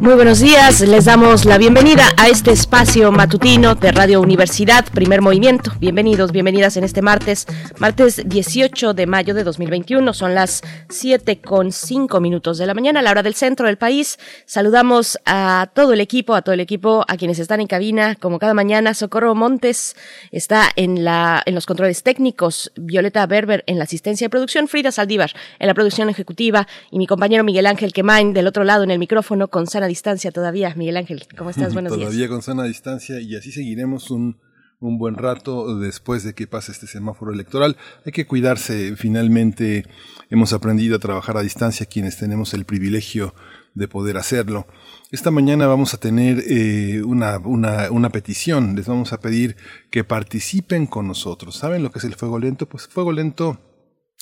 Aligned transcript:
Muy 0.00 0.14
buenos 0.14 0.38
días, 0.38 0.80
les 0.82 1.06
damos 1.06 1.44
la 1.44 1.58
bienvenida 1.58 2.04
a 2.16 2.28
este 2.28 2.52
espacio 2.52 3.10
matutino 3.10 3.74
de 3.74 3.90
Radio 3.90 4.20
Universidad, 4.20 4.84
primer 4.94 5.20
movimiento. 5.22 5.72
Bienvenidos, 5.80 6.30
bienvenidas 6.30 6.76
en 6.76 6.84
este 6.84 7.02
martes, 7.02 7.46
martes 7.80 8.22
18 8.24 8.94
de 8.94 9.06
mayo 9.08 9.34
de 9.34 9.42
2021. 9.42 10.14
Son 10.14 10.36
las 10.36 10.62
7 10.88 11.40
con 11.40 11.72
5 11.72 12.20
minutos 12.20 12.58
de 12.58 12.66
la 12.66 12.74
mañana, 12.74 13.00
a 13.00 13.02
la 13.02 13.10
hora 13.10 13.24
del 13.24 13.34
centro 13.34 13.66
del 13.66 13.76
país. 13.76 14.20
Saludamos 14.46 15.18
a 15.26 15.68
todo 15.74 15.92
el 15.94 16.00
equipo, 16.00 16.36
a 16.36 16.42
todo 16.42 16.52
el 16.52 16.60
equipo, 16.60 17.04
a 17.08 17.16
quienes 17.16 17.40
están 17.40 17.60
en 17.60 17.66
cabina, 17.66 18.14
como 18.14 18.38
cada 18.38 18.54
mañana. 18.54 18.94
Socorro 18.94 19.34
Montes 19.34 19.96
está 20.30 20.68
en, 20.76 21.02
la, 21.04 21.42
en 21.44 21.56
los 21.56 21.66
controles 21.66 22.04
técnicos, 22.04 22.70
Violeta 22.76 23.26
Berber 23.26 23.64
en 23.66 23.78
la 23.78 23.84
asistencia 23.84 24.26
de 24.26 24.30
producción, 24.30 24.68
Frida 24.68 24.92
Saldívar 24.92 25.32
en 25.58 25.66
la 25.66 25.74
producción 25.74 26.08
ejecutiva 26.08 26.68
y 26.92 26.98
mi 26.98 27.08
compañero 27.08 27.42
Miguel 27.42 27.66
Ángel 27.66 27.92
Quemain 27.92 28.32
del 28.32 28.46
otro 28.46 28.62
lado 28.62 28.84
en 28.84 28.92
el 28.92 29.00
micrófono 29.00 29.48
con 29.48 29.66
Sana 29.66 29.87
distancia 29.88 30.30
todavía. 30.30 30.74
Miguel 30.76 30.96
Ángel, 30.96 31.26
¿cómo 31.36 31.50
estás? 31.50 31.72
Buenos 31.74 31.92
días. 31.96 32.08
Todavía 32.08 32.28
con 32.28 32.42
sana 32.42 32.64
distancia 32.64 33.20
y 33.20 33.34
así 33.34 33.50
seguiremos 33.50 34.10
un, 34.10 34.38
un 34.80 34.98
buen 34.98 35.16
rato 35.16 35.78
después 35.78 36.22
de 36.22 36.34
que 36.34 36.46
pase 36.46 36.72
este 36.72 36.86
semáforo 36.86 37.32
electoral. 37.32 37.76
Hay 38.06 38.12
que 38.12 38.26
cuidarse. 38.26 38.94
Finalmente 38.96 39.84
hemos 40.30 40.52
aprendido 40.52 40.96
a 40.96 41.00
trabajar 41.00 41.36
a 41.36 41.42
distancia 41.42 41.86
quienes 41.86 42.16
tenemos 42.16 42.54
el 42.54 42.64
privilegio 42.64 43.34
de 43.74 43.88
poder 43.88 44.16
hacerlo. 44.16 44.66
Esta 45.10 45.30
mañana 45.30 45.66
vamos 45.66 45.94
a 45.94 45.98
tener 45.98 46.42
eh, 46.46 47.02
una, 47.02 47.38
una, 47.38 47.90
una, 47.90 48.10
petición. 48.10 48.76
Les 48.76 48.86
vamos 48.86 49.12
a 49.12 49.20
pedir 49.20 49.56
que 49.90 50.04
participen 50.04 50.86
con 50.86 51.06
nosotros. 51.06 51.56
¿Saben 51.56 51.82
lo 51.82 51.90
que 51.90 51.98
es 51.98 52.04
el 52.04 52.14
fuego 52.14 52.38
lento? 52.38 52.68
Pues 52.68 52.86
fuego 52.88 53.12
lento 53.12 53.58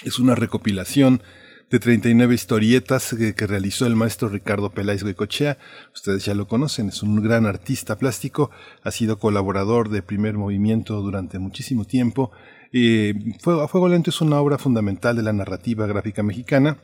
es 0.05 0.19
una 0.19 0.35
recopilación 0.35 1.23
de 1.71 1.81
39 1.81 2.35
historietas 2.35 3.15
que, 3.15 3.47
realizó 3.47 3.87
el 3.87 3.97
maestro 3.97 4.29
Ricardo 4.29 4.71
Peláez 4.71 5.03
Goicochea. 5.03 5.59
Ustedes 5.95 6.25
ya 6.25 6.35
lo 6.35 6.47
conocen, 6.47 6.89
es 6.89 7.03
un 7.03 7.23
gran 7.23 7.47
artista 7.47 7.97
plástico, 7.97 8.51
ha 8.83 8.91
sido 8.91 9.19
colaborador 9.19 9.89
de 9.89 10.03
Primer 10.03 10.35
Movimiento 10.35 11.01
durante 11.01 11.39
muchísimo 11.39 11.85
tiempo. 11.85 12.31
Eh, 12.73 13.15
Fuego, 13.41 13.67
Fuego 13.69 13.89
Lento 13.89 14.11
es 14.11 14.21
una 14.21 14.41
obra 14.41 14.59
fundamental 14.59 15.17
de 15.17 15.23
la 15.23 15.33
narrativa 15.33 15.87
gráfica 15.87 16.23
mexicana 16.23 16.79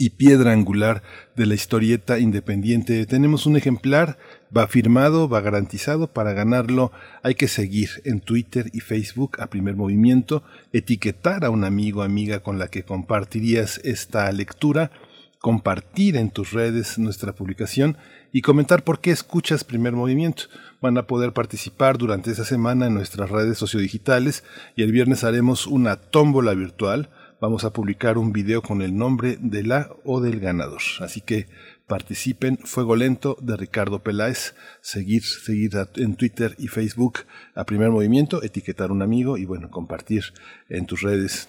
y 0.00 0.10
piedra 0.10 0.52
angular 0.52 1.02
de 1.34 1.44
la 1.44 1.54
historieta 1.54 2.20
independiente. 2.20 3.04
Tenemos 3.04 3.46
un 3.46 3.56
ejemplar, 3.56 4.16
va 4.56 4.68
firmado, 4.68 5.28
va 5.28 5.40
garantizado. 5.40 6.06
Para 6.12 6.32
ganarlo 6.32 6.92
hay 7.24 7.34
que 7.34 7.48
seguir 7.48 7.90
en 8.04 8.20
Twitter 8.20 8.70
y 8.72 8.78
Facebook 8.78 9.40
a 9.40 9.48
primer 9.48 9.74
movimiento, 9.74 10.44
etiquetar 10.72 11.44
a 11.44 11.50
un 11.50 11.64
amigo 11.64 12.02
amiga 12.02 12.40
con 12.40 12.60
la 12.60 12.68
que 12.68 12.84
compartirías 12.84 13.80
esta 13.82 14.30
lectura, 14.30 14.92
compartir 15.40 16.16
en 16.16 16.30
tus 16.30 16.52
redes 16.52 16.96
nuestra 16.98 17.34
publicación 17.34 17.96
y 18.32 18.42
comentar 18.42 18.84
por 18.84 19.00
qué 19.00 19.10
escuchas 19.10 19.64
primer 19.64 19.94
movimiento. 19.94 20.44
Van 20.80 20.96
a 20.96 21.08
poder 21.08 21.32
participar 21.32 21.98
durante 21.98 22.30
esa 22.30 22.44
semana 22.44 22.86
en 22.86 22.94
nuestras 22.94 23.30
redes 23.30 23.58
sociodigitales 23.58 24.44
y 24.76 24.84
el 24.84 24.92
viernes 24.92 25.24
haremos 25.24 25.66
una 25.66 25.96
tómbola 25.96 26.54
virtual 26.54 27.10
vamos 27.40 27.64
a 27.64 27.72
publicar 27.72 28.18
un 28.18 28.32
video 28.32 28.62
con 28.62 28.82
el 28.82 28.96
nombre 28.96 29.38
de 29.40 29.62
la 29.62 29.90
o 30.04 30.20
del 30.20 30.40
ganador. 30.40 30.82
Así 31.00 31.20
que 31.20 31.46
participen. 31.86 32.58
Fuego 32.58 32.96
Lento 32.96 33.36
de 33.40 33.56
Ricardo 33.56 34.02
Peláez. 34.02 34.54
Seguir, 34.80 35.22
seguir 35.22 35.72
en 35.96 36.16
Twitter 36.16 36.54
y 36.58 36.68
Facebook 36.68 37.20
a 37.54 37.64
primer 37.64 37.90
movimiento, 37.90 38.42
etiquetar 38.42 38.92
un 38.92 39.02
amigo 39.02 39.36
y 39.38 39.44
bueno, 39.44 39.70
compartir 39.70 40.24
en 40.68 40.86
tus 40.86 41.02
redes 41.02 41.48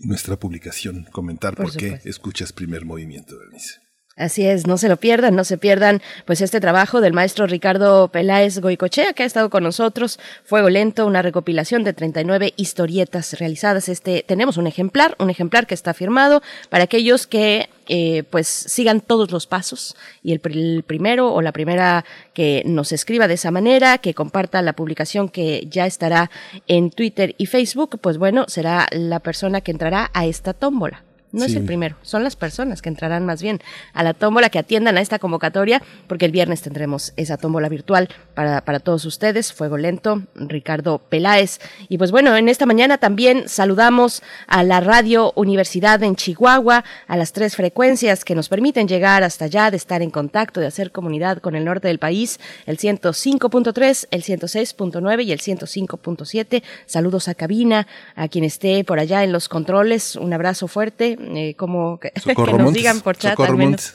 nuestra 0.00 0.36
publicación, 0.36 1.06
comentar 1.10 1.56
por, 1.56 1.76
qué 1.76 2.00
escuchas 2.04 2.52
primer 2.52 2.84
movimiento, 2.84 3.38
Bernice. 3.38 3.87
Así 4.18 4.44
es, 4.44 4.66
no 4.66 4.78
se 4.78 4.88
lo 4.88 4.96
pierdan, 4.96 5.36
no 5.36 5.44
se 5.44 5.58
pierdan 5.58 6.02
pues 6.24 6.40
este 6.40 6.60
trabajo 6.60 7.00
del 7.00 7.12
maestro 7.12 7.46
Ricardo 7.46 8.08
Peláez 8.08 8.58
Goicochea 8.58 9.12
que 9.12 9.22
ha 9.22 9.26
estado 9.26 9.48
con 9.48 9.62
nosotros, 9.62 10.18
Fuego 10.44 10.68
Lento, 10.70 11.06
una 11.06 11.22
recopilación 11.22 11.84
de 11.84 11.92
39 11.92 12.52
historietas 12.56 13.38
realizadas. 13.38 13.88
Este 13.88 14.24
tenemos 14.26 14.56
un 14.56 14.66
ejemplar, 14.66 15.14
un 15.20 15.30
ejemplar 15.30 15.68
que 15.68 15.74
está 15.74 15.94
firmado 15.94 16.42
para 16.68 16.84
aquellos 16.84 17.28
que 17.28 17.70
eh, 17.86 18.24
pues 18.28 18.48
sigan 18.48 19.00
todos 19.00 19.30
los 19.30 19.46
pasos 19.46 19.96
y 20.22 20.32
el, 20.32 20.40
el, 20.44 20.82
primero 20.84 21.32
o 21.32 21.40
la 21.40 21.52
primera 21.52 22.04
que 22.34 22.62
nos 22.66 22.90
escriba 22.90 23.28
de 23.28 23.34
esa 23.34 23.52
manera, 23.52 23.98
que 23.98 24.14
comparta 24.14 24.60
la 24.62 24.72
publicación 24.72 25.28
que 25.28 25.66
ya 25.70 25.86
estará 25.86 26.28
en 26.66 26.90
Twitter 26.90 27.36
y 27.38 27.46
Facebook, 27.46 28.00
pues 28.00 28.18
bueno, 28.18 28.46
será 28.48 28.88
la 28.90 29.20
persona 29.20 29.60
que 29.60 29.70
entrará 29.70 30.10
a 30.12 30.26
esta 30.26 30.54
tómbola. 30.54 31.07
No 31.30 31.44
es 31.44 31.54
el 31.54 31.64
primero, 31.64 31.96
son 32.00 32.24
las 32.24 32.36
personas 32.36 32.80
que 32.80 32.88
entrarán 32.88 33.26
más 33.26 33.42
bien 33.42 33.60
a 33.92 34.02
la 34.02 34.14
tómbola, 34.14 34.48
que 34.48 34.58
atiendan 34.58 34.96
a 34.96 35.02
esta 35.02 35.18
convocatoria, 35.18 35.82
porque 36.06 36.24
el 36.24 36.32
viernes 36.32 36.62
tendremos 36.62 37.12
esa 37.16 37.36
tómbola 37.36 37.68
virtual 37.68 38.08
para, 38.34 38.62
para 38.64 38.80
todos 38.80 39.04
ustedes. 39.04 39.52
Fuego 39.52 39.76
Lento, 39.76 40.22
Ricardo 40.34 40.98
Peláez. 40.98 41.60
Y 41.90 41.98
pues 41.98 42.12
bueno, 42.12 42.34
en 42.34 42.48
esta 42.48 42.64
mañana 42.64 42.96
también 42.96 43.46
saludamos 43.46 44.22
a 44.46 44.62
la 44.64 44.80
Radio 44.80 45.34
Universidad 45.36 46.02
en 46.02 46.16
Chihuahua, 46.16 46.82
a 47.06 47.16
las 47.18 47.32
tres 47.32 47.56
frecuencias 47.56 48.24
que 48.24 48.34
nos 48.34 48.48
permiten 48.48 48.88
llegar 48.88 49.22
hasta 49.22 49.44
allá, 49.44 49.70
de 49.70 49.76
estar 49.76 50.00
en 50.00 50.10
contacto, 50.10 50.60
de 50.60 50.66
hacer 50.66 50.92
comunidad 50.92 51.38
con 51.38 51.54
el 51.54 51.64
norte 51.66 51.88
del 51.88 51.98
país, 51.98 52.40
el 52.64 52.78
105.3, 52.78 54.08
el 54.10 54.22
106.9 54.22 55.24
y 55.26 55.32
el 55.32 55.40
105.7. 55.40 56.62
Saludos 56.86 57.28
a 57.28 57.34
cabina, 57.34 57.86
a 58.14 58.28
quien 58.28 58.44
esté 58.44 58.82
por 58.84 58.98
allá 58.98 59.24
en 59.24 59.32
los 59.32 59.50
controles, 59.50 60.16
un 60.16 60.32
abrazo 60.32 60.68
fuerte 60.68 61.17
eh, 61.18 61.54
como 61.56 61.98
que, 61.98 62.12
nos 62.58 62.72
digan 62.72 63.00
por 63.00 63.16
chat. 63.16 63.32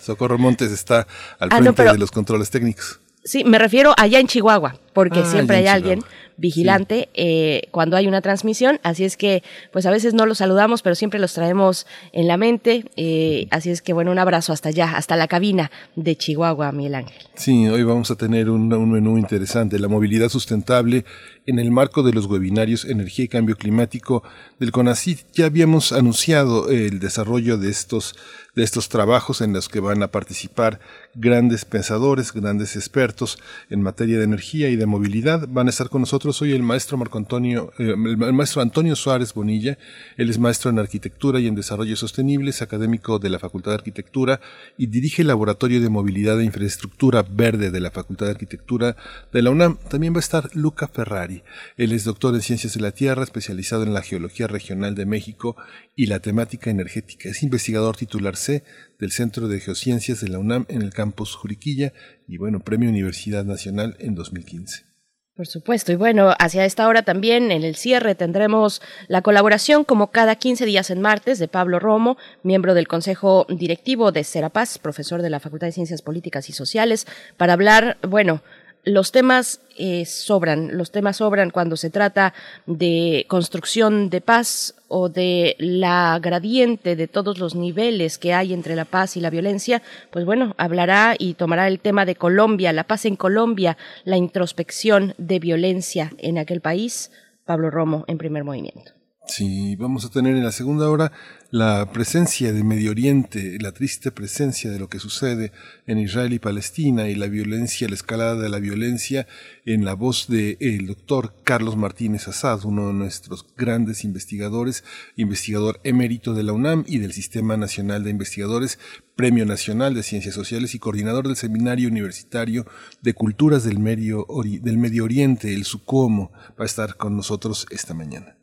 Socorro 0.01 0.37
Montes, 0.37 0.71
está 0.71 1.07
al 1.39 1.49
ah, 1.51 1.57
frente 1.57 1.83
de 1.83 1.97
los 1.97 2.11
controles 2.11 2.49
técnicos. 2.49 2.99
Sí, 3.23 3.43
me 3.45 3.57
refiero 3.57 3.93
allá 3.97 4.19
en 4.19 4.27
Chihuahua, 4.27 4.75
porque 4.93 5.19
ah, 5.19 5.25
siempre 5.25 5.57
hay 5.57 5.67
alguien 5.67 6.03
vigilante 6.37 7.09
eh, 7.13 7.67
cuando 7.71 7.97
hay 7.97 8.07
una 8.07 8.21
transmisión, 8.21 8.79
así 8.83 9.03
es 9.03 9.17
que 9.17 9.43
pues 9.71 9.85
a 9.85 9.91
veces 9.91 10.13
no 10.13 10.25
los 10.25 10.39
saludamos, 10.39 10.81
pero 10.81 10.95
siempre 10.95 11.19
los 11.19 11.33
traemos 11.33 11.85
en 12.11 12.27
la 12.27 12.37
mente, 12.37 12.85
eh, 12.95 13.47
así 13.51 13.69
es 13.69 13.81
que 13.81 13.93
bueno, 13.93 14.11
un 14.11 14.19
abrazo 14.19 14.53
hasta 14.53 14.69
allá, 14.69 14.93
hasta 14.95 15.15
la 15.15 15.27
cabina 15.27 15.71
de 15.95 16.15
Chihuahua, 16.15 16.71
Miguel 16.71 16.95
Ángel. 16.95 17.17
Sí, 17.35 17.67
hoy 17.67 17.83
vamos 17.83 18.11
a 18.11 18.15
tener 18.15 18.49
un, 18.49 18.71
un 18.73 18.91
menú 18.91 19.17
interesante, 19.17 19.79
la 19.79 19.87
movilidad 19.87 20.29
sustentable 20.29 21.05
en 21.45 21.59
el 21.59 21.71
marco 21.71 22.03
de 22.03 22.13
los 22.13 22.25
webinarios 22.25 22.85
Energía 22.85 23.25
y 23.25 23.27
Cambio 23.27 23.55
Climático 23.55 24.23
del 24.59 24.71
CONACYT. 24.71 25.19
Ya 25.33 25.45
habíamos 25.45 25.91
anunciado 25.91 26.69
el 26.69 26.99
desarrollo 26.99 27.57
de 27.57 27.69
estos 27.69 28.15
de 28.55 28.63
estos 28.63 28.89
trabajos 28.89 29.41
en 29.41 29.53
los 29.53 29.67
que 29.67 29.79
van 29.79 30.03
a 30.03 30.09
participar 30.09 30.79
grandes 31.15 31.65
pensadores, 31.65 32.31
grandes 32.31 32.75
expertos 32.75 33.39
en 33.69 33.81
materia 33.81 34.17
de 34.19 34.25
energía 34.25 34.69
y 34.69 34.75
de 34.75 34.85
movilidad. 34.85 35.47
Van 35.49 35.67
a 35.67 35.69
estar 35.71 35.89
con 35.89 36.01
nosotros 36.01 36.22
hoy 36.25 36.53
el 36.53 36.63
maestro 36.63 36.97
Marco 36.97 37.17
Antonio, 37.17 37.73
eh, 37.77 37.93
el 37.95 38.33
maestro 38.33 38.61
Antonio 38.61 38.95
Suárez 38.95 39.33
Bonilla. 39.33 39.77
Él 40.17 40.29
es 40.29 40.39
maestro 40.39 40.69
en 40.69 40.79
arquitectura 40.79 41.39
y 41.39 41.47
en 41.47 41.55
desarrollo 41.55 41.95
sostenible, 41.95 42.49
es 42.49 42.61
académico 42.61 43.19
de 43.19 43.29
la 43.29 43.39
Facultad 43.39 43.71
de 43.71 43.75
Arquitectura 43.75 44.39
y 44.77 44.87
dirige 44.87 45.21
el 45.23 45.27
Laboratorio 45.27 45.81
de 45.81 45.89
Movilidad 45.89 46.39
e 46.39 46.45
Infraestructura 46.45 47.23
Verde 47.23 47.71
de 47.71 47.79
la 47.79 47.91
Facultad 47.91 48.27
de 48.27 48.31
Arquitectura 48.31 48.95
de 49.33 49.41
la 49.41 49.49
UNAM. 49.49 49.77
También 49.89 50.13
va 50.13 50.17
a 50.17 50.19
estar 50.21 50.49
Luca 50.55 50.87
Ferrari. 50.87 51.43
Él 51.77 51.91
es 51.91 52.05
doctor 52.05 52.33
en 52.33 52.41
Ciencias 52.41 52.73
de 52.73 52.81
la 52.81 52.91
Tierra, 52.91 53.23
especializado 53.23 53.83
en 53.83 53.93
la 53.93 54.01
Geología 54.01 54.47
Regional 54.47 54.95
de 54.95 55.05
México 55.05 55.57
y 55.95 56.05
la 56.05 56.19
temática 56.19 56.69
energética. 56.69 57.29
Es 57.29 57.43
investigador 57.43 57.97
titular 57.97 58.37
C 58.37 58.63
del 58.99 59.11
Centro 59.11 59.47
de 59.47 59.59
Geociencias 59.59 60.21
de 60.21 60.29
la 60.29 60.39
UNAM 60.39 60.65
en 60.69 60.81
el 60.81 60.93
campus 60.93 61.35
Juriquilla 61.35 61.93
y 62.27 62.37
bueno, 62.37 62.61
Premio 62.61 62.89
Universidad 62.89 63.43
Nacional 63.43 63.97
en 63.99 64.15
2015. 64.15 64.92
Por 65.35 65.47
supuesto, 65.47 65.91
y 65.91 65.95
bueno, 65.95 66.31
hacia 66.37 66.63
esta 66.63 66.87
hora 66.87 67.01
también 67.01 67.51
en 67.51 67.63
el 67.63 67.75
cierre 67.75 68.13
tendremos 68.13 68.83
la 69.07 69.23
colaboración 69.23 69.83
como 69.83 70.11
cada 70.11 70.35
15 70.35 70.63
días 70.63 70.91
en 70.91 71.01
martes 71.01 71.39
de 71.39 71.47
Pablo 71.47 71.79
Romo, 71.79 72.17
miembro 72.43 72.75
del 72.75 72.87
Consejo 72.87 73.47
Directivo 73.49 74.11
de 74.11 74.23
Serapaz, 74.23 74.77
profesor 74.77 75.23
de 75.23 75.31
la 75.31 75.39
Facultad 75.39 75.65
de 75.65 75.71
Ciencias 75.71 76.03
Políticas 76.03 76.49
y 76.49 76.53
Sociales, 76.53 77.07
para 77.35 77.53
hablar, 77.53 77.97
bueno, 78.07 78.43
los 78.85 79.11
temas 79.11 79.61
eh, 79.77 80.05
sobran, 80.05 80.77
los 80.77 80.91
temas 80.91 81.17
sobran 81.17 81.49
cuando 81.49 81.77
se 81.77 81.89
trata 81.89 82.33
de 82.65 83.25
construcción 83.27 84.09
de 84.09 84.21
paz 84.21 84.75
o 84.87 85.09
de 85.09 85.55
la 85.57 86.19
gradiente 86.21 86.95
de 86.95 87.07
todos 87.07 87.39
los 87.39 87.55
niveles 87.55 88.17
que 88.17 88.33
hay 88.33 88.53
entre 88.53 88.75
la 88.75 88.85
paz 88.85 89.17
y 89.17 89.21
la 89.21 89.29
violencia, 89.29 89.81
pues 90.11 90.25
bueno, 90.25 90.53
hablará 90.57 91.15
y 91.17 91.33
tomará 91.33 91.67
el 91.67 91.79
tema 91.79 92.05
de 92.05 92.15
Colombia, 92.15 92.73
la 92.73 92.83
paz 92.83 93.05
en 93.05 93.15
Colombia, 93.15 93.77
la 94.03 94.17
introspección 94.17 95.15
de 95.17 95.39
violencia 95.39 96.11
en 96.19 96.37
aquel 96.37 96.61
país, 96.61 97.11
Pablo 97.45 97.69
Romo 97.69 98.05
en 98.07 98.17
primer 98.17 98.43
movimiento. 98.43 98.92
Sí, 99.35 99.75
vamos 99.77 100.05
a 100.05 100.11
tener 100.11 100.35
en 100.35 100.43
la 100.43 100.51
segunda 100.51 100.87
hora 100.91 101.11
la 101.49 101.91
presencia 101.91 102.53
de 102.53 102.63
Medio 102.63 102.91
Oriente, 102.91 103.57
la 103.59 103.71
triste 103.71 104.11
presencia 104.11 104.69
de 104.69 104.77
lo 104.77 104.89
que 104.89 104.99
sucede 104.99 105.51
en 105.87 105.97
Israel 105.97 106.33
y 106.33 106.37
Palestina 106.37 107.09
y 107.09 107.15
la 107.15 107.25
violencia, 107.25 107.87
la 107.87 107.95
escalada 107.95 108.35
de 108.35 108.49
la 108.49 108.59
violencia 108.59 109.25
en 109.65 109.85
la 109.85 109.95
voz 109.95 110.27
del 110.27 110.57
el 110.59 110.85
doctor 110.85 111.33
Carlos 111.43 111.77
Martínez 111.77 112.27
Assad, 112.27 112.63
uno 112.63 112.89
de 112.89 112.93
nuestros 112.93 113.47
grandes 113.57 114.03
investigadores, 114.03 114.83
investigador 115.15 115.79
emérito 115.83 116.35
de 116.35 116.43
la 116.43 116.53
UNAM 116.53 116.83
y 116.85 116.99
del 116.99 117.13
Sistema 117.13 117.57
Nacional 117.57 118.03
de 118.03 118.11
Investigadores, 118.11 118.77
Premio 119.15 119.47
Nacional 119.47 119.95
de 119.95 120.03
Ciencias 120.03 120.35
Sociales 120.35 120.75
y 120.75 120.79
coordinador 120.79 121.25
del 121.25 121.37
Seminario 121.37 121.89
Universitario 121.89 122.67
de 123.01 123.15
Culturas 123.15 123.63
del 123.63 123.79
Medio, 123.79 124.27
del 124.61 124.77
Medio 124.77 125.05
Oriente, 125.05 125.55
el 125.55 125.63
SUCOMO, 125.63 126.31
va 126.51 126.65
a 126.65 126.65
estar 126.65 126.97
con 126.97 127.17
nosotros 127.17 127.65
esta 127.71 127.95
mañana. 127.95 128.37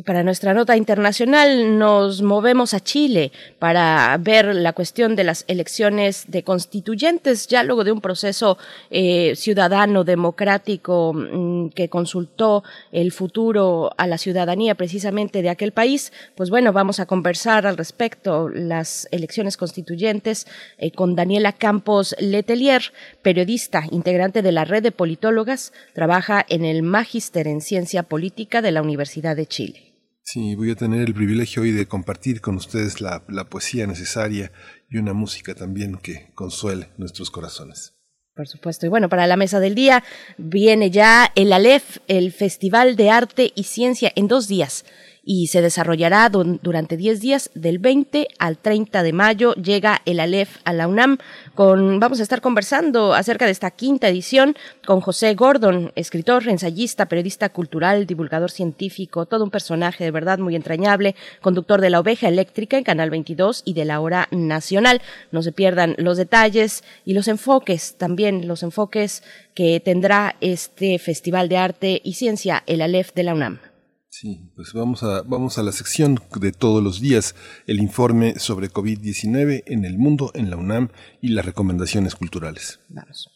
Y 0.00 0.02
para 0.02 0.22
nuestra 0.22 0.54
nota 0.54 0.78
internacional 0.78 1.78
nos 1.78 2.22
movemos 2.22 2.72
a 2.72 2.80
Chile 2.80 3.32
para 3.58 4.16
ver 4.18 4.54
la 4.54 4.72
cuestión 4.72 5.14
de 5.14 5.24
las 5.24 5.44
elecciones 5.46 6.24
de 6.28 6.42
constituyentes, 6.42 7.48
ya 7.48 7.62
luego 7.64 7.84
de 7.84 7.92
un 7.92 8.00
proceso 8.00 8.56
eh, 8.90 9.34
ciudadano 9.36 10.02
democrático 10.02 11.12
mm, 11.12 11.68
que 11.74 11.90
consultó 11.90 12.64
el 12.92 13.12
futuro 13.12 13.92
a 13.98 14.06
la 14.06 14.16
ciudadanía 14.16 14.74
precisamente 14.74 15.42
de 15.42 15.50
aquel 15.50 15.72
país. 15.72 16.14
Pues 16.34 16.48
bueno, 16.48 16.72
vamos 16.72 16.98
a 16.98 17.04
conversar 17.04 17.66
al 17.66 17.76
respecto 17.76 18.48
las 18.48 19.06
elecciones 19.10 19.58
constituyentes 19.58 20.46
eh, 20.78 20.92
con 20.92 21.14
Daniela 21.14 21.52
Campos 21.52 22.16
Letelier, 22.18 22.84
periodista, 23.20 23.84
integrante 23.90 24.40
de 24.40 24.52
la 24.52 24.64
red 24.64 24.82
de 24.82 24.92
politólogas, 24.92 25.74
trabaja 25.92 26.46
en 26.48 26.64
el 26.64 26.82
Magíster 26.82 27.46
en 27.46 27.60
Ciencia 27.60 28.02
Política 28.02 28.62
de 28.62 28.72
la 28.72 28.80
Universidad 28.80 29.36
de 29.36 29.44
Chile. 29.44 29.89
Sí, 30.32 30.54
voy 30.54 30.70
a 30.70 30.76
tener 30.76 31.00
el 31.00 31.12
privilegio 31.12 31.62
hoy 31.62 31.72
de 31.72 31.86
compartir 31.86 32.40
con 32.40 32.54
ustedes 32.54 33.00
la, 33.00 33.24
poesía 33.50 33.88
necesaria 33.88 34.52
y 34.88 34.98
una 34.98 35.12
música 35.12 35.56
también 35.56 35.96
que 35.96 36.30
consuele 36.36 36.86
nuestros 36.98 37.32
corazones. 37.32 37.96
Por 38.36 38.46
supuesto. 38.46 38.86
Y 38.86 38.90
bueno, 38.90 39.08
para 39.08 39.26
la 39.26 39.36
mesa 39.36 39.58
del 39.58 39.74
día 39.74 40.04
viene 40.38 40.92
ya 40.92 41.32
el 41.34 41.52
ALEF, 41.52 41.98
el 42.06 42.30
Festival 42.30 42.94
de 42.94 43.10
Arte 43.10 43.50
y 43.56 43.64
Ciencia, 43.64 44.12
en 44.14 44.28
dos 44.28 44.46
días 44.46 44.84
y 45.22 45.48
se 45.48 45.62
desarrollará 45.62 46.28
durante 46.28 46.96
10 46.96 47.20
días 47.20 47.50
del 47.54 47.78
20 47.78 48.28
al 48.38 48.58
30 48.58 49.02
de 49.02 49.12
mayo. 49.12 49.54
Llega 49.54 50.02
el 50.04 50.20
ALEF 50.20 50.58
a 50.64 50.72
la 50.72 50.88
UNAM. 50.88 51.18
Con, 51.54 52.00
vamos 52.00 52.20
a 52.20 52.22
estar 52.22 52.40
conversando 52.40 53.14
acerca 53.14 53.46
de 53.46 53.52
esta 53.52 53.70
quinta 53.70 54.08
edición 54.08 54.56
con 54.86 55.00
José 55.00 55.34
Gordon, 55.34 55.92
escritor, 55.94 56.48
ensayista, 56.48 57.06
periodista 57.06 57.50
cultural, 57.50 58.06
divulgador 58.06 58.50
científico, 58.50 59.26
todo 59.26 59.44
un 59.44 59.50
personaje 59.50 60.04
de 60.04 60.10
verdad 60.10 60.38
muy 60.38 60.56
entrañable, 60.56 61.14
conductor 61.40 61.80
de 61.80 61.90
La 61.90 62.00
Oveja 62.00 62.28
Eléctrica 62.28 62.78
en 62.78 62.84
Canal 62.84 63.10
22 63.10 63.62
y 63.64 63.74
de 63.74 63.84
la 63.84 64.00
Hora 64.00 64.28
Nacional. 64.30 65.02
No 65.32 65.42
se 65.42 65.52
pierdan 65.52 65.94
los 65.98 66.16
detalles 66.16 66.82
y 67.04 67.14
los 67.14 67.28
enfoques, 67.28 67.96
también 67.96 68.48
los 68.48 68.62
enfoques 68.62 69.22
que 69.54 69.80
tendrá 69.80 70.36
este 70.40 70.98
Festival 70.98 71.48
de 71.48 71.56
Arte 71.56 72.00
y 72.02 72.14
Ciencia, 72.14 72.62
el 72.66 72.82
ALEF 72.82 73.12
de 73.14 73.22
la 73.22 73.34
UNAM. 73.34 73.69
Sí, 74.10 74.50
pues 74.56 74.72
vamos 74.72 75.04
a, 75.04 75.22
vamos 75.22 75.56
a 75.56 75.62
la 75.62 75.70
sección 75.70 76.18
de 76.34 76.50
todos 76.50 76.82
los 76.82 77.00
días, 77.00 77.36
el 77.68 77.80
informe 77.80 78.40
sobre 78.40 78.68
COVID-19 78.68 79.62
en 79.66 79.84
el 79.84 79.98
mundo, 79.98 80.32
en 80.34 80.50
la 80.50 80.56
UNAM 80.56 80.88
y 81.22 81.28
las 81.28 81.46
recomendaciones 81.46 82.16
culturales. 82.16 82.80
Vamos. 82.88 83.30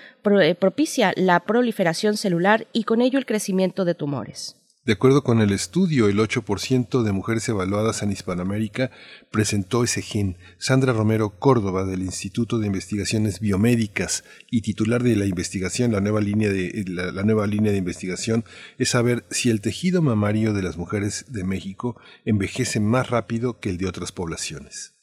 eh, 0.41 0.55
propicia 0.55 1.13
la 1.15 1.39
proliferación 1.39 2.17
celular 2.17 2.67
y 2.73 2.83
con 2.83 3.01
ello 3.01 3.17
el 3.17 3.25
crecimiento 3.25 3.85
de 3.85 3.95
tumores. 3.95 4.55
De 4.83 4.93
acuerdo 4.93 5.23
con 5.23 5.41
el 5.41 5.51
estudio, 5.51 6.07
el 6.07 6.17
8% 6.17 7.03
de 7.03 7.11
mujeres 7.11 7.47
evaluadas 7.47 8.01
en 8.01 8.11
Hispanoamérica 8.11 8.89
presentó 9.29 9.83
ese 9.83 10.01
gen. 10.01 10.37
Sandra 10.57 10.91
Romero 10.91 11.37
Córdoba, 11.37 11.85
del 11.85 12.01
Instituto 12.01 12.57
de 12.57 12.65
Investigaciones 12.65 13.39
Biomédicas 13.39 14.23
y 14.49 14.61
titular 14.61 15.03
de 15.03 15.15
la 15.15 15.25
investigación, 15.25 15.91
la 15.91 16.01
nueva 16.01 16.19
línea 16.19 16.49
de, 16.49 16.83
la, 16.87 17.11
la 17.11 17.21
nueva 17.21 17.45
línea 17.45 17.71
de 17.71 17.77
investigación, 17.77 18.43
es 18.79 18.89
saber 18.89 19.23
si 19.29 19.51
el 19.51 19.61
tejido 19.61 20.01
mamario 20.01 20.51
de 20.51 20.63
las 20.63 20.77
mujeres 20.77 21.25
de 21.27 21.43
México 21.43 21.95
envejece 22.25 22.79
más 22.79 23.11
rápido 23.11 23.59
que 23.59 23.69
el 23.69 23.77
de 23.77 23.85
otras 23.85 24.11
poblaciones. 24.11 24.95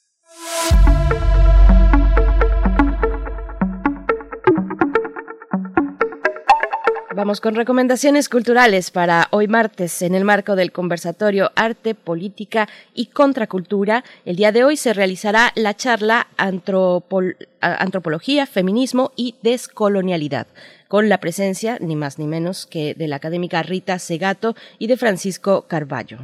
Vamos 7.19 7.41
con 7.41 7.57
recomendaciones 7.57 8.29
culturales 8.29 8.93
para 8.93 9.27
hoy 9.33 9.49
martes 9.49 10.03
en 10.03 10.15
el 10.15 10.25
marco 10.25 10.55
del 10.55 10.71
conversatorio 10.71 11.51
Arte, 11.57 11.97
Política 11.97 12.69
y 12.95 13.07
Contracultura. 13.07 14.05
El 14.25 14.37
día 14.37 14.53
de 14.53 14.63
hoy 14.63 14.77
se 14.77 14.93
realizará 14.93 15.51
la 15.57 15.75
charla 15.75 16.29
Antropología, 16.37 18.47
Feminismo 18.47 19.11
y 19.17 19.35
Descolonialidad 19.43 20.47
con 20.87 21.09
la 21.09 21.19
presencia, 21.19 21.77
ni 21.81 21.97
más 21.97 22.21
ni 22.21 22.29
menos 22.29 22.67
que 22.67 22.95
de 22.95 23.09
la 23.09 23.17
académica 23.17 23.65
Rita 23.65 23.99
Segato 23.99 24.55
y 24.79 24.87
de 24.87 24.97
Francisco 24.97 25.63
Carballo. 25.63 26.19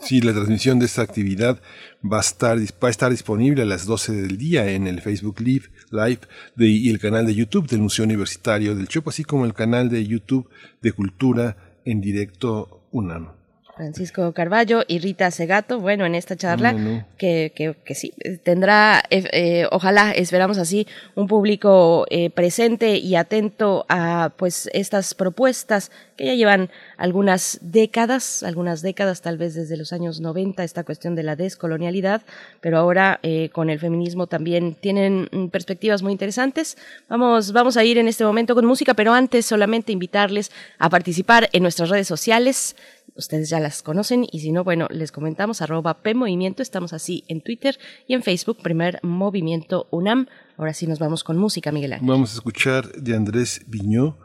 Sí, 0.00 0.20
la 0.20 0.32
transmisión 0.32 0.78
de 0.78 0.86
esta 0.86 1.02
actividad 1.02 1.60
va 2.04 2.18
a 2.18 2.20
estar, 2.20 2.58
va 2.58 2.88
a 2.88 2.90
estar 2.90 3.10
disponible 3.10 3.62
a 3.62 3.66
las 3.66 3.86
12 3.86 4.12
del 4.12 4.38
día 4.38 4.70
en 4.70 4.86
el 4.86 5.00
Facebook 5.00 5.40
Live, 5.40 5.66
Live 5.90 6.20
de, 6.56 6.68
y 6.68 6.90
el 6.90 6.98
canal 6.98 7.26
de 7.26 7.34
YouTube 7.34 7.68
del 7.68 7.80
Museo 7.80 8.04
Universitario 8.04 8.74
del 8.74 8.88
Chopo, 8.88 9.10
así 9.10 9.24
como 9.24 9.44
el 9.44 9.54
canal 9.54 9.88
de 9.88 10.06
YouTube 10.06 10.48
de 10.80 10.92
Cultura 10.92 11.56
en 11.84 12.00
directo 12.00 12.86
UNAM. 12.90 13.41
Francisco 13.76 14.32
Carballo 14.32 14.82
y 14.86 14.98
Rita 14.98 15.30
Segato, 15.30 15.80
bueno, 15.80 16.04
en 16.04 16.14
esta 16.14 16.36
charla, 16.36 17.04
Que, 17.16 17.52
que, 17.54 17.94
sí, 17.94 18.12
tendrá, 18.42 19.02
eh, 19.08 19.24
eh, 19.32 19.66
ojalá, 19.70 20.12
esperamos 20.12 20.58
así, 20.58 20.86
un 21.14 21.26
público 21.26 22.04
eh, 22.10 22.28
presente 22.28 22.98
y 22.98 23.16
atento 23.16 23.86
a 23.88 24.32
pues 24.36 24.68
estas 24.74 25.14
propuestas 25.14 25.90
que 26.16 26.26
ya 26.26 26.34
llevan 26.34 26.68
algunas 26.98 27.58
décadas, 27.62 28.42
algunas 28.42 28.82
décadas, 28.82 29.22
tal 29.22 29.38
vez 29.38 29.54
desde 29.54 29.78
los 29.78 29.94
años 29.94 30.20
90, 30.20 30.62
esta 30.64 30.84
cuestión 30.84 31.14
de 31.14 31.22
la 31.22 31.36
descolonialidad, 31.36 32.22
pero 32.60 32.76
ahora 32.78 33.20
con 33.52 33.70
el 33.70 33.78
feminismo 33.78 34.26
también 34.26 34.74
tienen 34.74 35.28
perspectivas 35.50 36.02
muy 36.02 36.12
interesantes. 36.12 36.76
Vamos, 37.08 37.52
vamos 37.52 37.76
a 37.76 37.84
ir 37.84 37.98
en 37.98 38.08
este 38.08 38.24
momento 38.24 38.54
con 38.54 38.66
música, 38.66 38.94
pero 38.94 39.14
antes 39.14 39.46
solamente 39.46 39.92
invitarles 39.92 40.52
a 40.78 40.90
participar 40.90 41.48
en 41.52 41.62
nuestras 41.62 41.88
redes 41.88 42.06
sociales 42.06 42.76
ustedes 43.16 43.50
ya 43.50 43.60
las 43.60 43.82
conocen 43.82 44.26
y 44.30 44.40
si 44.40 44.52
no, 44.52 44.64
bueno, 44.64 44.86
les 44.90 45.12
comentamos 45.12 45.62
arroba 45.62 46.02
PMovimiento, 46.02 46.62
estamos 46.62 46.92
así 46.92 47.24
en 47.28 47.40
Twitter 47.40 47.78
y 48.06 48.14
en 48.14 48.22
Facebook, 48.22 48.58
primer 48.62 49.00
Movimiento 49.02 49.88
UNAM. 49.90 50.26
Ahora 50.56 50.74
sí 50.74 50.86
nos 50.86 50.98
vamos 50.98 51.24
con 51.24 51.36
música, 51.38 51.72
Miguel 51.72 51.94
Ángel. 51.94 52.08
Vamos 52.08 52.32
a 52.32 52.34
escuchar 52.34 52.92
de 52.92 53.14
Andrés 53.14 53.62
Viñó, 53.66 54.18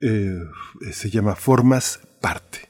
eh, 0.00 0.38
se 0.92 1.10
llama 1.10 1.36
Formas 1.36 2.00
Parte. 2.20 2.69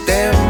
Movimiento. 0.00 0.41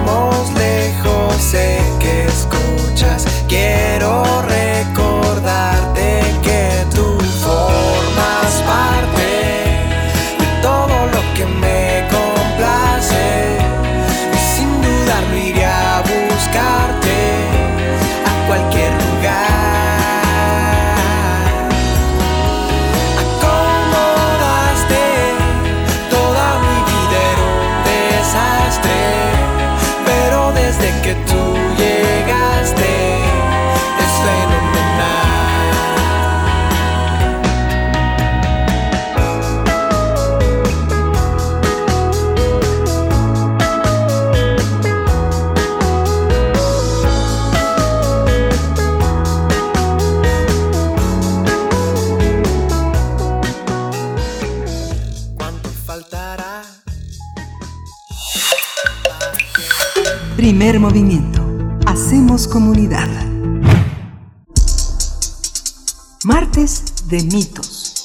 De 67.12 67.22
mitos. 67.24 68.04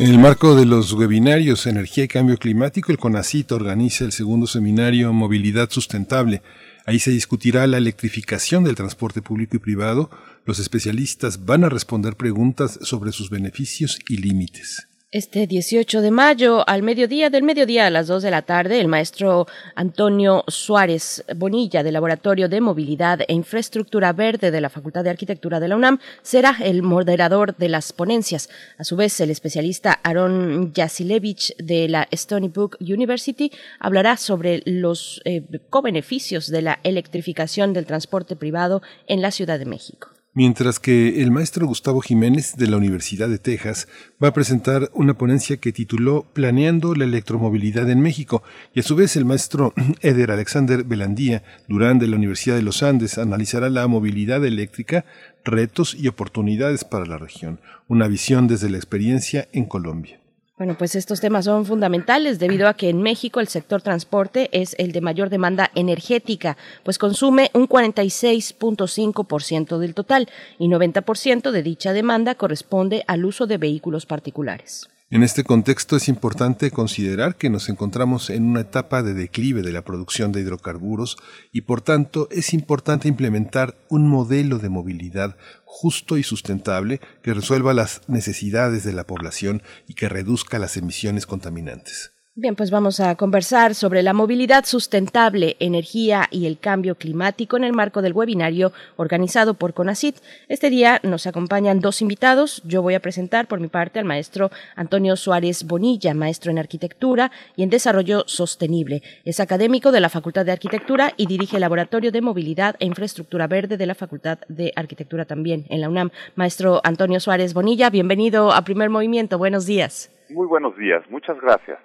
En 0.00 0.08
el 0.08 0.18
marco 0.18 0.56
de 0.56 0.66
los 0.66 0.92
webinarios 0.92 1.68
Energía 1.68 2.02
y 2.02 2.08
Cambio 2.08 2.36
Climático, 2.36 2.90
el 2.90 2.98
CONACIT 2.98 3.52
organiza 3.52 4.04
el 4.04 4.10
segundo 4.10 4.48
seminario 4.48 5.12
Movilidad 5.12 5.70
Sustentable. 5.70 6.42
Ahí 6.84 6.98
se 6.98 7.12
discutirá 7.12 7.68
la 7.68 7.78
electrificación 7.78 8.64
del 8.64 8.74
transporte 8.74 9.22
público 9.22 9.54
y 9.54 9.60
privado. 9.60 10.10
Los 10.44 10.58
especialistas 10.58 11.44
van 11.44 11.62
a 11.62 11.68
responder 11.68 12.16
preguntas 12.16 12.80
sobre 12.82 13.12
sus 13.12 13.30
beneficios 13.30 14.00
y 14.08 14.16
límites. 14.16 14.88
Este 15.16 15.46
18 15.46 16.02
de 16.02 16.10
mayo, 16.10 16.68
al 16.68 16.82
mediodía, 16.82 17.30
del 17.30 17.42
mediodía 17.42 17.86
a 17.86 17.90
las 17.90 18.06
2 18.06 18.22
de 18.22 18.30
la 18.30 18.42
tarde, 18.42 18.80
el 18.80 18.86
maestro 18.86 19.46
Antonio 19.74 20.44
Suárez 20.46 21.24
Bonilla, 21.34 21.82
del 21.82 21.94
Laboratorio 21.94 22.50
de 22.50 22.60
Movilidad 22.60 23.20
e 23.26 23.32
Infraestructura 23.32 24.12
Verde 24.12 24.50
de 24.50 24.60
la 24.60 24.68
Facultad 24.68 25.04
de 25.04 25.08
Arquitectura 25.08 25.58
de 25.58 25.68
la 25.68 25.76
UNAM, 25.76 26.00
será 26.20 26.58
el 26.62 26.82
moderador 26.82 27.56
de 27.56 27.70
las 27.70 27.94
ponencias. 27.94 28.50
A 28.76 28.84
su 28.84 28.94
vez, 28.94 29.18
el 29.20 29.30
especialista 29.30 30.00
Aaron 30.02 30.74
Yasilevich 30.74 31.56
de 31.56 31.88
la 31.88 32.06
Stony 32.10 32.48
Brook 32.48 32.76
University 32.80 33.50
hablará 33.80 34.18
sobre 34.18 34.60
los 34.66 35.22
eh, 35.24 35.42
co-beneficios 35.70 36.50
de 36.50 36.60
la 36.60 36.78
electrificación 36.82 37.72
del 37.72 37.86
transporte 37.86 38.36
privado 38.36 38.82
en 39.06 39.22
la 39.22 39.30
Ciudad 39.30 39.58
de 39.58 39.64
México 39.64 40.15
mientras 40.36 40.78
que 40.78 41.22
el 41.22 41.30
maestro 41.30 41.66
Gustavo 41.66 42.02
Jiménez 42.02 42.56
de 42.56 42.66
la 42.66 42.76
Universidad 42.76 43.28
de 43.30 43.38
Texas 43.38 43.88
va 44.22 44.28
a 44.28 44.32
presentar 44.34 44.90
una 44.92 45.14
ponencia 45.14 45.56
que 45.56 45.72
tituló 45.72 46.26
Planeando 46.34 46.94
la 46.94 47.04
electromovilidad 47.04 47.88
en 47.88 48.00
México 48.00 48.42
y 48.74 48.80
a 48.80 48.82
su 48.82 48.96
vez 48.96 49.16
el 49.16 49.24
maestro 49.24 49.72
Eder 50.02 50.30
Alexander 50.30 50.84
Belandía 50.84 51.42
Durán 51.68 51.98
de 51.98 52.06
la 52.06 52.16
Universidad 52.16 52.56
de 52.56 52.62
los 52.62 52.82
Andes 52.82 53.16
analizará 53.16 53.70
la 53.70 53.86
movilidad 53.86 54.44
eléctrica, 54.44 55.06
retos 55.42 55.96
y 55.98 56.06
oportunidades 56.06 56.84
para 56.84 57.06
la 57.06 57.16
región, 57.16 57.58
una 57.88 58.06
visión 58.06 58.46
desde 58.46 58.68
la 58.68 58.76
experiencia 58.76 59.48
en 59.52 59.64
Colombia. 59.64 60.20
Bueno, 60.58 60.74
pues 60.78 60.94
estos 60.94 61.20
temas 61.20 61.44
son 61.44 61.66
fundamentales 61.66 62.38
debido 62.38 62.66
a 62.66 62.72
que 62.72 62.88
en 62.88 63.02
México 63.02 63.40
el 63.40 63.48
sector 63.48 63.82
transporte 63.82 64.48
es 64.52 64.74
el 64.78 64.92
de 64.92 65.02
mayor 65.02 65.28
demanda 65.28 65.70
energética, 65.74 66.56
pues 66.82 66.96
consume 66.96 67.50
un 67.52 67.68
46.5% 67.68 69.76
del 69.76 69.92
total 69.92 70.30
y 70.58 70.68
90% 70.68 71.50
de 71.50 71.62
dicha 71.62 71.92
demanda 71.92 72.36
corresponde 72.36 73.04
al 73.06 73.26
uso 73.26 73.46
de 73.46 73.58
vehículos 73.58 74.06
particulares. 74.06 74.88
En 75.08 75.22
este 75.22 75.44
contexto 75.44 75.94
es 75.94 76.08
importante 76.08 76.72
considerar 76.72 77.36
que 77.36 77.48
nos 77.48 77.68
encontramos 77.68 78.28
en 78.28 78.44
una 78.44 78.62
etapa 78.62 79.04
de 79.04 79.14
declive 79.14 79.62
de 79.62 79.70
la 79.70 79.82
producción 79.82 80.32
de 80.32 80.40
hidrocarburos 80.40 81.16
y 81.52 81.60
por 81.60 81.80
tanto 81.80 82.26
es 82.32 82.52
importante 82.52 83.06
implementar 83.06 83.76
un 83.88 84.08
modelo 84.08 84.58
de 84.58 84.68
movilidad 84.68 85.36
justo 85.64 86.18
y 86.18 86.24
sustentable 86.24 87.00
que 87.22 87.34
resuelva 87.34 87.72
las 87.72 88.00
necesidades 88.08 88.82
de 88.82 88.94
la 88.94 89.06
población 89.06 89.62
y 89.86 89.94
que 89.94 90.08
reduzca 90.08 90.58
las 90.58 90.76
emisiones 90.76 91.24
contaminantes. 91.24 92.15
Bien, 92.38 92.54
pues 92.54 92.70
vamos 92.70 93.00
a 93.00 93.14
conversar 93.14 93.74
sobre 93.74 94.02
la 94.02 94.12
movilidad 94.12 94.66
sustentable, 94.66 95.56
energía 95.58 96.28
y 96.30 96.44
el 96.44 96.58
cambio 96.58 96.96
climático 96.96 97.56
en 97.56 97.64
el 97.64 97.72
marco 97.72 98.02
del 98.02 98.12
webinario 98.12 98.72
organizado 98.96 99.54
por 99.54 99.72
CONACIT. 99.72 100.16
Este 100.46 100.68
día 100.68 101.00
nos 101.02 101.26
acompañan 101.26 101.80
dos 101.80 102.02
invitados. 102.02 102.60
Yo 102.66 102.82
voy 102.82 102.92
a 102.92 103.00
presentar 103.00 103.48
por 103.48 103.58
mi 103.58 103.68
parte 103.68 104.00
al 104.00 104.04
maestro 104.04 104.50
Antonio 104.74 105.16
Suárez 105.16 105.66
Bonilla, 105.66 106.12
maestro 106.12 106.50
en 106.50 106.58
arquitectura 106.58 107.32
y 107.56 107.62
en 107.62 107.70
desarrollo 107.70 108.24
sostenible. 108.26 109.02
Es 109.24 109.40
académico 109.40 109.90
de 109.90 110.02
la 110.02 110.10
Facultad 110.10 110.44
de 110.44 110.52
Arquitectura 110.52 111.14
y 111.16 111.24
dirige 111.24 111.56
el 111.56 111.62
Laboratorio 111.62 112.12
de 112.12 112.20
Movilidad 112.20 112.76
e 112.80 112.84
Infraestructura 112.84 113.46
Verde 113.46 113.78
de 113.78 113.86
la 113.86 113.94
Facultad 113.94 114.40
de 114.48 114.74
Arquitectura 114.76 115.24
también 115.24 115.64
en 115.70 115.80
la 115.80 115.88
UNAM. 115.88 116.10
Maestro 116.34 116.82
Antonio 116.84 117.18
Suárez 117.18 117.54
Bonilla, 117.54 117.88
bienvenido 117.88 118.52
a 118.52 118.60
Primer 118.60 118.90
Movimiento. 118.90 119.38
Buenos 119.38 119.64
días. 119.64 120.12
Muy 120.28 120.46
buenos 120.46 120.76
días. 120.76 121.02
Muchas 121.08 121.40
gracias. 121.40 121.78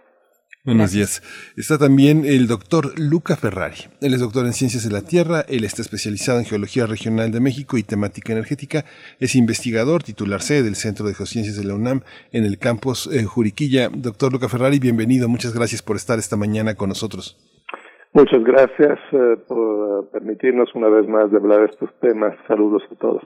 Buenos 0.63 0.91
días. 0.91 1.24
Está 1.58 1.80
también 1.80 2.24
el 2.24 2.48
doctor 2.48 2.94
Luca 2.96 3.36
Ferrari. 3.36 3.89
Él 4.00 4.13
es 4.13 4.20
doctor 4.20 4.46
en 4.46 4.53
Ciencias 4.53 4.88
de 4.88 4.91
la 4.91 5.01
Tierra, 5.01 5.44
él 5.50 5.63
está 5.63 5.82
especializado 5.82 6.38
en 6.38 6.46
Geología 6.46 6.86
Regional 6.86 7.32
de 7.32 7.39
México 7.39 7.80
y 7.80 7.84
temática 7.84 8.32
energética, 8.32 8.86
es 9.20 9.34
investigador, 9.34 10.03
titular 10.03 10.41
C 10.41 10.62
del 10.62 10.75
Centro 10.75 11.08
de 11.08 11.15
Geociencias 11.15 11.58
de 11.58 11.63
la 11.63 11.74
UNAM 11.74 12.01
en 12.32 12.46
el 12.46 12.60
campus 12.60 13.08
eh, 13.12 13.24
Juriquilla. 13.24 13.89
Doctor 13.91 14.32
Luca 14.34 14.50
Ferrari, 14.50 14.77
bienvenido, 14.77 15.27
muchas 15.27 15.56
gracias 15.56 15.82
por 15.82 15.96
estar 15.96 16.20
esta 16.20 16.38
mañana 16.38 16.75
con 16.75 16.89
nosotros. 16.89 17.39
Muchas 18.13 18.44
gracias 18.44 19.00
eh, 19.13 19.38
por 19.48 20.12
permitirnos 20.12 20.70
una 20.75 20.89
vez 20.89 21.08
más 21.08 21.32
de 21.32 21.38
hablar 21.38 21.62
de 21.62 21.72
estos 21.72 21.89
temas. 22.01 22.36
Saludos 22.48 22.84
a 22.91 22.96
todos. 23.00 23.24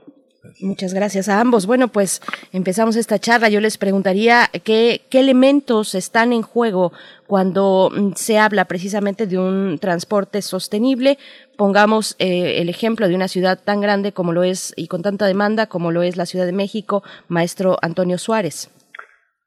Muchas 0.62 0.94
gracias 0.94 1.30
a 1.30 1.40
ambos. 1.40 1.66
Bueno, 1.66 1.88
pues 1.88 2.22
empezamos 2.54 2.96
esta 2.96 3.20
charla. 3.20 3.50
Yo 3.50 3.60
les 3.60 3.78
preguntaría 3.78 4.50
qué, 4.64 5.02
qué 5.10 5.20
elementos 5.20 5.96
están 5.96 6.34
en 6.34 6.42
juego 6.42 6.92
cuando 7.28 7.90
mm, 7.92 8.14
se 8.14 8.38
habla 8.38 8.66
precisamente 8.66 9.28
de 9.28 9.38
un 9.38 9.78
transporte 9.80 10.42
sostenible. 10.42 11.18
Pongamos 11.58 12.16
eh, 12.20 12.62
el 12.62 12.70
ejemplo 12.70 13.08
de 13.08 13.16
una 13.16 13.28
ciudad 13.28 13.60
tan 13.64 13.82
grande 13.82 14.12
como 14.12 14.34
lo 14.34 14.44
es 14.44 14.74
y 14.76 14.88
con 14.88 15.02
tanta 15.02 15.26
demanda 15.26 15.68
como 15.68 15.92
lo 15.92 16.04
es 16.04 16.18
la 16.18 16.26
Ciudad 16.26 16.46
de 16.46 16.54
México, 16.54 17.04
maestro 17.28 17.78
Antonio 17.82 18.18
Suárez. 18.18 18.72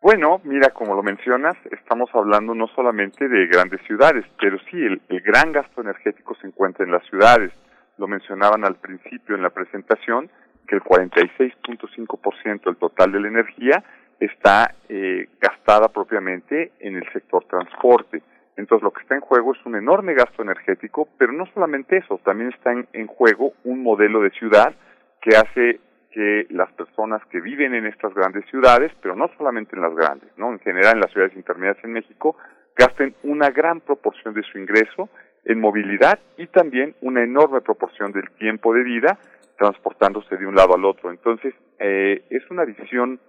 Bueno, 0.01 0.41
mira, 0.45 0.71
como 0.71 0.95
lo 0.95 1.03
mencionas, 1.03 1.57
estamos 1.73 2.09
hablando 2.15 2.55
no 2.55 2.69
solamente 2.69 3.29
de 3.29 3.47
grandes 3.47 3.81
ciudades, 3.87 4.25
pero 4.41 4.57
sí, 4.71 4.77
el, 4.77 5.03
el 5.09 5.21
gran 5.21 5.53
gasto 5.53 5.81
energético 5.81 6.37
se 6.41 6.47
encuentra 6.47 6.85
en 6.85 6.93
las 6.93 7.05
ciudades. 7.09 7.53
Lo 7.99 8.07
mencionaban 8.07 8.65
al 8.65 8.77
principio 8.77 9.35
en 9.35 9.43
la 9.43 9.51
presentación, 9.51 10.31
que 10.69 10.77
el 10.77 10.83
46.5% 10.83 12.65
del 12.65 12.77
total 12.77 13.11
de 13.11 13.21
la 13.21 13.29
energía 13.29 13.83
está 14.21 14.75
eh, 14.89 15.29
gastada 15.41 15.89
propiamente 15.89 16.73
en 16.81 16.97
el 16.97 17.13
sector 17.13 17.45
transporte. 17.45 18.23
Entonces 18.57 18.83
lo 18.83 18.91
que 18.91 19.03
está 19.03 19.15
en 19.15 19.21
juego 19.21 19.55
es 19.55 19.65
un 19.65 19.77
enorme 19.77 20.15
gasto 20.15 20.43
energético, 20.43 21.09
pero 21.17 21.33
no 21.33 21.47
solamente 21.55 21.99
eso, 21.99 22.21
también 22.25 22.51
está 22.51 22.73
en, 22.73 23.07
juego 23.07 23.53
un 23.65 23.83
modelo 23.83 24.21
de 24.21 24.31
ciudad 24.31 24.75
que 25.21 25.37
hace 25.37 25.81
que 26.11 26.47
las 26.51 26.73
personas 26.73 27.25
que 27.27 27.41
viven 27.41 27.75
en 27.75 27.87
estas 27.87 28.13
grandes 28.15 28.45
ciudades, 28.47 28.91
pero 29.01 29.15
no 29.15 29.31
solamente 29.37 29.77
en 29.77 29.83
las 29.83 29.95
grandes, 29.95 30.31
¿no? 30.37 30.51
En 30.51 30.59
general 30.59 30.95
en 30.95 31.01
las 31.01 31.13
ciudades 31.13 31.37
intermedias 31.37 31.77
en 31.85 31.93
México, 31.93 32.37
gasten 32.77 33.15
una 33.23 33.51
gran 33.51 33.81
proporción 33.81 34.35
de 34.35 34.43
su 34.43 34.59
ingreso 34.59 35.09
en 35.45 35.61
movilidad 35.61 36.19
y 36.37 36.47
también 36.49 36.97
una 37.03 37.23
enorme 37.23 37.61
proporción 37.61 38.11
del 38.11 38.29
tiempo 38.39 38.75
de 38.75 38.83
vida 38.83 39.19
transportándose 39.57 40.37
de 40.37 40.47
un 40.47 40.55
lado 40.55 40.75
al 40.75 40.85
otro. 40.85 41.11
Entonces, 41.11 41.55
eh, 41.79 42.23
es 42.31 42.49
una 42.51 42.65
visión 42.65 43.21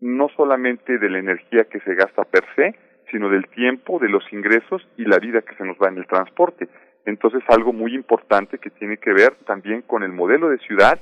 no 0.00 0.28
solamente 0.36 0.98
de 0.98 1.10
la 1.10 1.18
energía 1.18 1.64
que 1.64 1.80
se 1.80 1.94
gasta 1.94 2.24
per 2.24 2.44
se, 2.54 2.74
sino 3.10 3.28
del 3.28 3.48
tiempo, 3.48 3.98
de 3.98 4.08
los 4.08 4.24
ingresos 4.32 4.86
y 4.96 5.04
la 5.04 5.18
vida 5.18 5.42
que 5.42 5.54
se 5.56 5.64
nos 5.64 5.76
va 5.78 5.88
en 5.88 5.98
el 5.98 6.06
transporte. 6.06 6.68
Entonces, 7.04 7.42
algo 7.48 7.72
muy 7.72 7.94
importante 7.94 8.58
que 8.58 8.70
tiene 8.70 8.98
que 8.98 9.12
ver 9.12 9.36
también 9.46 9.82
con 9.82 10.02
el 10.02 10.12
modelo 10.12 10.48
de 10.48 10.58
ciudad 10.58 10.98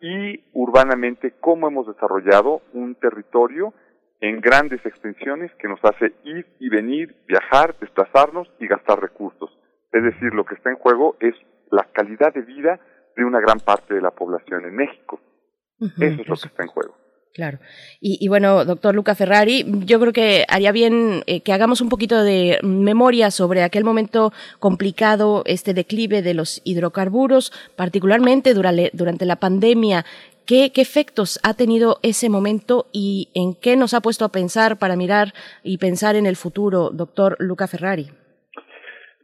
y 0.00 0.44
urbanamente 0.52 1.34
cómo 1.40 1.66
hemos 1.68 1.86
desarrollado 1.88 2.62
un 2.72 2.94
territorio 2.94 3.74
en 4.20 4.40
grandes 4.40 4.84
extensiones 4.84 5.52
que 5.56 5.68
nos 5.68 5.80
hace 5.84 6.12
ir 6.24 6.46
y 6.58 6.68
venir, 6.68 7.16
viajar, 7.26 7.76
desplazarnos 7.80 8.48
y 8.60 8.66
gastar 8.66 9.00
recursos. 9.00 9.50
Es 9.92 10.02
decir, 10.02 10.34
lo 10.34 10.44
que 10.44 10.54
está 10.54 10.70
en 10.70 10.76
juego 10.76 11.16
es 11.20 11.34
la 11.70 11.88
calidad 11.92 12.32
de 12.34 12.42
vida 12.42 12.80
de 13.16 13.24
una 13.24 13.40
gran 13.40 13.58
parte 13.60 13.94
de 13.94 14.00
la 14.00 14.10
población 14.10 14.64
en 14.64 14.76
México. 14.76 15.20
Eso 15.80 16.22
es 16.22 16.28
lo 16.28 16.34
que 16.36 16.48
está 16.48 16.62
en 16.62 16.68
juego. 16.68 16.96
Claro. 17.38 17.60
Y, 18.00 18.26
bueno, 18.26 18.64
doctor 18.64 18.96
Luca 18.96 19.14
Ferrari, 19.14 19.64
yo 19.86 20.00
creo 20.00 20.12
que 20.12 20.44
haría 20.48 20.72
bien 20.72 21.22
eh, 21.26 21.40
que 21.40 21.52
hagamos 21.52 21.80
un 21.80 21.88
poquito 21.88 22.24
de 22.24 22.58
memoria 22.64 23.30
sobre 23.30 23.62
aquel 23.62 23.84
momento 23.84 24.32
complicado, 24.58 25.44
este 25.46 25.72
declive 25.72 26.20
de 26.20 26.34
los 26.34 26.60
hidrocarburos, 26.64 27.52
particularmente 27.76 28.54
durante, 28.54 28.90
durante 28.92 29.24
la 29.24 29.36
pandemia. 29.36 30.04
¿Qué, 30.46 30.72
¿Qué 30.72 30.80
efectos 30.80 31.38
ha 31.44 31.54
tenido 31.54 32.00
ese 32.02 32.28
momento 32.28 32.88
y 32.90 33.28
en 33.34 33.54
qué 33.54 33.76
nos 33.76 33.94
ha 33.94 34.00
puesto 34.00 34.24
a 34.24 34.32
pensar 34.32 34.76
para 34.76 34.96
mirar 34.96 35.32
y 35.62 35.78
pensar 35.78 36.16
en 36.16 36.26
el 36.26 36.34
futuro, 36.34 36.90
doctor 36.90 37.36
Luca 37.38 37.68
Ferrari? 37.68 38.10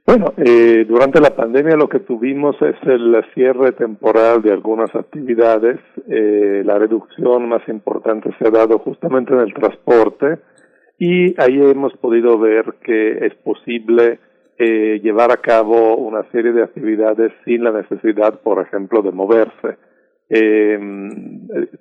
Bueno, 0.07 0.35
eh, 0.37 0.85
durante 0.87 1.19
la 1.19 1.35
pandemia 1.35 1.77
lo 1.77 1.89
que 1.89 2.01
tuvimos 2.01 2.57
es 2.61 2.77
el 2.83 3.25
cierre 3.33 3.73
temporal 3.73 4.43
de 4.43 4.53
algunas 4.53 4.95
actividades. 4.95 5.81
Eh, 6.09 6.63
la 6.63 6.79
reducción 6.79 7.49
más 7.49 7.67
importante 7.69 8.29
se 8.39 8.47
ha 8.47 8.51
dado 8.51 8.79
justamente 8.81 9.33
en 9.33 9.41
el 9.41 9.55
transporte 9.55 10.41
y 10.99 11.35
ahí 11.41 11.59
hemos 11.59 11.95
podido 11.97 12.39
ver 12.39 12.75
que 12.85 13.27
es 13.27 13.35
posible 13.37 14.19
eh, 14.59 15.01
llevar 15.03 15.33
a 15.33 15.39
cabo 15.39 15.97
una 15.97 16.23
serie 16.31 16.53
de 16.53 16.65
actividades 16.65 17.33
sin 17.47 17.65
la 17.65 17.73
necesidad, 17.73 18.41
por 18.41 18.61
ejemplo, 18.61 19.01
de 19.01 19.11
moverse. 19.11 19.79
Eh, 20.29 20.79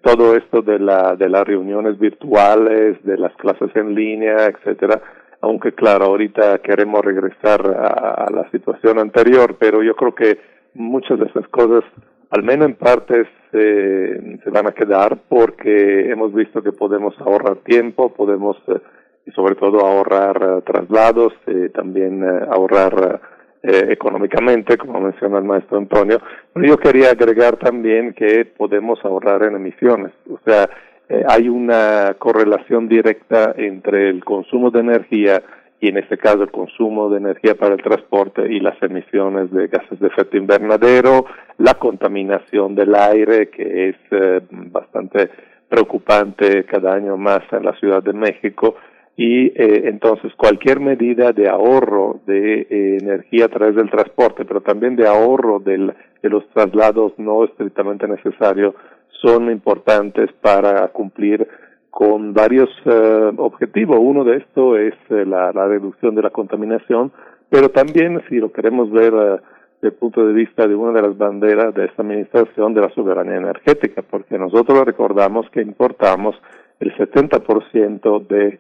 todo 0.01 0.37
esto 0.37 0.61
de, 0.61 0.79
la, 0.79 1.17
de 1.17 1.27
las 1.27 1.43
reuniones 1.43 1.99
virtuales, 1.99 3.03
de 3.03 3.17
las 3.17 3.35
clases 3.35 3.69
en 3.75 3.93
línea, 3.93 4.45
etcétera, 4.45 5.01
aunque 5.43 5.73
claro, 5.73 6.05
ahorita 6.05 6.59
queremos 6.59 7.03
regresar 7.03 7.59
a, 7.67 8.29
la 8.31 8.49
situación 8.49 8.97
anterior, 8.97 9.57
pero 9.59 9.83
yo 9.83 9.93
creo 9.93 10.15
que 10.15 10.39
muchas 10.73 11.19
de 11.19 11.25
esas 11.25 11.45
cosas, 11.49 11.83
al 12.29 12.43
menos 12.43 12.67
en 12.67 12.75
partes, 12.75 13.27
eh, 13.51 14.39
se 14.41 14.49
van 14.49 14.67
a 14.67 14.71
quedar 14.71 15.17
porque 15.27 16.09
hemos 16.09 16.33
visto 16.33 16.63
que 16.63 16.71
podemos 16.71 17.13
ahorrar 17.19 17.57
tiempo, 17.57 18.13
podemos 18.13 18.55
eh, 18.69 18.79
y 19.25 19.31
sobre 19.31 19.55
todo 19.55 19.85
ahorrar 19.85 20.37
uh, 20.41 20.61
traslados, 20.61 21.33
eh, 21.47 21.69
también 21.73 22.23
uh, 22.23 22.51
ahorrar 22.51 23.21
económicamente, 23.65 24.77
como 24.77 24.99
menciona 24.99 25.37
el 25.37 25.45
maestro 25.45 25.77
Antonio. 25.77 26.19
Pero 26.53 26.67
yo 26.67 26.77
quería 26.77 27.11
agregar 27.11 27.55
también 27.55 28.13
que 28.13 28.43
podemos 28.43 28.99
ahorrar 29.05 29.43
en 29.43 29.55
emisiones, 29.55 30.11
o 30.29 30.37
sea, 30.45 30.69
eh, 31.09 31.23
hay 31.27 31.49
una 31.49 32.15
correlación 32.17 32.87
directa 32.87 33.53
entre 33.57 34.09
el 34.09 34.23
consumo 34.23 34.71
de 34.71 34.79
energía 34.79 35.41
y 35.83 35.89
en 35.89 35.97
este 35.97 36.17
caso 36.17 36.43
el 36.43 36.51
consumo 36.51 37.09
de 37.09 37.17
energía 37.17 37.55
para 37.55 37.75
el 37.75 37.81
transporte 37.81 38.41
y 38.49 38.61
las 38.61 38.81
emisiones 38.81 39.51
de 39.51 39.67
gases 39.67 39.99
de 39.99 40.07
efecto 40.07 40.37
invernadero, 40.37 41.25
la 41.57 41.73
contaminación 41.73 42.73
del 42.73 42.95
aire 42.95 43.49
que 43.49 43.89
es 43.89 43.95
eh, 44.11 44.39
bastante 44.49 45.29
preocupante 45.67 46.63
cada 46.65 46.93
año 46.93 47.17
más 47.17 47.41
en 47.51 47.65
la 47.65 47.73
Ciudad 47.79 48.01
de 48.01 48.13
México. 48.13 48.75
Y 49.17 49.47
eh, 49.47 49.89
entonces 49.89 50.31
cualquier 50.35 50.79
medida 50.79 51.33
de 51.33 51.49
ahorro 51.49 52.21
de 52.25 52.61
eh, 52.61 52.97
energía 53.01 53.45
a 53.45 53.49
través 53.49 53.75
del 53.75 53.89
transporte, 53.89 54.45
pero 54.45 54.61
también 54.61 54.95
de 54.95 55.05
ahorro 55.05 55.59
del, 55.59 55.93
de 56.21 56.29
los 56.29 56.47
traslados 56.51 57.11
no 57.17 57.43
estrictamente 57.43 58.07
necesarios 58.07 58.73
son 59.23 59.49
importantes 59.49 60.29
para 60.41 60.87
cumplir 60.89 61.47
con 61.89 62.33
varios 62.33 62.69
eh, 62.85 63.31
objetivos. 63.37 63.97
Uno 63.99 64.23
de 64.23 64.37
estos 64.37 64.79
es 64.79 64.93
eh, 65.09 65.25
la, 65.25 65.51
reducción 65.51 66.15
de 66.15 66.23
la 66.23 66.29
contaminación, 66.29 67.11
pero 67.49 67.69
también, 67.69 68.21
si 68.27 68.37
lo 68.37 68.51
queremos 68.51 68.91
ver 68.91 69.13
eh, 69.13 69.37
desde 69.81 69.93
el 69.95 69.99
punto 69.99 70.25
de 70.25 70.33
vista 70.33 70.67
de 70.67 70.75
una 70.75 70.91
de 70.91 71.07
las 71.07 71.17
banderas 71.17 71.73
de 71.73 71.85
esta 71.85 72.01
administración, 72.01 72.73
de 72.73 72.81
la 72.81 72.89
soberanía 72.89 73.37
energética, 73.37 74.01
porque 74.01 74.37
nosotros 74.37 74.83
recordamos 74.85 75.49
que 75.51 75.61
importamos 75.61 76.35
el 76.79 76.93
70% 76.95 78.27
de 78.27 78.59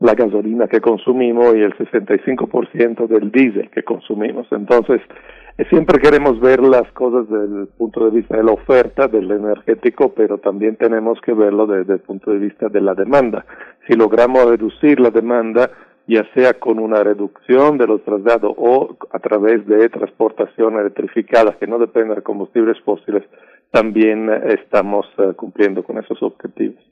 la 0.00 0.14
gasolina 0.14 0.66
que 0.66 0.80
consumimos 0.80 1.54
y 1.54 1.60
el 1.60 1.76
65% 1.76 3.06
del 3.06 3.30
diésel 3.30 3.70
que 3.70 3.82
consumimos. 3.82 4.46
Entonces, 4.50 5.02
siempre 5.68 6.00
queremos 6.00 6.40
ver 6.40 6.60
las 6.60 6.90
cosas 6.92 7.28
desde 7.28 7.62
el 7.62 7.68
punto 7.68 8.06
de 8.06 8.10
vista 8.10 8.36
de 8.36 8.44
la 8.44 8.52
oferta, 8.52 9.08
del 9.08 9.30
energético, 9.30 10.12
pero 10.14 10.38
también 10.38 10.76
tenemos 10.76 11.20
que 11.20 11.34
verlo 11.34 11.66
desde 11.66 11.94
el 11.94 12.00
punto 12.00 12.30
de 12.30 12.38
vista 12.38 12.68
de 12.68 12.80
la 12.80 12.94
demanda. 12.94 13.44
Si 13.86 13.94
logramos 13.94 14.46
reducir 14.46 14.98
la 15.00 15.10
demanda, 15.10 15.70
ya 16.06 16.24
sea 16.34 16.54
con 16.54 16.78
una 16.78 17.04
reducción 17.04 17.76
de 17.76 17.86
los 17.86 18.02
traslados 18.02 18.54
o 18.56 18.96
a 19.12 19.18
través 19.18 19.66
de 19.66 19.88
transportación 19.90 20.78
electrificada 20.78 21.56
que 21.60 21.66
no 21.66 21.78
dependa 21.78 22.14
de 22.14 22.22
combustibles 22.22 22.80
fósiles, 22.80 23.22
también 23.70 24.30
estamos 24.48 25.06
eh, 25.18 25.34
cumpliendo 25.36 25.84
con 25.84 25.98
esos 25.98 26.20
objetivos. 26.22 26.89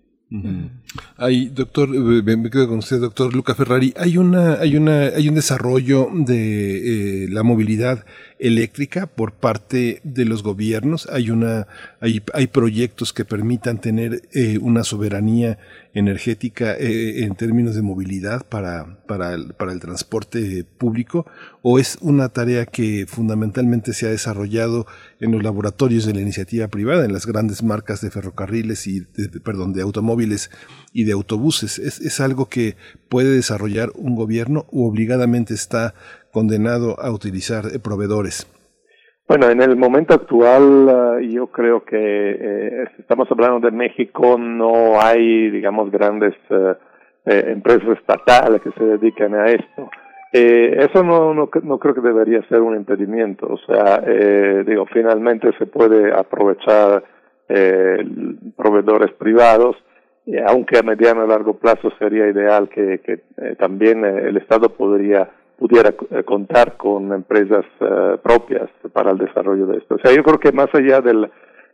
Hay, 1.17 1.49
doctor, 1.49 1.89
eh, 1.95 2.37
me 2.37 2.51
quedo 2.51 2.69
con 2.69 2.79
usted, 2.79 3.01
doctor 3.01 3.35
Luca 3.35 3.55
Ferrari. 3.55 3.95
Hay 3.97 4.19
una, 4.19 4.55
hay 4.55 4.77
una, 4.77 5.05
hay 5.05 5.29
un 5.29 5.35
desarrollo 5.35 6.09
de 6.13 7.25
eh, 7.25 7.29
la 7.31 7.43
movilidad 7.43 8.05
eléctrica 8.39 9.07
por 9.07 9.33
parte 9.33 10.01
de 10.05 10.27
los 10.27 10.43
gobiernos. 10.43 11.09
Hay 11.11 11.31
una, 11.31 11.67
hay, 12.01 12.23
hay 12.35 12.47
proyectos 12.47 13.15
que 13.15 13.25
permitan 13.25 13.81
tener 13.81 14.23
eh, 14.33 14.59
una 14.61 14.85
soberanía 14.85 15.59
energética 15.95 16.75
eh, 16.75 17.25
en 17.25 17.35
términos 17.35 17.75
de 17.75 17.83
movilidad 17.83 18.47
para, 18.47 19.01
para, 19.07 19.35
el, 19.35 19.55
para 19.55 19.73
el 19.73 19.81
transporte 19.81 20.65
público 20.65 21.27
o 21.63 21.79
es 21.79 21.99
una 22.01 22.29
tarea 22.29 22.67
que 22.67 23.07
fundamentalmente 23.09 23.93
se 23.93 24.07
ha 24.07 24.11
desarrollado 24.11 24.87
en 25.21 25.33
los 25.33 25.43
laboratorios 25.43 26.07
de 26.07 26.15
la 26.15 26.21
iniciativa 26.21 26.69
privada, 26.69 27.05
en 27.05 27.13
las 27.13 27.27
grandes 27.27 27.63
marcas 27.63 28.01
de 28.01 28.11
ferrocarriles 28.11 28.87
y, 28.87 29.01
de, 29.01 29.41
perdón, 29.41 29.73
de 29.73 29.83
automóviles 29.83 30.51
y 30.93 31.05
de 31.05 31.13
autobuses? 31.13 31.79
¿Es, 31.79 32.01
¿Es 32.01 32.21
algo 32.21 32.49
que 32.49 32.77
puede 33.09 33.31
desarrollar 33.31 33.91
un 33.95 34.15
gobierno 34.15 34.67
o 34.71 34.87
obligadamente 34.87 35.55
está 35.55 35.95
condenado 36.33 37.01
a 37.01 37.11
utilizar 37.11 37.71
eh, 37.73 37.79
proveedores? 37.79 38.47
Bueno, 39.29 39.51
en 39.51 39.61
el 39.61 39.77
momento 39.77 40.15
actual 40.15 41.19
uh, 41.19 41.21
yo 41.21 41.49
creo 41.49 41.85
que 41.85 41.99
eh, 42.01 42.85
estamos 42.99 43.31
hablando 43.31 43.61
de 43.61 43.77
México, 43.77 44.39
no 44.39 44.99
hay, 44.99 45.51
digamos, 45.51 45.91
grandes 45.91 46.35
eh, 46.49 46.75
empresas 47.27 47.99
estatales 47.99 48.63
que 48.63 48.71
se 48.71 48.83
dediquen 48.83 49.35
a 49.35 49.45
esto. 49.45 49.91
Eh, 50.33 50.79
eso 50.79 51.03
no, 51.05 51.35
no, 51.35 51.51
no 51.63 51.79
creo 51.79 51.95
que 51.95 52.01
debería 52.01 52.41
ser 52.49 52.63
un 52.63 52.75
impedimento. 52.75 53.49
O 53.49 53.59
sea, 53.59 54.03
eh, 54.07 54.65
digo, 54.67 54.87
finalmente 54.87 55.51
se 55.59 55.67
puede 55.67 56.11
aprovechar 56.11 57.05
eh, 57.51 58.03
proveedores 58.57 59.13
privados, 59.13 59.77
aunque 60.47 60.79
a 60.79 60.83
mediano 60.83 61.27
y 61.27 61.29
largo 61.29 61.59
plazo 61.59 61.91
sería 61.99 62.29
ideal 62.29 62.71
que, 62.71 63.01
eh, 63.05 63.57
también 63.59 64.07
eh, 64.07 64.29
el 64.29 64.39
Estado 64.39 64.71
podría 64.71 65.29
pudiera 65.59 65.91
eh, 66.11 66.23
contar 66.23 66.77
con 66.77 67.13
empresas 67.13 67.65
uh, 67.81 68.17
propias 68.19 68.71
para 68.93 69.11
el 69.11 69.19
desarrollo 69.19 69.67
de 69.67 69.79
esto. 69.79 69.97
O 69.97 69.99
sea, 69.99 70.15
yo 70.15 70.23
creo 70.23 70.39
que 70.39 70.53
más 70.53 70.69
allá 70.73 71.01
del, 71.01 71.29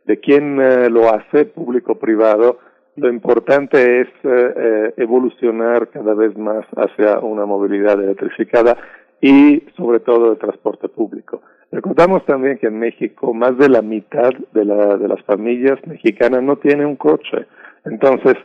de 0.05 0.21
quién 0.21 0.59
uh, 0.59 0.89
lo 0.91 1.11
hace, 1.11 1.45
público-privado, 1.45 2.59
lo 2.97 3.09
importante 3.11 4.01
es 4.01 4.09
uh, 4.25 4.93
evolucionar 4.97 5.89
cada 5.89 6.15
vez 6.15 6.37
más 6.37 6.65
hacia 6.77 7.19
una 7.19 7.45
movilidad 7.45 8.03
electrificada 8.03 8.77
y 9.21 9.63
sobre 9.77 10.01
todo 10.01 10.33
el 10.33 10.39
transporte 10.39 10.89
público. 10.89 11.43
Recordamos 11.71 12.25
también 12.25 12.59
que 12.59 12.69
en 12.69 12.79
México 12.79 13.35
más 13.35 13.59
de 13.59 13.69
la 13.69 13.83
mitad 13.83 14.31
de, 14.53 14.65
la, 14.65 14.97
de 14.97 15.09
las 15.09 15.23
familias 15.25 15.79
mexicanas 15.87 16.43
no 16.43 16.57
tiene 16.57 16.87
un 16.87 16.97
coche. 16.97 17.47
Entonces, 17.85 18.37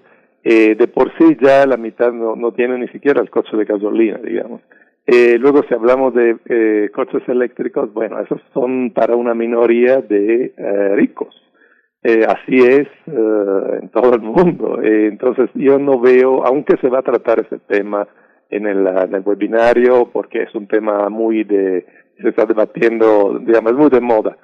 eh, 0.44 0.76
de 0.76 0.88
por 0.88 1.12
sí 1.18 1.38
ya 1.40 1.66
la 1.66 1.78
mitad 1.78 2.12
no, 2.12 2.36
no 2.36 2.52
tiene 2.54 2.78
ni 2.78 2.88
siquiera 2.88 3.22
el 3.22 3.30
coche 3.30 3.56
de 3.56 3.66
gasolina, 3.66 4.18
digamos. 4.18 4.62
Eh, 5.12 5.40
luego, 5.40 5.64
si 5.68 5.74
hablamos 5.74 6.14
de 6.14 6.38
eh, 6.46 6.92
coches 6.94 7.28
eléctricos, 7.28 7.92
bueno, 7.92 8.20
esos 8.20 8.40
son 8.54 8.92
para 8.92 9.16
una 9.16 9.34
minoría 9.34 10.02
de 10.02 10.54
eh, 10.56 10.96
ricos. 10.96 11.36
Eh, 12.04 12.24
así 12.28 12.60
es 12.60 12.88
eh, 13.08 13.80
en 13.82 13.90
todo 13.90 14.14
el 14.14 14.22
mundo. 14.22 14.80
Eh, 14.84 15.08
entonces, 15.08 15.50
yo 15.56 15.80
no 15.80 16.00
veo, 16.00 16.46
aunque 16.46 16.78
se 16.78 16.90
va 16.90 17.00
a 17.00 17.02
tratar 17.02 17.40
ese 17.40 17.58
tema 17.58 18.08
en 18.52 18.68
el, 18.68 18.86
en 18.86 19.16
el 19.16 19.24
webinario, 19.26 20.12
porque 20.14 20.44
es 20.44 20.54
un 20.54 20.68
tema 20.68 21.10
muy 21.10 21.44
de, 21.44 21.88
se 22.22 22.30
está 22.30 22.46
debatiendo, 22.46 23.40
digamos, 23.40 23.74
muy 23.74 23.90
de 23.90 24.02
moda. 24.02 24.38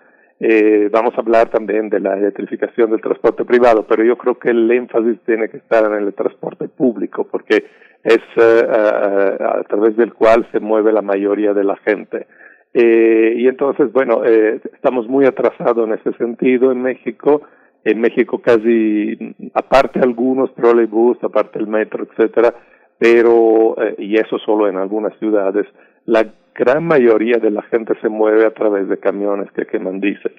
Vamos 0.91 1.13
a 1.15 1.21
hablar 1.21 1.49
también 1.49 1.89
de 1.89 1.99
la 1.99 2.17
electrificación 2.17 2.89
del 2.89 3.01
transporte 3.01 3.45
privado, 3.45 3.85
pero 3.87 4.03
yo 4.03 4.17
creo 4.17 4.39
que 4.39 4.49
el 4.49 4.69
énfasis 4.71 5.19
tiene 5.25 5.47
que 5.47 5.57
estar 5.57 5.85
en 5.85 6.05
el 6.05 6.13
transporte 6.13 6.67
público, 6.67 7.27
porque 7.31 7.65
es 8.05 8.19
uh, 8.37 9.43
a 9.43 9.63
través 9.67 9.97
del 9.97 10.13
cual 10.13 10.47
se 10.51 10.59
mueve 10.59 10.93
la 10.93 11.01
mayoría 11.01 11.53
de 11.53 11.63
la 11.63 11.75
gente. 11.77 12.27
Eh, 12.71 13.33
y 13.37 13.47
entonces, 13.47 13.91
bueno, 13.91 14.23
eh, 14.25 14.61
estamos 14.73 15.07
muy 15.07 15.25
atrasados 15.25 15.87
en 15.87 15.93
ese 15.93 16.13
sentido 16.17 16.71
en 16.71 16.81
México. 16.81 17.41
En 17.83 18.01
México 18.01 18.39
casi, 18.39 19.17
aparte 19.53 19.99
algunos 19.99 20.53
trolleybus, 20.55 21.23
aparte 21.23 21.59
el 21.59 21.67
metro, 21.67 22.03
etcétera, 22.03 22.53
pero, 22.97 23.75
eh, 23.81 23.95
y 23.99 24.15
eso 24.15 24.37
solo 24.39 24.67
en 24.67 24.77
algunas 24.77 25.17
ciudades, 25.19 25.65
la 26.05 26.25
gran 26.53 26.85
mayoría 26.85 27.37
de 27.37 27.51
la 27.51 27.61
gente 27.63 27.93
se 28.01 28.09
mueve 28.09 28.45
a 28.45 28.53
través 28.53 28.87
de 28.87 28.97
camiones 28.97 29.51
que 29.51 29.65
queman 29.65 29.99
diésel. 29.99 30.33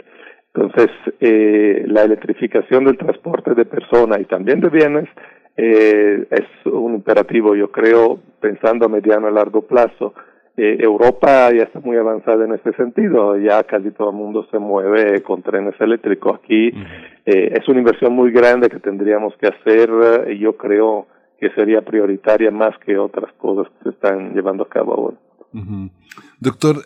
Entonces, 0.54 0.90
eh, 1.20 1.84
la 1.86 2.02
electrificación 2.04 2.84
del 2.84 2.96
transporte 2.96 3.54
de 3.54 3.64
personas 3.64 4.20
y 4.20 4.24
también 4.24 4.60
de 4.60 4.70
bienes 4.70 5.08
eh, 5.56 6.26
es 6.30 6.66
un 6.66 6.94
imperativo, 6.94 7.54
yo 7.54 7.70
creo, 7.70 8.18
pensando 8.40 8.86
a 8.86 8.88
mediano 8.88 9.30
y 9.30 9.32
largo 9.32 9.62
plazo. 9.62 10.14
Eh, 10.56 10.78
Europa 10.80 11.50
ya 11.52 11.64
está 11.64 11.80
muy 11.80 11.96
avanzada 11.96 12.44
en 12.44 12.54
este 12.54 12.72
sentido, 12.74 13.36
ya 13.36 13.62
casi 13.64 13.90
todo 13.90 14.10
el 14.10 14.16
mundo 14.16 14.46
se 14.50 14.58
mueve 14.58 15.22
con 15.22 15.42
trenes 15.42 15.74
eléctricos. 15.80 16.38
Aquí 16.38 16.68
eh, 17.26 17.52
es 17.54 17.68
una 17.68 17.78
inversión 17.78 18.14
muy 18.14 18.30
grande 18.30 18.68
que 18.68 18.80
tendríamos 18.80 19.34
que 19.36 19.48
hacer 19.48 19.90
y 20.30 20.38
yo 20.38 20.56
creo 20.56 21.06
que 21.38 21.50
sería 21.50 21.82
prioritaria 21.82 22.50
más 22.50 22.78
que 22.78 22.96
otras 22.96 23.32
cosas 23.34 23.70
que 23.72 23.84
se 23.84 23.90
están 23.90 24.34
llevando 24.34 24.64
a 24.64 24.68
cabo 24.68 24.94
ahora. 24.94 25.16
Doctor 26.38 26.84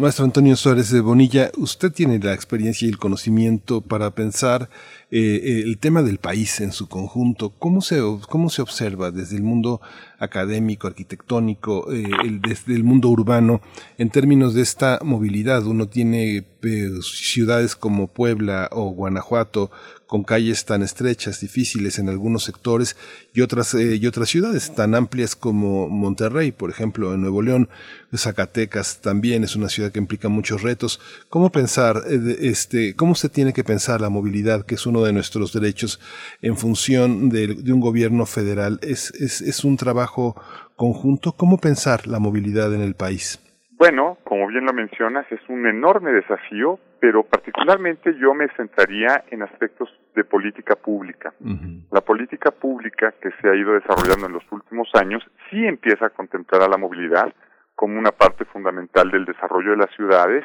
maestro 0.00 0.24
Antonio 0.24 0.54
Suárez 0.56 0.90
de 0.90 1.00
Bonilla, 1.00 1.50
usted 1.56 1.92
tiene 1.92 2.18
la 2.18 2.34
experiencia 2.34 2.86
y 2.86 2.90
el 2.90 2.98
conocimiento 2.98 3.80
para 3.80 4.14
pensar 4.14 4.70
eh, 5.10 5.62
el 5.64 5.78
tema 5.78 6.02
del 6.02 6.18
país 6.18 6.60
en 6.60 6.72
su 6.72 6.88
conjunto. 6.88 7.50
¿Cómo 7.58 7.80
se, 7.80 8.00
cómo 8.28 8.48
se 8.48 8.62
observa 8.62 9.10
desde 9.10 9.36
el 9.36 9.42
mundo 9.42 9.80
académico, 10.18 10.86
arquitectónico, 10.86 11.92
eh, 11.92 12.08
desde 12.40 12.74
el 12.74 12.84
mundo 12.84 13.08
urbano, 13.08 13.60
en 13.98 14.10
términos 14.10 14.54
de 14.54 14.62
esta 14.62 15.00
movilidad? 15.02 15.66
Uno 15.66 15.88
tiene 15.88 16.46
eh, 16.62 16.90
ciudades 17.02 17.76
como 17.76 18.06
Puebla 18.06 18.70
o 18.72 18.90
Guanajuato 18.90 19.70
con 20.12 20.24
calles 20.24 20.66
tan 20.66 20.82
estrechas, 20.82 21.40
difíciles 21.40 21.98
en 21.98 22.10
algunos 22.10 22.44
sectores, 22.44 22.96
y 23.32 23.40
otras, 23.40 23.72
eh, 23.72 23.96
y 23.96 24.06
otras 24.06 24.28
ciudades 24.28 24.74
tan 24.74 24.94
amplias 24.94 25.34
como 25.34 25.88
Monterrey, 25.88 26.52
por 26.52 26.68
ejemplo, 26.68 27.14
en 27.14 27.22
Nuevo 27.22 27.40
León, 27.40 27.70
Zacatecas 28.14 29.00
también 29.00 29.42
es 29.42 29.56
una 29.56 29.70
ciudad 29.70 29.90
que 29.90 29.98
implica 29.98 30.28
muchos 30.28 30.60
retos. 30.60 31.00
¿Cómo 31.30 31.50
pensar, 31.50 32.02
eh, 32.10 32.36
este, 32.40 32.94
cómo 32.94 33.14
se 33.14 33.30
tiene 33.30 33.54
que 33.54 33.64
pensar 33.64 34.02
la 34.02 34.10
movilidad, 34.10 34.66
que 34.66 34.74
es 34.74 34.84
uno 34.84 35.02
de 35.02 35.14
nuestros 35.14 35.54
derechos, 35.54 35.98
en 36.42 36.58
función 36.58 37.30
de, 37.30 37.46
de 37.46 37.72
un 37.72 37.80
gobierno 37.80 38.26
federal? 38.26 38.80
¿Es, 38.82 39.14
es, 39.14 39.40
¿Es 39.40 39.64
un 39.64 39.78
trabajo 39.78 40.36
conjunto? 40.76 41.32
¿Cómo 41.32 41.56
pensar 41.56 42.06
la 42.06 42.18
movilidad 42.18 42.74
en 42.74 42.82
el 42.82 42.94
país? 42.94 43.38
Bueno, 43.82 44.18
como 44.22 44.46
bien 44.46 44.64
lo 44.64 44.72
mencionas, 44.72 45.26
es 45.32 45.40
un 45.48 45.66
enorme 45.66 46.12
desafío, 46.12 46.78
pero 47.00 47.24
particularmente 47.24 48.14
yo 48.16 48.32
me 48.32 48.46
centraría 48.50 49.24
en 49.28 49.42
aspectos 49.42 49.88
de 50.14 50.22
política 50.22 50.76
pública. 50.76 51.34
Uh 51.40 51.48
-huh. 51.48 51.88
La 51.90 52.00
política 52.00 52.52
pública 52.52 53.12
que 53.20 53.32
se 53.40 53.48
ha 53.48 53.56
ido 53.56 53.72
desarrollando 53.72 54.26
en 54.26 54.34
los 54.34 54.52
últimos 54.52 54.88
años 54.94 55.20
sí 55.50 55.66
empieza 55.66 56.06
a 56.06 56.10
contemplar 56.10 56.62
a 56.62 56.68
la 56.68 56.76
movilidad 56.76 57.34
como 57.74 57.98
una 57.98 58.12
parte 58.12 58.44
fundamental 58.44 59.10
del 59.10 59.24
desarrollo 59.24 59.72
de 59.72 59.78
las 59.78 59.90
ciudades 59.96 60.44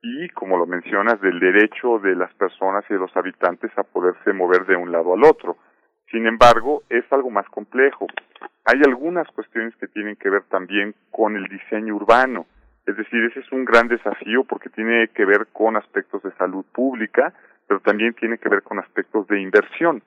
y, 0.00 0.30
como 0.30 0.56
lo 0.56 0.64
mencionas, 0.64 1.20
del 1.20 1.40
derecho 1.40 1.98
de 1.98 2.16
las 2.16 2.32
personas 2.36 2.86
y 2.88 2.94
de 2.94 3.00
los 3.00 3.14
habitantes 3.18 3.70
a 3.76 3.82
poderse 3.82 4.32
mover 4.32 4.64
de 4.64 4.76
un 4.76 4.90
lado 4.90 5.12
al 5.12 5.24
otro. 5.24 5.58
Sin 6.10 6.26
embargo, 6.26 6.84
es 6.88 7.04
algo 7.12 7.28
más 7.28 7.46
complejo. 7.50 8.06
Hay 8.64 8.80
algunas 8.86 9.28
cuestiones 9.32 9.76
que 9.76 9.88
tienen 9.88 10.16
que 10.16 10.30
ver 10.30 10.44
también 10.44 10.94
con 11.10 11.36
el 11.36 11.44
diseño 11.48 11.94
urbano 11.94 12.46
es 12.88 12.96
decir, 12.96 13.22
ese 13.24 13.40
es 13.40 13.52
un 13.52 13.66
gran 13.66 13.86
desafío 13.86 14.44
porque 14.44 14.70
tiene 14.70 15.08
que 15.08 15.26
ver 15.26 15.48
con 15.52 15.76
aspectos 15.76 16.22
de 16.22 16.32
salud 16.32 16.64
pública, 16.72 17.34
pero 17.66 17.80
también 17.80 18.14
tiene 18.14 18.38
que 18.38 18.48
ver 18.48 18.62
con 18.62 18.78
aspectos 18.78 19.26
de 19.28 19.42
inversión. 19.42 20.02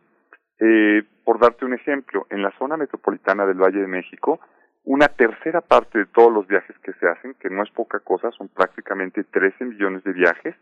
Eh, 0.59 1.03
por 1.23 1.39
darte 1.39 1.63
un 1.63 1.75
ejemplo, 1.75 2.25
en 2.31 2.41
la 2.41 2.51
zona 2.57 2.77
metropolitana 2.77 3.45
del 3.45 3.61
Valle 3.61 3.81
de 3.81 3.87
México, 3.87 4.39
una 4.83 5.09
tercera 5.09 5.61
parte 5.61 5.99
de 5.99 6.05
todos 6.07 6.33
los 6.33 6.47
viajes 6.47 6.75
que 6.79 6.93
se 6.93 7.07
hacen, 7.07 7.35
que 7.35 7.51
no 7.51 7.61
es 7.61 7.69
poca 7.69 7.99
cosa, 7.99 8.31
son 8.31 8.47
prácticamente 8.49 9.23
13 9.25 9.63
millones 9.65 10.03
de 10.03 10.13
viajes, 10.13 10.55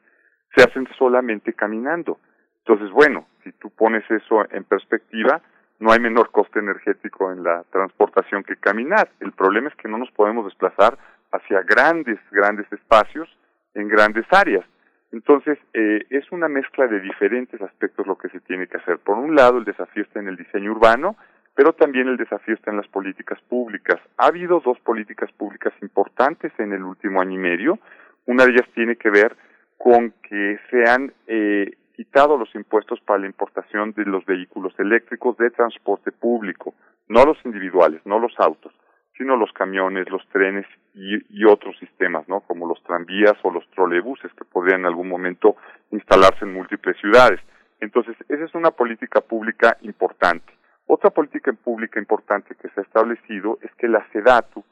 se 0.53 0.63
hacen 0.63 0.89
solamente 0.97 1.53
caminando. 1.53 2.19
Entonces, 2.65 2.91
bueno, 2.91 3.27
si 3.45 3.53
tú 3.53 3.69
pones 3.69 4.03
eso 4.11 4.45
en 4.51 4.65
perspectiva, 4.65 5.41
no 5.79 5.93
hay 5.93 6.01
menor 6.01 6.31
coste 6.31 6.59
energético 6.59 7.31
en 7.31 7.43
la 7.43 7.63
transportación 7.71 8.43
que 8.43 8.57
caminar. 8.57 9.09
El 9.21 9.31
problema 9.31 9.69
es 9.69 9.75
que 9.75 9.87
no 9.87 9.97
nos 9.97 10.11
podemos 10.11 10.43
desplazar 10.43 10.97
hacia 11.31 11.61
grandes, 11.61 12.19
grandes 12.31 12.71
espacios 12.71 13.29
en 13.73 13.87
grandes 13.87 14.25
áreas. 14.31 14.65
Entonces, 15.11 15.57
eh, 15.73 16.05
es 16.09 16.31
una 16.31 16.47
mezcla 16.47 16.87
de 16.87 16.99
diferentes 16.99 17.59
aspectos 17.61 18.05
lo 18.05 18.17
que 18.17 18.29
se 18.29 18.39
tiene 18.41 18.67
que 18.67 18.77
hacer. 18.77 18.99
Por 18.99 19.17
un 19.17 19.35
lado, 19.35 19.57
el 19.57 19.65
desafío 19.65 20.03
está 20.03 20.19
en 20.19 20.27
el 20.27 20.37
diseño 20.37 20.71
urbano, 20.71 21.15
pero 21.55 21.73
también 21.73 22.07
el 22.07 22.17
desafío 22.17 22.53
está 22.53 22.71
en 22.71 22.77
las 22.77 22.87
políticas 22.87 23.39
públicas. 23.49 23.99
Ha 24.17 24.27
habido 24.27 24.59
dos 24.59 24.79
políticas 24.79 25.31
públicas 25.31 25.73
importantes 25.81 26.51
en 26.59 26.73
el 26.73 26.83
último 26.83 27.21
año 27.21 27.33
y 27.33 27.37
medio. 27.37 27.79
Una 28.27 28.45
de 28.45 28.51
ellas 28.51 28.67
tiene 28.75 28.97
que 28.97 29.09
ver 29.09 29.35
con 29.77 30.13
que 30.21 30.59
se 30.69 30.89
han 30.89 31.11
eh, 31.25 31.71
quitado 31.95 32.37
los 32.37 32.53
impuestos 32.53 32.99
para 33.01 33.19
la 33.19 33.25
importación 33.25 33.93
de 33.93 34.05
los 34.05 34.25
vehículos 34.25 34.73
eléctricos 34.77 35.37
de 35.37 35.49
transporte 35.49 36.11
público, 36.11 36.75
no 37.07 37.25
los 37.25 37.37
individuales, 37.43 38.01
no 38.05 38.19
los 38.19 38.33
autos 38.39 38.73
sino 39.19 39.35
los 39.35 39.51
camiones, 39.51 40.09
los 40.09 40.25
trenes 40.29 40.65
y, 40.95 41.43
otros 41.43 41.77
sistemas, 41.77 42.27
¿no? 42.29 42.39
Como 42.39 42.65
los 42.65 42.81
tranvías 42.83 43.35
o 43.43 43.51
los 43.51 43.69
trolebuses 43.71 44.31
que 44.33 44.45
podrían 44.45 44.81
en 44.81 44.85
algún 44.85 45.09
momento 45.09 45.57
instalarse 45.91 46.45
en 46.45 46.53
múltiples 46.53 46.97
ciudades. 46.97 47.41
Entonces, 47.81 48.15
esa 48.29 48.45
es 48.45 48.55
una 48.55 48.71
política 48.71 49.19
pública 49.19 49.77
importante. 49.81 50.53
Otra 50.87 51.09
política 51.09 51.51
pública 51.51 51.99
importante 51.99 52.55
que 52.55 52.69
se 52.69 52.79
ha 52.79 52.83
establecido 52.83 53.59
es 53.61 53.71
que 53.75 53.89
la 53.89 54.07
SEDATU 54.13 54.63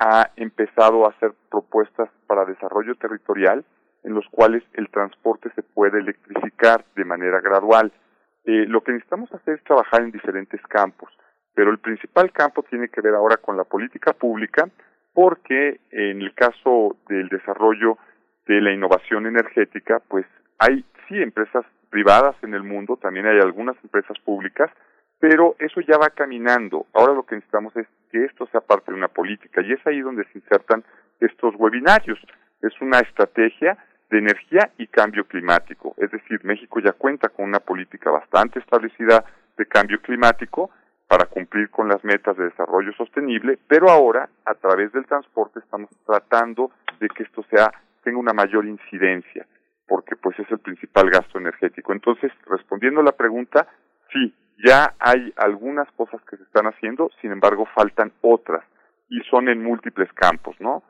ha 0.00 0.30
empezado 0.36 1.04
a 1.04 1.10
hacer 1.10 1.32
propuestas 1.50 2.08
para 2.26 2.46
desarrollo 2.46 2.94
territorial 2.94 3.62
en 4.04 4.14
los 4.14 4.26
cuales 4.30 4.62
el 4.72 4.88
transporte 4.88 5.50
se 5.54 5.62
puede 5.62 5.98
electrificar 5.98 6.84
de 6.96 7.04
manera 7.04 7.40
gradual. 7.40 7.92
Eh, 8.44 8.64
lo 8.66 8.82
que 8.82 8.92
necesitamos 8.92 9.32
hacer 9.34 9.54
es 9.54 9.64
trabajar 9.64 10.00
en 10.00 10.12
diferentes 10.12 10.62
campos, 10.62 11.10
pero 11.54 11.70
el 11.70 11.78
principal 11.78 12.32
campo 12.32 12.62
tiene 12.62 12.88
que 12.88 13.00
ver 13.00 13.14
ahora 13.14 13.36
con 13.36 13.56
la 13.56 13.64
política 13.64 14.12
pública, 14.12 14.68
porque 15.12 15.80
en 15.90 16.22
el 16.22 16.34
caso 16.34 16.96
del 17.08 17.28
desarrollo 17.28 17.98
de 18.46 18.60
la 18.60 18.72
innovación 18.72 19.26
energética, 19.26 20.00
pues 20.08 20.26
hay 20.58 20.84
sí 21.08 21.20
empresas 21.20 21.64
privadas 21.90 22.34
en 22.42 22.54
el 22.54 22.62
mundo, 22.62 22.96
también 22.96 23.26
hay 23.26 23.38
algunas 23.38 23.76
empresas 23.84 24.18
públicas, 24.20 24.70
pero 25.20 25.54
eso 25.58 25.80
ya 25.82 25.98
va 25.98 26.10
caminando. 26.10 26.86
Ahora 26.94 27.12
lo 27.12 27.24
que 27.24 27.36
necesitamos 27.36 27.76
es 27.76 27.86
que 28.10 28.24
esto 28.24 28.46
sea 28.46 28.60
parte 28.60 28.90
de 28.90 28.96
una 28.96 29.08
política 29.08 29.60
y 29.62 29.72
es 29.72 29.86
ahí 29.86 30.00
donde 30.00 30.24
se 30.24 30.38
insertan 30.38 30.82
estos 31.20 31.54
webinarios. 31.56 32.18
Es 32.60 32.72
una 32.80 32.98
estrategia 32.98 33.76
de 34.10 34.18
energía 34.18 34.70
y 34.78 34.86
cambio 34.86 35.24
climático. 35.24 35.94
Es 35.98 36.10
decir, 36.10 36.44
México 36.44 36.80
ya 36.80 36.92
cuenta 36.92 37.28
con 37.28 37.46
una 37.46 37.60
política 37.60 38.10
bastante 38.10 38.58
establecida 38.58 39.24
de 39.56 39.66
cambio 39.66 40.00
climático 40.00 40.70
para 41.12 41.26
cumplir 41.26 41.68
con 41.68 41.88
las 41.88 42.02
metas 42.04 42.38
de 42.38 42.44
desarrollo 42.44 42.90
sostenible, 42.94 43.58
pero 43.68 43.90
ahora 43.90 44.30
a 44.46 44.54
través 44.54 44.90
del 44.92 45.04
transporte 45.04 45.58
estamos 45.58 45.90
tratando 46.06 46.70
de 47.00 47.08
que 47.10 47.24
esto 47.24 47.44
sea 47.50 47.70
tenga 48.02 48.18
una 48.18 48.32
mayor 48.32 48.64
incidencia, 48.64 49.46
porque 49.86 50.16
pues 50.16 50.38
es 50.38 50.50
el 50.50 50.60
principal 50.60 51.10
gasto 51.10 51.38
energético. 51.38 51.92
Entonces, 51.92 52.32
respondiendo 52.46 53.02
a 53.02 53.04
la 53.04 53.12
pregunta, 53.12 53.68
sí, 54.10 54.34
ya 54.64 54.94
hay 54.98 55.34
algunas 55.36 55.86
cosas 55.98 56.18
que 56.22 56.38
se 56.38 56.44
están 56.44 56.64
haciendo, 56.64 57.10
sin 57.20 57.30
embargo, 57.30 57.66
faltan 57.74 58.10
otras 58.22 58.64
y 59.10 59.20
son 59.28 59.50
en 59.50 59.62
múltiples 59.62 60.10
campos, 60.14 60.56
¿no? 60.60 60.82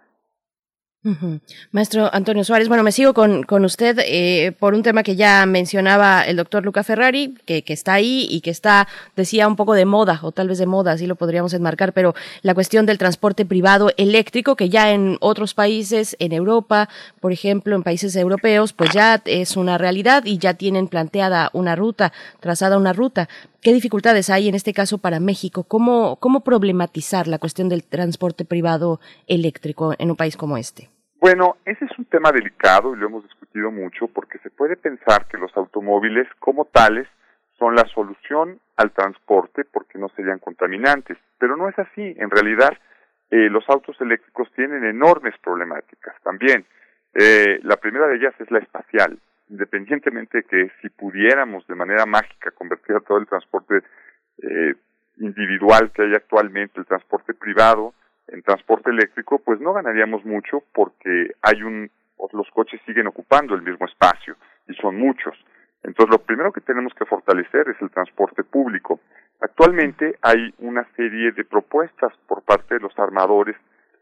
Maestro 1.73 2.09
Antonio 2.15 2.45
Suárez, 2.45 2.69
bueno, 2.69 2.85
me 2.85 2.93
sigo 2.93 3.13
con, 3.13 3.43
con 3.43 3.65
usted 3.65 3.99
eh, 4.05 4.53
por 4.57 4.73
un 4.73 4.85
tema 4.85 5.03
que 5.03 5.17
ya 5.17 5.45
mencionaba 5.47 6.23
el 6.23 6.37
doctor 6.37 6.65
Luca 6.65 6.85
Ferrari, 6.85 7.35
que, 7.45 7.63
que, 7.63 7.73
está 7.73 7.95
ahí 7.95 8.29
y 8.31 8.41
que 8.41 8.51
está, 8.51 8.87
decía, 9.17 9.49
un 9.49 9.57
poco 9.57 9.75
de 9.75 9.85
moda, 9.85 10.21
o 10.23 10.31
tal 10.31 10.47
vez 10.47 10.59
de 10.59 10.67
moda, 10.67 10.93
así 10.93 11.09
lo 11.09 11.17
podríamos 11.17 11.55
enmarcar, 11.55 11.93
pero 11.93 12.15
la 12.43 12.55
cuestión 12.55 12.87
del 12.87 12.99
transporte 12.99 13.45
privado 13.45 13.91
eléctrico, 13.97 14.55
que 14.55 14.69
ya 14.69 14.93
en 14.93 15.17
otros 15.21 15.55
países, 15.55 16.15
en 16.21 16.33
Europa, 16.33 16.89
por 17.19 17.33
ejemplo, 17.33 17.75
en 17.75 17.83
países 17.83 18.15
europeos, 18.15 18.73
pues 18.73 18.93
ya 18.93 19.21
es 19.25 19.57
una 19.57 19.79
realidad 19.79 20.25
y 20.25 20.39
ya 20.39 20.55
tienen 20.55 20.87
planteada 20.87 21.51
una 21.53 21.75
ruta, 21.75 22.13
trazada 22.39 22.79
una 22.79 22.93
ruta. 22.93 23.29
¿Qué 23.61 23.73
dificultades 23.73 24.31
hay 24.31 24.49
en 24.49 24.55
este 24.55 24.73
caso 24.73 24.99
para 24.99 25.19
México? 25.19 25.65
¿Cómo, 25.65 26.17
cómo 26.21 26.41
problematizar 26.45 27.27
la 27.27 27.39
cuestión 27.39 27.69
del 27.69 27.83
transporte 27.83 28.45
privado 28.45 29.01
eléctrico 29.27 29.95
en 29.99 30.11
un 30.11 30.17
país 30.17 30.37
como 30.37 30.57
este? 30.57 30.92
Bueno, 31.23 31.59
ese 31.65 31.85
es 31.85 31.97
un 32.01 32.05
tema 32.07 32.33
delicado 32.33 32.93
y 32.93 32.99
lo 32.99 33.07
hemos 33.07 33.23
discutido 33.23 33.71
mucho 33.71 34.09
porque 34.09 34.39
se 34.39 34.51
puede 34.51 34.77
pensar 34.77 35.29
que 35.29 35.39
los 35.39 35.57
automóviles 35.57 36.27
como 36.41 36.65
tales 36.65 37.07
son 37.61 37.77
la 37.77 37.85
solución 37.95 38.59
al 38.77 38.91
transporte 38.91 39.63
porque 39.65 40.01
no 40.01 40.09
serían 40.17 40.41
contaminantes, 40.41 41.17
pero 41.39 41.57
no 41.57 41.69
es 41.69 41.79
así. 41.79 42.17
En 42.19 42.29
realidad, 42.29 42.77
eh, 43.31 43.49
los 43.51 43.63
autos 43.69 44.01
eléctricos 44.01 44.51
tienen 44.57 44.85
enormes 44.85 45.37
problemáticas 45.41 46.21
también. 46.25 46.67
Eh, 47.15 47.61
la 47.63 47.77
primera 47.77 48.09
de 48.09 48.17
ellas 48.17 48.35
es 48.41 48.51
la 48.51 48.59
espacial 48.59 49.17
independientemente 49.49 50.39
de 50.39 50.45
que 50.45 50.73
si 50.81 50.89
pudiéramos 50.89 51.65
de 51.69 51.77
manera 51.77 52.05
mágica 52.05 52.51
convertir 52.51 52.97
a 52.97 53.01
todo 53.01 53.19
el 53.19 53.29
transporte 53.29 53.83
eh, 54.43 54.75
individual 55.19 55.93
que 55.93 56.03
hay 56.03 56.15
actualmente, 56.15 56.81
el 56.81 56.87
transporte 56.87 57.33
privado, 57.33 57.95
en 58.29 58.43
transporte 58.43 58.91
eléctrico, 58.91 59.39
pues 59.39 59.61
no 59.61 59.73
ganaríamos 59.73 60.25
mucho 60.25 60.63
porque 60.73 61.33
hay 61.43 61.63
un, 61.63 61.91
los 62.33 62.51
coches 62.51 62.81
siguen 62.87 63.07
ocupando 63.07 63.55
el 63.55 63.63
mismo 63.63 63.87
espacio 63.87 64.37
y 64.69 64.75
son 64.75 64.97
muchos. 64.97 65.37
Entonces, 65.83 66.11
lo 66.11 66.25
primero 66.25 66.53
que 66.53 66.61
tenemos 66.61 66.95
que 66.95 67.05
fortalecer 67.05 67.69
es 67.69 67.81
el 67.83 67.91
transporte 67.91 68.45
público. 68.45 69.01
Actualmente 69.41 70.17
hay 70.23 70.55
una 70.59 70.87
serie 70.95 71.33
de 71.33 71.45
propuestas 71.45 72.13
por 72.29 72.43
parte 72.43 72.75
de 72.75 72.81
los 72.81 72.97
armadores 72.99 73.57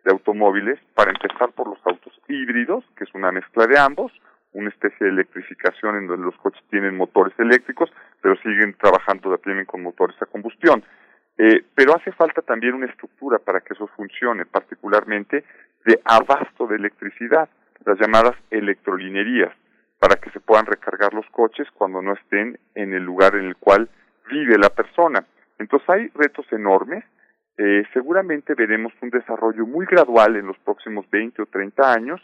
de 0.05 0.11
automóviles 0.13 0.79
para 0.95 1.11
empezar 1.11 1.53
por 1.53 1.69
los 1.69 1.79
autos 1.85 2.13
híbridos, 2.29 2.85
que 2.97 3.05
es 3.05 3.15
una 3.15 3.33
mezcla 3.33 3.67
de 3.67 3.79
ambos, 3.79 4.13
una 4.53 4.69
especie 4.69 5.07
de 5.07 5.13
electrificación 5.13 5.97
en 5.97 6.07
donde 6.07 6.27
los 6.27 6.37
coches 6.37 6.63
tienen 6.71 6.97
motores 6.97 7.39
eléctricos, 7.39 7.91
pero 8.21 8.37
siguen 8.37 8.75
trabajando 8.75 9.37
también 9.39 9.65
con 9.65 9.83
motores 9.83 10.21
a 10.21 10.27
combustión. 10.27 10.83
Eh, 11.43 11.65
pero 11.75 11.97
hace 11.97 12.13
falta 12.13 12.43
también 12.43 12.75
una 12.75 12.85
estructura 12.85 13.39
para 13.39 13.63
que 13.63 13.73
eso 13.73 13.87
funcione, 13.97 14.45
particularmente 14.45 15.43
de 15.87 15.99
abasto 16.05 16.67
de 16.67 16.77
electricidad, 16.77 17.49
las 17.87 17.99
llamadas 17.99 18.35
electrolinerías, 18.51 19.51
para 19.99 20.17
que 20.17 20.29
se 20.33 20.41
puedan 20.41 20.67
recargar 20.67 21.15
los 21.15 21.25
coches 21.31 21.67
cuando 21.73 22.03
no 22.03 22.13
estén 22.13 22.59
en 22.75 22.93
el 22.93 23.03
lugar 23.05 23.37
en 23.37 23.47
el 23.47 23.57
cual 23.57 23.89
vive 24.31 24.59
la 24.59 24.69
persona. 24.69 25.25
Entonces 25.59 25.89
hay 25.89 26.09
retos 26.09 26.45
enormes. 26.53 27.05
Eh, 27.57 27.85
seguramente 27.95 28.53
veremos 28.53 28.93
un 29.01 29.09
desarrollo 29.09 29.65
muy 29.65 29.87
gradual 29.87 30.37
en 30.37 30.47
los 30.47 30.59
próximos 30.59 31.09
20 31.09 31.41
o 31.41 31.47
30 31.47 31.91
años. 31.91 32.21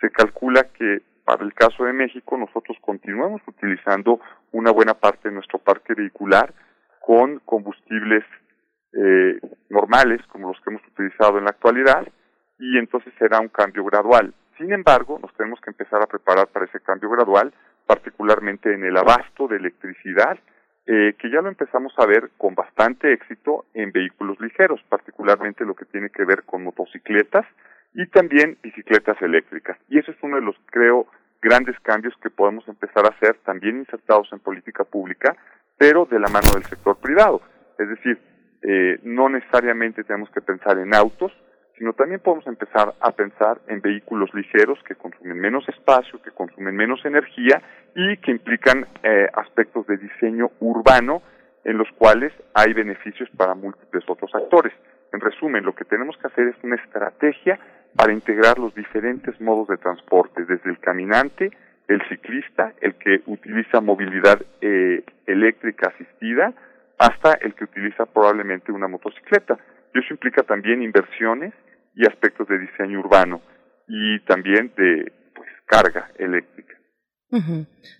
Se 0.00 0.10
calcula 0.10 0.64
que 0.76 1.02
para 1.24 1.44
el 1.44 1.54
caso 1.54 1.84
de 1.84 1.92
México, 1.92 2.36
nosotros 2.36 2.76
continuamos 2.80 3.42
utilizando 3.46 4.18
una 4.50 4.72
buena 4.72 4.94
parte 4.94 5.28
de 5.28 5.34
nuestro 5.36 5.60
parque 5.60 5.94
vehicular 5.94 6.52
con 7.00 7.38
combustibles 7.44 8.24
eh, 8.96 9.38
normales, 9.68 10.20
como 10.28 10.48
los 10.48 10.60
que 10.60 10.70
hemos 10.70 10.86
utilizado 10.88 11.38
en 11.38 11.44
la 11.44 11.50
actualidad, 11.50 12.06
y 12.58 12.78
entonces 12.78 13.12
será 13.18 13.40
un 13.40 13.48
cambio 13.48 13.84
gradual. 13.84 14.32
Sin 14.56 14.72
embargo, 14.72 15.18
nos 15.20 15.34
tenemos 15.34 15.60
que 15.60 15.70
empezar 15.70 16.02
a 16.02 16.06
preparar 16.06 16.48
para 16.48 16.64
ese 16.64 16.80
cambio 16.80 17.10
gradual, 17.10 17.52
particularmente 17.86 18.72
en 18.72 18.84
el 18.84 18.96
abasto 18.96 19.48
de 19.48 19.56
electricidad, 19.56 20.38
eh, 20.86 21.14
que 21.18 21.30
ya 21.30 21.42
lo 21.42 21.48
empezamos 21.48 21.92
a 21.98 22.06
ver 22.06 22.30
con 22.38 22.54
bastante 22.54 23.12
éxito 23.12 23.66
en 23.74 23.92
vehículos 23.92 24.40
ligeros, 24.40 24.80
particularmente 24.88 25.64
lo 25.64 25.74
que 25.74 25.84
tiene 25.84 26.10
que 26.10 26.24
ver 26.24 26.44
con 26.44 26.62
motocicletas, 26.62 27.44
y 27.92 28.06
también 28.08 28.56
bicicletas 28.62 29.20
eléctricas. 29.20 29.78
Y 29.88 29.98
eso 29.98 30.10
es 30.10 30.16
uno 30.22 30.36
de 30.36 30.42
los, 30.42 30.56
creo, 30.66 31.06
grandes 31.42 31.78
cambios 31.80 32.14
que 32.22 32.30
podemos 32.30 32.66
empezar 32.68 33.04
a 33.04 33.14
hacer 33.14 33.36
también 33.44 33.78
insertados 33.78 34.28
en 34.32 34.38
política 34.38 34.84
pública, 34.84 35.36
pero 35.76 36.06
de 36.06 36.18
la 36.18 36.28
mano 36.28 36.48
del 36.54 36.64
sector 36.64 36.96
privado. 36.98 37.42
Es 37.78 37.88
decir, 37.88 38.18
eh, 38.68 38.98
no 39.04 39.28
necesariamente 39.28 40.02
tenemos 40.02 40.28
que 40.30 40.40
pensar 40.40 40.76
en 40.78 40.92
autos, 40.92 41.30
sino 41.78 41.92
también 41.92 42.20
podemos 42.20 42.48
empezar 42.48 42.94
a 42.98 43.12
pensar 43.12 43.60
en 43.68 43.80
vehículos 43.80 44.34
ligeros 44.34 44.76
que 44.82 44.96
consumen 44.96 45.38
menos 45.38 45.68
espacio, 45.68 46.20
que 46.20 46.32
consumen 46.32 46.74
menos 46.74 47.04
energía 47.04 47.62
y 47.94 48.16
que 48.16 48.32
implican 48.32 48.88
eh, 49.04 49.28
aspectos 49.34 49.86
de 49.86 49.98
diseño 49.98 50.50
urbano 50.58 51.22
en 51.64 51.78
los 51.78 51.86
cuales 51.96 52.32
hay 52.54 52.72
beneficios 52.72 53.28
para 53.36 53.54
múltiples 53.54 54.02
otros 54.08 54.34
actores. 54.34 54.72
En 55.12 55.20
resumen, 55.20 55.64
lo 55.64 55.74
que 55.74 55.84
tenemos 55.84 56.16
que 56.16 56.26
hacer 56.26 56.48
es 56.48 56.56
una 56.64 56.74
estrategia 56.74 57.60
para 57.94 58.12
integrar 58.12 58.58
los 58.58 58.74
diferentes 58.74 59.40
modos 59.40 59.68
de 59.68 59.76
transporte, 59.76 60.44
desde 60.44 60.70
el 60.70 60.80
caminante, 60.80 61.50
el 61.86 62.02
ciclista, 62.08 62.72
el 62.80 62.96
que 62.96 63.22
utiliza 63.26 63.80
movilidad 63.80 64.42
eh, 64.60 65.04
eléctrica 65.26 65.90
asistida, 65.94 66.52
hasta 66.98 67.32
el 67.40 67.54
que 67.54 67.64
utiliza 67.64 68.06
probablemente 68.06 68.72
una 68.72 68.88
motocicleta. 68.88 69.58
Y 69.94 69.98
eso 69.98 70.12
implica 70.12 70.42
también 70.42 70.82
inversiones 70.82 71.52
y 71.94 72.06
aspectos 72.06 72.46
de 72.48 72.58
diseño 72.58 73.00
urbano 73.00 73.40
y 73.88 74.20
también 74.20 74.72
de 74.76 75.12
pues, 75.34 75.48
carga 75.66 76.10
eléctrica. 76.18 76.74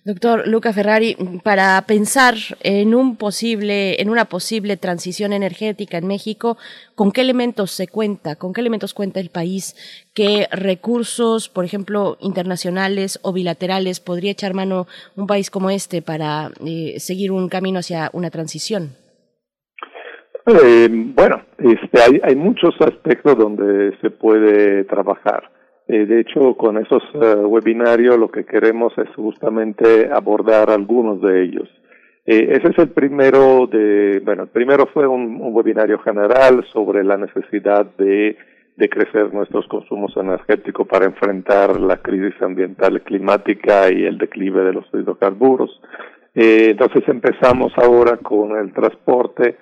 Doctor 0.05 0.47
Luca 0.47 0.71
Ferrari, 0.71 1.17
para 1.43 1.81
pensar 1.81 2.35
en 2.61 2.95
un 2.95 3.17
posible, 3.17 4.01
en 4.01 4.09
una 4.09 4.25
posible 4.25 4.77
transición 4.77 5.33
energética 5.33 5.97
en 5.97 6.07
México, 6.07 6.57
¿con 6.95 7.11
qué 7.11 7.21
elementos 7.21 7.71
se 7.71 7.87
cuenta? 7.87 8.37
¿Con 8.37 8.53
qué 8.53 8.61
elementos 8.61 8.93
cuenta 8.93 9.19
el 9.19 9.29
país? 9.29 9.75
¿Qué 10.13 10.47
recursos, 10.51 11.49
por 11.49 11.65
ejemplo, 11.65 12.17
internacionales 12.21 13.19
o 13.21 13.33
bilaterales 13.33 13.99
podría 13.99 14.31
echar 14.31 14.53
mano 14.53 14.87
un 15.15 15.27
país 15.27 15.51
como 15.51 15.69
este 15.69 16.01
para 16.01 16.51
eh, 16.65 16.99
seguir 16.99 17.31
un 17.31 17.49
camino 17.49 17.79
hacia 17.79 18.09
una 18.13 18.29
transición? 18.29 18.95
Eh, 20.47 20.87
bueno, 20.89 21.43
este, 21.57 22.01
hay, 22.01 22.21
hay 22.23 22.35
muchos 22.37 22.73
aspectos 22.79 23.37
donde 23.37 23.97
se 23.99 24.09
puede 24.09 24.85
trabajar. 24.85 25.56
Eh, 25.87 26.05
de 26.05 26.19
hecho, 26.19 26.55
con 26.55 26.77
esos 26.77 27.01
eh, 27.13 27.35
webinarios 27.35 28.19
lo 28.19 28.29
que 28.29 28.45
queremos 28.45 28.91
es 28.97 29.09
justamente 29.15 30.09
abordar 30.11 30.69
algunos 30.69 31.21
de 31.21 31.43
ellos. 31.43 31.69
Eh, 32.25 32.57
ese 32.59 32.71
es 32.71 32.77
el 32.77 32.89
primero 32.89 33.67
de, 33.67 34.21
bueno, 34.25 34.43
el 34.43 34.49
primero 34.49 34.87
fue 34.87 35.07
un, 35.07 35.37
webinario 35.53 35.97
general 35.99 36.65
sobre 36.73 37.05
la 37.05 37.15
necesidad 37.15 37.85
de, 37.97 38.35
de, 38.75 38.89
crecer 38.89 39.33
nuestros 39.33 39.65
consumos 39.67 40.11
energéticos 40.17 40.85
para 40.85 41.05
enfrentar 41.05 41.79
la 41.79 41.97
crisis 41.97 42.41
ambiental 42.41 43.01
climática 43.03 43.89
y 43.89 44.03
el 44.03 44.17
declive 44.17 44.65
de 44.65 44.73
los 44.73 44.85
hidrocarburos. 44.93 45.81
entonces 46.35 47.07
empezamos 47.07 47.71
ahora 47.77 48.17
con 48.17 48.57
el 48.57 48.73
transporte 48.73 49.55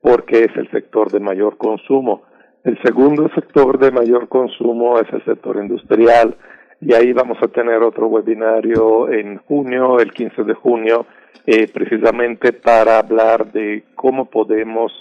porque 0.00 0.44
es 0.44 0.56
el 0.56 0.70
sector 0.70 1.10
de 1.10 1.18
mayor 1.18 1.56
consumo. 1.56 2.22
El 2.64 2.80
segundo 2.82 3.28
sector 3.34 3.76
de 3.78 3.90
mayor 3.90 4.28
consumo 4.28 4.98
es 5.00 5.12
el 5.12 5.24
sector 5.24 5.56
industrial 5.56 6.36
y 6.80 6.94
ahí 6.94 7.12
vamos 7.12 7.38
a 7.42 7.48
tener 7.48 7.82
otro 7.82 8.06
webinario 8.06 9.10
en 9.10 9.38
junio, 9.38 9.98
el 9.98 10.12
15 10.12 10.44
de 10.44 10.54
junio, 10.54 11.06
eh, 11.44 11.66
precisamente 11.72 12.52
para 12.52 12.98
hablar 12.98 13.50
de 13.50 13.82
cómo 13.96 14.26
podemos 14.26 14.92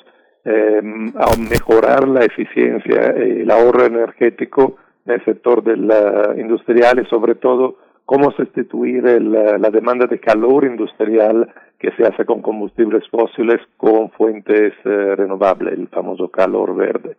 eh, 0.44 0.82
mejorar 0.82 2.08
la 2.08 2.26
eficiencia, 2.26 3.12
el 3.12 3.50
ahorro 3.52 3.86
energético 3.86 4.78
en 5.06 5.14
el 5.14 5.26
sector 5.26 5.64
de 5.64 5.78
la 5.78 6.34
industrial 6.38 7.00
y 7.00 7.10
sobre 7.10 7.36
todo 7.36 7.76
cómo 8.12 8.30
sustituir 8.32 9.04
la 9.04 9.70
demanda 9.70 10.06
de 10.06 10.20
calor 10.20 10.66
industrial 10.66 11.48
que 11.80 11.92
se 11.92 12.04
hace 12.04 12.26
con 12.26 12.42
combustibles 12.42 13.08
fósiles 13.10 13.62
con 13.78 14.12
fuentes 14.12 14.74
eh, 14.84 15.16
renovables, 15.16 15.80
el 15.80 15.88
famoso 15.88 16.28
calor 16.28 16.76
verde. 16.76 17.16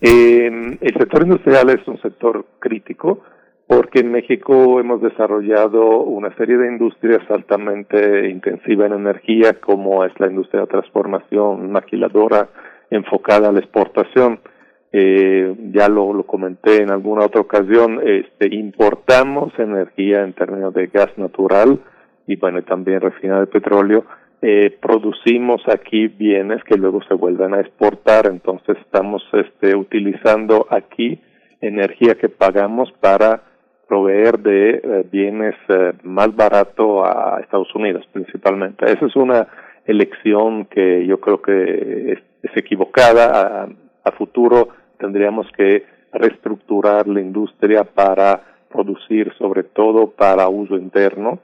el 0.00 0.94
sector 0.96 1.22
industrial 1.24 1.70
es 1.70 1.88
un 1.88 2.00
sector 2.00 2.46
crítico 2.60 3.18
porque 3.66 3.98
en 3.98 4.12
México 4.12 4.78
hemos 4.78 5.02
desarrollado 5.02 6.02
una 6.02 6.32
serie 6.36 6.56
de 6.56 6.68
industrias 6.68 7.28
altamente 7.28 8.30
intensivas 8.30 8.92
en 8.92 8.98
energía, 8.98 9.54
como 9.54 10.04
es 10.04 10.12
la 10.20 10.28
industria 10.28 10.60
de 10.60 10.68
transformación 10.68 11.72
maquiladora 11.72 12.48
enfocada 12.90 13.48
a 13.48 13.52
la 13.52 13.58
exportación. 13.58 14.38
Eh, 14.90 15.54
ya 15.72 15.88
lo, 15.88 16.14
lo 16.14 16.24
comenté 16.24 16.82
en 16.82 16.90
alguna 16.90 17.26
otra 17.26 17.42
ocasión, 17.42 18.00
este, 18.02 18.54
importamos 18.54 19.52
energía 19.58 20.22
en 20.22 20.32
términos 20.32 20.72
de 20.72 20.86
gas 20.86 21.10
natural 21.18 21.78
y 22.26 22.36
bueno, 22.36 22.62
también 22.62 23.00
refinar 23.00 23.40
el 23.40 23.48
petróleo. 23.48 24.04
Eh, 24.40 24.78
producimos 24.80 25.60
aquí 25.66 26.06
bienes 26.06 26.62
que 26.64 26.76
luego 26.76 27.02
se 27.08 27.14
vuelven 27.14 27.54
a 27.54 27.60
exportar, 27.60 28.26
entonces 28.26 28.76
estamos 28.78 29.22
este, 29.32 29.74
utilizando 29.76 30.66
aquí 30.70 31.20
energía 31.60 32.14
que 32.14 32.28
pagamos 32.28 32.92
para 33.00 33.42
proveer 33.88 34.38
de 34.38 34.70
eh, 34.70 35.06
bienes 35.10 35.56
eh, 35.68 35.92
más 36.04 36.36
barato 36.36 37.04
a 37.04 37.40
Estados 37.40 37.74
Unidos 37.74 38.06
principalmente. 38.12 38.84
Esa 38.84 39.06
es 39.06 39.16
una 39.16 39.48
elección 39.86 40.66
que 40.66 41.04
yo 41.06 41.18
creo 41.18 41.42
que 41.42 42.12
es, 42.12 42.18
equivocada. 42.54 43.64
A, 43.64 43.68
a, 44.08 44.12
futuro 44.12 44.68
tendríamos 44.98 45.46
que 45.56 45.84
reestructurar 46.12 47.06
la 47.06 47.20
industria 47.20 47.84
para 47.84 48.42
producir 48.70 49.32
sobre 49.38 49.62
todo 49.62 50.10
para 50.10 50.48
uso 50.48 50.76
interno. 50.76 51.38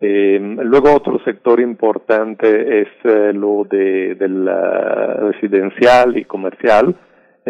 Eh, 0.00 0.38
luego 0.40 0.94
otro 0.94 1.18
sector 1.24 1.60
importante 1.60 2.82
es 2.82 2.88
eh, 3.04 3.32
lo 3.32 3.64
de, 3.64 4.14
del 4.14 4.48
residencial 5.30 6.16
y 6.16 6.24
comercial 6.24 6.94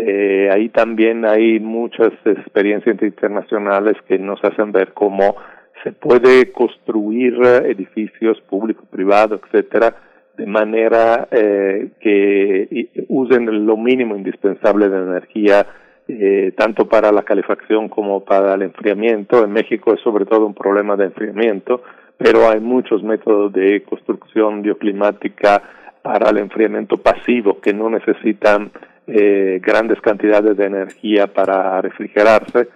eh, 0.07 0.49
ahí 0.53 0.69
también 0.69 1.25
hay 1.25 1.59
muchas 1.59 2.13
experiencias 2.25 3.03
internacionales 3.03 3.97
que 4.07 4.19
nos 4.19 4.43
hacen 4.45 4.71
ver 4.71 4.93
cómo 4.93 5.35
se 5.83 5.93
puede 5.93 6.53
construir 6.53 7.35
edificios 7.65 8.41
públicos, 8.43 8.85
privados, 8.91 9.41
etcétera, 9.45 9.95
de 10.39 10.47
manera 10.47 11.27
eh, 11.33 11.89
que 12.01 12.89
usen 13.09 13.67
lo 13.67 13.77
mínimo 13.77 14.17
indispensable 14.17 14.89
de 14.89 14.97
energía, 14.97 15.67
eh, 16.07 16.53
tanto 16.57 16.89
para 16.89 17.11
la 17.11 17.25
calefacción 17.25 17.89
como 17.89 18.25
para 18.25 18.55
el 18.55 18.63
enfriamiento. 18.63 19.45
En 19.45 19.51
México 19.51 19.93
es 19.93 20.01
sobre 20.01 20.27
todo 20.27 20.47
un 20.47 20.55
problema 20.55 20.97
de 20.97 21.07
enfriamiento, 21.07 21.83
pero 22.17 22.49
hay 22.49 22.61
muchos 22.61 23.03
métodos 23.03 23.53
de 23.53 23.83
construcción 23.83 24.63
bioclimática 24.63 25.61
para 26.03 26.31
el 26.31 26.39
enfriamiento 26.39 26.99
pasivo 26.99 27.61
que 27.61 27.75
no 27.75 27.91
necesitan 27.91 28.71
eh, 29.09 29.61
grandes 29.61 30.01
cantidades 30.01 30.57
de 30.57 30.67
energía 30.67 31.27
para 31.27 31.83
refrigerarse, 31.83 32.69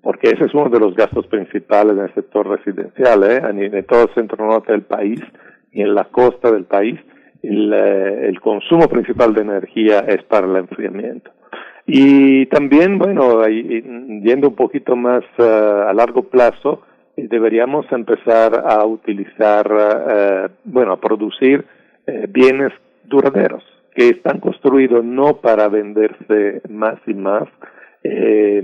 porque 0.00 0.28
ese 0.28 0.44
es 0.44 0.54
uno 0.54 0.70
de 0.70 0.78
los 0.78 0.94
gastos 0.94 1.26
principales 1.26 1.96
en 1.96 2.04
el 2.04 2.14
sector 2.14 2.46
residencial, 2.48 3.24
¿eh? 3.24 3.42
en 3.42 3.84
todo 3.84 4.04
el 4.04 4.14
centro 4.14 4.46
norte 4.46 4.70
del 4.70 4.82
país 4.82 5.20
en 5.72 5.94
la 5.94 6.04
costa 6.04 6.50
del 6.50 6.64
país, 6.64 6.98
el, 7.42 7.72
eh, 7.72 8.28
el 8.28 8.40
consumo 8.40 8.88
principal 8.88 9.34
de 9.34 9.42
energía 9.42 10.00
es 10.00 10.22
para 10.24 10.46
el 10.46 10.56
enfriamiento. 10.56 11.30
Y 11.86 12.46
también, 12.46 12.98
bueno, 12.98 13.46
yendo 13.46 14.48
un 14.48 14.54
poquito 14.54 14.94
más 14.94 15.24
uh, 15.38 15.88
a 15.88 15.92
largo 15.92 16.22
plazo, 16.22 16.82
eh, 17.16 17.26
deberíamos 17.28 17.90
empezar 17.90 18.62
a 18.64 18.84
utilizar, 18.84 19.66
uh, 19.72 20.52
bueno, 20.64 20.92
a 20.92 21.00
producir 21.00 21.64
bienes 22.28 22.72
duraderos 23.04 23.62
que 23.94 24.08
están 24.08 24.40
construidos 24.40 25.04
no 25.04 25.36
para 25.36 25.68
venderse 25.68 26.62
más 26.68 26.96
y 27.06 27.14
más, 27.14 27.44
eh, 28.02 28.62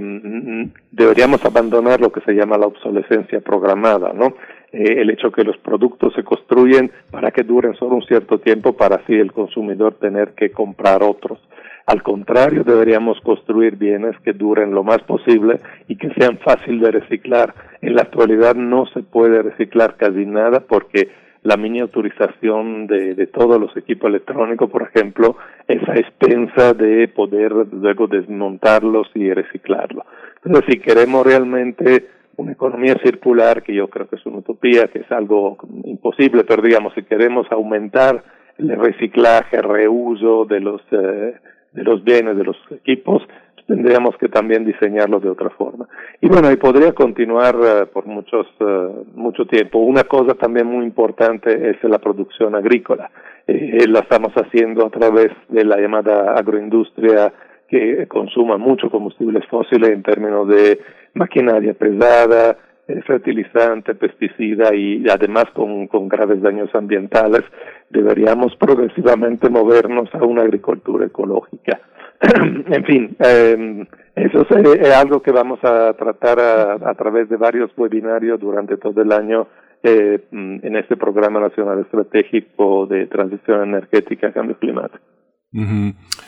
deberíamos 0.90 1.45
abandonar 1.45 2.01
lo 2.01 2.11
que 2.11 2.23
se 2.23 2.33
llama 2.33 2.57
la 2.57 2.66
obsolescencia 2.66 3.40
programada, 3.40 4.12
¿no? 4.12 4.35
Eh, 4.72 5.00
el 5.00 5.11
hecho 5.11 5.31
que 5.31 5.44
los 5.44 5.57
productos 5.59 6.12
se 6.14 6.24
construyen 6.24 6.90
para 7.11 7.31
que 7.31 7.42
duren 7.42 7.74
solo 7.74 7.96
un 7.96 8.02
cierto 8.02 8.38
tiempo 8.38 8.76
para 8.76 8.96
así 8.96 9.14
el 9.14 9.33
consumidor 9.33 9.94
tener 9.94 10.33
que 10.35 10.50
comprar 10.50 11.02
otros. 11.02 11.38
Al 11.87 12.02
contrario, 12.02 12.64
deberíamos 12.64 13.20
construir 13.20 13.76
bienes 13.76 14.16
que 14.24 14.33
duren 14.33 14.74
lo 14.74 14.83
más 14.83 14.98
posible 15.02 15.61
y 15.87 15.96
que 15.96 16.12
sean 16.14 16.38
fáciles 16.38 16.83
de 16.83 16.90
reciclar. 16.90 17.55
En 17.81 17.94
la 17.94 18.02
actualidad 18.02 18.57
no 18.57 18.87
se 18.87 19.02
puede 19.05 19.40
reciclar 19.40 19.96
casi 19.96 20.26
nada 20.26 20.61
porque 20.61 21.11
la 21.44 21.57
miniaturización 21.57 22.88
de, 22.88 23.14
de 23.14 23.26
todos 23.29 23.61
los 23.61 23.76
equipos 23.76 24.09
electrónicos, 24.09 24.68
por 24.68 24.83
ejemplo, 24.83 25.37
es 25.68 25.81
a 25.88 25.94
expensa 25.94 26.74
de 26.74 27.07
poder 27.07 27.52
luego 27.70 28.09
desmontarlos 28.09 29.09
y 29.14 29.33
reciclarlos. 29.33 30.05
Entonces, 30.44 30.72
si 30.72 30.81
queremos 30.81 31.24
realmente 31.24 32.09
una 32.37 32.53
economía 32.53 32.96
circular, 33.03 33.62
que 33.62 33.75
yo 33.75 33.88
creo 33.88 34.09
que 34.09 34.16
es 34.16 34.27
una 34.27 34.38
utopía, 34.38 34.88
que 34.88 35.01
es 35.01 35.12
algo 35.12 35.57
imposible, 35.85 36.44
pero 36.44 36.62
digamos, 36.62 36.92
si 36.94 37.03
queremos 37.03 37.46
aumentar 37.51 38.22
el 38.59 38.70
reciclaje, 38.77 39.61
reuso 39.61 40.44
de 40.44 40.61
los, 40.61 40.81
eh, 40.90 41.35
de 41.72 41.83
los 41.83 42.03
bienes, 42.05 42.37
de 42.37 42.44
los 42.44 42.57
equipos, 42.70 43.22
tendríamos 43.66 44.16
que 44.16 44.29
también 44.29 44.64
diseñarlo 44.64 45.20
de 45.20 45.29
otra 45.29 45.51
forma. 45.51 45.88
Y 46.20 46.29
bueno, 46.29 46.51
y 46.51 46.57
podría 46.57 46.92
continuar 46.92 47.57
uh, 47.57 47.87
por 47.92 48.07
muchos, 48.07 48.46
uh, 48.61 49.05
mucho 49.14 49.44
tiempo. 49.46 49.79
Una 49.79 50.05
cosa 50.05 50.35
también 50.35 50.66
muy 50.66 50.85
importante 50.85 51.70
es 51.70 51.83
la 51.83 51.99
producción 51.99 52.55
agrícola. 52.55 53.11
Eh, 53.46 53.87
la 53.88 54.01
estamos 54.01 54.33
haciendo 54.35 54.87
a 54.87 54.90
través 54.90 55.31
de 55.49 55.64
la 55.64 55.77
llamada 55.79 56.35
agroindustria 56.35 57.33
que 57.68 58.07
consuma 58.07 58.57
mucho 58.57 58.90
combustibles 58.90 59.44
fósiles 59.46 59.90
en 59.90 60.02
términos 60.02 60.48
de 60.48 60.81
maquinaria 61.14 61.74
pesada, 61.74 62.57
eh, 62.88 63.02
fertilizante, 63.02 63.94
pesticida 63.94 64.74
y 64.74 65.05
además 65.09 65.46
con, 65.55 65.88
con 65.88 66.09
graves 66.09 66.40
daños 66.40 66.72
ambientales, 66.74 67.42
deberíamos 67.90 68.55
progresivamente 68.57 69.48
movernos 69.50 70.09
a 70.14 70.24
una 70.24 70.42
agricultura 70.42 71.07
ecológica. 71.07 71.81
en 72.70 72.85
fin, 72.85 73.16
eh, 73.18 73.87
eso 74.14 74.46
es, 74.48 74.90
algo 74.94 75.20
que 75.20 75.33
vamos 75.33 75.59
a 75.62 75.92
tratar 75.94 76.40
a, 76.40 76.94
través 76.94 77.29
de 77.29 77.37
varios 77.37 77.70
webinarios 77.76 78.40
durante 78.40 78.76
todo 78.76 79.02
el 79.02 79.12
año 79.12 79.46
eh, 79.83 80.24
en 80.31 80.76
este 80.76 80.96
programa 80.96 81.40
nacional 81.40 81.81
estratégico 81.81 82.87
de 82.87 83.07
transición 83.09 83.64
energética 83.64 84.29
y 84.29 84.33
cambio 84.33 84.57
climático. 84.59 85.02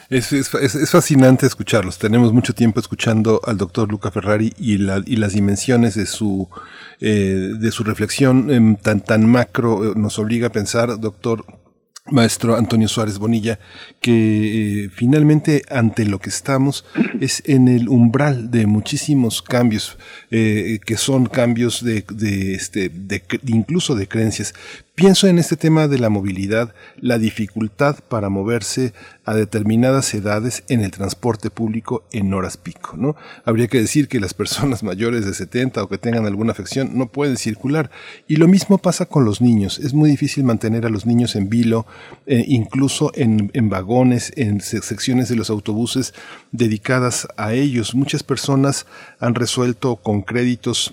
Es, 0.09 0.91
fascinante 0.91 1.47
escucharlos. 1.47 1.99
Tenemos 1.99 2.33
mucho 2.33 2.55
tiempo 2.55 2.81
escuchando 2.81 3.41
al 3.45 3.59
doctor 3.59 3.91
Luca 3.91 4.11
Ferrari 4.11 4.53
y, 4.59 4.79
la, 4.79 5.03
y 5.05 5.17
las 5.17 5.35
dimensiones 5.35 5.95
de 5.95 6.07
su, 6.07 6.49
eh, 7.01 7.53
de 7.59 7.71
su 7.71 7.85
reflexión 7.85 8.51
eh, 8.51 8.79
tan, 9.05 9.29
macro. 9.29 9.93
Eh, 9.93 9.95
nos 9.97 10.19
obliga 10.19 10.49
a 10.49 10.53
pensar, 10.53 10.99
doctor, 10.99 11.45
maestro 12.11 12.57
Antonio 12.57 12.89
Suárez 12.89 13.19
Bonilla, 13.19 13.59
que 14.01 14.85
eh, 14.85 14.89
finalmente 14.89 15.63
ante 15.69 16.07
lo 16.07 16.21
que 16.21 16.31
estamos 16.31 16.87
es 17.21 17.43
en 17.45 17.69
el 17.69 17.91
umbral 17.91 18.51
de 18.51 18.67
muchísimos 18.67 19.43
cambios, 19.43 19.99
que 20.31 20.97
son 20.97 21.27
cambios 21.27 21.85
de, 21.85 22.05
este, 22.55 22.89
de, 22.89 23.23
incluso 23.47 23.95
de 23.95 24.09
creencias. 24.09 24.55
Pienso 24.99 25.29
en 25.29 25.39
este 25.39 25.57
tema 25.57 25.87
de 25.87 26.01
la 26.01 26.09
movilidad, 26.09 26.75
la 26.97 27.19
dificultad 27.19 28.01
para 28.09 28.31
moverse 28.31 28.93
a 29.25 29.33
determinadas 29.33 30.13
edades 30.13 30.65
en 30.67 30.81
el 30.81 30.91
transporte 30.91 31.51
público 31.51 32.03
en 32.11 32.35
horas 32.35 32.57
pico, 32.57 32.97
¿no? 32.97 33.15
Habría 33.45 33.69
que 33.69 33.81
decir 33.81 34.09
que 34.09 34.19
las 34.19 34.35
personas 34.35 34.83
mayores 34.83 35.25
de 35.25 35.35
70 35.35 35.85
o 35.85 35.89
que 35.89 35.99
tengan 35.99 36.27
alguna 36.27 36.51
afección 36.51 36.99
no 36.99 37.07
pueden 37.07 37.37
circular. 37.37 37.93
Y 38.27 38.39
lo 38.39 38.49
mismo 38.49 38.79
pasa 38.79 39.07
con 39.07 39.25
los 39.25 39.41
niños. 39.41 39.79
Es 39.79 39.95
muy 39.95 40.11
difícil 40.11 40.43
mantener 40.43 40.85
a 40.85 40.91
los 40.91 41.07
niños 41.07 41.37
en 41.37 41.49
vilo, 41.49 41.87
eh, 42.27 42.45
incluso 42.49 43.13
en, 43.15 43.53
en 43.55 43.69
vagones, 43.69 44.33
en 44.35 44.61
secciones 44.61 45.29
de 45.29 45.37
los 45.37 45.49
autobuses 45.49 46.13
dedicadas 46.51 47.29
a 47.37 47.53
ellos. 47.53 47.95
Muchas 47.95 48.25
personas 48.25 48.85
han 49.21 49.37
resuelto 49.37 49.95
con 49.95 50.23
créditos 50.23 50.93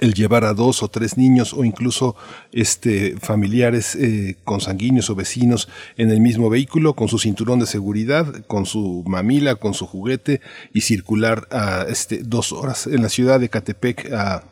el 0.00 0.14
llevar 0.14 0.44
a 0.44 0.54
dos 0.54 0.82
o 0.82 0.88
tres 0.88 1.16
niños 1.16 1.52
o 1.54 1.64
incluso 1.64 2.16
este, 2.52 3.16
familiares 3.20 3.94
eh, 3.94 4.36
consanguíneos 4.44 5.10
o 5.10 5.14
vecinos 5.14 5.68
en 5.96 6.10
el 6.10 6.20
mismo 6.20 6.50
vehículo 6.50 6.94
con 6.94 7.08
su 7.08 7.18
cinturón 7.18 7.60
de 7.60 7.66
seguridad, 7.66 8.44
con 8.46 8.66
su 8.66 9.04
mamila, 9.06 9.54
con 9.56 9.74
su 9.74 9.86
juguete 9.86 10.40
y 10.72 10.82
circular 10.82 11.48
a 11.50 11.86
este, 11.88 12.22
dos 12.22 12.52
horas 12.52 12.86
en 12.86 13.02
la 13.02 13.08
ciudad 13.08 13.40
de 13.40 13.48
Catepec 13.48 14.12
a, 14.12 14.44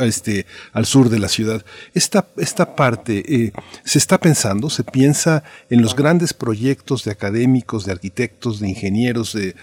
este, 0.00 0.46
al 0.72 0.86
sur 0.86 1.08
de 1.08 1.18
la 1.18 1.28
ciudad. 1.28 1.64
Esta, 1.94 2.26
esta 2.36 2.74
parte 2.74 3.22
eh, 3.28 3.52
se 3.84 3.98
está 3.98 4.18
pensando, 4.18 4.68
se 4.68 4.84
piensa 4.84 5.44
en 5.70 5.80
los 5.80 5.94
grandes 5.94 6.34
proyectos 6.34 7.04
de 7.04 7.12
académicos, 7.12 7.84
de 7.84 7.92
arquitectos, 7.92 8.60
de 8.60 8.68
ingenieros, 8.68 9.32
de 9.32 9.54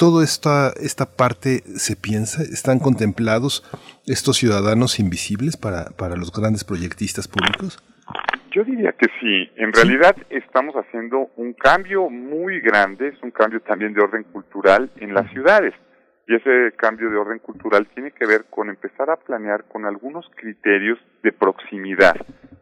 toda 0.00 0.24
esta, 0.24 0.72
esta 0.80 1.04
parte 1.04 1.60
se 1.76 1.94
piensa, 1.94 2.40
están 2.42 2.78
contemplados 2.78 3.60
estos 4.06 4.38
ciudadanos 4.38 4.98
invisibles 4.98 5.58
para, 5.58 5.90
para 5.90 6.16
los 6.16 6.32
grandes 6.32 6.64
proyectistas 6.64 7.28
públicos? 7.28 7.76
Yo 8.50 8.64
diría 8.64 8.92
que 8.92 9.08
sí. 9.20 9.50
En 9.56 9.74
realidad 9.74 10.16
estamos 10.30 10.74
haciendo 10.74 11.28
un 11.36 11.52
cambio 11.52 12.08
muy 12.08 12.60
grande, 12.60 13.08
es 13.08 13.22
un 13.22 13.30
cambio 13.30 13.60
también 13.60 13.92
de 13.92 14.00
orden 14.00 14.24
cultural 14.24 14.90
en 14.96 15.12
las 15.12 15.30
ciudades. 15.32 15.74
Y 16.26 16.34
ese 16.34 16.74
cambio 16.78 17.10
de 17.10 17.18
orden 17.18 17.38
cultural 17.38 17.86
tiene 17.92 18.12
que 18.12 18.24
ver 18.24 18.46
con 18.48 18.70
empezar 18.70 19.10
a 19.10 19.16
planear 19.16 19.64
con 19.64 19.84
algunos 19.84 20.24
criterios 20.34 20.98
de 21.22 21.32
proximidad. 21.32 22.16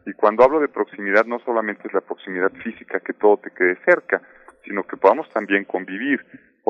Y 0.05 0.11
cuando 0.11 0.43
hablo 0.43 0.59
de 0.59 0.67
proximidad 0.67 1.25
no 1.25 1.39
solamente 1.45 1.87
es 1.87 1.93
la 1.93 2.01
proximidad 2.01 2.51
física, 2.63 2.99
que 2.99 3.13
todo 3.13 3.37
te 3.37 3.51
quede 3.51 3.77
cerca, 3.85 4.21
sino 4.65 4.83
que 4.83 4.97
podamos 4.97 5.29
también 5.29 5.63
convivir. 5.63 6.19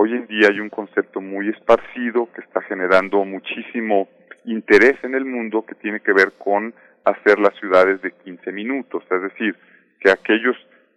Hoy 0.02 0.14
en 0.14 0.28
día 0.28 0.48
hay 0.50 0.62
un 0.62 0.70
concepto 0.70 1.20
muy 1.20 1.50
esparcido 1.50 2.32
que 2.32 2.40
está 2.40 2.62
generando 2.62 3.26
muchísimo 3.26 4.08
interés 4.46 4.96
en 5.04 5.14
el 5.14 5.26
mundo 5.26 5.66
que 5.66 5.76
tiene 5.76 6.00
que 6.00 6.14
ver 6.14 6.32
con 6.38 6.74
hacer 7.04 7.38
las 7.38 7.54
ciudades 7.60 8.02
de 8.02 8.14
15 8.14 8.50
minutos, 8.54 9.04
es 9.12 9.22
decir, 9.22 9.58
que 10.00 10.10
aquellos 10.10 10.56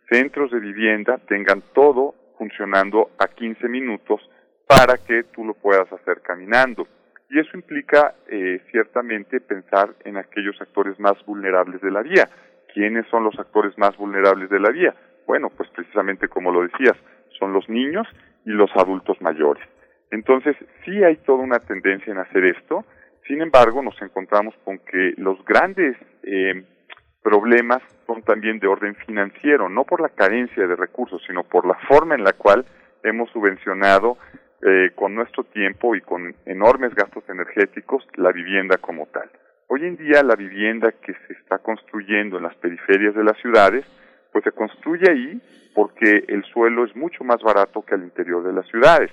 centros 0.08 0.52
de 0.52 0.60
vivienda 0.60 1.18
tengan 1.26 1.64
todo 1.74 2.14
funcionando 2.38 3.10
a 3.18 3.26
15 3.26 3.66
minutos 3.66 4.20
para 4.68 4.94
que 5.04 5.24
tú 5.34 5.44
lo 5.46 5.54
puedas 5.54 5.92
hacer 5.92 6.20
caminando. 6.20 6.86
Y 7.28 7.40
eso 7.40 7.56
implica 7.56 8.14
eh, 8.28 8.60
ciertamente 8.70 9.40
pensar 9.40 9.96
en 10.04 10.16
aquellos 10.16 10.60
actores 10.60 11.00
más 11.00 11.14
vulnerables 11.26 11.80
de 11.80 11.90
la 11.90 12.02
vía. 12.02 12.28
¿Quiénes 12.72 13.04
son 13.08 13.24
los 13.24 13.36
actores 13.36 13.76
más 13.76 13.96
vulnerables 13.96 14.48
de 14.48 14.60
la 14.60 14.70
vía? 14.70 14.94
Bueno, 15.26 15.50
pues 15.50 15.68
precisamente 15.70 16.28
como 16.28 16.52
lo 16.52 16.62
decías, 16.62 16.96
son 17.40 17.52
los 17.52 17.68
niños 17.68 18.06
y 18.44 18.50
los 18.50 18.70
adultos 18.76 19.20
mayores. 19.20 19.66
Entonces, 20.10 20.56
sí 20.84 21.02
hay 21.02 21.16
toda 21.16 21.42
una 21.42 21.58
tendencia 21.58 22.12
en 22.12 22.18
hacer 22.18 22.44
esto, 22.44 22.84
sin 23.26 23.40
embargo, 23.40 23.82
nos 23.82 24.00
encontramos 24.02 24.54
con 24.64 24.78
que 24.78 25.14
los 25.16 25.44
grandes 25.44 25.96
eh, 26.24 26.64
problemas 27.22 27.80
son 28.06 28.22
también 28.22 28.58
de 28.58 28.66
orden 28.66 28.96
financiero, 29.06 29.68
no 29.68 29.84
por 29.84 30.00
la 30.00 30.08
carencia 30.08 30.66
de 30.66 30.76
recursos, 30.76 31.22
sino 31.26 31.44
por 31.44 31.66
la 31.66 31.74
forma 31.88 32.16
en 32.16 32.24
la 32.24 32.32
cual 32.32 32.64
hemos 33.04 33.30
subvencionado 33.30 34.18
eh, 34.60 34.90
con 34.94 35.14
nuestro 35.14 35.44
tiempo 35.44 35.94
y 35.94 36.00
con 36.00 36.34
enormes 36.46 36.94
gastos 36.94 37.24
energéticos 37.28 38.06
la 38.16 38.32
vivienda 38.32 38.76
como 38.78 39.06
tal. 39.06 39.30
Hoy 39.68 39.86
en 39.86 39.96
día 39.96 40.22
la 40.22 40.34
vivienda 40.34 40.92
que 40.92 41.14
se 41.26 41.32
está 41.34 41.58
construyendo 41.58 42.36
en 42.36 42.42
las 42.42 42.56
periferias 42.56 43.14
de 43.14 43.24
las 43.24 43.38
ciudades, 43.38 43.86
pues 44.32 44.44
se 44.44 44.52
construye 44.52 45.10
ahí 45.10 45.40
porque 45.74 46.24
el 46.28 46.44
suelo 46.44 46.84
es 46.84 46.96
mucho 46.96 47.24
más 47.24 47.42
barato 47.42 47.82
que 47.82 47.94
al 47.94 48.02
interior 48.02 48.42
de 48.42 48.52
las 48.52 48.66
ciudades. 48.68 49.10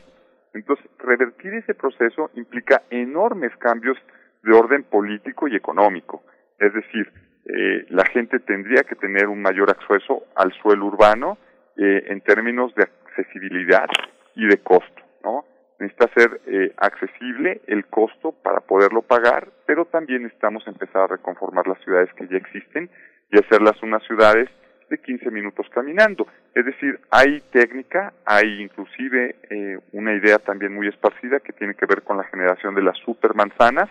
Entonces, 0.54 0.86
revertir 0.98 1.54
ese 1.54 1.74
proceso 1.74 2.32
implica 2.36 2.84
enormes 2.90 3.56
cambios 3.58 3.98
de 4.44 4.54
orden 4.54 4.84
político 4.84 5.48
y 5.48 5.56
económico. 5.56 6.24
Es 6.58 6.74
decir, 6.74 7.12
eh, 7.46 7.86
la 7.90 8.06
gente 8.06 8.40
tendría 8.40 8.84
que 8.84 8.96
tener 8.96 9.28
un 9.28 9.42
mayor 9.42 9.70
acceso 9.70 10.26
al 10.36 10.52
suelo 10.62 10.86
urbano 10.86 11.38
eh, 11.78 12.06
en 12.08 12.22
términos 12.22 12.74
de 12.76 12.84
accesibilidad 12.84 13.88
y 14.36 14.48
de 14.48 14.58
costo, 14.58 15.02
¿no? 15.24 15.46
Necesita 15.80 16.10
ser 16.14 16.42
eh, 16.46 16.74
accesible 16.78 17.62
el 17.68 17.86
costo 17.86 18.34
para 18.34 18.60
poderlo 18.60 19.02
pagar, 19.02 19.48
pero 19.66 19.86
también 19.86 20.24
necesitamos 20.24 20.68
empezar 20.68 21.04
a 21.04 21.08
reconformar 21.08 21.68
las 21.68 21.80
ciudades 21.84 22.14
que 22.16 22.28
ya 22.28 22.38
existen 22.38 22.90
y 23.32 23.40
hacerlas 23.40 23.82
unas 23.82 24.04
ciudades 24.04 24.50
de 24.90 24.98
15 24.98 25.32
minutos 25.32 25.68
caminando. 25.74 26.28
Es 26.54 26.66
decir, 26.66 27.00
hay 27.12 27.42
técnica, 27.52 28.14
hay 28.26 28.62
inclusive 28.62 29.36
eh, 29.50 29.80
una 29.94 30.14
idea 30.14 30.40
también 30.40 30.74
muy 30.74 30.88
esparcida 30.88 31.40
que 31.40 31.54
tiene 31.54 31.76
que 31.76 31.86
ver 31.86 32.04
con 32.04 32.18
la 32.18 32.24
generación 32.26 32.76
de 32.76 32.82
las 32.82 32.98
supermanzanas, 33.00 33.90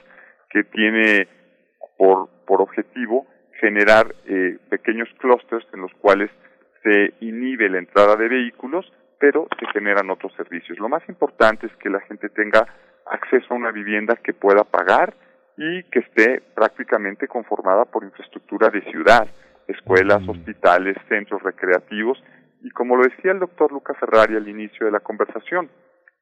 que 0.50 0.64
tiene 0.64 1.28
por, 1.96 2.28
por 2.46 2.62
objetivo 2.62 3.26
generar 3.60 4.14
eh, 4.26 4.58
pequeños 4.68 5.08
clústeres 5.18 5.66
en 5.72 5.80
los 5.80 5.92
cuales 5.94 6.30
se 6.82 7.12
inhibe 7.20 7.68
la 7.68 7.78
entrada 7.78 8.16
de 8.16 8.28
vehículos, 8.28 8.90
pero 9.18 9.48
se 9.58 9.66
generan 9.72 10.10
otros 10.10 10.32
servicios. 10.34 10.78
Lo 10.78 10.88
más 10.88 11.02
importante 11.08 11.66
es 11.66 11.72
que 11.76 11.90
la 11.90 12.00
gente 12.00 12.28
tenga 12.28 12.66
acceso 13.06 13.52
a 13.52 13.56
una 13.56 13.72
vivienda 13.72 14.16
que 14.16 14.32
pueda 14.32 14.64
pagar 14.64 15.14
y 15.56 15.82
que 15.84 16.00
esté 16.00 16.40
prácticamente 16.54 17.26
conformada 17.26 17.84
por 17.84 18.04
infraestructura 18.04 18.68
de 18.70 18.82
ciudad 18.82 19.26
escuelas, 19.68 20.26
hospitales, 20.26 20.96
centros 21.08 21.42
recreativos 21.42 22.22
y 22.62 22.70
como 22.70 22.96
lo 22.96 23.04
decía 23.04 23.32
el 23.32 23.38
doctor 23.38 23.70
Luca 23.72 23.94
Ferrari 23.94 24.34
al 24.34 24.48
inicio 24.48 24.86
de 24.86 24.92
la 24.92 25.00
conversación, 25.00 25.70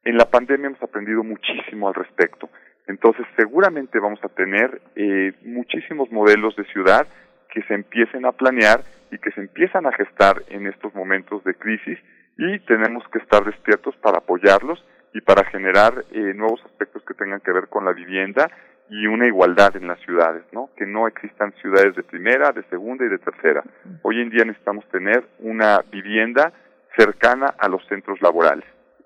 en 0.03 0.17
la 0.17 0.25
pandemia 0.25 0.67
hemos 0.67 0.83
aprendido 0.83 1.23
muchísimo 1.23 1.87
al 1.87 1.95
respecto. 1.95 2.49
Entonces 2.85 3.25
seguramente 3.35 3.99
vamos 3.99 4.19
a 4.23 4.29
tener 4.29 4.81
eh, 4.95 5.33
muchísimos 5.43 6.11
modelos 6.11 6.55
de 6.55 6.65
ciudad 6.65 7.07
que 7.49 7.63
se 7.63 7.73
empiecen 7.73 8.25
a 8.25 8.31
planear 8.31 8.81
y 9.11 9.17
que 9.17 9.31
se 9.31 9.41
empiezan 9.41 9.85
a 9.85 9.91
gestar 9.93 10.43
en 10.49 10.67
estos 10.67 10.93
momentos 10.93 11.43
de 11.43 11.55
crisis 11.55 11.97
y 12.37 12.59
tenemos 12.59 13.03
que 13.09 13.19
estar 13.19 13.43
despiertos 13.43 13.95
para 13.97 14.19
apoyarlos 14.19 14.83
y 15.13 15.21
para 15.21 15.43
generar 15.45 15.93
eh, 16.11 16.33
nuevos 16.35 16.61
aspectos 16.65 17.03
que 17.03 17.13
tengan 17.13 17.41
que 17.41 17.51
ver 17.51 17.67
con 17.67 17.85
la 17.85 17.93
vivienda 17.93 18.49
y 18.89 19.07
una 19.07 19.27
igualdad 19.27 19.75
en 19.75 19.87
las 19.87 19.99
ciudades, 20.01 20.43
¿no? 20.51 20.69
Que 20.77 20.85
no 20.85 21.07
existan 21.07 21.53
ciudades 21.61 21.95
de 21.95 22.03
primera, 22.03 22.51
de 22.51 22.63
segunda 22.69 23.05
y 23.05 23.09
de 23.09 23.17
tercera. 23.17 23.63
Hoy 24.01 24.21
en 24.21 24.29
día 24.29 24.45
necesitamos 24.45 24.85
tener 24.89 25.27
una 25.39 25.81
vivienda 25.91 26.53
cercana 26.97 27.53
a 27.57 27.67
los 27.67 27.85
centros 27.87 28.21
laborales. 28.21 28.65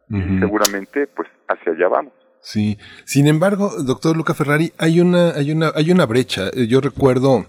y 0.10 0.40
seguramente, 0.40 1.08
pues, 1.08 1.30
hacia 1.48 1.72
allá 1.72 1.88
vamos. 1.88 2.14
Sí. 2.42 2.78
Sin 3.06 3.28
embargo, 3.28 3.72
doctor 3.86 4.18
Luca 4.18 4.34
Ferrari, 4.34 4.74
hay 4.78 5.00
una, 5.00 5.30
hay 5.32 5.54
una, 5.54 5.72
hay 5.74 5.90
una 5.92 6.06
brecha. 6.06 6.52
Yo 6.68 6.82
recuerdo 6.82 7.46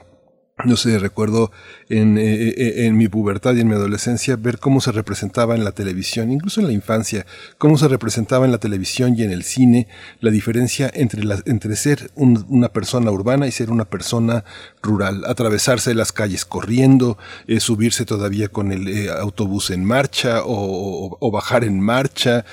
no 0.64 0.76
sé, 0.76 0.98
recuerdo 0.98 1.50
en, 1.88 2.18
eh, 2.18 2.48
eh, 2.48 2.86
en, 2.86 2.96
mi 2.96 3.08
pubertad 3.08 3.54
y 3.54 3.60
en 3.60 3.68
mi 3.68 3.74
adolescencia 3.74 4.36
ver 4.36 4.58
cómo 4.58 4.80
se 4.80 4.92
representaba 4.92 5.54
en 5.54 5.64
la 5.64 5.72
televisión, 5.72 6.30
incluso 6.30 6.60
en 6.60 6.66
la 6.66 6.72
infancia, 6.72 7.26
cómo 7.58 7.76
se 7.76 7.88
representaba 7.88 8.44
en 8.44 8.52
la 8.52 8.58
televisión 8.58 9.14
y 9.16 9.22
en 9.22 9.30
el 9.30 9.42
cine 9.42 9.88
la 10.20 10.30
diferencia 10.30 10.90
entre, 10.94 11.22
entre 11.46 11.76
ser 11.76 12.10
una 12.14 12.68
persona 12.68 13.10
urbana 13.10 13.46
y 13.46 13.52
ser 13.52 13.70
una 13.70 13.84
persona 13.84 14.44
rural, 14.82 15.24
atravesarse 15.26 15.94
las 15.94 16.12
calles 16.12 16.44
corriendo, 16.44 17.18
eh, 17.46 17.60
subirse 17.60 18.04
todavía 18.04 18.48
con 18.48 18.72
el 18.72 19.10
autobús 19.10 19.70
en 19.70 19.84
marcha 19.84 20.42
o, 20.44 21.16
o 21.20 21.30
bajar 21.30 21.64
en 21.64 21.80
marcha, 21.80 22.44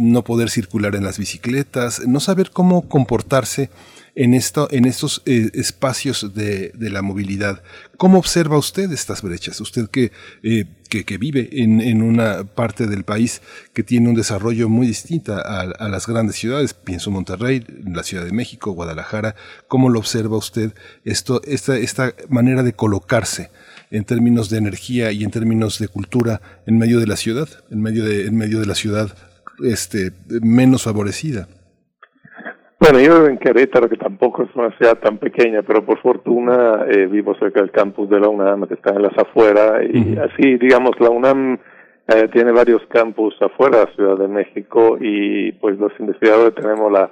no 0.00 0.24
poder 0.24 0.50
circular 0.50 0.94
en 0.94 1.04
las 1.04 1.18
bicicletas, 1.18 2.06
no 2.06 2.20
saber 2.20 2.50
cómo 2.50 2.88
comportarse 2.88 3.70
en, 4.14 4.34
esto, 4.34 4.68
en 4.70 4.84
estos 4.84 5.22
eh, 5.24 5.50
espacios 5.54 6.34
de, 6.34 6.70
de, 6.74 6.90
la 6.90 7.02
movilidad. 7.02 7.62
¿Cómo 7.96 8.18
observa 8.18 8.58
usted 8.58 8.92
estas 8.92 9.22
brechas? 9.22 9.60
Usted 9.60 9.88
que, 9.88 10.12
eh, 10.42 10.66
que, 10.88 11.04
que, 11.04 11.16
vive 11.18 11.48
en, 11.52 11.80
en, 11.80 12.02
una 12.02 12.44
parte 12.44 12.86
del 12.86 13.04
país 13.04 13.40
que 13.72 13.82
tiene 13.82 14.08
un 14.08 14.14
desarrollo 14.14 14.68
muy 14.68 14.86
distinto 14.86 15.34
a, 15.34 15.60
a, 15.60 15.88
las 15.88 16.06
grandes 16.06 16.36
ciudades, 16.36 16.74
pienso 16.74 17.10
Monterrey, 17.10 17.64
la 17.84 18.02
Ciudad 18.02 18.24
de 18.24 18.32
México, 18.32 18.72
Guadalajara, 18.72 19.34
¿cómo 19.68 19.88
lo 19.88 19.98
observa 19.98 20.36
usted 20.36 20.74
esto, 21.04 21.40
esta, 21.44 21.78
esta 21.78 22.14
manera 22.28 22.62
de 22.62 22.74
colocarse? 22.74 23.50
en 23.92 24.04
términos 24.04 24.48
de 24.48 24.56
energía 24.56 25.12
y 25.12 25.22
en 25.22 25.30
términos 25.30 25.78
de 25.78 25.86
cultura 25.86 26.40
en 26.64 26.78
medio 26.78 26.98
de 26.98 27.06
la 27.06 27.16
ciudad, 27.16 27.46
en 27.70 27.82
medio 27.82 28.06
de, 28.06 28.24
en 28.24 28.34
medio 28.38 28.58
de 28.58 28.64
la 28.64 28.74
ciudad 28.74 29.14
este, 29.62 30.12
menos 30.40 30.84
favorecida. 30.84 31.46
Bueno, 32.82 32.98
yo 32.98 33.14
vivo 33.14 33.28
en 33.28 33.38
Querétaro, 33.38 33.88
que 33.88 33.96
tampoco 33.96 34.42
es 34.42 34.48
una 34.56 34.76
ciudad 34.76 34.98
tan 34.98 35.18
pequeña, 35.18 35.62
pero 35.62 35.84
por 35.84 36.00
fortuna 36.00 36.84
eh, 36.88 37.06
vivo 37.06 37.32
cerca 37.36 37.60
del 37.60 37.70
campus 37.70 38.10
de 38.10 38.18
la 38.18 38.28
UNAM, 38.28 38.66
que 38.66 38.74
está 38.74 38.92
en 38.92 39.02
las 39.02 39.16
afueras, 39.16 39.84
y 39.84 40.18
así, 40.18 40.56
digamos, 40.56 40.98
la 40.98 41.10
UNAM 41.10 41.60
eh, 42.08 42.28
tiene 42.32 42.50
varios 42.50 42.84
campus 42.88 43.40
afuera 43.40 43.78
de 43.78 43.84
la 43.84 43.92
Ciudad 43.92 44.18
de 44.18 44.26
México, 44.26 44.98
y 45.00 45.52
pues 45.52 45.78
los 45.78 45.92
investigadores 46.00 46.56
tenemos 46.56 46.90
la, 46.90 47.08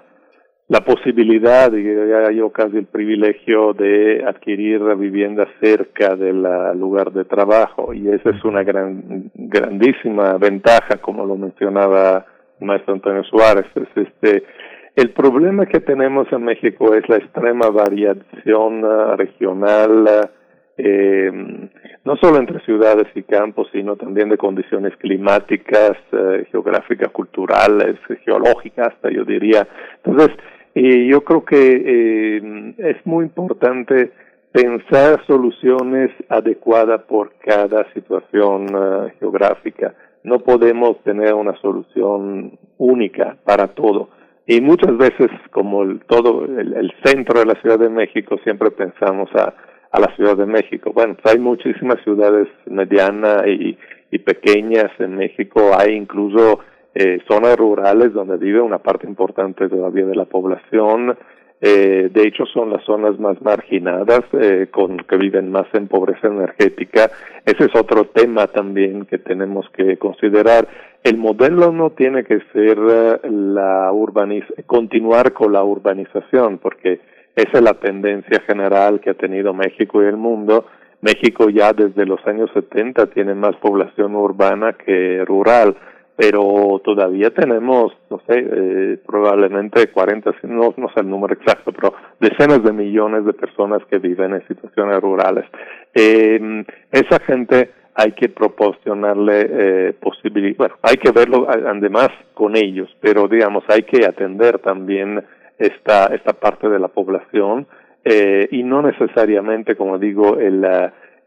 la 0.66 0.80
posibilidad, 0.80 1.72
y 1.72 1.84
ya 1.84 2.32
yo 2.32 2.50
casi 2.50 2.76
el 2.76 2.86
privilegio 2.86 3.72
de 3.72 4.24
adquirir 4.26 4.80
la 4.80 4.94
vivienda 4.96 5.46
cerca 5.62 6.16
del 6.16 6.42
lugar 6.80 7.12
de 7.12 7.24
trabajo, 7.26 7.94
y 7.94 8.08
esa 8.08 8.30
es 8.30 8.44
una 8.44 8.64
gran, 8.64 9.30
grandísima 9.36 10.36
ventaja, 10.36 10.96
como 11.00 11.24
lo 11.24 11.36
mencionaba 11.36 12.26
el 12.58 12.66
maestro 12.66 12.94
Antonio 12.94 13.22
Suárez, 13.22 13.66
es 13.76 14.08
este 14.08 14.42
El 14.96 15.10
problema 15.10 15.66
que 15.66 15.80
tenemos 15.80 16.26
en 16.32 16.44
México 16.44 16.94
es 16.94 17.08
la 17.08 17.16
extrema 17.16 17.70
variación 17.70 18.84
uh, 18.84 19.16
regional, 19.16 20.30
eh, 20.76 21.30
no 22.04 22.16
solo 22.16 22.38
entre 22.38 22.58
ciudades 22.64 23.06
y 23.14 23.22
campos, 23.22 23.68
sino 23.70 23.94
también 23.94 24.28
de 24.28 24.36
condiciones 24.36 24.96
climáticas, 24.96 25.92
uh, 26.12 26.44
geográficas, 26.50 27.10
culturales, 27.12 27.96
geológicas, 28.24 28.88
hasta 28.88 29.10
yo 29.10 29.24
diría. 29.24 29.66
Entonces, 30.04 30.36
yo 30.74 31.24
creo 31.24 31.44
que 31.44 31.82
eh, 31.84 32.74
es 32.78 33.04
muy 33.04 33.24
importante 33.24 34.12
pensar 34.52 35.24
soluciones 35.26 36.10
adecuadas 36.28 37.02
por 37.02 37.32
cada 37.38 37.92
situación 37.92 38.68
geográfica. 39.18 39.94
No 40.22 40.38
podemos 40.40 41.02
tener 41.02 41.34
una 41.34 41.56
solución 41.60 42.56
única 42.78 43.36
para 43.44 43.68
todo 43.68 44.10
y 44.46 44.60
muchas 44.60 44.96
veces, 44.96 45.30
como 45.50 45.82
el, 45.82 46.00
todo 46.06 46.44
el, 46.44 46.92
centro 47.04 47.40
de 47.40 47.46
la 47.46 47.60
Ciudad 47.60 47.78
de 47.78 47.88
México, 47.88 48.36
siempre 48.42 48.70
pensamos 48.70 49.28
a, 49.34 49.54
a 49.92 50.00
la 50.00 50.14
Ciudad 50.16 50.36
de 50.36 50.46
México. 50.46 50.92
Bueno, 50.92 51.16
pues 51.20 51.34
hay 51.34 51.40
muchísimas 51.40 52.02
ciudades 52.02 52.48
medianas 52.66 53.46
y, 53.46 53.78
y 54.10 54.18
pequeñas 54.18 54.90
en 54.98 55.16
México. 55.16 55.70
Hay 55.78 55.94
incluso 55.94 56.60
eh, 56.94 57.18
zonas 57.28 57.56
rurales 57.56 58.12
donde 58.12 58.36
vive 58.36 58.60
una 58.60 58.78
parte 58.78 59.06
importante 59.06 59.68
todavía 59.68 60.06
de 60.06 60.16
la 60.16 60.24
población. 60.24 61.16
Eh, 61.62 62.08
de 62.10 62.22
hecho, 62.22 62.46
son 62.46 62.70
las 62.70 62.82
zonas 62.84 63.18
más 63.20 63.40
marginadas, 63.42 64.22
eh, 64.32 64.68
con 64.70 64.96
que 64.98 65.16
viven 65.16 65.50
más 65.50 65.66
en 65.74 65.88
pobreza 65.88 66.28
energética. 66.28 67.10
Ese 67.44 67.64
es 67.64 67.74
otro 67.74 68.06
tema 68.06 68.46
también 68.46 69.04
que 69.04 69.18
tenemos 69.18 69.68
que 69.76 69.98
considerar. 69.98 70.66
El 71.04 71.18
modelo 71.18 71.70
no 71.70 71.90
tiene 71.90 72.24
que 72.24 72.40
ser 72.52 72.78
eh, 72.78 73.20
la 73.28 73.92
urbaniz 73.92 74.44
continuar 74.66 75.32
con 75.32 75.52
la 75.52 75.62
urbanización, 75.62 76.58
porque 76.58 77.00
esa 77.36 77.58
es 77.58 77.62
la 77.62 77.74
tendencia 77.74 78.40
general 78.46 79.00
que 79.00 79.10
ha 79.10 79.14
tenido 79.14 79.52
México 79.52 80.02
y 80.02 80.06
el 80.06 80.16
mundo. 80.16 80.64
México 81.02 81.48
ya 81.50 81.72
desde 81.72 82.06
los 82.06 82.26
años 82.26 82.50
70 82.54 83.06
tiene 83.06 83.34
más 83.34 83.56
población 83.56 84.14
urbana 84.14 84.74
que 84.74 85.24
rural 85.26 85.76
pero 86.20 86.82
todavía 86.84 87.30
tenemos, 87.30 87.94
no 88.10 88.20
sé, 88.28 88.34
eh, 88.38 88.98
probablemente 89.06 89.86
40, 89.86 90.34
no, 90.42 90.74
no 90.76 90.88
sé 90.90 91.00
el 91.00 91.08
número 91.08 91.32
exacto, 91.32 91.72
pero 91.72 91.94
decenas 92.20 92.62
de 92.62 92.74
millones 92.74 93.24
de 93.24 93.32
personas 93.32 93.80
que 93.90 93.96
viven 93.96 94.34
en 94.34 94.46
situaciones 94.46 95.00
rurales. 95.00 95.46
Eh, 95.94 96.62
esa 96.92 97.20
gente 97.20 97.70
hay 97.94 98.12
que 98.12 98.28
proporcionarle 98.28 99.46
eh, 99.48 99.92
posibilidades, 99.98 100.58
bueno, 100.58 100.74
hay 100.82 100.96
que 100.96 101.10
verlo 101.10 101.46
además 101.48 102.10
con 102.34 102.54
ellos, 102.54 102.94
pero 103.00 103.26
digamos, 103.26 103.64
hay 103.68 103.84
que 103.84 104.04
atender 104.04 104.58
también 104.58 105.24
esta, 105.58 106.14
esta 106.14 106.34
parte 106.34 106.68
de 106.68 106.80
la 106.80 106.88
población 106.88 107.66
eh, 108.04 108.46
y 108.50 108.62
no 108.62 108.82
necesariamente, 108.82 109.74
como 109.74 109.98
digo, 109.98 110.38
el, 110.38 110.66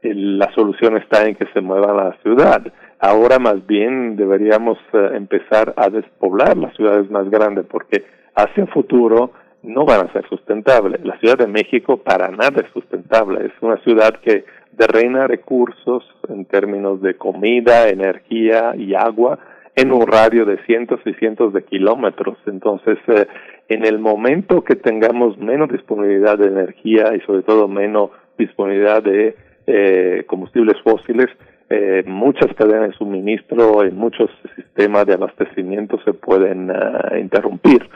el, 0.04 0.38
la 0.38 0.54
solución 0.54 0.98
está 0.98 1.26
en 1.26 1.34
que 1.34 1.48
se 1.52 1.62
mueva 1.62 1.94
a 1.94 2.10
la 2.10 2.18
ciudad 2.22 2.62
Ahora 3.06 3.38
más 3.38 3.68
bien 3.68 4.16
deberíamos 4.16 4.78
eh, 4.93 5.10
empezar 5.16 5.74
a 5.76 5.89
despoblar 5.89 6.56
las 6.56 6.74
ciudades 6.78 7.12
más 7.12 7.30
grandes 7.30 7.66
porque 7.70 8.06
hacia 8.34 8.64
el 8.64 8.70
futuro 8.70 9.32
no 9.62 9.84
van 9.84 10.08
a 10.08 10.14
ser 10.14 10.26
sustentables. 10.30 11.04
La 11.04 11.20
Ciudad 11.20 11.38
de 11.38 11.47
México 11.47 11.97
para 11.97 12.30
nada 12.30 12.62
es 12.62 12.72
sustentable. 12.72 13.47
Es 13.47 13.51
una 13.60 13.76
ciudad 13.80 14.22
que 14.22 14.45
derreina 14.72 15.28
recursos 15.28 16.06
en 16.30 16.45
términos 16.45 17.01
de 17.01 17.16
comida, 17.16 17.89
energía 17.89 18.74
y 18.78 18.95
agua 18.95 19.38
en 19.76 19.91
un 19.91 20.08
radio 20.08 20.45
de 20.45 20.64
cientos 20.66 21.01
y 21.04 21.14
cientos 21.16 21.51
de 21.51 21.66
kilómetros. 21.66 22.38
Entonces, 22.45 22.99
eh, 23.08 23.28
en 23.68 23.86
el 23.86 23.99
momento 23.99 24.64
que 24.64 24.78
tengamos 24.78 25.38
menos 25.38 25.70
disponibilidad 25.70 26.38
de 26.38 26.47
energía 26.47 27.14
y 27.14 27.20
sobre 27.26 27.41
todo 27.41 27.68
menos 27.68 28.12
disponibilidad 28.38 29.04
de 29.04 29.36
eh, 29.68 30.24
combustibles 30.26 30.82
fósiles, 30.84 31.28
eh, 31.70 32.03
muchas 32.05 32.53
cadenas 32.55 32.89
de 32.89 32.97
suministro 32.97 33.84
en 33.84 33.95
muchos 33.95 34.30
sistemas 34.55 35.05
de 35.05 35.14
abastecimiento 35.14 35.99
se 36.03 36.14
pueden 36.14 36.70
uh, 36.70 37.18
interrumpir. 37.20 37.89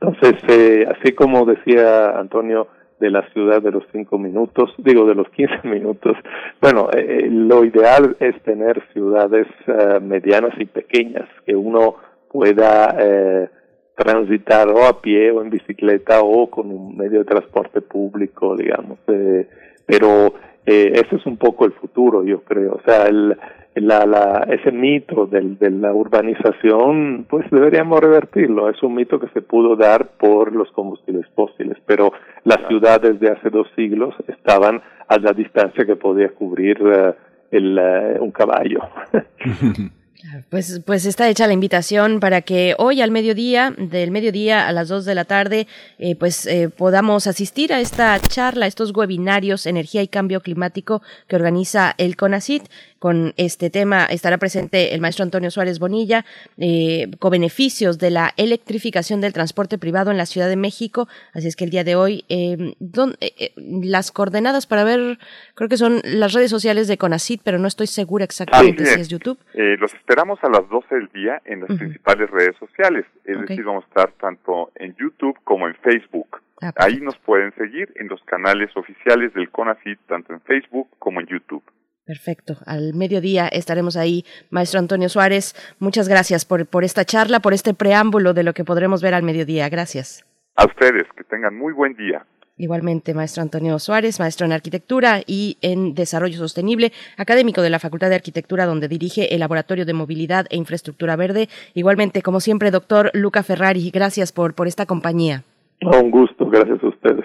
Entonces, 0.00 0.42
eh, 0.48 0.86
así 0.88 1.12
como 1.12 1.44
decía 1.46 2.18
Antonio 2.18 2.68
de 2.98 3.10
la 3.10 3.28
ciudad 3.32 3.60
de 3.60 3.72
los 3.72 3.84
cinco 3.92 4.18
minutos, 4.18 4.72
digo 4.78 5.06
de 5.06 5.14
los 5.14 5.28
quince 5.30 5.58
minutos, 5.64 6.16
bueno, 6.60 6.88
eh, 6.92 7.28
lo 7.30 7.64
ideal 7.64 8.16
es 8.20 8.40
tener 8.42 8.82
ciudades 8.92 9.46
uh, 9.66 10.00
medianas 10.00 10.54
y 10.58 10.66
pequeñas 10.66 11.28
que 11.44 11.56
uno 11.56 11.96
pueda 12.32 12.96
eh, 12.98 13.48
transitar 13.96 14.68
o 14.68 14.86
a 14.86 15.00
pie 15.02 15.30
o 15.30 15.42
en 15.42 15.50
bicicleta 15.50 16.22
o 16.22 16.48
con 16.50 16.70
un 16.70 16.96
medio 16.96 17.20
de 17.20 17.24
transporte 17.24 17.80
público, 17.82 18.56
digamos. 18.56 18.98
Eh, 19.08 19.48
pero 19.86 20.34
eh, 20.66 20.92
ese 20.94 21.16
es 21.16 21.26
un 21.26 21.36
poco 21.36 21.64
el 21.64 21.72
futuro, 21.72 22.24
yo 22.24 22.42
creo. 22.42 22.74
O 22.74 22.80
sea, 22.84 23.06
el, 23.06 23.36
la, 23.74 24.06
la, 24.06 24.46
ese 24.50 24.70
mito 24.70 25.26
del, 25.26 25.58
de 25.58 25.70
la 25.70 25.92
urbanización, 25.92 27.26
pues 27.28 27.50
deberíamos 27.50 28.00
revertirlo. 28.00 28.68
Es 28.68 28.82
un 28.82 28.94
mito 28.94 29.18
que 29.18 29.28
se 29.28 29.42
pudo 29.42 29.76
dar 29.76 30.10
por 30.18 30.52
los 30.54 30.70
combustibles 30.72 31.26
fósiles, 31.34 31.78
pero 31.86 32.12
las 32.44 32.58
ciudades 32.68 33.18
de 33.18 33.30
hace 33.30 33.50
dos 33.50 33.66
siglos 33.74 34.14
estaban 34.28 34.82
a 35.08 35.18
la 35.18 35.32
distancia 35.32 35.84
que 35.84 35.96
podía 35.96 36.28
cubrir 36.30 36.82
uh, 36.82 37.14
el, 37.50 37.78
uh, 37.78 38.22
un 38.22 38.30
caballo. 38.30 38.80
Pues, 40.50 40.80
pues 40.84 41.04
está 41.04 41.28
hecha 41.28 41.46
la 41.46 41.52
invitación 41.52 42.20
para 42.20 42.42
que 42.42 42.74
hoy 42.78 43.00
al 43.00 43.10
mediodía, 43.10 43.74
del 43.76 44.10
mediodía 44.10 44.68
a 44.68 44.72
las 44.72 44.88
2 44.88 45.04
de 45.04 45.14
la 45.14 45.24
tarde, 45.24 45.66
eh, 45.98 46.14
pues 46.14 46.46
eh, 46.46 46.68
podamos 46.68 47.26
asistir 47.26 47.72
a 47.72 47.80
esta 47.80 48.18
charla, 48.20 48.66
a 48.66 48.68
estos 48.68 48.92
webinarios 48.94 49.66
Energía 49.66 50.02
y 50.02 50.08
Cambio 50.08 50.40
Climático 50.40 51.02
que 51.26 51.36
organiza 51.36 51.94
el 51.98 52.16
CONACIT. 52.16 52.64
Con 53.02 53.34
este 53.36 53.68
tema 53.68 54.04
estará 54.04 54.38
presente 54.38 54.94
el 54.94 55.00
maestro 55.00 55.24
Antonio 55.24 55.50
Suárez 55.50 55.80
Bonilla, 55.80 56.24
eh, 56.56 57.10
con 57.18 57.32
beneficios 57.32 57.98
de 57.98 58.12
la 58.12 58.32
electrificación 58.36 59.20
del 59.20 59.32
transporte 59.32 59.76
privado 59.76 60.12
en 60.12 60.16
la 60.16 60.24
Ciudad 60.24 60.48
de 60.48 60.54
México. 60.54 61.08
Así 61.34 61.48
es 61.48 61.56
que 61.56 61.64
el 61.64 61.70
día 61.70 61.82
de 61.82 61.96
hoy, 61.96 62.24
eh, 62.28 62.76
eh, 63.20 63.52
las 63.56 64.12
coordenadas 64.12 64.68
para 64.68 64.84
ver, 64.84 65.18
creo 65.56 65.68
que 65.68 65.78
son 65.78 66.00
las 66.04 66.32
redes 66.32 66.52
sociales 66.52 66.86
de 66.86 66.96
CONACIT, 66.96 67.40
pero 67.42 67.58
no 67.58 67.66
estoy 67.66 67.88
segura 67.88 68.24
exactamente 68.24 68.86
si 68.86 69.00
es 69.00 69.08
YouTube. 69.08 69.36
los 69.52 69.92
esperamos 69.94 70.38
a 70.44 70.48
las 70.48 70.68
12 70.68 70.94
del 70.94 71.08
día 71.08 71.42
en 71.44 71.62
las 71.62 71.76
principales 71.76 72.30
redes 72.30 72.54
sociales. 72.56 73.04
Es 73.24 73.36
decir, 73.40 73.64
vamos 73.64 73.82
a 73.82 73.88
estar 73.88 74.12
tanto 74.12 74.70
en 74.76 74.94
YouTube 74.94 75.36
como 75.42 75.66
en 75.66 75.74
Facebook. 75.74 76.40
Ah, 76.60 76.72
Ahí 76.76 77.00
nos 77.00 77.18
pueden 77.18 77.52
seguir 77.56 77.92
en 77.96 78.06
los 78.06 78.22
canales 78.22 78.70
oficiales 78.76 79.34
del 79.34 79.50
CONACIT, 79.50 79.98
tanto 80.06 80.32
en 80.32 80.40
Facebook 80.42 80.86
como 81.00 81.20
en 81.20 81.26
YouTube. 81.26 81.64
Perfecto. 82.04 82.56
Al 82.66 82.94
mediodía 82.94 83.48
estaremos 83.48 83.96
ahí. 83.96 84.24
Maestro 84.50 84.80
Antonio 84.80 85.08
Suárez, 85.08 85.54
muchas 85.78 86.08
gracias 86.08 86.44
por, 86.44 86.66
por 86.66 86.84
esta 86.84 87.04
charla, 87.04 87.40
por 87.40 87.52
este 87.52 87.74
preámbulo 87.74 88.34
de 88.34 88.42
lo 88.42 88.54
que 88.54 88.64
podremos 88.64 89.02
ver 89.02 89.14
al 89.14 89.22
mediodía. 89.22 89.68
Gracias. 89.68 90.24
A 90.56 90.66
ustedes, 90.66 91.04
que 91.16 91.24
tengan 91.24 91.56
muy 91.56 91.72
buen 91.72 91.94
día. 91.94 92.26
Igualmente, 92.58 93.14
maestro 93.14 93.42
Antonio 93.42 93.78
Suárez, 93.78 94.20
maestro 94.20 94.44
en 94.44 94.52
arquitectura 94.52 95.20
y 95.26 95.56
en 95.62 95.94
desarrollo 95.94 96.36
sostenible, 96.36 96.92
académico 97.16 97.62
de 97.62 97.70
la 97.70 97.78
Facultad 97.78 98.10
de 98.10 98.16
Arquitectura, 98.16 98.66
donde 98.66 98.88
dirige 98.88 99.34
el 99.34 99.40
Laboratorio 99.40 99.86
de 99.86 99.94
Movilidad 99.94 100.46
e 100.50 100.56
Infraestructura 100.56 101.16
Verde. 101.16 101.48
Igualmente, 101.74 102.20
como 102.20 102.40
siempre, 102.40 102.70
doctor 102.70 103.10
Luca 103.14 103.42
Ferrari, 103.42 103.90
gracias 103.90 104.32
por, 104.32 104.54
por 104.54 104.68
esta 104.68 104.86
compañía. 104.86 105.44
Un 105.80 106.10
gusto, 106.10 106.48
gracias 106.50 106.82
a 106.82 106.88
ustedes. 106.88 107.24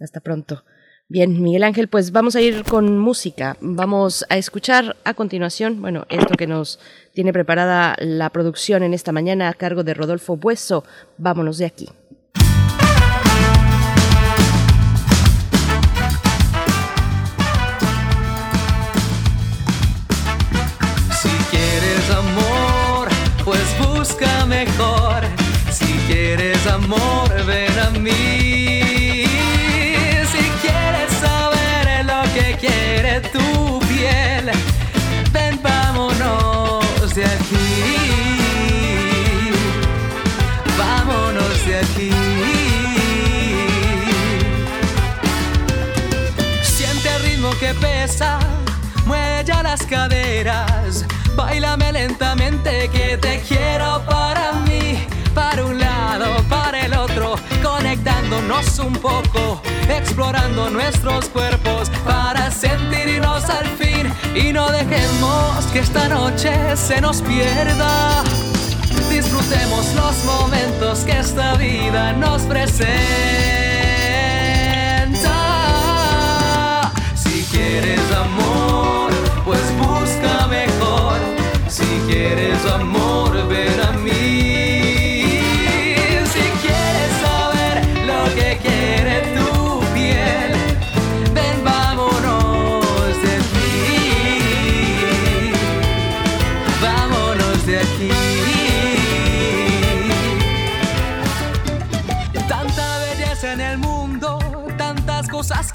Hasta 0.00 0.20
pronto. 0.20 0.62
Bien, 1.10 1.42
Miguel 1.42 1.64
Ángel, 1.64 1.88
pues 1.88 2.12
vamos 2.12 2.36
a 2.36 2.40
ir 2.40 2.62
con 2.62 2.96
música. 2.96 3.56
Vamos 3.60 4.24
a 4.28 4.36
escuchar 4.36 4.94
a 5.02 5.12
continuación, 5.12 5.82
bueno, 5.82 6.06
esto 6.08 6.36
que 6.36 6.46
nos 6.46 6.78
tiene 7.12 7.32
preparada 7.32 7.96
la 7.98 8.30
producción 8.30 8.84
en 8.84 8.94
esta 8.94 9.10
mañana 9.10 9.48
a 9.48 9.54
cargo 9.54 9.82
de 9.82 9.92
Rodolfo 9.92 10.36
Bueso. 10.36 10.84
Vámonos 11.18 11.58
de 11.58 11.66
aquí. 11.66 11.88
Caderas. 49.90 51.04
Bailame 51.36 51.92
lentamente 51.92 52.88
que 52.88 53.18
te 53.18 53.40
quiero 53.40 54.02
para 54.06 54.52
mí, 54.64 55.06
para 55.34 55.64
un 55.66 55.78
lado, 55.78 56.42
para 56.48 56.86
el 56.86 56.94
otro 56.94 57.36
relajándonos 57.90 58.78
un 58.78 58.92
poco, 58.92 59.60
explorando 59.88 60.70
nuestros 60.70 61.26
cuerpos 61.26 61.90
para 62.04 62.50
sentirnos 62.50 63.44
al 63.50 63.66
fin 63.66 64.12
y 64.34 64.52
no 64.52 64.70
dejemos 64.70 65.64
que 65.72 65.80
esta 65.80 66.08
noche 66.08 66.52
se 66.76 67.00
nos 67.00 67.20
pierda. 67.22 68.22
Disfrutemos 69.10 69.92
los 69.94 70.24
momentos 70.24 71.00
que 71.00 71.18
esta 71.18 71.54
vida 71.56 72.12
nos 72.12 72.42
presenta. 72.42 73.69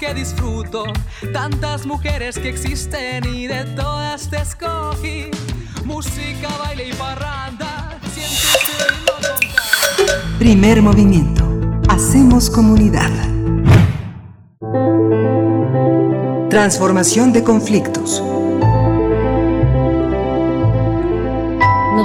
Que 0.06 0.14
disfruto, 0.14 0.84
tantas 1.32 1.86
mujeres 1.86 2.38
que 2.38 2.48
existen 2.48 3.24
y 3.24 3.46
de 3.46 3.64
todas 3.76 4.28
te 4.28 4.36
escogí. 4.36 5.30
Música, 5.84 6.48
baile 6.58 6.88
y 6.88 6.92
parranda, 6.92 7.98
siente 8.12 8.84
tu 9.06 10.38
Primer 10.38 10.82
movimiento. 10.82 11.44
Hacemos 11.88 12.50
comunidad. 12.50 13.10
Transformación 16.50 17.32
de 17.32 17.42
conflictos. 17.42 18.22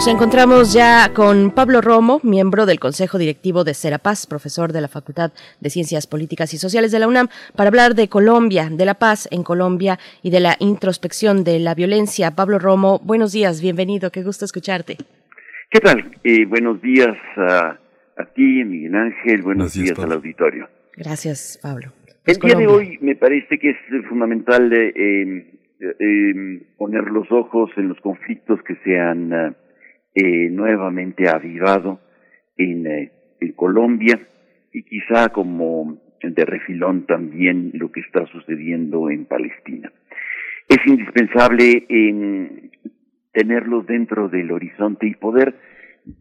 Nos 0.01 0.07
encontramos 0.07 0.73
ya 0.73 1.13
con 1.13 1.51
Pablo 1.51 1.79
Romo, 1.79 2.21
miembro 2.23 2.65
del 2.65 2.79
Consejo 2.79 3.19
Directivo 3.19 3.63
de 3.63 3.75
Serapaz, 3.75 4.25
profesor 4.25 4.73
de 4.73 4.81
la 4.81 4.87
Facultad 4.87 5.31
de 5.59 5.69
Ciencias 5.69 6.07
Políticas 6.07 6.55
y 6.55 6.57
Sociales 6.57 6.91
de 6.91 6.97
la 6.97 7.07
UNAM, 7.07 7.27
para 7.55 7.67
hablar 7.67 7.93
de 7.93 8.09
Colombia, 8.09 8.67
de 8.71 8.83
la 8.83 8.95
paz 8.95 9.29
en 9.29 9.43
Colombia 9.43 9.99
y 10.23 10.31
de 10.31 10.39
la 10.39 10.55
introspección 10.57 11.43
de 11.43 11.59
la 11.59 11.75
violencia. 11.75 12.31
Pablo 12.31 12.57
Romo, 12.57 12.99
buenos 13.03 13.31
días, 13.31 13.61
bienvenido, 13.61 14.09
qué 14.09 14.23
gusto 14.23 14.43
escucharte. 14.43 14.97
¿Qué 15.69 15.79
tal? 15.79 16.15
Eh, 16.23 16.45
buenos 16.47 16.81
días 16.81 17.15
a, 17.37 17.77
a 18.17 18.25
ti, 18.33 18.63
Miguel 18.63 18.95
Ángel, 18.95 19.43
buenos, 19.43 19.43
Buenos 19.43 19.73
días, 19.75 19.85
días, 19.97 19.99
al 19.99 20.13
auditorio. 20.13 20.67
Gracias, 20.97 21.59
Pablo. 21.61 21.91
El 22.25 22.39
Pues 22.39 22.39
día 22.39 22.55
de 22.55 22.65
hoy 22.65 22.97
me 23.01 23.15
parece 23.15 23.59
que 23.59 23.69
es 23.69 23.77
eh, 23.91 24.01
fundamental 24.09 24.73
eh, 24.73 24.93
eh, 24.95 25.45
eh, 25.79 26.63
poner 26.75 27.03
los 27.03 27.31
ojos 27.31 27.69
en 27.77 27.89
los 27.89 27.99
conflictos 27.99 28.63
que 28.63 28.77
se 28.83 28.99
han 28.99 29.55
eh, 30.13 30.49
nuevamente 30.49 31.29
avivado 31.29 31.99
en, 32.57 32.87
eh, 32.87 33.11
en 33.39 33.51
Colombia 33.53 34.19
y 34.73 34.83
quizá 34.83 35.29
como 35.29 35.97
de 36.21 36.45
refilón 36.45 37.05
también 37.05 37.71
lo 37.73 37.91
que 37.91 38.01
está 38.01 38.25
sucediendo 38.27 39.09
en 39.09 39.25
Palestina. 39.25 39.91
Es 40.67 40.77
indispensable 40.85 41.85
tenerlos 43.33 43.85
dentro 43.87 44.29
del 44.29 44.51
horizonte 44.51 45.07
y 45.07 45.15
poder 45.15 45.55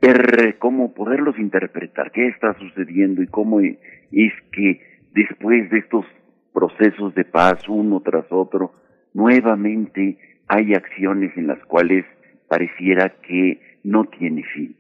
ver 0.01 0.57
cómo 0.59 0.95
poderlos 0.95 1.39
interpretar, 1.39 2.11
qué 2.13 2.29
está 2.29 2.55
sucediendo 2.59 3.23
y 3.23 3.27
cómo 3.27 3.61
e- 3.61 3.79
es 4.13 4.33
que 4.53 4.81
después 5.13 5.71
de 5.71 5.79
estos 5.79 6.05
procesos 6.53 7.15
de 7.15 7.25
paz 7.25 7.69
uno 7.69 8.01
tras 8.01 8.27
otro, 8.31 8.73
nuevamente 9.15 10.19
hay 10.49 10.75
acciones 10.75 11.37
en 11.37 11.47
las 11.47 11.65
cuales 11.67 12.05
pareciera 12.49 13.09
que 13.23 13.61
no 13.85 14.05
tiene 14.05 14.43
fin. 14.45 14.75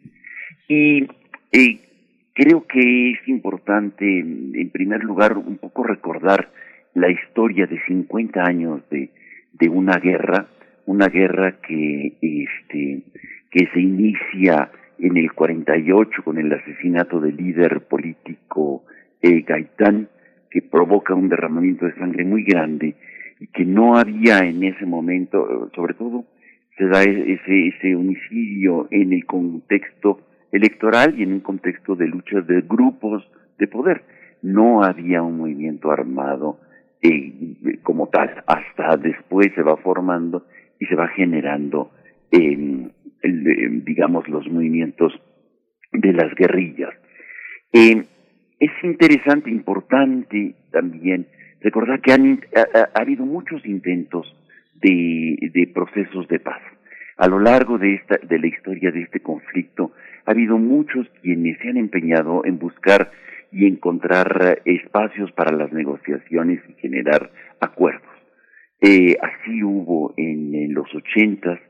Y 0.69 1.07
creo 2.35 2.67
que 2.67 3.11
es 3.13 3.29
importante, 3.29 4.21
en 4.21 4.53
en 4.55 4.71
primer 4.71 5.03
lugar, 5.05 5.37
un 5.37 5.59
poco 5.59 5.83
recordar 5.85 6.51
la 6.95 7.11
historia 7.11 7.67
de 7.67 7.81
50 7.87 8.43
años 8.43 8.83
de, 8.91 9.11
de 9.53 9.69
una 9.69 9.97
guerra, 9.99 10.47
una 10.87 11.09
guerra 11.09 11.61
que, 11.61 12.15
este, 12.21 13.03
que 13.51 13.67
se 13.73 13.81
inicia 13.81 14.71
en 14.99 15.17
el 15.17 15.33
48 15.33 16.23
con 16.23 16.39
el 16.39 16.53
asesinato 16.53 17.21
del 17.21 17.37
líder 17.37 17.83
político 17.83 18.85
eh, 19.23 19.43
Gaitán, 19.43 20.09
que 20.51 20.63
provoca 20.63 21.15
un 21.15 21.29
derramamiento 21.29 21.87
de 21.87 21.95
sangre 21.95 22.25
muy 22.25 22.43
grande 22.45 22.97
y 23.39 23.47
que 23.47 23.65
no 23.65 23.97
había 23.97 24.39
en 24.41 24.63
ese 24.65 24.85
momento, 24.85 25.47
eh, 25.49 25.71
sobre 25.75 25.95
todo 25.95 26.25
se 26.77 26.87
da 26.87 27.03
e- 27.03 27.33
ese, 27.33 27.69
ese 27.69 27.95
homicidio 27.95 28.89
en 28.91 29.13
el 29.13 29.25
contexto 29.27 30.21
electoral 30.53 31.19
y 31.19 31.23
en 31.23 31.35
un 31.35 31.41
contexto 31.41 31.95
de 31.95 32.09
luchas 32.09 32.47
de 32.47 32.63
grupos 32.63 33.29
de 33.59 33.69
poder. 33.69 34.03
No 34.43 34.83
había 34.83 35.23
un 35.23 35.39
movimiento 35.39 35.91
armado 35.91 36.61
eh, 37.03 37.79
como 37.83 38.09
tal. 38.09 38.43
Hasta 38.47 38.97
después 38.97 39.49
se 39.55 39.63
va 39.63 39.77
formando 39.77 40.47
y 40.79 40.87
se 40.87 40.95
va 40.95 41.09
generando, 41.09 41.93
eh, 42.33 42.89
el, 43.23 43.47
eh, 43.47 43.83
digamos, 43.85 44.29
los 44.29 44.49
movimientos 44.49 45.13
de 45.93 46.13
las 46.13 46.35
guerrillas. 46.35 46.91
Eh, 47.73 48.05
es 48.59 48.71
interesante, 48.83 49.51
importante 49.51 50.55
también 50.71 51.27
recordar 51.61 52.01
que 52.01 52.13
han, 52.13 52.41
ha 52.55 53.01
habido 53.01 53.25
muchos 53.25 53.65
intentos 53.67 54.35
de, 54.81 55.51
de 55.53 55.67
procesos 55.73 56.27
de 56.29 56.41
paz. 56.41 56.61
A 57.17 57.29
lo 57.29 57.39
largo 57.39 57.77
de 57.77 57.97
esta, 57.97 58.17
de 58.17 58.39
la 58.39 58.47
historia 58.47 58.91
de 58.91 59.03
este 59.03 59.21
conflicto, 59.21 59.93
ha 60.25 60.31
habido 60.31 60.57
muchos 60.57 61.07
quienes 61.21 61.59
se 61.59 61.69
han 61.69 61.77
empeñado 61.77 62.45
en 62.47 62.59
buscar 62.59 63.11
y 63.53 63.67
encontrar 63.67 64.61
eh, 64.65 64.77
espacios 64.77 65.31
para 65.33 65.55
las 65.55 65.73
negociaciones 65.73 66.63
y 66.69 66.73
generar 66.81 67.31
acuerdos. 67.61 68.09
Eh, 68.81 69.17
así 69.21 69.63
hubo 69.63 70.15
en, 70.17 70.73
los 70.73 70.87
ochentas 70.95 71.61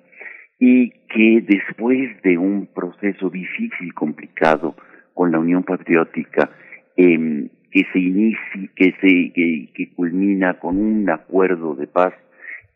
y 0.59 0.91
que 1.09 1.43
después 1.45 2.23
de 2.23 2.39
un 2.39 2.69
proceso 2.73 3.31
difícil, 3.31 3.93
complicado 3.95 4.77
con 5.15 5.33
la 5.33 5.39
Unión 5.39 5.65
Patriótica, 5.65 6.51
em, 6.97 7.49
que 7.73 7.87
se 7.93 7.99
inicia, 7.99 8.71
que 8.77 8.95
se, 9.01 9.33
que 9.33 9.93
culmina 9.97 10.61
con 10.61 10.77
un 10.77 11.09
acuerdo 11.11 11.75
de 11.75 11.87
paz 11.87 12.15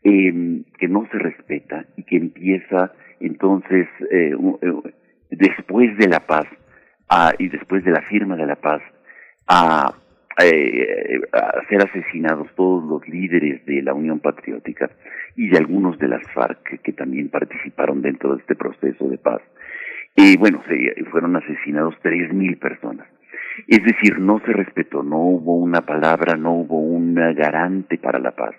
em, 0.05 0.63
que 0.77 0.87
no 0.87 1.07
se 1.11 1.17
respeta 1.17 1.83
y 1.97 2.03
que 2.03 2.17
empieza 2.17 2.93
entonces 3.19 3.87
eh, 4.11 4.35
eh, 4.61 4.93
después 5.31 5.97
de 5.97 6.07
la 6.07 6.19
paz 6.19 6.45
y 7.39 7.47
después 7.49 7.83
de 7.83 7.91
la 7.91 8.01
firma 8.03 8.35
de 8.35 8.45
la 8.45 8.55
paz 8.55 8.81
a, 9.47 9.95
eh, 10.43 11.21
a 11.31 11.67
ser 11.69 11.81
asesinados 11.81 12.47
todos 12.55 12.83
los 12.83 13.07
líderes 13.07 13.65
de 13.65 13.81
la 13.81 13.95
Unión 13.95 14.19
Patriótica 14.19 14.91
y 15.35 15.49
de 15.49 15.57
algunos 15.57 15.97
de 15.97 16.07
las 16.07 16.21
FARC 16.33 16.61
que, 16.69 16.77
que 16.79 16.93
también 16.93 17.29
participaron 17.29 18.03
dentro 18.03 18.35
de 18.35 18.41
este 18.41 18.55
proceso 18.55 19.07
de 19.07 19.17
paz. 19.17 19.41
Y 20.15 20.37
bueno, 20.37 20.61
se, 20.67 21.03
fueron 21.05 21.35
asesinados 21.35 21.95
tres 22.03 22.31
mil 22.31 22.57
personas. 22.57 23.07
Es 23.67 23.83
decir, 23.83 24.19
no 24.19 24.39
se 24.45 24.53
respetó, 24.53 25.01
no 25.01 25.17
hubo 25.17 25.57
una 25.57 25.81
palabra, 25.81 26.35
no 26.35 26.53
hubo 26.53 26.79
un 26.79 27.15
garante 27.15 27.97
para 27.97 28.19
la 28.19 28.31
paz 28.31 28.55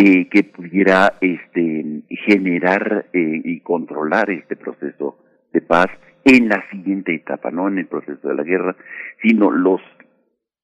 eh, 0.00 0.28
que 0.28 0.44
pudiera 0.44 1.14
este, 1.20 2.04
generar 2.24 3.06
eh, 3.12 3.42
y 3.44 3.58
controlar 3.62 4.30
este 4.30 4.54
proceso 4.54 5.18
de 5.52 5.60
paz 5.60 5.88
en 6.24 6.48
la 6.48 6.62
siguiente 6.70 7.12
etapa, 7.12 7.50
no 7.50 7.66
en 7.66 7.78
el 7.78 7.88
proceso 7.88 8.28
de 8.28 8.36
la 8.36 8.44
guerra, 8.44 8.76
sino 9.20 9.50
los 9.50 9.80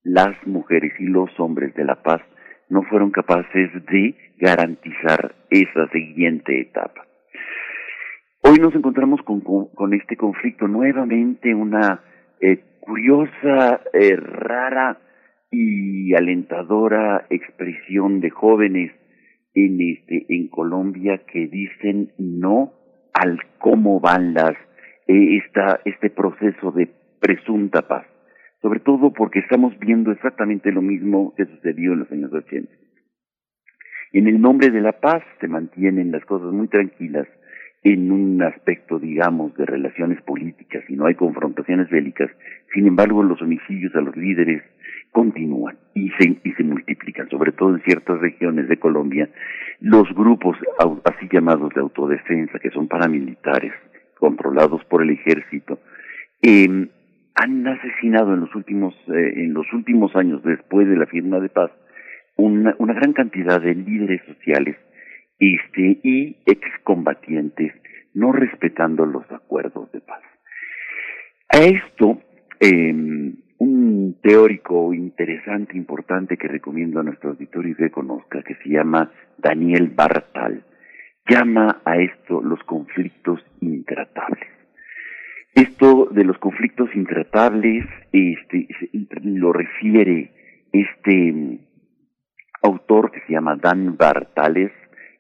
las 0.05 0.37
mujeres 0.47 0.93
y 1.01 1.07
los 1.07 1.31
hombres 1.41 1.75
de 1.75 1.83
la 1.83 2.01
paz 2.01 2.23
no 2.69 2.83
fueron 2.85 3.11
capaces 3.11 3.73
de 3.87 4.15
garantizar 4.39 5.35
esa 5.51 5.89
siguiente 5.89 6.61
etapa. 6.61 7.05
Hoy 8.43 8.59
nos 8.61 8.73
encontramos 8.77 9.21
con, 9.23 9.41
con, 9.41 9.95
este 9.95 10.17
conflicto 10.17 10.69
nuevamente, 10.69 11.53
una 11.53 12.05
eh, 12.41 12.63
curiosa, 12.79 13.81
rara 14.17 15.01
y 15.51 16.15
alentadora 16.15 17.27
expresión 17.31 18.21
de 18.21 18.31
jóvenes 18.31 18.93
en 19.55 19.81
este 19.81 20.27
en 20.29 20.49
Colombia 20.49 21.23
que 21.31 21.47
dicen 21.47 22.13
no 22.19 22.73
al 23.13 23.39
cómo 23.59 24.01
van 24.01 24.35
las 24.35 24.55
eh, 25.07 25.39
esta 25.39 25.81
este 25.85 26.11
proceso 26.11 26.73
de 26.73 26.89
presunta 27.21 27.87
paz 27.87 28.07
sobre 28.65 28.81
todo 28.81 29.13
porque 29.13 29.41
estamos 29.41 29.79
viendo 29.79 30.11
exactamente 30.11 30.73
lo 30.73 30.81
mismo 30.81 31.35
que 31.37 31.45
sucedió 31.45 31.93
en 31.93 31.99
los 31.99 32.11
años 32.11 32.33
80. 32.33 32.73
En 34.15 34.27
el 34.27 34.41
nombre 34.41 34.71
de 34.71 34.81
la 34.81 34.93
paz 34.93 35.23
se 35.39 35.49
mantienen 35.49 36.11
las 36.11 36.25
cosas 36.25 36.51
muy 36.51 36.69
tranquilas 36.69 37.29
en 37.85 38.11
un 38.11 38.43
aspecto, 38.43 38.99
digamos, 38.99 39.55
de 39.57 39.67
relaciones 39.67 40.21
políticas 40.23 40.83
y 40.89 40.97
no 40.97 41.05
hay 41.05 41.15
confrontaciones 41.15 41.91
bélicas, 41.91 42.31
sin 42.73 42.87
embargo 42.87 43.23
los 43.23 43.41
homicidios 43.43 43.95
a 43.95 44.01
los 44.01 44.17
líderes 44.17 44.63
continúan 45.13 45.77
y 45.95 46.09
se, 46.19 46.37
y 46.43 46.53
se 46.53 46.65
multiplican, 46.65 47.29
sobre 47.29 47.53
todo 47.53 47.75
en 47.75 47.83
ciertas 47.83 48.19
regiones 48.21 48.69
de 48.69 48.79
Colombia, 48.79 49.29
los 49.81 50.09
grupos 50.15 50.57
así 51.05 51.29
llamados 51.31 51.75
de 51.75 51.83
autodefensa, 51.83 52.59
que 52.59 52.71
son 52.71 52.89
paramilitares, 52.89 53.73
controlados 54.19 54.83
por 54.87 55.03
el 55.03 55.11
ejército, 55.11 55.79
eh, 56.41 56.89
han 57.35 57.67
asesinado 57.67 58.33
en 58.33 58.41
los 58.41 58.55
últimos 58.55 58.95
eh, 59.09 59.45
en 59.45 59.53
los 59.53 59.71
últimos 59.73 60.15
años 60.17 60.43
después 60.43 60.89
de 60.89 60.97
la 60.97 61.07
firma 61.07 61.41
de 61.41 61.49
paz 61.49 61.71
una, 62.37 62.75
una 62.79 62.95
gran 62.95 63.13
cantidad 63.13 63.61
de 63.61 63.75
líderes 63.75 64.23
sociales 64.27 64.77
este 65.39 66.01
y 66.03 66.37
excombatientes 66.47 67.73
no 68.15 68.33
respetando 68.33 69.05
los 69.07 69.31
acuerdos 69.33 69.91
de 69.93 70.01
paz. 70.01 70.23
A 71.49 71.59
esto 71.59 72.21
eh, 72.61 72.93
un 73.59 74.17
teórico 74.23 74.93
interesante, 74.95 75.77
importante 75.77 76.37
que 76.37 76.49
recomiendo 76.49 77.01
a 77.01 77.03
nuestro 77.03 77.31
auditorio 77.31 77.77
que 77.77 77.91
conozca, 77.91 78.43
que 78.43 78.55
se 78.57 78.69
llama 78.69 79.11
Daniel 79.39 79.89
Bartal, 79.89 80.65
llama 81.29 81.81
a 81.85 81.97
esto 81.97 82.43
los 82.43 82.63
conflictos 82.65 83.41
intratables. 83.61 84.49
Esto 85.55 86.09
de 86.11 86.25
los 86.25 86.37
conflictos 86.39 86.91
intratables 86.95 87.87
este, 88.13 88.69
lo 89.23 89.53
refiere 89.53 90.33
este 90.73 91.61
autor 92.63 93.13
que 93.13 93.21
se 93.21 93.33
llama 93.33 93.57
Dan 93.57 93.97
Bartales, 93.97 94.73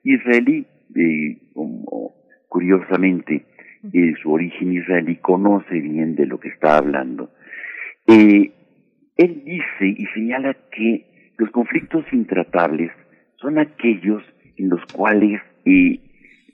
israelí, 0.04 0.66
eh, 0.94 1.38
como, 1.52 2.14
curiosamente, 2.48 3.46
eh, 3.92 4.14
su 4.22 4.32
origen 4.32 4.72
israelí 4.72 5.16
conoce 5.16 5.80
bien 5.80 6.14
de 6.14 6.26
lo 6.26 6.38
que 6.38 6.48
está 6.48 6.78
hablando. 6.78 7.30
Eh, 8.06 8.52
él 9.16 9.42
dice 9.44 9.86
y 9.86 10.06
señala 10.14 10.56
que 10.70 11.32
los 11.38 11.50
conflictos 11.50 12.04
intratables 12.12 12.90
son 13.36 13.58
aquellos 13.58 14.22
en 14.56 14.68
los 14.68 14.80
cuales 14.92 15.40
eh, 15.64 16.00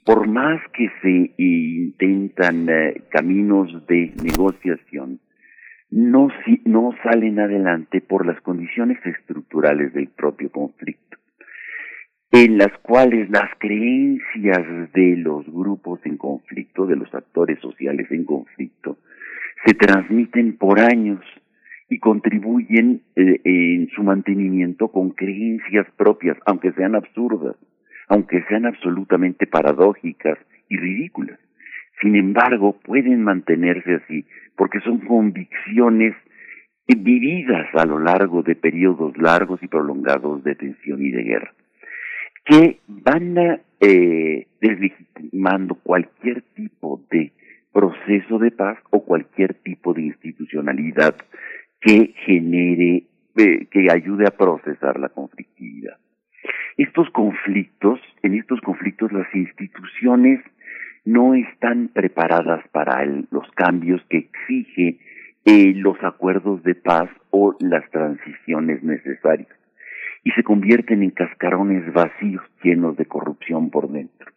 por 0.05 0.29
más 0.29 0.61
que 0.73 0.89
se 1.03 1.35
intentan 1.37 2.69
eh, 2.69 3.03
caminos 3.11 3.87
de 3.87 4.13
negociación, 4.23 5.21
no, 5.91 6.29
si, 6.45 6.61
no 6.65 6.95
salen 7.03 7.39
adelante 7.39 8.01
por 8.01 8.27
las 8.27 8.41
condiciones 8.41 8.99
estructurales 9.05 9.93
del 9.93 10.09
propio 10.09 10.51
conflicto, 10.51 11.19
en 12.33 12.59
las 12.59 12.73
cuales 12.83 13.29
las 13.31 13.51
creencias 13.59 14.93
de 14.93 15.17
los 15.17 15.45
grupos 15.47 16.01
en 16.05 16.17
conflicto, 16.17 16.87
de 16.87 16.97
los 16.97 17.13
actores 17.15 17.59
sociales 17.61 18.07
en 18.11 18.25
conflicto, 18.25 18.99
se 19.67 19.75
transmiten 19.75 20.57
por 20.57 20.81
años 20.81 21.21
y 21.89 21.99
contribuyen 21.99 23.03
eh, 23.17 23.41
en 23.45 23.89
su 23.89 24.03
mantenimiento 24.03 24.89
con 24.89 25.11
creencias 25.11 25.87
propias, 25.97 26.37
aunque 26.47 26.73
sean 26.73 26.95
absurdas 26.95 27.57
aunque 28.11 28.43
sean 28.49 28.67
absolutamente 28.67 29.47
paradójicas 29.47 30.37
y 30.69 30.77
ridículas. 30.77 31.39
Sin 32.03 32.17
embargo, 32.17 32.79
pueden 32.81 33.23
mantenerse 33.23 33.95
así 33.95 34.27
porque 34.57 34.81
son 34.81 34.99
convicciones 34.99 36.15
vividas 36.89 37.69
a 37.73 37.87
lo 37.87 38.01
largo 38.01 38.43
de 38.43 38.57
periodos 38.57 39.17
largos 39.17 39.63
y 39.63 39.69
prolongados 39.69 40.43
de 40.43 40.57
tensión 40.57 41.01
y 41.01 41.13
de 41.13 41.23
guerra, 41.23 41.55
que 42.51 42.81
van 42.89 43.39
a, 43.39 43.61
eh, 43.81 44.49
deslegitimando 44.61 45.77
cualquier 45.77 46.43
tipo 46.57 47.01
de 47.09 47.33
proceso 47.73 48.41
de 48.41 48.51
paz 48.51 48.77
o 48.91 49.05
cualquier 49.05 49.55
tipo 49.55 49.95
de 49.95 50.03
institucionalidad 50.03 51.15
que 51.81 52.13
genere, 52.27 53.05
eh, 53.37 53.67
que 53.71 53.87
ayude 53.93 54.25
a 54.27 54.37
procesar 54.37 54.99
la 54.99 55.11
conflictividad. 55.11 55.97
Estos 56.77 57.09
conflictos, 57.11 58.01
en 58.25 58.35
estos 58.35 58.61
conflictos 58.63 59.13
las 59.13 59.33
instituciones 59.33 60.41
no 61.05 61.35
están 61.35 61.89
preparadas 61.95 62.67
para 62.73 63.07
los 63.31 63.49
cambios 63.55 64.03
que 64.11 64.29
exige 64.29 64.99
eh, 65.45 65.73
los 65.77 66.03
acuerdos 66.03 66.65
de 66.65 66.75
paz 66.75 67.09
o 67.31 67.55
las 67.61 67.89
transiciones 67.93 68.83
necesarias 68.83 69.60
y 70.25 70.31
se 70.33 70.43
convierten 70.43 71.03
en 71.03 71.11
cascarones 71.11 71.93
vacíos 71.93 72.43
llenos 72.63 72.97
de 72.97 73.07
corrupción 73.07 73.71
por 73.71 73.91
dentro. 73.91 74.31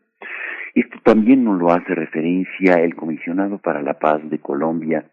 Esto 0.76 0.98
también 1.04 1.44
nos 1.44 1.60
lo 1.60 1.72
hace 1.72 1.94
referencia 1.94 2.76
el 2.76 2.96
comisionado 2.96 3.60
para 3.60 3.82
la 3.82 4.00
paz 4.00 4.28
de 4.30 4.40
Colombia, 4.40 5.06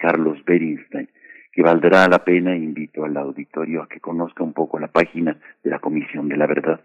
Carlos 0.00 0.42
Berinstein, 0.44 1.08
que 1.52 1.62
valdrá 1.62 2.06
la 2.08 2.24
pena, 2.24 2.56
invito 2.56 3.04
al 3.04 3.16
auditorio 3.16 3.82
a 3.82 3.88
que 3.88 4.00
conozca 4.00 4.44
un 4.44 4.52
poco 4.52 4.78
la 4.78 4.88
página 4.88 5.36
de 5.62 5.70
la 5.70 5.78
Comisión 5.78 6.28
de 6.28 6.36
la 6.36 6.46
Verdad. 6.46 6.80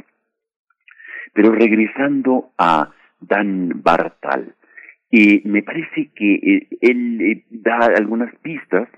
Pero 1.34 1.52
regresando 1.52 2.52
a 2.58 2.92
Dan 3.20 3.82
Bartal, 3.84 4.56
eh, 5.12 5.42
me 5.46 5.64
parece 5.64 6.12
que 6.16 6.34
eh, 6.36 6.68
él 6.82 7.22
eh, 7.22 7.46
da 7.50 7.78
algunas 7.96 8.34
pistas 8.38 8.90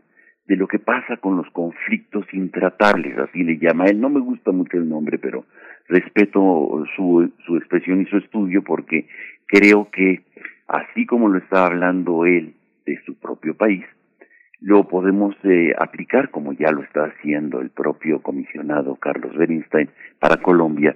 de 0.47 0.55
lo 0.55 0.67
que 0.67 0.79
pasa 0.79 1.17
con 1.17 1.35
los 1.35 1.49
conflictos 1.51 2.25
intratables, 2.33 3.17
así 3.17 3.43
le 3.43 3.57
llama. 3.57 3.85
Él 3.85 3.99
no 3.99 4.09
me 4.09 4.21
gusta 4.21 4.51
mucho 4.51 4.77
el 4.77 4.87
nombre, 4.87 5.17
pero 5.17 5.45
respeto 5.89 6.85
su, 6.95 7.31
su 7.45 7.57
expresión 7.57 8.01
y 8.01 8.05
su 8.05 8.17
estudio 8.17 8.63
porque 8.63 9.07
creo 9.45 9.89
que 9.91 10.21
así 10.67 11.05
como 11.05 11.27
lo 11.29 11.39
está 11.39 11.65
hablando 11.65 12.25
él 12.25 12.53
de 12.85 12.99
su 13.05 13.19
propio 13.19 13.55
país, 13.55 13.85
lo 14.59 14.87
podemos 14.87 15.35
eh, 15.43 15.73
aplicar, 15.77 16.31
como 16.31 16.53
ya 16.53 16.71
lo 16.71 16.81
está 16.81 17.05
haciendo 17.05 17.61
el 17.61 17.69
propio 17.69 18.21
comisionado 18.21 18.95
Carlos 18.95 19.35
Bernstein 19.35 19.89
para 20.19 20.37
Colombia, 20.37 20.95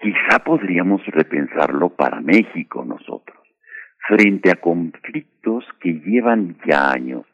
quizá 0.00 0.40
podríamos 0.44 1.04
repensarlo 1.06 1.90
para 1.90 2.20
México 2.20 2.84
nosotros, 2.84 3.38
frente 4.08 4.50
a 4.50 4.56
conflictos 4.56 5.64
que 5.80 5.94
llevan 5.94 6.56
ya 6.66 6.90
años 6.90 7.24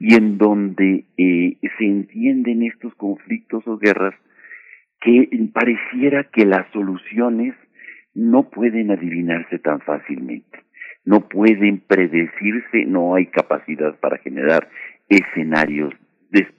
y 0.00 0.14
en 0.14 0.38
donde 0.38 1.04
eh, 1.18 1.58
se 1.78 1.84
entienden 1.84 2.62
estos 2.62 2.94
conflictos 2.94 3.62
o 3.66 3.76
guerras 3.76 4.14
que 5.02 5.28
pareciera 5.52 6.24
que 6.24 6.46
las 6.46 6.66
soluciones 6.72 7.54
no 8.14 8.48
pueden 8.48 8.90
adivinarse 8.90 9.58
tan 9.58 9.80
fácilmente, 9.80 10.58
no 11.04 11.28
pueden 11.28 11.80
predecirse, 11.80 12.86
no 12.86 13.14
hay 13.14 13.26
capacidad 13.26 13.94
para 14.00 14.18
generar 14.18 14.68
escenarios 15.08 15.94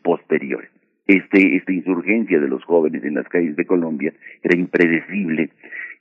posteriores. 0.04 0.70
Este, 1.08 1.56
esta 1.56 1.74
insurgencia 1.74 2.40
de 2.40 2.48
los 2.48 2.64
jóvenes 2.64 3.04
en 3.04 3.16
las 3.16 3.28
calles 3.28 3.56
de 3.56 3.66
Colombia 3.66 4.14
era 4.44 4.58
impredecible 4.58 5.50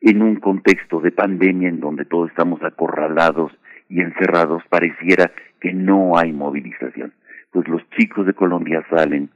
en 0.02 0.22
un 0.22 0.36
contexto 0.36 1.00
de 1.00 1.10
pandemia 1.10 1.68
en 1.68 1.80
donde 1.80 2.04
todos 2.04 2.30
estamos 2.30 2.62
acorralados 2.62 3.52
y 3.88 4.00
encerrados, 4.00 4.62
pareciera 4.68 5.32
que 5.60 5.72
no 5.72 6.16
hay 6.16 6.32
movilización. 6.32 7.12
Pues 7.50 7.66
los 7.68 7.88
chicos 7.90 8.26
de 8.26 8.34
Colombia 8.34 8.84
salen 8.90 9.30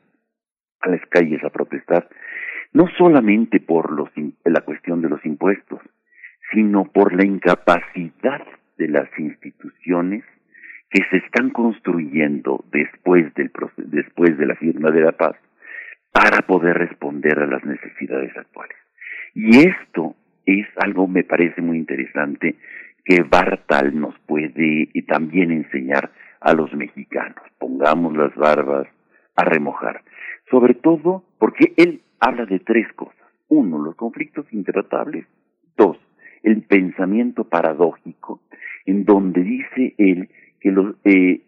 a 0.81 0.89
las 0.89 1.05
calles 1.07 1.43
a 1.45 1.51
protestar, 1.51 2.09
no 2.73 2.87
solamente 2.99 3.61
por 3.61 3.93
los, 3.93 4.11
la 4.45 4.61
cuestión 4.63 5.01
de 5.03 5.09
los 5.09 5.25
impuestos, 5.25 5.81
sino 6.53 6.85
por 6.85 7.15
la 7.15 7.25
incapacidad 7.25 8.43
de 8.77 8.89
las 8.89 9.09
instituciones 9.19 10.25
que 10.91 11.03
se 11.11 11.17
están 11.19 11.51
construyendo 11.51 12.65
después 12.71 13.33
del 13.35 13.51
después 13.77 14.39
de 14.39 14.47
la 14.47 14.55
firma 14.57 14.91
de 14.91 15.01
la 15.01 15.13
paz 15.13 15.37
para 16.13 16.47
poder 16.47 16.79
responder 16.79 17.39
a 17.41 17.47
las 17.47 17.65
necesidades 17.65 18.37
actuales. 18.37 18.77
Y 19.35 19.67
esto 19.67 20.15
es 20.47 20.67
algo 20.77 21.09
me 21.09 21.25
parece 21.25 21.61
muy 21.61 21.79
interesante 21.79 22.55
que 23.05 23.23
Bartal 23.23 23.99
nos 23.99 24.17
puede 24.21 24.89
también 25.09 25.51
enseñar 25.51 26.11
a 26.45 26.53
los 26.53 26.73
mexicanos. 26.75 27.43
Pongamos 27.59 28.17
las 28.17 28.35
barbas 28.37 28.87
a 29.35 29.45
remojar. 29.45 30.03
Sobre 30.51 30.75
todo 30.75 31.25
porque 31.39 31.73
él 31.77 32.03
habla 32.21 32.45
de 32.45 32.61
tres 32.61 32.87
cosas. 32.93 33.17
Uno, 33.49 33.79
los 33.79 33.97
conflictos 33.97 34.47
intratables. 34.53 35.27
Dos, 35.77 35.97
el 36.43 36.63
pensamiento 36.63 37.45
paradójico, 37.45 38.41
en 38.85 39.05
donde 39.05 39.43
dice 39.43 39.95
él 39.99 40.29
que, 40.61 40.71
los, 40.71 40.95
eh, 41.05 41.41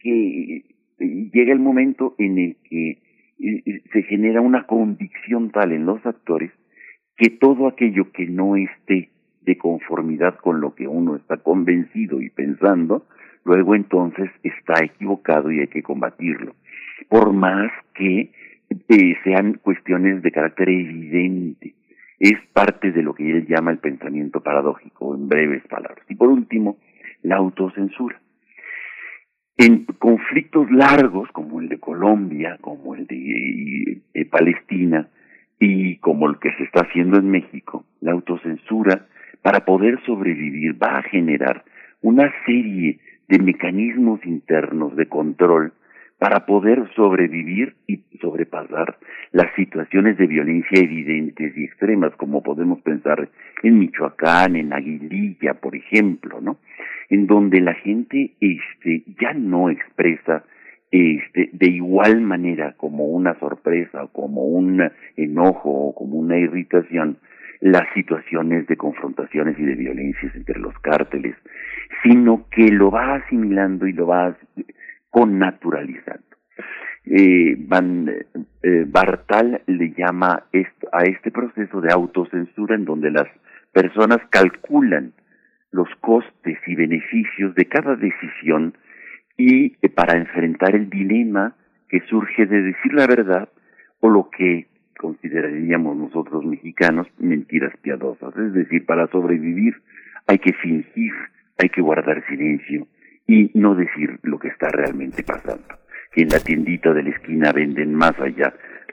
que 0.00 0.64
llega 0.98 1.52
el 1.52 1.60
momento 1.60 2.14
en 2.18 2.38
el 2.38 2.56
que 2.64 2.98
eh, 3.38 3.82
se 3.92 4.02
genera 4.04 4.40
una 4.40 4.66
convicción 4.66 5.50
tal 5.50 5.72
en 5.72 5.86
los 5.86 6.04
actores 6.04 6.50
que 7.18 7.30
todo 7.30 7.66
aquello 7.66 8.10
que 8.12 8.26
no 8.26 8.56
esté 8.56 9.10
de 9.42 9.58
conformidad 9.58 10.36
con 10.36 10.60
lo 10.60 10.74
que 10.74 10.86
uno 10.86 11.16
está 11.16 11.38
convencido 11.38 12.22
y 12.22 12.30
pensando, 12.30 13.06
luego 13.48 13.74
entonces 13.74 14.30
está 14.42 14.84
equivocado 14.84 15.50
y 15.50 15.60
hay 15.60 15.68
que 15.68 15.82
combatirlo. 15.82 16.54
Por 17.08 17.32
más 17.32 17.72
que 17.94 18.30
eh, 18.88 19.16
sean 19.24 19.54
cuestiones 19.54 20.22
de 20.22 20.30
carácter 20.30 20.68
evidente, 20.68 21.74
Es 22.20 22.38
parte 22.52 22.90
de 22.90 23.02
lo 23.02 23.14
que 23.14 23.30
él 23.30 23.46
llama 23.46 23.70
el 23.70 23.78
pensamiento 23.78 24.40
paradójico, 24.40 25.14
en 25.14 25.28
breves 25.28 25.62
palabras. 25.68 26.04
Y 26.08 26.16
por 26.16 26.28
último, 26.28 26.76
la 27.22 27.36
autocensura. 27.36 28.20
En 29.56 29.84
conflictos 29.98 30.70
largos 30.70 31.30
como 31.32 31.60
el 31.60 31.68
de 31.68 31.78
Colombia, 31.78 32.58
como 32.60 32.96
el 32.96 33.06
de 33.06 34.02
eh, 34.14 34.24
Palestina 34.26 35.08
y 35.60 35.96
como 35.98 36.28
el 36.28 36.38
que 36.38 36.52
se 36.56 36.64
está 36.64 36.80
haciendo 36.82 37.18
en 37.18 37.30
México, 37.30 37.84
la 38.00 38.12
autocensura 38.12 39.06
para 39.42 39.64
poder 39.64 40.00
sobrevivir 40.04 40.80
va 40.80 40.98
a 40.98 41.02
generar 41.02 41.64
una 42.02 42.32
serie 42.44 42.98
de 43.28 43.38
mecanismos 43.38 44.24
internos 44.24 44.96
de 44.96 45.06
control 45.06 45.72
para 46.18 46.46
poder 46.46 46.82
sobrevivir 46.96 47.76
y 47.86 47.98
sobrepasar 48.20 48.98
las 49.30 49.54
situaciones 49.54 50.18
de 50.18 50.26
violencia 50.26 50.82
evidentes 50.82 51.56
y 51.56 51.64
extremas, 51.64 52.14
como 52.16 52.42
podemos 52.42 52.80
pensar 52.80 53.28
en 53.62 53.78
Michoacán, 53.78 54.56
en 54.56 54.72
Aguililla, 54.72 55.54
por 55.54 55.76
ejemplo, 55.76 56.40
¿no? 56.40 56.58
En 57.08 57.26
donde 57.26 57.60
la 57.60 57.74
gente 57.74 58.32
este 58.40 59.04
ya 59.20 59.32
no 59.32 59.70
expresa 59.70 60.44
este 60.90 61.50
de 61.52 61.66
igual 61.70 62.20
manera 62.22 62.74
como 62.76 63.04
una 63.04 63.38
sorpresa, 63.38 64.08
como 64.12 64.44
un 64.44 64.90
enojo 65.16 65.70
o 65.70 65.94
como 65.94 66.16
una 66.18 66.38
irritación 66.38 67.18
las 67.60 67.84
situaciones 67.94 68.66
de 68.66 68.76
confrontaciones 68.76 69.58
y 69.58 69.64
de 69.64 69.74
violencias 69.74 70.34
entre 70.34 70.58
los 70.60 70.78
cárteles, 70.78 71.36
sino 72.02 72.46
que 72.50 72.70
lo 72.70 72.90
va 72.90 73.16
asimilando 73.16 73.86
y 73.86 73.92
lo 73.92 74.06
va 74.06 74.36
connaturalizando. 75.10 76.22
Eh, 77.04 77.56
Van, 77.58 78.08
eh, 78.62 78.84
Bartal 78.86 79.62
le 79.66 79.94
llama 79.96 80.44
a 80.92 81.02
este 81.04 81.30
proceso 81.30 81.80
de 81.80 81.92
autocensura 81.92 82.74
en 82.74 82.84
donde 82.84 83.10
las 83.10 83.28
personas 83.72 84.18
calculan 84.30 85.14
los 85.70 85.88
costes 86.00 86.58
y 86.66 86.74
beneficios 86.74 87.54
de 87.54 87.66
cada 87.66 87.96
decisión 87.96 88.74
y 89.36 89.76
eh, 89.80 89.88
para 89.88 90.18
enfrentar 90.18 90.74
el 90.74 90.90
dilema 90.90 91.56
que 91.88 92.00
surge 92.08 92.46
de 92.46 92.62
decir 92.62 92.92
la 92.92 93.06
verdad 93.06 93.48
o 94.00 94.10
lo 94.10 94.28
que 94.30 94.66
consideraríamos 94.98 95.96
nosotros 95.96 96.44
mexicanos 96.44 97.06
mentiras 97.18 97.72
piadosas. 97.80 98.36
Es 98.36 98.52
decir, 98.52 98.84
para 98.84 99.06
sobrevivir 99.06 99.74
hay 100.26 100.38
que 100.38 100.52
fingir, 100.52 101.12
hay 101.56 101.70
que 101.70 101.80
guardar 101.80 102.22
silencio 102.28 102.86
y 103.26 103.50
no 103.54 103.74
decir 103.74 104.18
lo 104.22 104.38
que 104.38 104.48
está 104.48 104.68
realmente 104.68 105.22
pasando. 105.22 105.78
Que 106.12 106.22
en 106.22 106.28
la 106.28 106.40
tiendita 106.40 106.92
de 106.92 107.02
la 107.02 107.10
esquina 107.10 107.52
venden 107.52 107.94
más 107.94 108.18
allá 108.20 108.52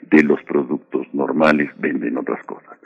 de 0.09 0.23
los 0.23 0.41
productos 0.43 1.07
normales, 1.13 1.69
venden 1.77 2.17
otras 2.17 2.43
cosas. 2.45 2.77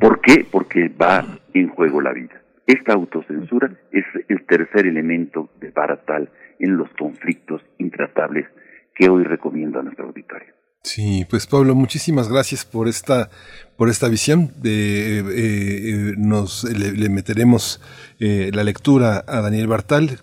¿Por 0.00 0.20
qué? 0.20 0.46
Porque 0.50 0.88
va 0.88 1.24
en 1.52 1.68
juego 1.68 2.00
la 2.00 2.12
vida. 2.12 2.40
Esta 2.66 2.94
autocensura 2.94 3.70
es 3.92 4.04
el 4.28 4.44
tercer 4.46 4.86
elemento 4.86 5.50
de 5.60 5.70
Baratal 5.70 6.30
en 6.58 6.76
los 6.76 6.88
conflictos 6.94 7.62
intratables 7.78 8.46
que 8.94 9.08
hoy 9.08 9.24
recomiendo 9.24 9.80
a 9.80 9.82
nuestro 9.82 10.06
auditorio. 10.06 10.53
Sí, 10.84 11.26
pues 11.30 11.46
Pablo, 11.46 11.74
muchísimas 11.74 12.28
gracias 12.28 12.66
por 12.66 12.88
esta 12.88 13.30
por 13.76 13.88
esta 13.88 14.08
visión. 14.08 14.52
De, 14.60 15.18
eh, 15.18 15.24
eh, 15.34 16.14
nos 16.18 16.64
le, 16.64 17.08
meteremos 17.08 17.80
eh, 18.20 18.50
la 18.52 18.62
lectura 18.64 19.24
a 19.26 19.40
Daniel 19.40 19.66
Bartal. 19.66 20.20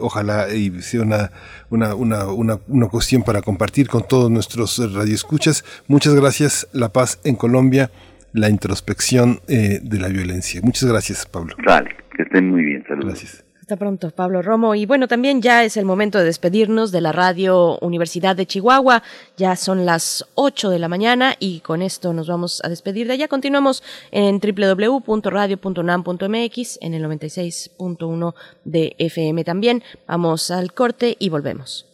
ojalá 0.00 0.54
y 0.54 0.70
sea 0.82 1.02
una, 1.02 1.32
una, 1.68 1.96
una, 1.96 2.26
una, 2.26 2.58
una 2.68 2.86
cuestión 2.86 3.24
para 3.24 3.42
compartir 3.42 3.88
con 3.88 4.06
todos 4.06 4.30
nuestros 4.30 4.78
radioescuchas. 4.94 5.64
Muchas 5.88 6.14
gracias. 6.14 6.68
La 6.72 6.90
paz 6.90 7.20
en 7.24 7.34
Colombia, 7.34 7.90
la 8.32 8.48
introspección 8.48 9.40
de 9.48 9.98
la 9.98 10.08
violencia. 10.08 10.60
Muchas 10.62 10.88
gracias, 10.88 11.26
Pablo. 11.26 11.56
Vale, 11.66 11.90
que 12.16 12.22
estén 12.22 12.48
muy 12.48 12.62
bien. 12.62 12.84
Saludos. 12.86 13.06
Gracias. 13.06 13.47
Hasta 13.68 13.76
pronto, 13.76 14.10
Pablo 14.12 14.40
Romo. 14.40 14.74
Y 14.74 14.86
bueno, 14.86 15.08
también 15.08 15.42
ya 15.42 15.62
es 15.62 15.76
el 15.76 15.84
momento 15.84 16.16
de 16.16 16.24
despedirnos 16.24 16.90
de 16.90 17.02
la 17.02 17.12
Radio 17.12 17.78
Universidad 17.80 18.34
de 18.34 18.46
Chihuahua. 18.46 19.02
Ya 19.36 19.56
son 19.56 19.84
las 19.84 20.24
8 20.36 20.70
de 20.70 20.78
la 20.78 20.88
mañana 20.88 21.34
y 21.38 21.60
con 21.60 21.82
esto 21.82 22.14
nos 22.14 22.28
vamos 22.28 22.62
a 22.64 22.70
despedir 22.70 23.08
de 23.08 23.12
allá. 23.12 23.28
Continuamos 23.28 23.82
en 24.10 24.40
www.radio.unam.mx 24.40 26.78
en 26.80 26.94
el 26.94 27.04
96.1 27.04 28.34
de 28.64 28.96
FM 28.96 29.44
también. 29.44 29.82
Vamos 30.06 30.50
al 30.50 30.72
corte 30.72 31.18
y 31.18 31.28
volvemos. 31.28 31.87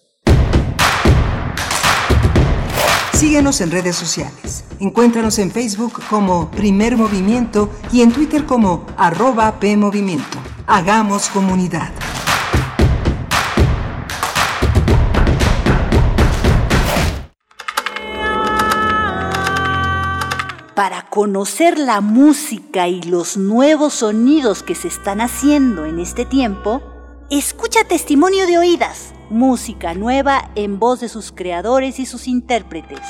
Síguenos 3.15 3.61
en 3.61 3.71
redes 3.71 3.95
sociales. 3.95 4.65
Encuéntranos 4.81 5.39
en 5.39 5.53
Facebook 5.53 6.03
como 6.11 6.51
Primer 6.51 6.97
Movimiento 6.97 7.71
y 7.93 8.03
en 8.03 8.11
Twitter 8.11 8.45
como 8.45 8.85
arroba 8.97 9.61
PMovimiento. 9.61 10.39
Hagamos 10.67 11.29
comunidad. 11.29 11.93
Para 20.75 21.09
conocer 21.09 21.79
la 21.79 22.01
música 22.01 22.89
y 22.89 23.01
los 23.03 23.37
nuevos 23.37 23.95
sonidos 23.95 24.65
que 24.65 24.75
se 24.75 24.89
están 24.89 25.21
haciendo 25.21 25.85
en 25.85 26.01
este 26.01 26.25
tiempo, 26.25 26.83
escucha 27.31 27.85
Testimonio 27.85 28.49
de 28.49 28.59
Oídas, 28.59 29.15
música 29.31 29.95
nueva 29.95 30.51
en 30.55 30.79
voz 30.79 31.01
de 31.01 31.09
sus 31.09 31.33
creadores 31.33 31.99
y 31.99 32.07
sus 32.07 32.29
intérpretes. 32.29 33.01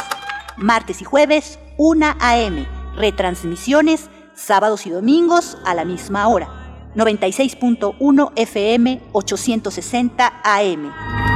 Martes 0.56 1.00
y 1.02 1.04
jueves, 1.04 1.58
1 1.78 2.16
a.m. 2.20 2.66
Retransmisiones, 2.96 4.08
sábados 4.34 4.86
y 4.86 4.90
domingos 4.90 5.58
a 5.64 5.74
la 5.74 5.84
misma 5.84 6.28
hora 6.28 6.64
96.1 6.94 8.32
FM 8.36 9.00
860 9.12 10.32
AM. 10.44 11.33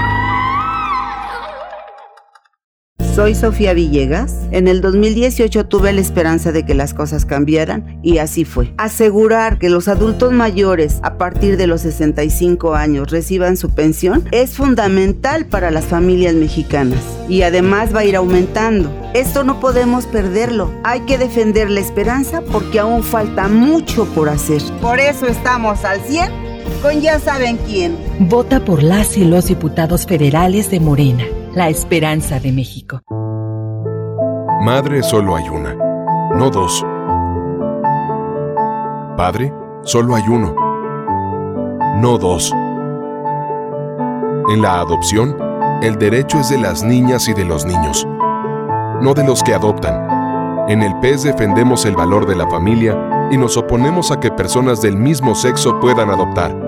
Soy 3.18 3.34
Sofía 3.34 3.74
Villegas. 3.74 4.32
En 4.52 4.68
el 4.68 4.80
2018 4.80 5.66
tuve 5.66 5.92
la 5.92 6.00
esperanza 6.00 6.52
de 6.52 6.64
que 6.64 6.72
las 6.72 6.94
cosas 6.94 7.24
cambiaran 7.24 7.98
y 8.00 8.18
así 8.18 8.44
fue. 8.44 8.72
Asegurar 8.78 9.58
que 9.58 9.70
los 9.70 9.88
adultos 9.88 10.30
mayores 10.32 11.00
a 11.02 11.18
partir 11.18 11.56
de 11.56 11.66
los 11.66 11.80
65 11.80 12.76
años 12.76 13.10
reciban 13.10 13.56
su 13.56 13.70
pensión 13.70 14.28
es 14.30 14.50
fundamental 14.50 15.46
para 15.46 15.72
las 15.72 15.84
familias 15.84 16.36
mexicanas 16.36 17.00
y 17.28 17.42
además 17.42 17.92
va 17.92 18.00
a 18.00 18.04
ir 18.04 18.14
aumentando. 18.14 18.88
Esto 19.14 19.42
no 19.42 19.58
podemos 19.58 20.06
perderlo. 20.06 20.70
Hay 20.84 21.00
que 21.00 21.18
defender 21.18 21.70
la 21.70 21.80
esperanza 21.80 22.42
porque 22.52 22.78
aún 22.78 23.02
falta 23.02 23.48
mucho 23.48 24.04
por 24.14 24.28
hacer. 24.28 24.62
Por 24.80 25.00
eso 25.00 25.26
estamos 25.26 25.84
al 25.84 26.00
100 26.02 26.30
con 26.82 27.00
ya 27.00 27.18
saben 27.18 27.58
quién. 27.66 27.96
Vota 28.20 28.64
por 28.64 28.80
las 28.80 29.16
y 29.16 29.24
los 29.24 29.46
diputados 29.46 30.06
federales 30.06 30.70
de 30.70 30.78
Morena 30.78 31.24
la 31.54 31.68
esperanza 31.68 32.40
de 32.40 32.52
México. 32.52 33.00
Madre 34.62 35.02
solo 35.02 35.36
hay 35.36 35.48
una, 35.48 35.74
no 36.34 36.50
dos. 36.50 36.84
Padre 39.16 39.52
solo 39.82 40.14
hay 40.14 40.24
uno, 40.28 40.54
no 41.96 42.18
dos. 42.18 42.52
En 44.52 44.62
la 44.62 44.80
adopción, 44.80 45.36
el 45.82 45.98
derecho 45.98 46.38
es 46.40 46.48
de 46.50 46.58
las 46.58 46.82
niñas 46.82 47.28
y 47.28 47.34
de 47.34 47.44
los 47.44 47.64
niños, 47.64 48.06
no 49.00 49.14
de 49.14 49.24
los 49.24 49.42
que 49.42 49.54
adoptan. 49.54 50.68
En 50.68 50.82
el 50.82 50.98
PES 51.00 51.22
defendemos 51.22 51.86
el 51.86 51.96
valor 51.96 52.26
de 52.26 52.36
la 52.36 52.48
familia 52.48 53.28
y 53.30 53.38
nos 53.38 53.56
oponemos 53.56 54.10
a 54.10 54.20
que 54.20 54.30
personas 54.30 54.82
del 54.82 54.96
mismo 54.96 55.34
sexo 55.34 55.80
puedan 55.80 56.10
adoptar. 56.10 56.67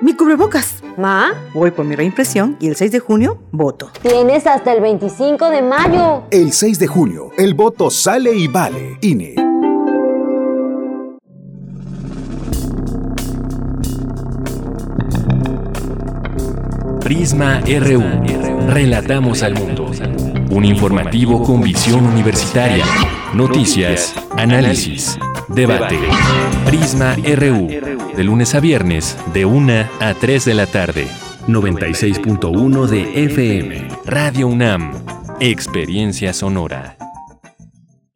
Mi 0.00 0.14
cubrebocas. 0.14 0.82
¿Ma? 0.96 1.32
Voy 1.54 1.70
por 1.70 1.84
mi 1.84 1.94
reimpresión 1.94 2.56
y 2.60 2.68
el 2.68 2.76
6 2.76 2.92
de 2.92 3.00
junio 3.00 3.38
voto. 3.52 3.90
Tienes 4.02 4.46
hasta 4.46 4.72
el 4.72 4.80
25 4.80 5.50
de 5.50 5.62
mayo. 5.62 6.22
El 6.30 6.52
6 6.52 6.78
de 6.78 6.86
junio, 6.86 7.30
el 7.36 7.54
voto 7.54 7.90
sale 7.90 8.34
y 8.34 8.48
vale. 8.48 8.98
INE. 9.00 9.34
Prisma 17.00 17.60
RU. 17.60 18.02
Relatamos 18.68 19.42
al 19.42 19.54
mundo. 19.54 19.90
Un 20.50 20.64
informativo 20.64 21.42
con 21.42 21.60
visión 21.60 22.04
universitaria. 22.04 22.84
Noticias, 23.34 24.14
análisis, 24.36 25.18
debate. 25.48 25.98
Prisma 26.66 27.16
RU 27.16 27.89
de 28.20 28.24
lunes 28.24 28.54
a 28.54 28.60
viernes, 28.60 29.16
de 29.32 29.46
1 29.46 29.72
a 29.98 30.12
3 30.12 30.44
de 30.44 30.52
la 30.52 30.66
tarde. 30.66 31.06
96.1 31.48 32.86
de 32.86 33.24
FM. 33.24 33.88
Radio 34.04 34.46
UNAM. 34.46 34.92
Experiencia 35.40 36.34
sonora. 36.34 36.98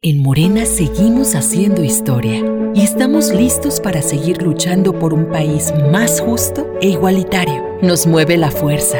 En 0.03 0.21
Morena 0.21 0.67
seguimos 0.67 1.33
haciendo 1.33 1.83
historia 1.83 2.43
y 2.75 2.81
estamos 2.83 3.33
listos 3.33 3.79
para 3.79 4.03
seguir 4.03 4.43
luchando 4.43 4.99
por 4.99 5.11
un 5.11 5.31
país 5.31 5.73
más 5.91 6.21
justo 6.21 6.67
e 6.81 6.89
igualitario. 6.89 7.63
Nos 7.81 8.05
mueve 8.05 8.37
la 8.37 8.51
fuerza, 8.51 8.99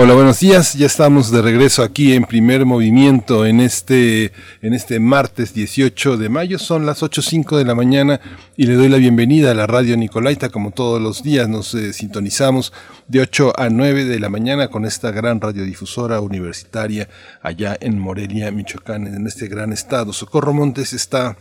Hola, 0.00 0.14
buenos 0.14 0.38
días. 0.38 0.74
Ya 0.74 0.86
estamos 0.86 1.32
de 1.32 1.42
regreso 1.42 1.82
aquí 1.82 2.12
en 2.12 2.22
Primer 2.22 2.64
Movimiento 2.64 3.44
en 3.44 3.58
este 3.58 4.30
en 4.62 4.72
este 4.72 5.00
martes 5.00 5.52
18 5.54 6.16
de 6.16 6.28
mayo. 6.28 6.60
Son 6.60 6.86
las 6.86 7.02
8:05 7.02 7.56
de 7.58 7.64
la 7.64 7.74
mañana 7.74 8.20
y 8.56 8.66
le 8.66 8.74
doy 8.74 8.88
la 8.90 8.98
bienvenida 8.98 9.50
a 9.50 9.54
la 9.54 9.66
Radio 9.66 9.96
Nicolaita 9.96 10.50
como 10.50 10.70
todos 10.70 11.02
los 11.02 11.24
días 11.24 11.48
nos 11.48 11.74
eh, 11.74 11.92
sintonizamos 11.92 12.72
de 13.08 13.22
8 13.22 13.54
a 13.56 13.70
9 13.70 14.04
de 14.04 14.20
la 14.20 14.28
mañana 14.28 14.68
con 14.68 14.84
esta 14.84 15.10
gran 15.10 15.40
radiodifusora 15.40 16.20
universitaria 16.20 17.08
allá 17.42 17.76
en 17.80 17.98
Morelia, 17.98 18.52
Michoacán, 18.52 19.04
en 19.08 19.26
este 19.26 19.48
gran 19.48 19.72
estado. 19.72 20.12
Socorro 20.12 20.54
Montes 20.54 20.92
está 20.92 21.36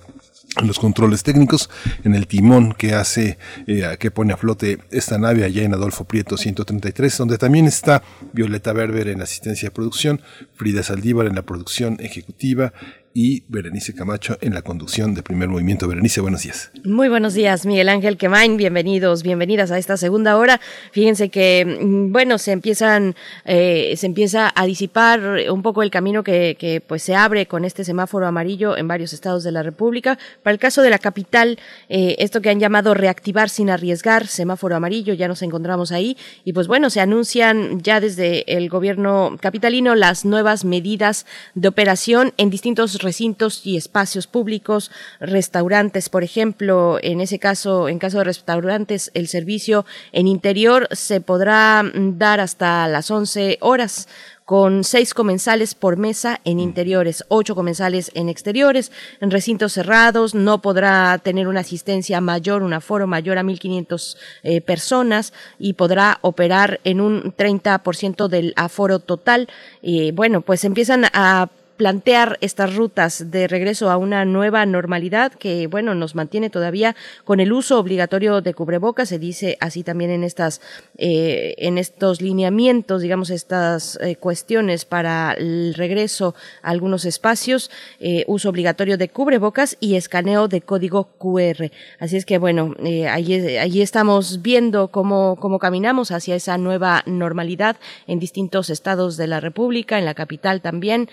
en 0.60 0.68
los 0.68 0.80
controles 0.80 1.24
técnicos, 1.24 1.70
en 2.03 2.16
el 2.16 2.28
timón 2.28 2.74
que 2.74 2.93
hace, 2.93 3.38
eh, 3.68 3.97
que 3.99 4.12
pone 4.12 4.34
a 4.34 4.38
flote 4.38 4.80
esta 4.91 5.18
nave 5.18 5.43
allá 5.43 5.64
en 5.64 5.74
Adolfo 5.74 6.05
Prieto 6.05 6.38
133, 6.38 7.18
donde 7.18 7.38
también 7.38 7.66
está 7.66 8.03
Violeta 8.34 8.74
Berber 8.74 9.08
en 9.08 9.22
asistencia 9.22 9.70
de 9.70 9.76
producción, 9.76 10.22
Frida 10.55 10.84
Saldívar 10.84 11.28
en 11.28 11.36
la 11.36 11.43
producción 11.43 11.97
ejecutiva 11.99 12.74
y 13.14 13.43
Berenice 13.47 13.93
Camacho 13.93 14.38
en 14.41 14.53
la 14.53 14.62
conducción 14.62 15.14
de 15.14 15.24
Primer 15.24 15.49
Movimiento. 15.49 15.88
Berenice, 15.88 16.22
buenos 16.22 16.43
días. 16.43 16.72
Muy 16.84 17.10
buenos 17.10 17.34
días, 17.34 17.66
Miguel 17.66 17.89
Ángel 17.89 18.18
Quemain. 18.18 18.58
Bienvenidos, 18.58 19.24
bienvenidas 19.24 19.72
a 19.72 19.78
esta 19.78 19.97
segunda 19.97 20.38
hora. 20.38 20.62
Fíjense 20.91 21.30
que, 21.30 21.66
mm, 21.66 22.12
bueno, 22.12 22.38
se 22.38 22.51
empiezan, 22.51 23.16
eh, 23.45 23.93
se 23.97 24.05
empieza 24.05 24.51
a 24.55 24.66
disipar 24.66 25.20
un 25.49 25.62
poco 25.62 25.84
el 25.84 25.89
camino 25.89 26.24
que, 26.24 26.55
que, 26.60 26.82
pues 26.82 27.03
se 27.03 27.16
abre 27.16 27.45
con 27.47 27.66
este 27.66 27.84
semáforo 27.84 28.28
amarillo 28.28 28.78
en 28.78 28.88
varios 28.88 29.14
estados 29.14 29.43
de 29.43 29.51
la 29.51 29.64
República. 29.64 30.20
Para 30.43 30.53
el 30.53 30.60
caso 30.60 30.82
de 30.82 30.89
la 30.89 30.99
capital, 30.99 31.58
eh, 31.89 32.16
esto 32.20 32.41
que 32.41 32.49
han 32.49 32.60
llamado 32.60 32.93
reactivar 32.93 33.49
sin 33.49 33.70
arriesgar, 33.70 34.28
semáforo 34.28 34.76
amarillo, 34.76 35.14
ya 35.14 35.28
nos 35.28 35.41
encontramos 35.41 35.91
ahí. 35.91 36.18
Y 36.43 36.53
pues 36.53 36.68
bueno, 36.68 36.89
se 36.89 37.01
anuncian 37.01 37.82
ya 37.82 37.99
desde 37.99 38.58
el 38.58 38.70
gobierno 38.70 39.38
capitalino 39.41 39.95
las 39.95 40.26
nuevas 40.26 40.66
medidas 40.66 41.26
de 41.55 41.68
operación 41.68 42.34
en 42.38 42.49
distintos 42.49 42.97
recintos 43.08 43.62
y 43.66 43.78
espacios 43.78 44.28
públicos, 44.28 44.91
restaurantes, 45.22 46.10
por 46.10 46.26
ejemplo, 46.26 46.99
en 47.01 47.22
ese 47.22 47.39
caso, 47.39 47.88
en 47.88 47.99
caso 47.99 48.18
de 48.18 48.26
restaurantes, 48.26 49.12
el 49.14 49.30
servicio 49.30 49.86
en 50.12 50.28
interior 50.28 50.89
se 50.91 51.22
podrá 51.22 51.84
mm, 51.84 52.18
dar 52.18 52.41
hasta 52.41 52.86
las 52.89 53.10
11 53.10 53.60
horas 53.62 54.10
con 54.47 54.86
seis 54.86 55.14
comensales 55.14 55.76
por 55.76 55.97
mesa 55.97 56.39
en 56.45 56.62
interiores, 56.62 57.26
ocho 57.28 57.53
comensales 57.53 58.12
en 58.14 58.30
exteriores, 58.30 58.93
en 59.20 59.30
recintos 59.30 59.74
cerrados, 59.74 60.36
no 60.36 60.62
podrá 60.62 61.18
tener 61.18 61.49
una 61.49 61.60
asistencia 61.60 62.22
mayor, 62.22 62.64
un 62.64 62.74
aforo 62.74 63.08
mayor 63.08 63.38
a 63.38 63.43
1.500 63.43 64.16
eh, 64.43 64.62
personas 64.62 65.34
y 65.60 65.74
podrá 65.74 66.20
operar 66.22 66.80
en 66.86 67.01
un 67.01 67.36
30% 67.36 68.30
del 68.30 68.53
aforo 68.55 68.99
total. 68.99 69.49
Y 69.82 70.12
bueno, 70.12 70.39
pues 70.39 70.64
empiezan 70.64 71.03
a 71.12 71.49
plantear 71.78 72.38
estas 72.41 72.75
rutas 72.75 73.32
de 73.32 73.47
regreso 73.47 73.91
a 73.91 73.97
una 73.97 74.25
nueva 74.25 74.65
normalidad 74.65 75.32
que, 75.32 75.67
bueno, 75.67 75.93
nos 75.93 76.15
mantiene 76.15 76.49
todavía 76.49 76.95
con 77.23 77.39
el 77.39 77.53
uso 77.53 77.80
obligatorio 77.80 78.41
de 78.41 78.53
cubrebocas, 78.55 79.09
se 79.09 79.19
dice 79.19 79.57
así 79.61 79.84
también 79.84 80.09
en 80.09 80.23
estas, 80.23 80.59
eh, 80.97 81.53
en 81.59 81.78
estos 81.78 82.21
lineamientos, 82.21 83.01
digamos, 83.03 83.30
estas 83.30 83.97
eh, 84.01 84.15
cuestiones 84.15 84.86
para 84.86 85.34
el 85.34 85.75
regreso 85.75 86.34
a 86.63 86.71
algunos 86.71 87.05
espacios, 87.05 87.69
eh, 87.99 88.25
uso 88.28 88.49
obligatorio 88.49 88.97
de 88.97 89.09
cubrebocas 89.09 89.78
y 89.80 89.95
escaneo 89.95 90.47
de 90.47 90.61
código 90.61 91.09
QR. 91.19 91.71
Así 91.99 92.17
es 92.17 92.25
que, 92.25 92.39
bueno, 92.39 92.75
ahí, 93.09 93.82
estamos 93.82 94.41
viendo 94.41 94.88
cómo, 94.88 95.38
cómo 95.39 95.59
caminamos 95.59 96.11
hacia 96.11 96.36
esa 96.36 96.57
nueva 96.57 97.03
normalidad 97.05 97.78
en 98.07 98.19
distintos 98.19 98.71
estados 98.71 99.15
de 99.17 99.28
la 99.28 99.39
República, 99.39 99.99
en 99.99 100.05
la 100.05 100.15
capital 100.15 100.61
también 100.61 101.09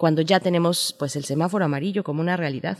cuando 0.00 0.22
ya 0.22 0.40
tenemos 0.40 0.96
pues 0.98 1.14
el 1.14 1.26
semáforo 1.26 1.66
amarillo 1.66 2.02
como 2.02 2.22
una 2.22 2.34
realidad. 2.34 2.78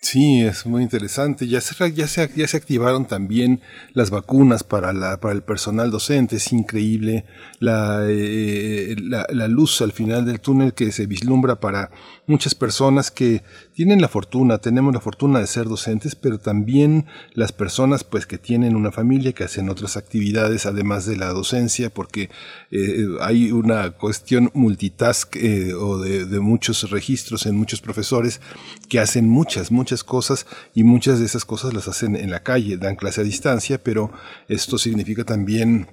Sí, 0.00 0.40
es 0.40 0.64
muy 0.64 0.82
interesante. 0.82 1.46
Ya 1.46 1.60
se, 1.60 1.92
ya 1.92 2.06
se, 2.06 2.30
ya 2.34 2.48
se 2.48 2.56
activaron 2.56 3.06
también 3.06 3.60
las 3.92 4.08
vacunas 4.08 4.64
para, 4.64 4.94
la, 4.94 5.20
para 5.20 5.34
el 5.34 5.42
personal 5.42 5.90
docente. 5.90 6.36
Es 6.36 6.54
increíble 6.54 7.26
la, 7.58 8.06
eh, 8.08 8.96
la, 8.98 9.26
la, 9.28 9.46
luz 9.46 9.82
al 9.82 9.92
final 9.92 10.24
del 10.24 10.40
túnel 10.40 10.72
que 10.72 10.90
se 10.90 11.04
vislumbra 11.04 11.60
para 11.60 11.90
muchas 12.26 12.54
personas 12.54 13.10
que 13.10 13.42
tienen 13.74 14.00
la 14.00 14.08
fortuna, 14.08 14.58
tenemos 14.58 14.94
la 14.94 15.00
fortuna 15.00 15.40
de 15.40 15.48
ser 15.48 15.66
docentes, 15.66 16.14
pero 16.14 16.38
también 16.38 17.06
las 17.32 17.50
personas 17.50 18.04
pues 18.04 18.24
que 18.24 18.38
tienen 18.38 18.76
una 18.76 18.92
familia, 18.92 19.32
que 19.32 19.42
hacen 19.42 19.68
otras 19.68 19.96
actividades 19.96 20.64
además 20.64 21.06
de 21.06 21.16
la 21.16 21.26
docencia, 21.30 21.90
porque 21.90 22.30
eh, 22.70 23.06
hay 23.20 23.50
una 23.50 23.90
cuestión 23.90 24.50
multitask 24.54 25.34
eh, 25.36 25.74
o 25.74 25.98
de, 25.98 26.24
de 26.24 26.40
muchos 26.40 26.88
registros 26.90 27.46
en 27.46 27.56
muchos 27.56 27.80
profesores 27.80 28.40
que 28.88 29.00
hacen 29.00 29.28
muchas, 29.28 29.72
muchas 29.72 30.04
cosas 30.04 30.46
y 30.72 30.84
muchas 30.84 31.18
de 31.18 31.26
esas 31.26 31.44
cosas 31.44 31.74
las 31.74 31.88
hacen 31.88 32.14
en 32.14 32.30
la 32.30 32.44
calle, 32.44 32.76
dan 32.76 32.94
clase 32.94 33.22
a 33.22 33.24
distancia, 33.24 33.82
pero 33.82 34.12
esto 34.48 34.78
significa 34.78 35.24
también 35.24 35.88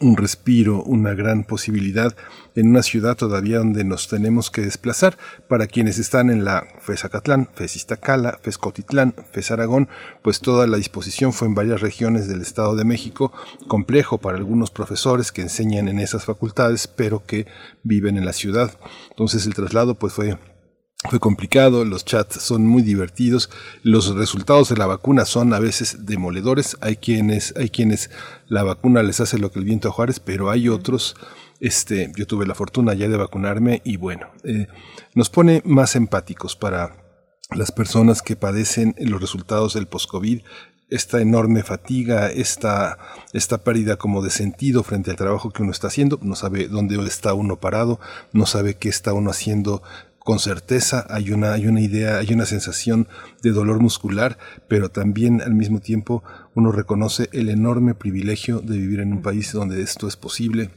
un 0.00 0.16
respiro, 0.16 0.82
una 0.82 1.14
gran 1.14 1.44
posibilidad 1.44 2.14
en 2.54 2.68
una 2.68 2.82
ciudad 2.82 3.16
todavía 3.16 3.58
donde 3.58 3.84
nos 3.84 4.08
tenemos 4.08 4.50
que 4.50 4.62
desplazar. 4.62 5.16
Para 5.48 5.66
quienes 5.66 5.98
están 5.98 6.30
en 6.30 6.44
la 6.44 6.66
FES 6.80 7.04
Acatlán, 7.04 7.48
FES 7.54 7.76
Iztacala, 7.76 8.38
FES 8.42 8.58
Cotitlán, 8.58 9.14
FES 9.32 9.50
Aragón, 9.50 9.88
pues 10.22 10.40
toda 10.40 10.66
la 10.66 10.76
disposición 10.76 11.32
fue 11.32 11.48
en 11.48 11.54
varias 11.54 11.80
regiones 11.80 12.28
del 12.28 12.42
Estado 12.42 12.76
de 12.76 12.84
México, 12.84 13.32
complejo 13.68 14.18
para 14.18 14.38
algunos 14.38 14.70
profesores 14.70 15.32
que 15.32 15.42
enseñan 15.42 15.88
en 15.88 15.98
esas 15.98 16.24
facultades, 16.24 16.86
pero 16.86 17.24
que 17.24 17.46
viven 17.82 18.16
en 18.16 18.24
la 18.24 18.32
ciudad. 18.32 18.72
Entonces 19.10 19.46
el 19.46 19.54
traslado 19.54 19.94
pues 19.94 20.12
fue 20.12 20.38
fue 21.08 21.18
complicado, 21.18 21.84
los 21.84 22.04
chats 22.04 22.40
son 22.40 22.66
muy 22.66 22.82
divertidos, 22.82 23.50
los 23.82 24.14
resultados 24.14 24.68
de 24.68 24.76
la 24.76 24.86
vacuna 24.86 25.24
son 25.24 25.52
a 25.52 25.58
veces 25.58 26.06
demoledores, 26.06 26.76
hay 26.80 26.96
quienes, 26.96 27.54
hay 27.56 27.70
quienes 27.70 28.10
la 28.46 28.62
vacuna 28.62 29.02
les 29.02 29.20
hace 29.20 29.38
lo 29.38 29.50
que 29.50 29.58
el 29.58 29.64
viento 29.64 29.88
a 29.88 29.92
Juárez, 29.92 30.20
pero 30.20 30.50
hay 30.50 30.68
otros, 30.68 31.16
este, 31.58 32.12
yo 32.16 32.26
tuve 32.26 32.46
la 32.46 32.54
fortuna 32.54 32.94
ya 32.94 33.08
de 33.08 33.16
vacunarme 33.16 33.82
y 33.84 33.96
bueno, 33.96 34.28
eh, 34.44 34.68
nos 35.14 35.28
pone 35.28 35.60
más 35.64 35.96
empáticos 35.96 36.54
para 36.54 36.96
las 37.50 37.72
personas 37.72 38.22
que 38.22 38.36
padecen 38.36 38.94
los 38.98 39.20
resultados 39.20 39.74
del 39.74 39.88
post-COVID, 39.88 40.42
esta 40.88 41.20
enorme 41.20 41.62
fatiga, 41.62 42.30
esta, 42.30 42.98
esta 43.32 43.64
pérdida 43.64 43.96
como 43.96 44.22
de 44.22 44.30
sentido 44.30 44.82
frente 44.82 45.10
al 45.10 45.16
trabajo 45.16 45.50
que 45.50 45.62
uno 45.62 45.72
está 45.72 45.86
haciendo, 45.86 46.18
no 46.22 46.36
sabe 46.36 46.68
dónde 46.68 46.96
está 47.06 47.32
uno 47.32 47.58
parado, 47.58 47.98
no 48.32 48.44
sabe 48.44 48.76
qué 48.76 48.90
está 48.90 49.14
uno 49.14 49.30
haciendo 49.30 49.82
con 50.24 50.38
certeza 50.38 51.06
hay 51.10 51.32
una, 51.32 51.52
hay 51.52 51.66
una 51.66 51.80
idea, 51.80 52.18
hay 52.18 52.32
una 52.32 52.46
sensación 52.46 53.08
de 53.42 53.50
dolor 53.50 53.80
muscular, 53.80 54.38
pero 54.68 54.90
también 54.90 55.40
al 55.40 55.54
mismo 55.54 55.80
tiempo 55.80 56.22
uno 56.54 56.72
reconoce 56.72 57.28
el 57.32 57.48
enorme 57.48 57.94
privilegio 57.94 58.60
de 58.60 58.78
vivir 58.78 59.00
en 59.00 59.12
un 59.12 59.22
país 59.22 59.52
donde 59.52 59.82
esto 59.82 60.06
es 60.06 60.16
posible 60.16 60.70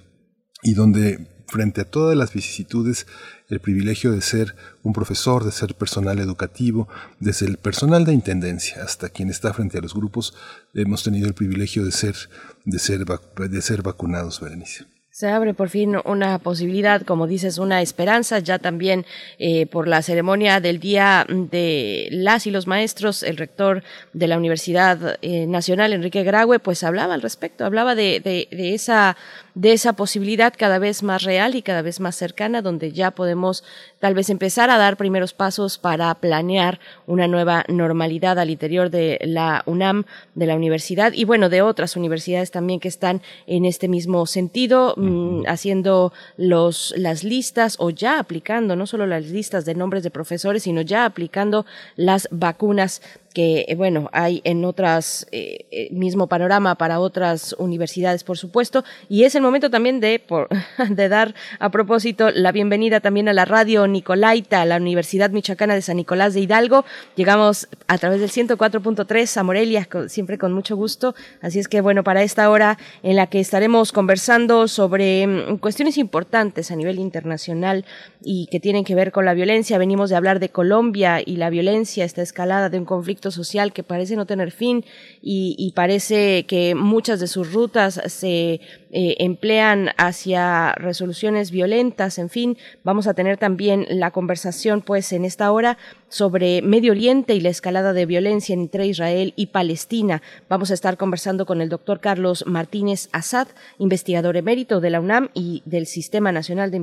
y 0.64 0.74
donde 0.74 1.36
frente 1.48 1.82
a 1.82 1.86
todas 1.86 2.18
las 2.18 2.34
vicisitudes, 2.34 3.06
el 3.50 3.60
privilegio 3.60 4.12
de 4.12 4.22
ser 4.22 4.56
un 4.82 4.93
profesor, 4.93 5.43
de 5.43 5.52
ser 5.52 5.76
personal 5.76 6.20
educativo, 6.20 6.88
desde 7.20 7.46
el 7.46 7.58
personal 7.58 8.04
de 8.04 8.14
intendencia 8.14 8.84
hasta 8.84 9.10
quien 9.10 9.30
está 9.30 9.54
frente 9.54 9.78
a 9.78 9.82
los 9.82 9.93
grupos, 9.93 10.34
hemos 10.74 11.04
tenido 11.04 11.28
el 11.28 11.36
privilegio 11.36 11.86
de 11.86 11.91
ser, 11.91 12.16
de 12.66 12.80
ser, 12.80 13.06
de 13.06 13.62
ser 13.62 13.84
vacunados, 13.84 14.39
Berenice. 14.39 14.95
Se 15.16 15.30
abre 15.30 15.53
por 15.53 15.70
fin 15.70 15.95
una 16.03 16.39
posibilidad, 16.39 17.01
como 17.03 17.26
dices, 17.26 17.57
una 17.57 17.82
esperanza, 17.82 18.39
ya 18.39 18.59
también 18.59 19.05
eh, 19.39 19.66
por 19.66 19.88
la 19.88 20.01
ceremonia 20.01 20.59
del 20.59 20.82
Día 20.82 21.26
de 21.30 22.09
las 22.11 22.47
y 22.47 22.51
los 22.51 22.68
Maestros, 22.68 23.24
el 23.24 23.38
rector 23.38 23.82
de 24.11 24.28
la 24.28 24.38
Universidad 24.38 25.18
eh, 25.22 25.47
Nacional, 25.47 25.93
Enrique 25.93 26.24
Graue, 26.24 26.59
pues 26.59 26.84
hablaba 26.84 27.13
al 27.13 27.22
respecto, 27.22 27.63
hablaba 27.63 27.95
de, 27.95 28.20
de, 28.20 28.49
de, 28.51 28.74
esa, 28.74 29.16
de 29.56 29.74
esa 29.74 29.93
posibilidad 29.93 30.53
cada 30.56 30.80
vez 30.80 31.03
más 31.03 31.24
real 31.24 31.56
y 31.56 31.62
cada 31.62 31.82
vez 31.82 31.99
más 31.99 32.16
cercana, 32.16 32.62
donde 32.62 32.91
ya 32.91 33.12
podemos 33.12 33.64
tal 33.99 34.14
vez 34.14 34.30
empezar 34.30 34.70
a 34.70 34.78
dar 34.78 34.97
primeros 34.97 35.34
pasos 35.34 35.78
para 35.78 36.14
planear 36.16 36.80
una 37.08 37.28
nueva 37.28 37.66
normalidad 37.68 38.38
al 38.38 38.49
interior 38.49 38.89
de 38.89 39.20
la 39.24 39.64
UNAM, 39.66 40.03
de 40.36 40.45
la 40.45 40.56
universidad 40.56 41.14
y 41.14 41.24
bueno, 41.24 41.49
de 41.49 41.62
otras 41.62 41.95
universidades 41.95 42.51
también 42.51 42.80
que 42.80 42.88
están 42.88 43.22
en 43.47 43.66
este 43.66 43.88
mismo 43.88 44.26
sentido 44.26 44.76
Mm, 44.97 45.43
haciendo 45.47 46.14
los, 46.38 46.93
las 46.97 47.24
listas 47.24 47.76
o 47.80 47.89
ya 47.89 48.20
aplicando, 48.20 48.76
no 48.76 48.88
solo 48.88 49.06
las 49.06 49.26
listas 49.26 49.66
de 49.66 49.76
nombres 49.76 50.03
de 50.03 50.12
profesores, 50.12 50.64
sino 50.64 50.82
ya 50.82 51.06
aplicando 51.06 51.66
las 51.95 52.28
vacunas 52.32 53.01
que, 53.36 53.66
eh, 53.68 53.76
bueno, 53.76 54.10
hay 54.14 54.42
en 54.46 54.64
otras, 54.64 55.28
eh, 55.32 55.66
eh, 55.70 55.90
mismo 55.92 56.28
panorama 56.28 56.76
para 56.76 57.00
otras 57.00 57.54
universidades, 57.60 58.24
por 58.24 58.38
supuesto, 58.38 58.86
y 59.10 59.26
es 59.26 59.36
el 59.36 59.42
momento 59.42 59.70
también 59.70 60.00
de, 60.00 60.20
por, 60.20 60.48
de 60.90 61.10
dar 61.10 61.36
a 61.60 61.70
propósito 61.70 62.32
la 62.32 62.54
bienvenida 62.54 63.02
también 63.02 63.28
a 63.28 63.34
la 63.34 63.44
radio 63.44 63.88
Nicolaita, 63.88 64.62
a 64.62 64.66
la 64.66 64.78
Universidad 64.78 65.32
Michoacana 65.32 65.76
de 65.76 65.82
San 65.82 65.98
Nicolás 65.98 66.34
de 66.34 66.40
Hidalgo. 66.40 66.86
Llegamos 67.16 67.68
a 67.88 67.98
través 67.98 68.22
del 68.22 68.32
104.3 68.32 69.38
a 69.38 69.44
Morelia, 69.44 69.88
siempre 70.08 70.38
con 70.38 70.54
mucho 70.54 70.78
gusto, 70.78 71.14
así 71.42 71.60
es 71.60 71.68
que, 71.68 71.82
bueno, 71.82 72.06
para 72.06 72.24
esta 72.24 72.50
hora 72.50 72.78
en 73.04 73.18
la 73.18 73.28
que 73.28 73.42
estaremos 73.42 73.92
conversando 73.92 74.70
sobre 74.70 75.28
mm, 75.28 75.58
cuestiones 75.58 75.98
importantes 75.98 76.72
a 76.72 76.78
nivel 76.78 77.00
internacional 77.00 77.84
y 78.24 78.48
que 78.48 78.62
tienen 78.62 78.86
que 78.86 78.96
ver 78.96 79.12
con 79.12 79.26
la 79.26 79.34
violencia, 79.34 79.78
venimos 79.78 80.10
de 80.10 80.16
hablar 80.16 80.40
de 80.40 80.48
Colombia 80.48 81.22
y 81.24 81.36
la 81.36 81.50
violencia, 81.50 82.06
esta 82.06 82.22
escalada 82.22 82.70
de 82.70 82.80
un 82.80 82.86
conflicto 82.86 83.25
social 83.32 83.74
que 83.74 83.84
parece 83.84 84.16
no 84.16 84.26
tener 84.26 84.52
fin 84.52 84.86
y, 85.22 85.72
parece 85.76 86.46
que 86.46 86.76
muchas 86.76 87.20
de 87.20 87.28
sus 87.28 87.52
rutas 87.52 88.02
se 88.08 88.62
eh, 88.98 89.18
emplean 89.20 89.89
hacia 89.98 90.72
resoluciones 90.76 91.52
violentas, 91.52 92.18
en 92.18 92.30
fin, 92.30 92.58
vamos 92.86 93.08
a 93.08 93.14
tener 93.14 93.36
también 93.36 93.86
la 93.89 94.12
conversación 94.12 94.82
pues 94.82 95.12
en 95.12 95.26
esta 95.26 95.52
hora 95.52 95.78
sobre 96.08 96.62
Medio 96.62 96.93
Oriente 96.93 97.36
y 97.36 97.41
la 97.41 97.50
escalada 97.50 97.91
de 97.91 98.06
violencia 98.06 98.54
entre 98.54 98.88
Israel 98.88 99.34
y 99.36 99.48
Palestina. 99.48 100.22
Vamos 100.48 100.72
a 100.72 100.76
estar 100.76 100.96
conversando 100.96 101.46
con 101.46 101.60
el 101.60 101.68
doctor 101.68 102.00
Carlos 102.00 102.46
Martínez 102.48 103.10
Assad, 103.12 103.50
investigador 103.80 104.38
emérito 104.38 104.80
de 104.80 104.89
la 104.89 105.02
UNAM 105.02 105.28
y 105.34 105.62
del 105.66 105.88
Sistema 105.88 106.32
Nacional 106.32 106.72
de 106.72 106.82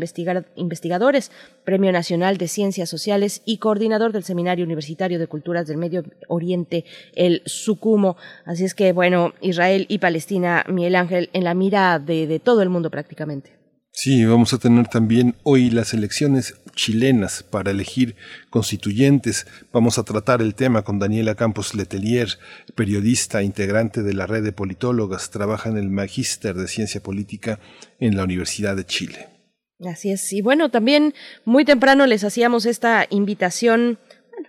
Investigadores, 0.56 1.30
Premio 1.64 1.92
Nacional 1.92 2.36
de 2.36 2.48
Ciencias 2.48 2.90
Sociales 2.90 3.40
y 3.46 3.56
coordinador 3.56 4.12
del 4.12 4.24
Seminario 4.24 4.66
Universitario 4.66 5.18
de 5.18 5.28
Culturas 5.28 5.66
del 5.66 5.78
Medio 5.78 6.04
Oriente, 6.28 6.84
el 7.14 7.40
SUCUMO. 7.46 8.18
Así 8.44 8.66
es 8.66 8.74
que, 8.74 8.92
bueno, 8.92 9.32
Israel 9.40 9.86
y 9.88 9.96
Palestina, 9.96 10.66
Miguel 10.68 10.96
Ángel, 10.96 11.30
en 11.32 11.44
la 11.44 11.54
mira 11.54 12.01
de, 12.02 12.26
de 12.26 12.38
todo 12.40 12.62
el 12.62 12.68
mundo 12.68 12.90
prácticamente. 12.90 13.62
Sí, 13.94 14.24
vamos 14.24 14.54
a 14.54 14.58
tener 14.58 14.88
también 14.88 15.34
hoy 15.42 15.68
las 15.68 15.92
elecciones 15.92 16.54
chilenas 16.74 17.42
para 17.42 17.70
elegir 17.72 18.16
constituyentes. 18.48 19.46
Vamos 19.70 19.98
a 19.98 20.02
tratar 20.02 20.40
el 20.40 20.54
tema 20.54 20.82
con 20.82 20.98
Daniela 20.98 21.34
Campos 21.34 21.74
Letelier, 21.74 22.28
periodista 22.74 23.42
integrante 23.42 24.02
de 24.02 24.14
la 24.14 24.26
red 24.26 24.42
de 24.42 24.52
politólogas, 24.52 25.30
trabaja 25.30 25.68
en 25.68 25.76
el 25.76 25.90
Magíster 25.90 26.54
de 26.54 26.68
Ciencia 26.68 27.02
Política 27.02 27.60
en 28.00 28.16
la 28.16 28.24
Universidad 28.24 28.76
de 28.76 28.86
Chile. 28.86 29.28
Así 29.84 30.10
es. 30.10 30.32
Y 30.32 30.40
bueno, 30.40 30.70
también 30.70 31.12
muy 31.44 31.66
temprano 31.66 32.06
les 32.06 32.24
hacíamos 32.24 32.64
esta 32.64 33.06
invitación 33.10 33.98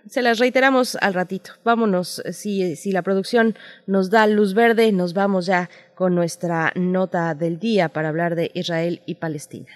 se 0.08 0.22
las 0.22 0.38
reiteramos 0.38 0.96
al 1.00 1.14
ratito. 1.14 1.52
Vámonos, 1.64 2.22
si, 2.32 2.76
si 2.76 2.92
la 2.92 3.02
producción 3.02 3.54
nos 3.86 4.10
da 4.10 4.26
luz 4.26 4.54
verde, 4.54 4.92
nos 4.92 5.14
vamos 5.14 5.46
ya 5.46 5.70
con 5.94 6.14
nuestra 6.14 6.72
nota 6.74 7.34
del 7.34 7.58
día 7.58 7.88
para 7.88 8.08
hablar 8.08 8.34
de 8.34 8.50
Israel 8.54 9.02
y 9.06 9.16
Palestina. 9.16 9.68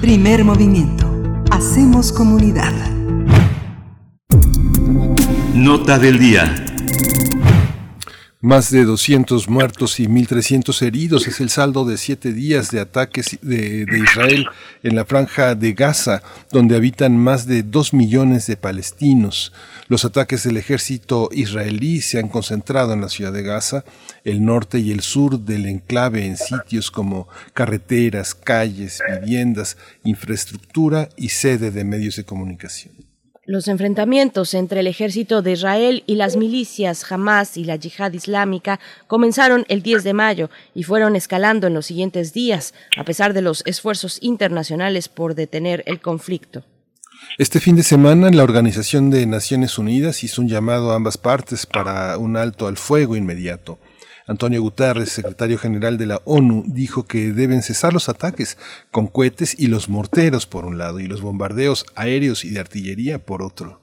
Primer 0.00 0.44
movimiento. 0.44 1.06
Hacemos 1.50 2.12
comunidad. 2.12 2.72
Nota 5.54 5.98
del 5.98 6.18
día. 6.18 6.69
Más 8.42 8.70
de 8.70 8.84
200 8.84 9.50
muertos 9.50 10.00
y 10.00 10.06
1.300 10.06 10.80
heridos 10.80 11.26
es 11.26 11.40
el 11.40 11.50
saldo 11.50 11.84
de 11.84 11.98
siete 11.98 12.32
días 12.32 12.70
de 12.70 12.80
ataques 12.80 13.38
de, 13.42 13.84
Israel 14.02 14.46
en 14.82 14.96
la 14.96 15.04
franja 15.04 15.54
de 15.54 15.74
Gaza, 15.74 16.22
donde 16.50 16.74
habitan 16.74 17.18
más 17.18 17.46
de 17.46 17.62
dos 17.62 17.92
millones 17.92 18.46
de 18.46 18.56
palestinos. 18.56 19.52
Los 19.88 20.06
ataques 20.06 20.42
del 20.42 20.56
ejército 20.56 21.28
israelí 21.32 22.00
se 22.00 22.18
han 22.18 22.30
concentrado 22.30 22.94
en 22.94 23.02
la 23.02 23.10
ciudad 23.10 23.34
de 23.34 23.42
Gaza, 23.42 23.84
el 24.24 24.42
norte 24.42 24.78
y 24.78 24.90
el 24.90 25.02
sur 25.02 25.38
del 25.38 25.66
enclave 25.66 26.24
en 26.24 26.38
sitios 26.38 26.90
como 26.90 27.28
carreteras, 27.52 28.34
calles, 28.34 29.02
viviendas, 29.20 29.76
infraestructura 30.02 31.10
y 31.14 31.28
sede 31.28 31.70
de 31.70 31.84
medios 31.84 32.16
de 32.16 32.24
comunicación. 32.24 33.09
Los 33.50 33.66
enfrentamientos 33.66 34.54
entre 34.54 34.78
el 34.78 34.86
ejército 34.86 35.42
de 35.42 35.50
Israel 35.50 36.04
y 36.06 36.14
las 36.14 36.36
milicias 36.36 37.10
Hamas 37.10 37.56
y 37.56 37.64
la 37.64 37.74
Yihad 37.74 38.12
Islámica 38.12 38.78
comenzaron 39.08 39.64
el 39.66 39.82
10 39.82 40.04
de 40.04 40.12
mayo 40.14 40.50
y 40.72 40.84
fueron 40.84 41.16
escalando 41.16 41.66
en 41.66 41.74
los 41.74 41.86
siguientes 41.86 42.32
días, 42.32 42.74
a 42.96 43.02
pesar 43.02 43.34
de 43.34 43.42
los 43.42 43.64
esfuerzos 43.66 44.18
internacionales 44.22 45.08
por 45.08 45.34
detener 45.34 45.82
el 45.86 46.00
conflicto. 46.00 46.62
Este 47.38 47.58
fin 47.58 47.74
de 47.74 47.82
semana, 47.82 48.30
la 48.30 48.44
Organización 48.44 49.10
de 49.10 49.26
Naciones 49.26 49.78
Unidas 49.78 50.22
hizo 50.22 50.42
un 50.42 50.48
llamado 50.48 50.92
a 50.92 50.94
ambas 50.94 51.18
partes 51.18 51.66
para 51.66 52.18
un 52.18 52.36
alto 52.36 52.68
al 52.68 52.76
fuego 52.76 53.16
inmediato. 53.16 53.80
Antonio 54.30 54.62
Guterres, 54.62 55.10
secretario 55.10 55.58
general 55.58 55.98
de 55.98 56.06
la 56.06 56.22
ONU, 56.24 56.62
dijo 56.68 57.04
que 57.04 57.32
deben 57.32 57.64
cesar 57.64 57.92
los 57.92 58.08
ataques 58.08 58.58
con 58.92 59.08
cohetes 59.08 59.58
y 59.58 59.66
los 59.66 59.88
morteros 59.88 60.46
por 60.46 60.66
un 60.66 60.78
lado 60.78 61.00
y 61.00 61.08
los 61.08 61.20
bombardeos 61.20 61.84
aéreos 61.96 62.44
y 62.44 62.50
de 62.50 62.60
artillería 62.60 63.18
por 63.18 63.42
otro. 63.42 63.80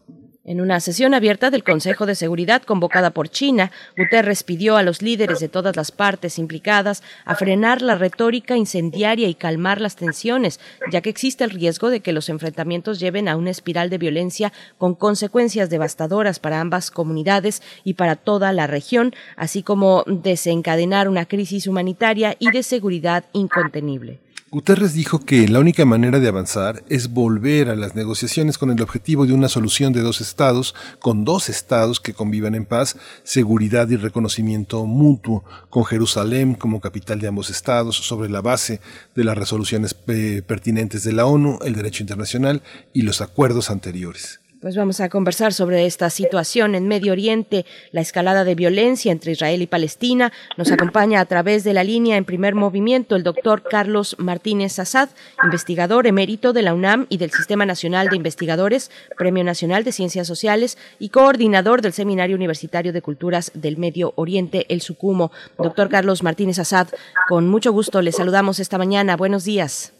En 0.47 0.61
una 0.61 0.79
sesión 0.79 1.13
abierta 1.13 1.51
del 1.51 1.65
Consejo 1.65 2.05
de 2.05 2.15
Seguridad 2.15 2.61
convocada 2.61 3.09
por 3.09 3.27
China, 3.27 3.69
Guterres 3.97 4.43
pidió 4.43 4.77
a 4.77 4.81
los 4.81 5.01
líderes 5.01 5.41
de 5.41 5.49
todas 5.49 5.75
las 5.75 5.91
partes 5.91 6.39
implicadas 6.39 7.03
a 7.25 7.35
frenar 7.35 7.81
la 7.81 7.95
retórica 7.95 8.55
incendiaria 8.55 9.27
y 9.27 9.35
calmar 9.35 9.81
las 9.81 9.97
tensiones, 9.97 10.61
ya 10.89 11.01
que 11.01 11.09
existe 11.09 11.43
el 11.43 11.49
riesgo 11.49 11.89
de 11.89 11.99
que 11.99 12.13
los 12.13 12.29
enfrentamientos 12.29 12.97
lleven 13.01 13.27
a 13.27 13.35
una 13.35 13.49
espiral 13.49 13.89
de 13.89 13.97
violencia 13.97 14.53
con 14.77 14.95
consecuencias 14.95 15.69
devastadoras 15.69 16.39
para 16.39 16.61
ambas 16.61 16.91
comunidades 16.91 17.61
y 17.83 17.95
para 17.95 18.15
toda 18.15 18.53
la 18.53 18.67
región, 18.67 19.13
así 19.35 19.63
como 19.63 20.05
desencadenar 20.07 21.09
una 21.09 21.25
crisis 21.25 21.67
humanitaria 21.67 22.37
y 22.39 22.51
de 22.51 22.63
seguridad 22.63 23.25
incontenible. 23.33 24.21
Guterres 24.57 24.95
dijo 24.95 25.19
que 25.19 25.47
la 25.47 25.59
única 25.59 25.85
manera 25.85 26.19
de 26.19 26.27
avanzar 26.27 26.83
es 26.89 27.13
volver 27.13 27.69
a 27.69 27.75
las 27.75 27.93
negociaciones 27.93 28.57
con 28.57 28.71
el 28.71 28.81
objetivo 28.81 29.27
de 29.27 29.33
una 29.33 29.49
solución 29.49 29.93
de 29.93 30.01
dos 30.01 30.19
estados, 30.19 30.73
con 30.97 31.25
dos 31.25 31.47
estados 31.47 31.99
que 31.99 32.15
convivan 32.15 32.55
en 32.55 32.65
paz, 32.65 32.97
seguridad 33.21 33.87
y 33.89 33.97
reconocimiento 33.97 34.83
mutuo, 34.87 35.43
con 35.69 35.85
Jerusalén 35.85 36.55
como 36.55 36.81
capital 36.81 37.19
de 37.19 37.27
ambos 37.27 37.51
estados, 37.51 37.97
sobre 37.97 38.31
la 38.31 38.41
base 38.41 38.81
de 39.13 39.25
las 39.25 39.37
resoluciones 39.37 39.95
eh, 40.07 40.41
pertinentes 40.41 41.03
de 41.03 41.13
la 41.13 41.27
ONU, 41.27 41.59
el 41.63 41.75
derecho 41.75 42.01
internacional 42.01 42.63
y 42.93 43.03
los 43.03 43.21
acuerdos 43.21 43.69
anteriores. 43.69 44.39
Pues 44.67 44.75
vamos 44.75 44.99
a 44.99 45.07
conversar 45.07 45.53
sobre 45.53 45.85
esta 45.85 46.09
situación 46.09 46.75
en 46.75 46.89
Medio 46.89 47.13
Oriente, 47.13 47.65
la 47.93 48.01
escalada 48.01 48.43
de 48.43 48.53
violencia 48.53 49.13
entre 49.13 49.31
Israel 49.31 49.61
y 49.61 49.65
Palestina. 49.65 50.33
Nos 50.57 50.73
acompaña 50.73 51.21
a 51.21 51.25
través 51.25 51.63
de 51.63 51.71
la 51.71 51.85
línea 51.85 52.17
en 52.17 52.25
primer 52.25 52.53
movimiento 52.53 53.15
el 53.15 53.23
doctor 53.23 53.63
Carlos 53.63 54.17
Martínez 54.19 54.77
Assad, 54.77 55.07
investigador 55.41 56.05
emérito 56.05 56.51
de 56.51 56.63
la 56.63 56.73
UNAM 56.73 57.05
y 57.07 57.15
del 57.15 57.31
Sistema 57.31 57.65
Nacional 57.65 58.09
de 58.09 58.17
Investigadores, 58.17 58.91
Premio 59.17 59.45
Nacional 59.45 59.85
de 59.85 59.93
Ciencias 59.93 60.27
Sociales 60.27 60.77
y 60.99 61.11
coordinador 61.11 61.81
del 61.81 61.93
Seminario 61.93 62.35
Universitario 62.35 62.91
de 62.91 63.01
Culturas 63.01 63.53
del 63.53 63.77
Medio 63.77 64.11
Oriente, 64.17 64.65
el 64.67 64.81
SUCUMO. 64.81 65.31
Doctor 65.57 65.87
Carlos 65.87 66.23
Martínez 66.23 66.59
Assad, 66.59 66.89
con 67.29 67.47
mucho 67.47 67.71
gusto 67.71 68.01
le 68.01 68.11
saludamos 68.11 68.59
esta 68.59 68.77
mañana. 68.77 69.15
Buenos 69.15 69.45
días. 69.45 69.93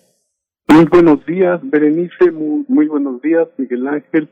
Muy 0.67 0.83
buenos 0.83 1.25
días, 1.25 1.61
Berenice. 1.63 2.31
Muy, 2.31 2.65
muy 2.67 2.87
buenos 2.87 3.21
días, 3.21 3.47
Miguel 3.55 3.87
Ángel 3.87 4.27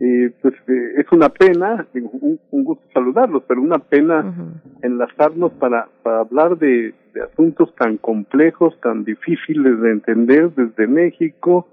eh, 0.00 0.32
pues 0.40 0.54
eh, 0.68 0.94
es 0.98 1.12
una 1.12 1.28
pena, 1.28 1.86
un, 1.94 2.64
gusto 2.64 2.84
saludarlos, 2.94 3.42
pero 3.46 3.60
una 3.60 3.78
pena 3.78 4.34
enlazarnos 4.82 5.52
para, 5.52 5.88
para 6.02 6.20
hablar 6.20 6.56
de, 6.58 6.94
asuntos 7.30 7.74
tan 7.74 7.98
complejos, 7.98 8.80
tan 8.80 9.04
difíciles 9.04 9.80
de 9.82 9.90
entender 9.90 10.50
desde 10.54 10.86
México 10.86 11.68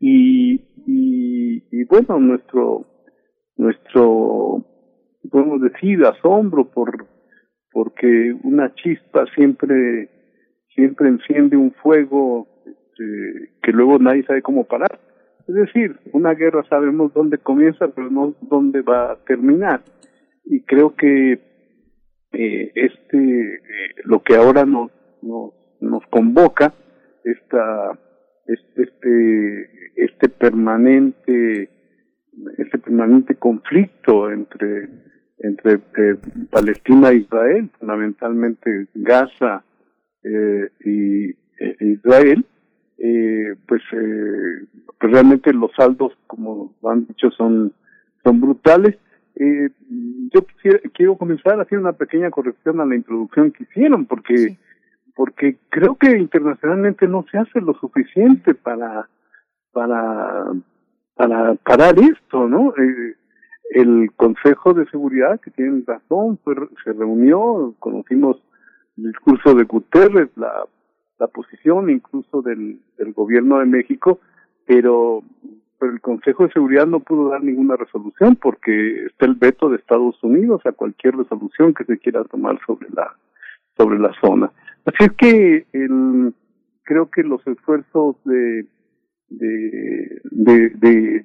y, 0.00 0.60
y, 0.84 1.84
bueno, 1.84 2.18
nuestro, 2.18 2.86
nuestro, 3.56 4.64
podemos 5.30 5.60
decir, 5.60 6.04
asombro 6.04 6.64
por, 6.64 7.06
porque 7.70 8.34
una 8.42 8.74
chispa 8.74 9.26
siempre, 9.36 10.08
siempre 10.74 11.08
enciende 11.08 11.56
un 11.56 11.70
fuego 11.74 12.48
este, 12.66 13.52
que 13.62 13.70
luego 13.70 14.00
nadie 14.00 14.24
sabe 14.24 14.42
cómo 14.42 14.64
parar 14.64 14.98
es 15.50 15.56
decir, 15.56 15.96
una 16.12 16.34
guerra 16.34 16.64
sabemos 16.68 17.12
dónde 17.12 17.38
comienza, 17.38 17.88
pero 17.88 18.08
no 18.08 18.34
dónde 18.40 18.82
va 18.82 19.12
a 19.12 19.16
terminar. 19.24 19.82
Y 20.44 20.62
creo 20.62 20.94
que 20.94 21.32
eh, 22.32 22.72
este, 22.74 23.54
eh, 23.54 23.60
lo 24.04 24.22
que 24.22 24.36
ahora 24.36 24.64
nos, 24.64 24.92
nos, 25.22 25.52
nos 25.80 26.06
convoca, 26.06 26.72
esta, 27.24 27.98
este, 28.46 28.82
este, 28.82 29.70
este 29.96 30.28
permanente, 30.28 31.68
este 32.56 32.78
permanente 32.78 33.34
conflicto 33.34 34.30
entre, 34.30 34.88
entre 35.38 35.72
eh, 35.74 36.16
Palestina 36.50 37.10
e 37.10 37.16
Israel, 37.16 37.70
fundamentalmente 37.78 38.86
Gaza 38.94 39.64
y 40.84 41.30
Israel, 41.80 42.44
eh, 43.02 43.56
pues, 43.66 43.82
eh, 43.92 44.66
pues 44.98 45.12
realmente 45.12 45.52
los 45.54 45.72
saldos, 45.74 46.12
como 46.26 46.74
han 46.84 47.06
dicho, 47.06 47.30
son, 47.30 47.72
son 48.22 48.40
brutales. 48.40 48.98
Eh, 49.36 49.70
yo 50.32 50.44
quiero 50.92 51.16
comenzar 51.16 51.58
haciendo 51.60 51.88
una 51.88 51.96
pequeña 51.96 52.30
corrección 52.30 52.78
a 52.80 52.84
la 52.84 52.94
introducción 52.94 53.52
que 53.52 53.62
hicieron, 53.62 54.04
porque, 54.04 54.58
porque 55.14 55.56
creo 55.70 55.96
que 55.96 56.18
internacionalmente 56.18 57.08
no 57.08 57.24
se 57.30 57.38
hace 57.38 57.60
lo 57.62 57.72
suficiente 57.74 58.54
para, 58.54 59.08
para, 59.72 60.52
para 61.14 61.54
parar 61.54 61.98
esto, 61.98 62.48
¿no? 62.48 62.74
Eh, 62.76 63.16
el 63.70 64.12
Consejo 64.14 64.74
de 64.74 64.84
Seguridad, 64.90 65.40
que 65.40 65.50
tienen 65.52 65.86
razón, 65.86 66.38
se 66.84 66.92
reunió, 66.92 67.74
conocimos 67.78 68.42
el 68.98 69.04
discurso 69.04 69.54
de 69.54 69.64
Guterres, 69.64 70.28
la 70.36 70.66
la 71.20 71.28
posición 71.28 71.90
incluso 71.90 72.42
del, 72.42 72.80
gobierno 73.14 73.58
de 73.58 73.66
México, 73.66 74.20
pero, 74.66 75.22
pero 75.78 75.92
el 75.92 76.00
Consejo 76.00 76.46
de 76.46 76.52
Seguridad 76.52 76.86
no 76.86 77.00
pudo 77.00 77.28
dar 77.28 77.44
ninguna 77.44 77.76
resolución 77.76 78.36
porque 78.36 79.04
está 79.04 79.26
el 79.26 79.34
veto 79.34 79.68
de 79.68 79.76
Estados 79.76 80.20
Unidos 80.24 80.62
a 80.64 80.72
cualquier 80.72 81.16
resolución 81.16 81.74
que 81.74 81.84
se 81.84 81.98
quiera 81.98 82.24
tomar 82.24 82.58
sobre 82.66 82.88
la 82.90 83.14
sobre 83.76 83.98
la 83.98 84.12
zona. 84.20 84.50
Así 84.84 85.04
es 85.04 85.12
que 85.12 85.66
el, 85.72 86.34
creo 86.82 87.10
que 87.10 87.22
los 87.22 87.46
esfuerzos 87.46 88.16
de, 88.24 88.66
de 89.28 91.24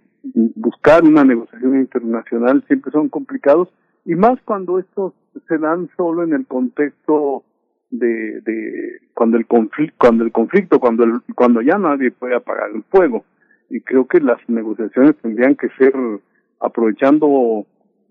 buscar 0.56 1.04
una 1.04 1.24
negociación 1.24 1.80
internacional 1.80 2.64
siempre 2.68 2.92
son 2.92 3.10
complicados 3.10 3.70
y 4.06 4.16
más 4.16 4.40
cuando 4.46 4.80
estos 4.80 5.14
se 5.48 5.58
dan 5.58 5.90
solo 5.98 6.24
en 6.24 6.34
el 6.34 6.46
contexto 6.46 7.44
de, 7.90 8.42
de 8.42 9.00
cuando 9.14 9.38
el 9.38 9.46
conflicto, 9.46 9.96
cuando 9.98 10.24
el 10.24 10.32
conflicto, 10.32 10.80
cuando 10.80 11.04
el, 11.04 11.22
cuando 11.36 11.62
ya 11.62 11.78
nadie 11.78 12.12
puede 12.12 12.36
apagar 12.36 12.70
el 12.74 12.84
fuego. 12.84 13.26
Y 13.70 13.82
creo 13.82 14.08
que 14.08 14.20
las 14.20 14.38
negociaciones 14.48 15.16
tendrían 15.18 15.56
que 15.56 15.70
ser 15.78 15.94
aprovechando 16.60 17.66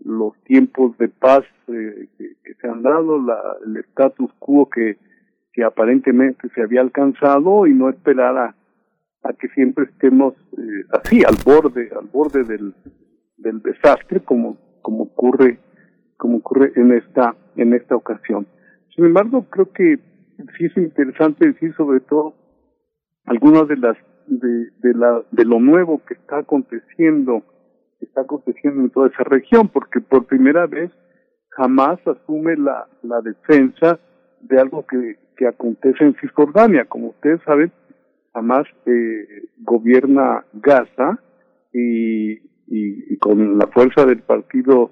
los 0.04 0.34
tiempos 0.44 0.96
de 0.98 1.08
paz 1.08 1.44
eh, 1.68 2.08
que, 2.18 2.54
se 2.60 2.68
han 2.68 2.82
dado, 2.82 3.20
la, 3.22 3.40
el 3.66 3.76
status 3.78 4.30
quo 4.38 4.68
que, 4.68 4.98
que 5.52 5.64
aparentemente 5.64 6.48
se 6.54 6.62
había 6.62 6.80
alcanzado 6.80 7.66
y 7.66 7.74
no 7.74 7.88
esperar 7.88 8.36
a, 8.36 8.54
a 9.22 9.32
que 9.32 9.48
siempre 9.48 9.84
estemos 9.84 10.34
eh, 10.58 10.84
así 10.92 11.22
al 11.24 11.36
borde, 11.44 11.90
al 11.98 12.06
borde 12.06 12.44
del, 12.44 12.74
del 13.36 13.62
desastre 13.62 14.20
como, 14.20 14.56
como 14.82 15.04
ocurre, 15.04 15.58
como 16.16 16.38
ocurre 16.38 16.72
en 16.76 16.92
esta, 16.92 17.34
en 17.56 17.74
esta 17.74 17.96
ocasión. 17.96 18.46
Sin 18.94 19.06
embargo, 19.06 19.46
creo 19.50 19.72
que 19.72 19.98
sí 20.58 20.66
es 20.66 20.76
interesante 20.76 21.46
decir 21.46 21.74
sobre 21.76 22.00
todo 22.00 22.34
algunas 23.24 23.68
de 23.68 23.76
las 23.76 23.96
de, 24.26 24.70
de 24.82 24.94
la 24.94 25.22
de 25.30 25.44
lo 25.44 25.60
nuevo 25.60 26.02
que 26.06 26.14
está 26.14 26.38
aconteciendo 26.38 27.42
que 27.98 28.06
está 28.06 28.22
aconteciendo 28.22 28.80
en 28.80 28.90
toda 28.90 29.08
esa 29.08 29.22
región 29.24 29.68
porque 29.68 30.00
por 30.00 30.26
primera 30.26 30.66
vez 30.66 30.90
jamás 31.50 31.98
asume 32.06 32.56
la 32.56 32.88
la 33.02 33.20
defensa 33.20 33.98
de 34.40 34.60
algo 34.60 34.86
que 34.86 35.18
que 35.36 35.46
acontece 35.46 36.04
en 36.04 36.14
Cisjordania. 36.20 36.84
Como 36.86 37.08
ustedes 37.08 37.40
saben 37.44 37.72
jamás 38.32 38.66
eh, 38.86 39.26
gobierna 39.58 40.44
Gaza 40.52 41.20
y, 41.72 42.32
y, 42.66 43.16
con 43.18 43.58
la 43.58 43.66
fuerza 43.68 44.04
del 44.06 44.20
partido 44.20 44.90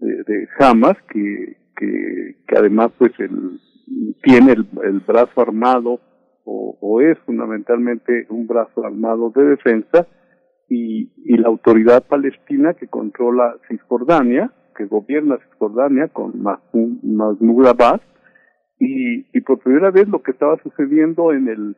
de, 0.00 0.24
de 0.24 0.48
Hamas 0.58 0.96
que 1.12 1.56
que, 1.80 2.36
que 2.46 2.56
además 2.56 2.92
pues 2.98 3.12
el, 3.18 3.58
tiene 4.22 4.52
el, 4.52 4.66
el 4.84 5.00
brazo 5.00 5.40
armado 5.40 6.00
o, 6.44 7.00
es 7.00 7.18
fundamentalmente 7.20 8.26
un 8.28 8.46
brazo 8.46 8.84
armado 8.84 9.30
de 9.34 9.44
defensa 9.44 10.06
y, 10.68 11.10
y 11.24 11.36
la 11.38 11.48
autoridad 11.48 12.04
palestina 12.06 12.74
que 12.74 12.88
controla 12.88 13.56
Cisjordania, 13.68 14.52
que 14.76 14.84
gobierna 14.86 15.38
Cisjordania 15.48 16.08
con 16.08 16.42
Mahmoud 16.42 17.66
Abbas 17.66 18.00
y, 18.78 19.26
y 19.32 19.40
por 19.42 19.60
primera 19.60 19.90
vez 19.90 20.08
lo 20.08 20.22
que 20.22 20.32
estaba 20.32 20.60
sucediendo 20.62 21.32
en 21.32 21.48
el 21.48 21.76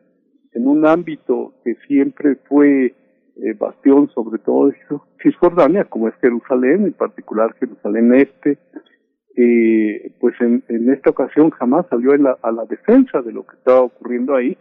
en 0.54 0.68
un 0.68 0.86
ámbito 0.86 1.54
que 1.64 1.76
siempre 1.86 2.36
fue 2.48 2.86
eh, 2.86 3.54
bastión 3.58 4.10
sobre 4.10 4.38
todo 4.38 4.68
de 4.68 4.76
Cisjordania, 5.22 5.84
como 5.84 6.08
es 6.08 6.14
Jerusalén, 6.16 6.84
en 6.84 6.92
particular 6.92 7.54
Jerusalén 7.58 8.14
Este, 8.14 8.58
eh, 9.36 10.14
pues 10.20 10.34
en, 10.40 10.62
en, 10.68 10.92
esta 10.92 11.10
ocasión 11.10 11.50
jamás 11.50 11.86
salió 11.88 12.14
la, 12.16 12.36
a 12.42 12.52
la 12.52 12.66
defensa 12.66 13.22
de 13.22 13.32
lo 13.32 13.46
que 13.46 13.56
estaba 13.56 13.80
ocurriendo 13.80 14.34
ahí, 14.34 14.58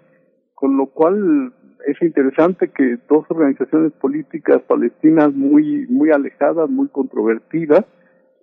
con 0.55 0.77
lo 0.77 0.87
cual 0.87 1.53
es 1.87 2.01
interesante 2.01 2.69
que 2.69 2.97
dos 3.09 3.25
organizaciones 3.29 3.91
políticas 3.93 4.61
palestinas 4.63 5.33
muy 5.33 5.87
muy 5.87 6.11
alejadas, 6.11 6.69
muy 6.69 6.87
controvertidas, 6.87 7.85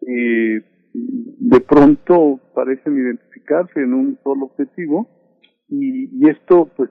eh, 0.07 0.63
de 0.93 1.61
pronto 1.61 2.41
parecen 2.55 2.99
identificarse 2.99 3.81
en 3.81 3.95
un 3.95 4.19
solo 4.23 4.47
objetivo 4.47 5.09
y, 5.69 6.11
y 6.13 6.29
esto 6.29 6.69
pues 6.77 6.91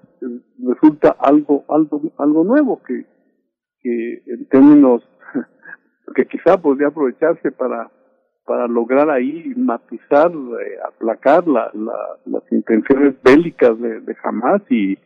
resulta 0.65 1.15
algo 1.19 1.65
algo 1.69 2.01
algo 2.17 2.43
nuevo 2.43 2.81
que 2.83 3.05
que 3.81 4.23
en 4.25 4.47
términos 4.49 5.03
que 6.15 6.25
quizá 6.25 6.59
podría 6.59 6.87
aprovecharse 6.87 7.51
para 7.51 7.91
para 8.47 8.65
lograr 8.67 9.09
ahí 9.09 9.53
matizar, 9.57 10.31
eh, 10.31 10.77
aplacar 10.87 11.45
la, 11.47 11.69
las 12.25 12.43
intenciones 12.51 13.21
bélicas 13.21 13.77
de, 13.79 14.15
Hamas 14.23 14.61
y, 14.69 14.97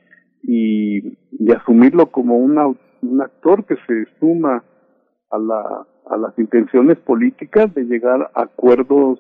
y, 0.43 1.51
asumirlo 1.51 2.11
como 2.11 2.37
un 2.37 3.21
actor 3.21 3.65
que 3.65 3.75
se 3.87 4.05
suma 4.19 4.63
a, 5.31 5.39
la, 5.39 5.87
a 6.05 6.17
las 6.17 6.37
intenciones 6.37 6.99
políticas 6.99 7.73
de 7.73 7.83
llegar 7.83 8.29
a 8.35 8.43
acuerdos, 8.43 9.19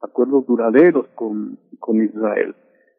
acuerdos 0.00 0.46
duraderos 0.46 1.06
con, 1.14 1.58
con 1.78 2.02
Israel. 2.02 2.54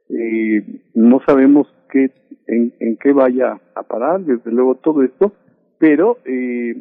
Eh, 0.09 0.83
no 0.93 1.21
sabemos 1.25 1.67
qué, 1.89 2.11
en, 2.47 2.73
en 2.79 2.97
qué 2.97 3.13
vaya 3.13 3.59
a 3.73 3.83
parar, 3.83 4.21
desde 4.21 4.51
luego 4.51 4.75
todo 4.75 5.01
esto, 5.01 5.33
pero 5.79 6.17
eh, 6.25 6.75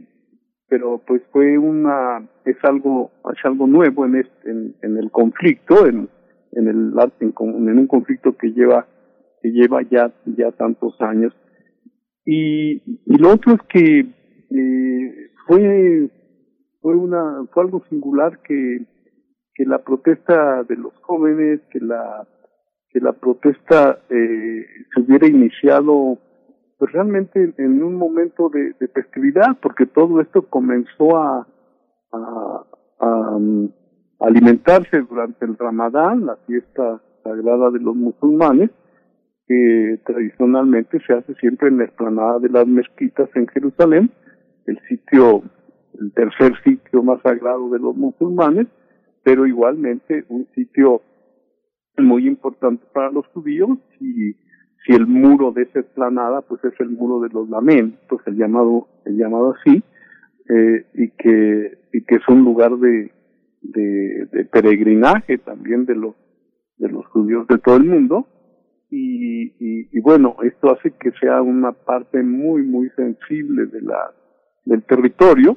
pero 0.70 1.02
pues 1.04 1.20
fue 1.32 1.58
una 1.58 2.26
es 2.44 2.56
algo 2.62 3.10
es 3.24 3.44
algo 3.44 3.66
nuevo 3.66 4.06
en 4.06 4.14
este, 4.14 4.50
en, 4.50 4.96
el 4.96 5.10
conflicto 5.10 5.86
en 5.86 6.08
en 6.52 6.68
el 6.68 6.92
en, 7.18 7.34
en, 7.68 7.78
un 7.78 7.86
conflicto 7.88 8.36
que 8.36 8.52
lleva 8.52 8.86
que 9.42 9.50
lleva 9.50 9.82
ya 9.82 10.12
ya 10.24 10.52
tantos 10.52 10.94
años. 11.00 11.34
Y, 12.24 12.82
y 13.06 13.18
lo 13.18 13.34
otro 13.34 13.54
es 13.54 13.60
que 13.68 13.98
eh, 14.00 15.30
fue 15.46 16.08
fue 16.80 16.96
una 16.96 17.44
fue 17.52 17.64
algo 17.64 17.84
singular 17.90 18.38
que 18.42 18.86
que 19.54 19.64
la 19.64 19.82
protesta 19.82 20.62
de 20.62 20.76
los 20.76 20.94
jóvenes 21.02 21.60
que 21.72 21.80
la 21.80 22.28
que 22.90 23.00
la 23.00 23.12
protesta 23.12 23.98
eh, 24.08 24.66
se 24.94 25.00
hubiera 25.00 25.26
iniciado 25.26 26.18
pues 26.80 26.92
realmente 26.92 27.52
en 27.58 27.82
un 27.82 27.94
momento 27.94 28.48
de, 28.48 28.72
festividad, 28.88 29.58
porque 29.60 29.84
todo 29.84 30.18
esto 30.22 30.46
comenzó 30.48 31.18
a, 31.18 31.46
mm, 33.38 33.66
alimentarse 34.18 35.02
durante 35.02 35.44
el 35.44 35.58
Ramadán, 35.58 36.24
la 36.24 36.36
fiesta 36.46 37.02
sagrada 37.22 37.70
de 37.70 37.80
los 37.80 37.94
musulmanes, 37.94 38.70
que 39.46 40.00
tradicionalmente 40.06 41.00
se 41.06 41.12
hace 41.12 41.34
siempre 41.34 41.68
en 41.68 41.76
la 41.78 41.84
explanada 41.84 42.38
de 42.38 42.48
las 42.48 42.66
mezquitas 42.66 43.28
en 43.34 43.46
Jerusalén, 43.48 44.10
el 44.64 44.78
sitio, 44.88 45.42
el 46.00 46.12
tercer 46.14 46.54
sitio 46.64 47.02
más 47.02 47.20
sagrado 47.20 47.68
de 47.68 47.78
los 47.78 47.94
musulmanes, 47.94 48.68
pero 49.22 49.46
igualmente 49.46 50.24
un 50.30 50.46
sitio 50.54 51.02
muy 51.98 52.26
importante 52.26 52.86
para 52.94 53.10
los 53.10 53.26
judíos 53.34 53.76
y 54.00 54.34
si 54.84 54.92
el 54.92 55.06
muro 55.06 55.52
de 55.52 55.62
esa 55.62 55.80
explanada 55.80 56.42
pues 56.42 56.64
es 56.64 56.78
el 56.80 56.90
muro 56.90 57.20
de 57.20 57.28
los 57.28 57.48
lamentos 57.48 58.20
el 58.26 58.36
llamado 58.36 58.88
el 59.04 59.16
llamado 59.16 59.54
así 59.54 59.82
eh, 60.48 60.86
y 60.94 61.10
que 61.10 61.78
y 61.92 62.02
que 62.02 62.16
es 62.16 62.28
un 62.28 62.44
lugar 62.44 62.76
de, 62.76 63.12
de, 63.62 64.26
de 64.32 64.44
peregrinaje 64.46 65.38
también 65.38 65.86
de 65.86 65.94
los 65.94 66.14
de 66.78 66.88
los 66.88 67.06
judíos 67.06 67.46
de 67.46 67.58
todo 67.58 67.76
el 67.76 67.84
mundo. 67.84 68.26
Y, 68.90 69.52
y, 69.60 69.88
y, 69.92 70.00
bueno 70.00 70.36
esto 70.42 70.72
hace 70.72 70.90
que 70.98 71.12
sea 71.20 71.40
una 71.42 71.70
parte 71.72 72.22
muy 72.22 72.62
muy 72.62 72.90
sensible 72.96 73.66
de 73.66 73.82
la 73.82 74.12
del 74.64 74.82
territorio. 74.82 75.56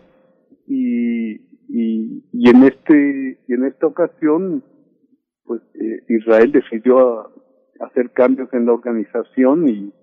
Y, 0.68 1.34
y, 1.70 2.24
y 2.32 2.50
en 2.50 2.64
este 2.64 3.40
y 3.48 3.54
en 3.54 3.66
esta 3.66 3.88
ocasión 3.88 4.64
pues 5.46 5.62
eh, 5.74 6.04
Israel 6.10 6.52
decidió 6.52 7.32
hacer 7.86 8.12
cambios 8.12 8.52
en 8.54 8.66
la 8.66 8.74
organización 8.74 9.68
y 9.68 9.94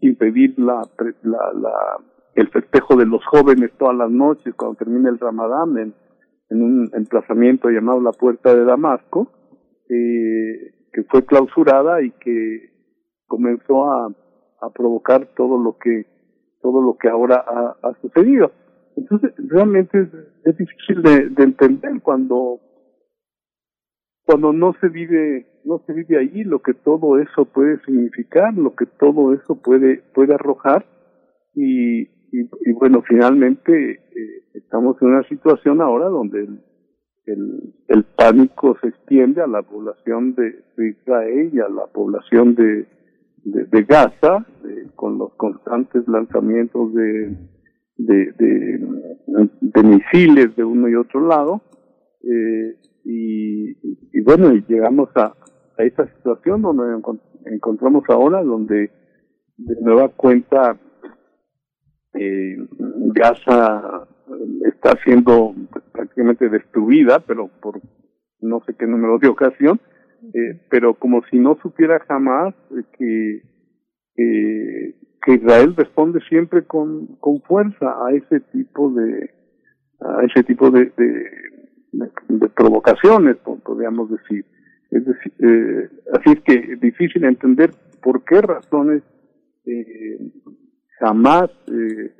impedir 0.00 0.58
la, 0.58 0.82
la, 1.22 1.52
la, 1.54 1.98
el 2.34 2.48
festejo 2.48 2.96
de 2.96 3.06
los 3.06 3.24
jóvenes 3.26 3.72
todas 3.78 3.96
las 3.96 4.10
noches 4.10 4.54
cuando 4.54 4.76
termina 4.76 5.08
el 5.08 5.18
Ramadán 5.18 5.76
en, 5.78 5.94
un 6.50 6.90
emplazamiento 6.94 7.68
llamado 7.68 8.00
la 8.00 8.12
Puerta 8.12 8.54
de 8.54 8.64
Damasco, 8.64 9.30
eh, 9.90 10.72
que 10.92 11.02
fue 11.10 11.26
clausurada 11.26 12.02
y 12.02 12.10
que 12.12 12.70
comenzó 13.26 13.84
a, 13.92 14.14
provocar 14.74 15.26
todo 15.36 15.56
lo 15.62 15.76
que 15.78 16.04
todo 16.60 16.82
lo 16.82 16.96
que 16.96 17.08
ahora 17.08 17.44
ha, 17.82 17.92
sucedido. 18.00 18.50
Entonces, 18.96 19.32
realmente 19.36 20.00
es, 20.00 20.08
es 20.44 20.56
difícil 20.56 21.02
de 21.02 21.44
entender 21.44 22.00
cuando 22.02 22.60
cuando 24.28 24.52
no 24.52 24.74
se 24.78 24.90
vive 24.90 25.46
no 25.64 25.82
se 25.86 25.94
vive 25.94 26.18
allí 26.18 26.44
lo 26.44 26.60
que 26.60 26.74
todo 26.74 27.18
eso 27.18 27.46
puede 27.46 27.80
significar 27.86 28.52
lo 28.52 28.76
que 28.76 28.84
todo 28.84 29.32
eso 29.32 29.54
puede 29.54 30.02
puede 30.12 30.34
arrojar. 30.34 30.84
Y, 31.54 32.02
y, 32.30 32.72
bueno 32.74 33.00
finalmente 33.08 33.92
eh, 33.92 34.42
estamos 34.52 35.00
en 35.00 35.08
una 35.08 35.22
situación 35.28 35.80
ahora 35.80 36.08
donde 36.08 36.46
el, 37.24 37.74
el, 37.88 38.04
pánico 38.04 38.76
se 38.82 38.88
extiende 38.88 39.40
a 39.40 39.46
la 39.46 39.62
población 39.62 40.34
de, 40.34 40.62
Israel 40.76 41.50
y 41.50 41.60
a 41.60 41.70
la 41.70 41.86
población 41.86 42.54
de, 42.54 42.86
de, 43.44 43.82
Gaza 43.84 44.44
con 44.94 45.16
los 45.16 45.32
constantes 45.36 46.06
lanzamientos 46.06 46.92
de, 46.92 47.34
de, 47.96 48.32
de, 48.36 49.82
misiles 49.82 50.54
de 50.54 50.64
uno 50.64 50.86
y 50.86 50.96
otro 50.96 51.26
lado. 51.26 51.62
Eh, 52.22 52.76
y, 53.10 53.70
y 54.12 54.20
bueno, 54.20 54.52
llegamos 54.68 55.08
a, 55.14 55.34
a 55.78 55.82
esta 55.82 56.06
situación 56.14 56.60
donde 56.60 57.00
encontramos 57.46 58.04
ahora, 58.08 58.42
donde 58.42 58.90
de 59.56 59.80
nueva 59.80 60.10
cuenta 60.10 60.78
eh, 62.12 62.56
Gaza 63.14 64.06
está 64.66 64.94
siendo 65.04 65.54
prácticamente 65.92 66.50
destruida, 66.50 67.20
pero 67.20 67.48
por 67.62 67.80
no 68.40 68.60
sé 68.66 68.74
qué 68.78 68.86
número 68.86 69.18
de 69.18 69.28
ocasión, 69.28 69.80
eh, 70.34 70.60
pero 70.68 70.92
como 70.92 71.22
si 71.30 71.38
no 71.38 71.56
supiera 71.62 72.00
jamás 72.00 72.54
que, 72.98 73.42
que 74.14 75.34
Israel 75.34 75.74
responde 75.76 76.20
siempre 76.28 76.66
con, 76.66 77.16
con 77.20 77.40
fuerza 77.40 77.86
a 78.06 78.12
ese 78.12 78.40
tipo 78.52 78.90
de 78.90 79.30
a 80.00 80.24
ese 80.24 80.44
tipo 80.44 80.70
de, 80.70 80.92
de, 80.96 81.24
provocaciones, 82.54 83.36
podríamos 83.38 84.10
decir. 84.10 84.44
Es 84.90 85.04
decir, 85.04 85.32
eh, 85.38 85.88
así 86.14 86.30
es 86.30 86.40
que 86.40 86.72
es 86.72 86.80
difícil 86.80 87.24
entender 87.24 87.70
por 88.02 88.24
qué 88.24 88.40
razones 88.40 89.02
eh, 89.66 90.18
jamás 90.98 91.50
eh, 91.70 92.14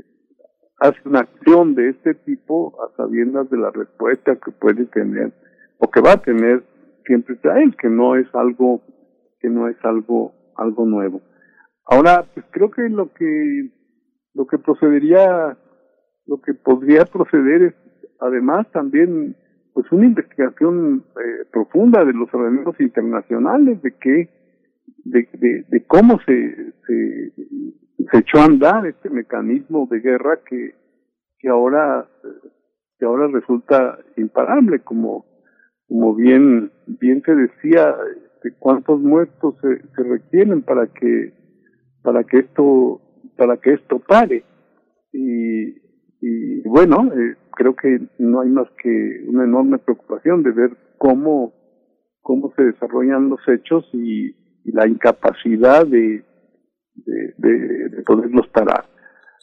hace 0.79 0.99
una 1.07 1.21
acción 1.21 1.75
de 1.75 1.91
este 1.91 2.15
tipo 2.15 2.77
a 2.83 2.95
sabiendas 2.97 3.49
de 3.51 3.57
la 3.57 3.71
respuesta 3.71 4.37
que 4.37 4.53
puede 4.53 4.85
tener 4.87 5.33
o 5.79 5.91
que 5.91 6.01
va 6.01 6.13
a 6.13 6.23
tener 6.23 6.63
siempre 7.07 7.37
Israel, 7.37 7.75
que 7.81 7.89
no 7.89 8.17
es 8.17 8.27
algo 8.35 8.83
que 9.41 9.49
no 9.49 9.69
es 9.69 9.77
algo 9.83 10.35
algo 10.57 10.85
nuevo. 10.85 11.23
Ahora, 11.87 12.27
pues 12.35 12.45
creo 12.51 12.71
que 12.71 12.89
lo 12.89 13.13
que 13.15 13.71
lo 14.35 14.47
que 14.47 14.59
procedería, 14.59 15.57
lo 16.27 16.41
que 16.41 16.55
podría 16.55 17.05
proceder 17.07 17.63
es 17.63 17.75
además 18.21 18.71
también 18.73 19.37
pues 19.79 19.93
una 19.93 20.07
investigación 20.07 21.05
eh, 21.15 21.45
profunda 21.53 22.05
de 22.05 22.13
los 22.13 22.29
organismos 22.35 22.75
internacionales 22.81 23.81
de 23.81 23.97
que 23.97 24.29
de, 25.05 25.85
cómo 25.87 26.19
se, 26.27 26.73
se, 26.85 27.33
se 28.11 28.19
echó 28.19 28.41
a 28.41 28.47
andar 28.47 28.87
este 28.89 29.09
mecanismo 29.09 29.87
de 29.89 30.01
guerra 30.01 30.41
que 30.45 30.75
que 31.39 31.49
ahora 31.49 32.09
que 32.99 33.07
ahora 33.07 33.29
resulta 33.29 34.01
imparable 34.17 34.81
como 34.81 35.27
como 35.87 36.13
bien 36.17 36.73
bien 36.87 37.23
se 37.25 37.37
decía 37.37 37.95
este, 38.17 38.59
cuántos 38.59 39.01
muertos 39.01 39.55
se, 39.61 39.81
se 39.95 40.03
requieren 40.03 40.63
para 40.63 40.89
que 40.89 41.35
para 42.03 42.25
que 42.25 42.39
esto 42.39 43.01
para 43.37 43.59
que 43.59 43.75
esto 43.75 44.01
pare. 44.01 44.43
Y 45.13 45.88
y 46.21 46.63
bueno 46.69 47.13
eh, 47.15 47.37
creo 47.59 47.75
que 47.75 48.01
no 48.19 48.41
hay 48.41 48.49
más 48.49 48.69
que 48.81 49.25
una 49.27 49.45
enorme 49.45 49.79
preocupación 49.79 50.45
de 50.45 50.53
ver 50.53 50.77
cómo, 50.97 51.53
cómo 52.23 52.53
se 52.55 52.63
desarrollan 52.63 53.29
los 53.29 53.41
hechos 53.49 53.89
y, 53.93 54.37
la 54.65 54.87
incapacidad 54.87 55.87
de, 55.87 56.23
de, 56.95 57.35
de, 57.39 58.03
poderlos 58.03 58.47
parar. 58.49 58.85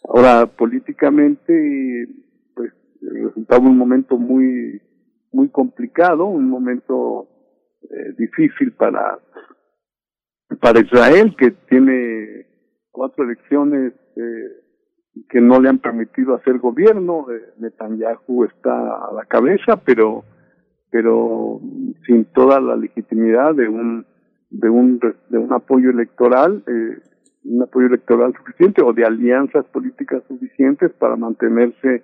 Ahora, 0.07 0.45
políticamente, 0.45 2.07
pues 2.53 2.71
resultaba 3.01 3.67
un 3.67 3.75
momento 3.75 4.19
muy, 4.19 4.79
muy 5.31 5.49
complicado, 5.49 6.25
un 6.25 6.47
momento 6.47 7.27
eh, 7.81 8.13
difícil 8.19 8.73
para, 8.73 9.17
para 10.61 10.79
Israel, 10.81 11.35
que 11.35 11.49
tiene 11.69 12.45
cuatro 12.91 13.23
elecciones 13.23 13.93
eh, 14.15 14.64
que 15.29 15.41
no 15.41 15.59
le 15.59 15.69
han 15.69 15.79
permitido 15.79 16.35
hacer 16.35 16.59
gobierno. 16.59 17.27
Eh, 17.31 17.53
Netanyahu 17.57 18.45
está 18.45 18.71
a 18.71 19.13
la 19.13 19.25
cabeza, 19.25 19.77
pero 19.77 20.23
pero 20.91 21.59
sin 22.05 22.23
toda 22.25 22.61
la 22.61 22.77
legitimidad 22.77 23.53
de 23.53 23.67
un 23.67 24.05
de 24.49 24.69
un 24.69 24.99
de 25.29 25.37
un 25.37 25.51
apoyo 25.51 25.89
electoral 25.89 26.63
eh, 26.67 26.99
un 27.43 27.61
apoyo 27.61 27.87
electoral 27.87 28.33
suficiente 28.37 28.81
o 28.81 28.93
de 28.93 29.03
alianzas 29.03 29.65
políticas 29.65 30.23
suficientes 30.27 30.91
para 30.93 31.17
mantenerse 31.17 32.03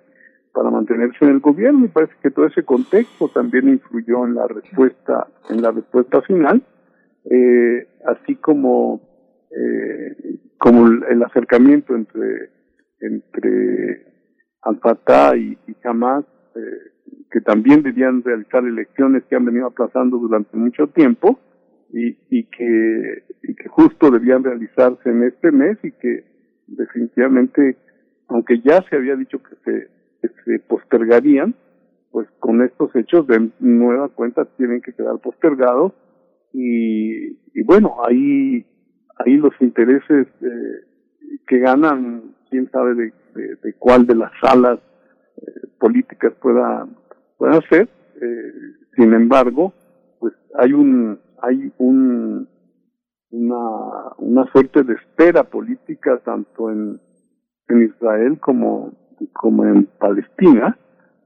para 0.52 0.70
mantenerse 0.70 1.24
en 1.24 1.30
el 1.30 1.40
gobierno 1.40 1.86
y 1.86 1.88
parece 1.88 2.12
que 2.22 2.30
todo 2.30 2.46
ese 2.46 2.64
contexto 2.64 3.28
también 3.28 3.68
influyó 3.70 4.26
en 4.26 4.34
la 4.34 4.46
respuesta 4.46 5.26
en 5.48 5.62
la 5.62 5.70
respuesta 5.70 6.20
final 6.22 6.62
eh, 7.30 7.88
así 8.06 8.36
como 8.36 9.00
eh, 9.50 10.38
como 10.58 10.86
el, 10.86 11.22
acercamiento 11.22 11.94
entre 11.94 12.50
entre 13.02 14.06
Al-Fatah 14.62 15.36
y, 15.36 15.58
y 15.66 15.76
Hamas 15.84 16.24
eh, 16.54 17.20
que 17.30 17.40
también 17.40 17.82
debían 17.82 18.22
realizar 18.22 18.64
elecciones 18.64 19.24
que 19.24 19.36
han 19.36 19.44
venido 19.44 19.66
aplazando 19.66 20.18
durante 20.18 20.56
mucho 20.56 20.86
tiempo 20.88 21.38
y, 21.92 22.16
y 22.30 22.44
que 22.44 23.24
y 23.42 23.54
que 23.54 23.68
justo 23.68 24.10
debían 24.10 24.44
realizarse 24.44 25.10
en 25.10 25.24
este 25.24 25.50
mes 25.50 25.78
y 25.82 25.92
que 25.92 26.24
definitivamente 26.66 27.76
aunque 28.28 28.60
ya 28.60 28.82
se 28.88 28.96
había 28.96 29.16
dicho 29.16 29.42
que 29.42 29.56
se 29.64 29.88
se 30.44 30.58
postergarían, 30.60 31.54
pues 32.10 32.28
con 32.38 32.62
estos 32.62 32.94
hechos 32.94 33.26
de 33.26 33.50
nueva 33.60 34.08
cuenta 34.10 34.44
tienen 34.56 34.80
que 34.82 34.92
quedar 34.92 35.18
postergados 35.18 35.92
y, 36.52 37.38
y 37.54 37.62
bueno, 37.64 37.96
ahí, 38.06 38.66
ahí 39.18 39.36
los 39.36 39.54
intereses 39.60 40.28
eh, 40.42 41.38
que 41.46 41.58
ganan, 41.58 42.34
quién 42.52 42.70
sabe 42.70 42.94
de, 42.94 43.12
de, 43.62 43.74
cuál 43.78 44.06
de 44.06 44.14
las 44.14 44.30
salas 44.42 44.78
eh, 45.38 45.68
políticas 45.80 46.34
pueda, 46.34 46.86
pueda 47.38 47.58
ser, 47.70 47.88
eh, 48.20 48.52
sin 48.94 49.14
embargo, 49.14 49.72
pues 50.20 50.34
hay 50.58 50.74
un, 50.74 51.18
hay 51.40 51.72
un, 51.78 52.46
una, 53.30 54.14
una 54.18 54.52
suerte 54.52 54.82
de 54.82 54.92
espera 54.92 55.44
política 55.44 56.20
tanto 56.26 56.70
en, 56.70 57.00
en 57.68 57.82
Israel 57.84 58.38
como, 58.38 58.92
como 59.32 59.64
en 59.64 59.86
Palestina, 59.98 60.78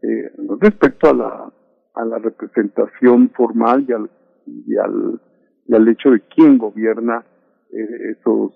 eh, 0.02 0.30
respecto 0.60 1.10
a 1.10 1.14
la, 1.14 1.52
a 1.94 2.04
la 2.04 2.18
representación 2.18 3.30
formal 3.30 3.84
y 3.88 3.92
al, 3.92 4.08
y 4.46 4.76
al, 4.76 5.20
y 5.66 5.74
al 5.74 5.88
hecho 5.88 6.10
de 6.10 6.20
quién 6.20 6.56
gobierna 6.56 7.24
esos, 7.70 8.52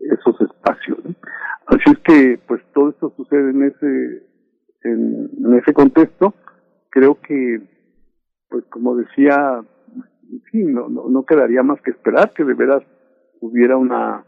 esos 0.00 0.40
espacios. 0.40 0.98
Así 1.66 1.82
es 1.86 1.98
que, 2.00 2.40
pues 2.46 2.62
todo 2.72 2.90
esto 2.90 3.12
sucede 3.16 3.50
en 3.50 3.62
ese, 3.64 4.26
en, 4.84 5.30
en 5.44 5.54
ese 5.54 5.72
contexto. 5.72 6.34
Creo 6.90 7.20
que, 7.20 7.60
pues 8.48 8.64
como 8.66 8.96
decía, 8.96 9.62
sí, 10.50 10.64
no, 10.64 10.88
no, 10.88 11.08
no 11.08 11.24
quedaría 11.24 11.62
más 11.62 11.80
que 11.82 11.90
esperar 11.90 12.32
que 12.32 12.44
de 12.44 12.54
veras 12.54 12.82
hubiera 13.40 13.76
una 13.76 14.24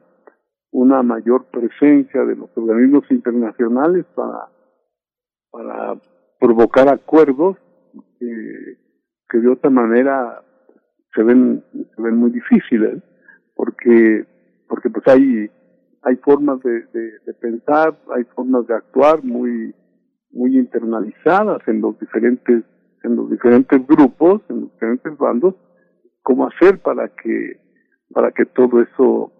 una 0.76 1.02
mayor 1.02 1.46
presencia 1.46 2.22
de 2.26 2.36
los 2.36 2.50
organismos 2.54 3.10
internacionales 3.10 4.04
para, 4.14 4.48
para 5.50 5.98
provocar 6.38 6.88
acuerdos 6.90 7.56
que, 8.18 8.76
que 9.30 9.38
de 9.38 9.48
otra 9.48 9.70
manera 9.70 10.42
se 11.14 11.22
ven, 11.22 11.64
se 11.72 12.02
ven 12.02 12.16
muy 12.16 12.30
difíciles 12.30 13.02
porque, 13.56 14.24
porque 14.68 14.90
pues 14.90 15.08
hay, 15.08 15.50
hay 16.02 16.16
formas 16.16 16.62
de, 16.62 16.82
de, 16.92 17.34
pensar, 17.40 17.98
hay 18.14 18.22
formas 18.36 18.66
de 18.68 18.74
actuar 18.74 19.24
muy, 19.24 19.74
muy 20.30 20.56
internalizadas 20.56 21.66
en 21.66 21.80
los 21.80 21.98
diferentes, 21.98 22.62
en 23.02 23.16
los 23.16 23.30
diferentes 23.30 23.84
grupos, 23.86 24.42
en 24.48 24.60
los 24.60 24.72
diferentes 24.72 25.18
bandos, 25.18 25.54
cómo 26.22 26.46
hacer 26.46 26.78
para 26.78 27.08
que, 27.08 27.60
para 28.12 28.30
que 28.30 28.44
todo 28.46 28.80
eso 28.80 29.32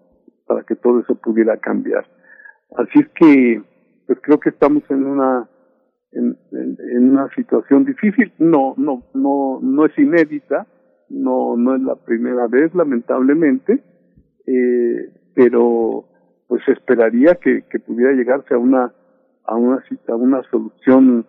para 0.47 0.63
que 0.63 0.75
todo 0.75 1.01
eso 1.01 1.15
pudiera 1.15 1.57
cambiar. 1.57 2.05
Así 2.77 2.99
es 2.99 3.09
que, 3.09 3.61
pues 4.07 4.17
creo 4.21 4.39
que 4.39 4.49
estamos 4.49 4.81
en 4.89 5.05
una 5.05 5.49
en, 6.11 6.37
una 7.11 7.29
situación 7.35 7.85
difícil. 7.85 8.31
No, 8.39 8.73
no, 8.77 9.03
no, 9.13 9.59
no 9.61 9.85
es 9.85 9.97
inédita, 9.97 10.67
no, 11.09 11.55
no 11.57 11.75
es 11.75 11.81
la 11.81 11.95
primera 11.95 12.47
vez, 12.47 12.73
lamentablemente, 12.73 13.83
eh, 14.47 15.11
pero 15.35 16.05
pues 16.47 16.67
esperaría 16.67 17.35
que, 17.35 17.63
que 17.69 17.79
pudiera 17.79 18.13
llegarse 18.13 18.53
a 18.53 18.57
una 18.57 18.93
a 19.43 19.55
una 19.55 19.83
a 20.07 20.15
una 20.15 20.41
solución 20.49 21.25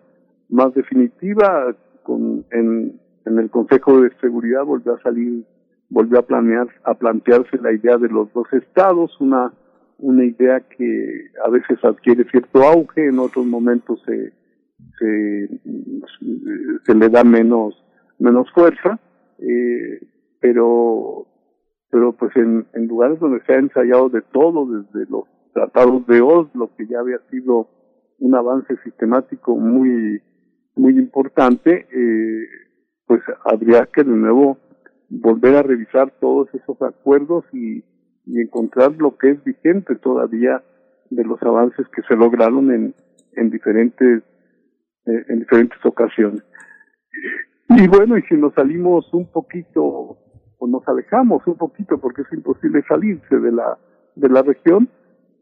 más 0.49 0.73
definitiva 0.73 1.75
con 2.03 2.45
en, 2.51 2.99
en 3.25 3.39
el 3.39 3.49
Consejo 3.49 4.01
de 4.01 4.11
Seguridad 4.19 4.63
volvió 4.65 4.95
a 4.95 5.01
salir 5.01 5.45
volvió 5.89 6.19
a 6.19 6.25
planear, 6.25 6.67
a 6.83 6.93
plantearse 6.93 7.57
la 7.57 7.73
idea 7.73 7.97
de 7.97 8.09
los 8.09 8.31
dos 8.33 8.47
estados, 8.53 9.19
una, 9.19 9.51
una 9.97 10.23
idea 10.23 10.61
que 10.61 11.31
a 11.43 11.49
veces 11.49 11.83
adquiere 11.83 12.25
cierto 12.29 12.63
auge, 12.63 13.07
en 13.07 13.19
otros 13.19 13.45
momentos 13.45 14.01
se, 14.05 14.31
se, 16.85 16.95
le 16.95 17.09
da 17.09 17.23
menos, 17.23 17.83
menos 18.19 18.49
fuerza, 18.51 18.99
eh, 19.39 19.99
pero, 20.39 21.25
pero 21.91 22.13
pues 22.13 22.35
en, 22.35 22.67
en 22.73 22.87
lugares 22.87 23.19
donde 23.19 23.41
se 23.45 23.53
ha 23.53 23.57
ensayado 23.57 24.09
de 24.09 24.21
todo, 24.21 24.65
desde 24.65 25.09
los 25.09 25.25
tratados 25.53 26.05
de 26.07 26.21
Oslo, 26.21 26.71
que 26.77 26.87
ya 26.87 26.99
había 26.99 27.19
sido 27.31 27.69
un 28.19 28.35
avance 28.35 28.75
sistemático 28.83 29.55
muy, 29.55 30.21
muy 30.75 30.97
importante, 30.97 31.87
eh, 31.91 32.47
pues 33.05 33.21
habría 33.45 33.87
que 33.87 34.03
de 34.03 34.11
nuevo 34.11 34.57
volver 35.09 35.55
a 35.55 35.63
revisar 35.63 36.11
todos 36.19 36.53
esos 36.53 36.79
acuerdos 36.81 37.45
y, 37.51 37.83
y 38.25 38.39
encontrar 38.39 38.91
lo 38.97 39.17
que 39.17 39.31
es 39.31 39.43
vigente 39.43 39.95
todavía 39.95 40.63
de 41.09 41.23
los 41.23 41.41
avances 41.41 41.87
que 41.89 42.03
se 42.03 42.15
lograron 42.15 42.71
en, 42.71 42.93
en 43.33 43.49
diferentes 43.49 44.23
eh, 45.05 45.25
en 45.29 45.39
diferentes 45.39 45.83
ocasiones. 45.83 46.43
Y 47.69 47.87
bueno, 47.87 48.17
y 48.17 48.21
si 48.23 48.35
nos 48.35 48.53
salimos 48.53 49.11
un 49.13 49.31
poquito 49.31 50.17
o 50.59 50.67
nos 50.67 50.87
alejamos 50.87 51.45
un 51.47 51.57
poquito 51.57 51.97
porque 51.97 52.21
es 52.21 52.33
imposible 52.33 52.83
salirse 52.87 53.37
de 53.37 53.51
la 53.51 53.77
de 54.15 54.29
la 54.29 54.41
región, 54.43 54.89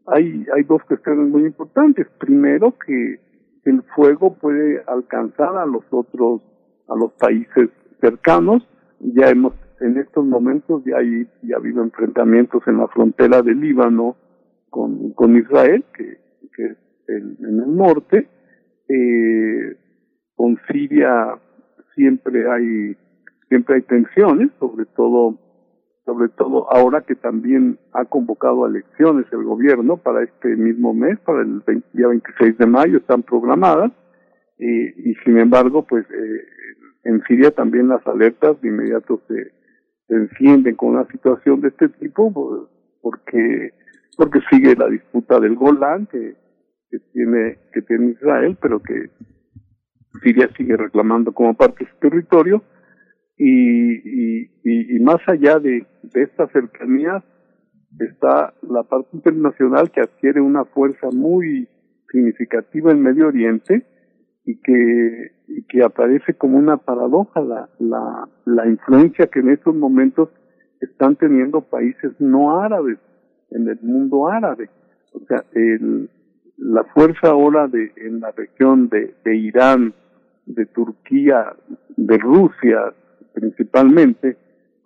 hay 0.06 0.46
hay 0.54 0.62
dos 0.64 0.82
cuestiones 0.84 1.28
muy 1.28 1.44
importantes. 1.44 2.06
Primero 2.18 2.74
que 2.86 3.20
el 3.64 3.82
fuego 3.94 4.34
puede 4.38 4.82
alcanzar 4.86 5.56
a 5.56 5.66
los 5.66 5.84
otros 5.90 6.42
a 6.88 6.96
los 6.96 7.12
países 7.12 7.68
cercanos 8.00 8.66
ya 9.00 9.28
hemos, 9.28 9.54
en 9.80 9.96
estos 9.98 10.24
momentos 10.24 10.82
ya, 10.84 10.98
hay, 10.98 11.26
ya 11.42 11.56
ha 11.56 11.58
habido 11.58 11.82
enfrentamientos 11.82 12.62
en 12.66 12.78
la 12.78 12.88
frontera 12.88 13.42
del 13.42 13.60
Líbano 13.60 14.16
con, 14.70 15.12
con 15.12 15.36
Israel, 15.36 15.84
que, 15.96 16.18
que 16.54 16.64
es 16.66 16.76
en 17.08 17.60
el 17.60 17.76
norte. 17.76 18.28
Eh, 18.88 19.76
con 20.34 20.58
Siria 20.70 21.38
siempre 21.94 22.50
hay, 22.50 22.96
siempre 23.48 23.76
hay 23.76 23.82
tensiones, 23.82 24.50
sobre 24.58 24.86
todo, 24.86 25.38
sobre 26.04 26.28
todo 26.30 26.70
ahora 26.72 27.02
que 27.02 27.14
también 27.14 27.78
ha 27.92 28.04
convocado 28.04 28.66
elecciones 28.66 29.26
el 29.32 29.44
gobierno 29.44 29.96
para 29.96 30.24
este 30.24 30.56
mismo 30.56 30.94
mes, 30.94 31.18
para 31.20 31.42
el 31.42 31.62
día 31.92 32.08
26 32.08 32.58
de 32.58 32.66
mayo, 32.66 32.98
están 32.98 33.22
programadas. 33.22 33.92
y 34.58 35.14
sin 35.24 35.38
embargo, 35.38 35.86
pues 35.86 36.04
eh, 36.10 36.58
en 37.04 37.22
Siria 37.24 37.50
también 37.50 37.88
las 37.88 38.06
alertas 38.06 38.60
de 38.60 38.68
inmediato 38.68 39.22
se, 39.28 39.52
encienden 40.08 40.74
con 40.74 40.90
una 40.90 41.06
situación 41.08 41.60
de 41.60 41.68
este 41.68 41.88
tipo 41.88 42.68
porque 43.02 43.74
porque 44.16 44.40
sigue 44.50 44.74
la 44.74 44.88
disputa 44.88 45.38
del 45.38 45.54
Golán 45.54 46.06
que, 46.06 46.34
que 46.90 46.98
tiene 47.12 47.58
que 47.72 47.82
tiene 47.82 48.12
Israel 48.12 48.56
pero 48.60 48.80
que 48.80 49.10
Siria 50.22 50.48
sigue 50.56 50.76
reclamando 50.76 51.32
como 51.32 51.54
parte 51.54 51.84
de 51.84 51.90
su 51.90 51.96
territorio 51.98 52.62
y, 53.38 54.42
y, 54.42 54.50
y, 54.64 55.00
más 55.00 55.20
allá 55.28 55.58
de, 55.60 55.86
de 56.02 56.22
esta 56.22 56.48
cercanía 56.48 57.22
está 57.98 58.52
la 58.62 58.82
parte 58.82 59.10
internacional 59.12 59.90
que 59.90 60.00
adquiere 60.00 60.40
una 60.40 60.64
fuerza 60.64 61.08
muy 61.12 61.68
significativa 62.10 62.90
en 62.90 63.00
Medio 63.00 63.28
Oriente 63.28 63.86
y 64.44 64.60
que, 64.60 65.32
y 65.46 65.62
que 65.64 65.84
aparece 65.84 66.34
como 66.34 66.58
una 66.58 66.78
paradoja 66.78 67.40
la, 67.40 67.68
la, 67.78 68.28
la 68.44 68.66
influencia 68.66 69.28
que 69.28 69.40
en 69.40 69.50
estos 69.50 69.74
momentos 69.74 70.30
están 70.80 71.16
teniendo 71.16 71.60
países 71.60 72.12
no 72.18 72.60
árabes 72.60 72.98
en 73.50 73.68
el 73.68 73.78
mundo 73.82 74.28
árabe. 74.28 74.68
O 75.12 75.20
sea, 75.26 75.44
el, 75.52 76.10
la 76.56 76.84
fuerza 76.84 77.28
ahora 77.28 77.68
de, 77.68 77.92
en 77.96 78.20
la 78.20 78.32
región 78.32 78.88
de, 78.88 79.14
de 79.24 79.36
Irán, 79.36 79.94
de 80.46 80.66
Turquía, 80.66 81.54
de 81.96 82.18
Rusia 82.18 82.94
principalmente, 83.32 84.36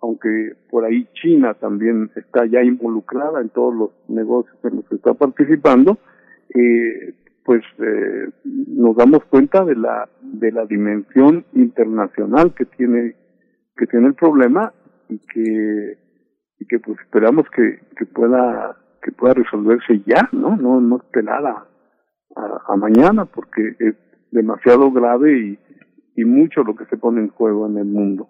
aunque 0.01 0.53
por 0.69 0.85
ahí 0.85 1.07
China 1.13 1.53
también 1.55 2.11
está 2.15 2.45
ya 2.45 2.61
involucrada 2.61 3.41
en 3.41 3.49
todos 3.49 3.73
los 3.73 3.89
negocios 4.09 4.57
en 4.63 4.77
los 4.77 4.87
que 4.87 4.95
está 4.95 5.13
participando, 5.13 5.97
eh, 6.53 7.13
pues 7.43 7.63
eh, 7.79 8.29
nos 8.43 8.95
damos 8.95 9.23
cuenta 9.25 9.63
de 9.65 9.75
la 9.75 10.09
de 10.21 10.51
la 10.51 10.65
dimensión 10.65 11.45
internacional 11.53 12.53
que 12.53 12.65
tiene 12.65 13.15
que 13.75 13.87
tiene 13.87 14.07
el 14.07 14.15
problema 14.15 14.73
y 15.09 15.19
que 15.19 15.97
y 16.59 16.65
que 16.65 16.79
pues 16.79 16.99
esperamos 16.99 17.45
que, 17.49 17.79
que 17.97 18.05
pueda 18.05 18.77
que 19.01 19.11
pueda 19.11 19.33
resolverse 19.33 20.01
ya 20.05 20.29
no 20.31 20.55
no 20.55 20.79
no 20.79 20.97
esperar 20.97 21.45
a, 21.45 21.67
a, 22.67 22.75
mañana 22.77 23.25
porque 23.25 23.75
es 23.79 23.95
demasiado 24.31 24.91
grave 24.91 25.37
y, 25.37 25.59
y 26.15 26.25
mucho 26.25 26.63
lo 26.63 26.75
que 26.75 26.85
se 26.85 26.97
pone 26.97 27.21
en 27.21 27.29
juego 27.29 27.67
en 27.67 27.77
el 27.77 27.85
mundo. 27.85 28.29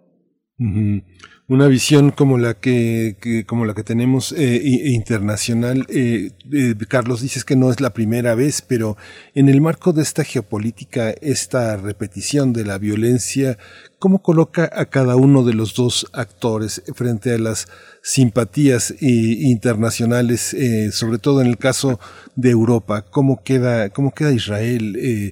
Una 0.58 1.68
visión 1.68 2.12
como 2.12 2.38
la 2.38 2.54
que, 2.54 3.44
como 3.48 3.66
la 3.66 3.74
que 3.74 3.84
tenemos 3.84 4.32
eh, 4.32 4.62
internacional, 4.64 5.86
eh, 5.90 6.32
eh, 6.52 6.76
Carlos 6.88 7.22
dices 7.22 7.44
que 7.44 7.56
no 7.56 7.72
es 7.72 7.82
la 7.82 7.94
primera 7.94 8.34
vez, 8.36 8.62
pero 8.62 8.96
en 9.34 9.50
el 9.50 9.62
marco 9.62 9.94
de 9.94 10.04
esta 10.04 10.24
geopolítica, 10.24 11.10
esta 11.10 11.76
repetición 11.76 12.54
de 12.54 12.66
la 12.66 12.78
violencia, 12.78 13.58
¿cómo 14.04 14.22
coloca 14.22 14.70
a 14.70 14.88
cada 14.88 15.16
uno 15.16 15.46
de 15.46 15.54
los 15.54 15.76
dos 15.76 16.12
actores 16.12 16.84
frente 16.94 17.34
a 17.34 17.38
las 17.38 17.70
simpatías 18.02 18.94
internacionales, 19.02 20.54
eh, 20.54 20.92
sobre 20.92 21.20
todo 21.20 21.40
en 21.40 21.48
el 21.48 21.58
caso 21.58 22.02
de 22.36 22.50
Europa. 22.50 23.06
¿Cómo 23.10 23.44
queda, 23.46 23.92
cómo 23.92 24.12
queda 24.12 24.34
Israel? 24.34 24.98
Eh, 24.98 25.32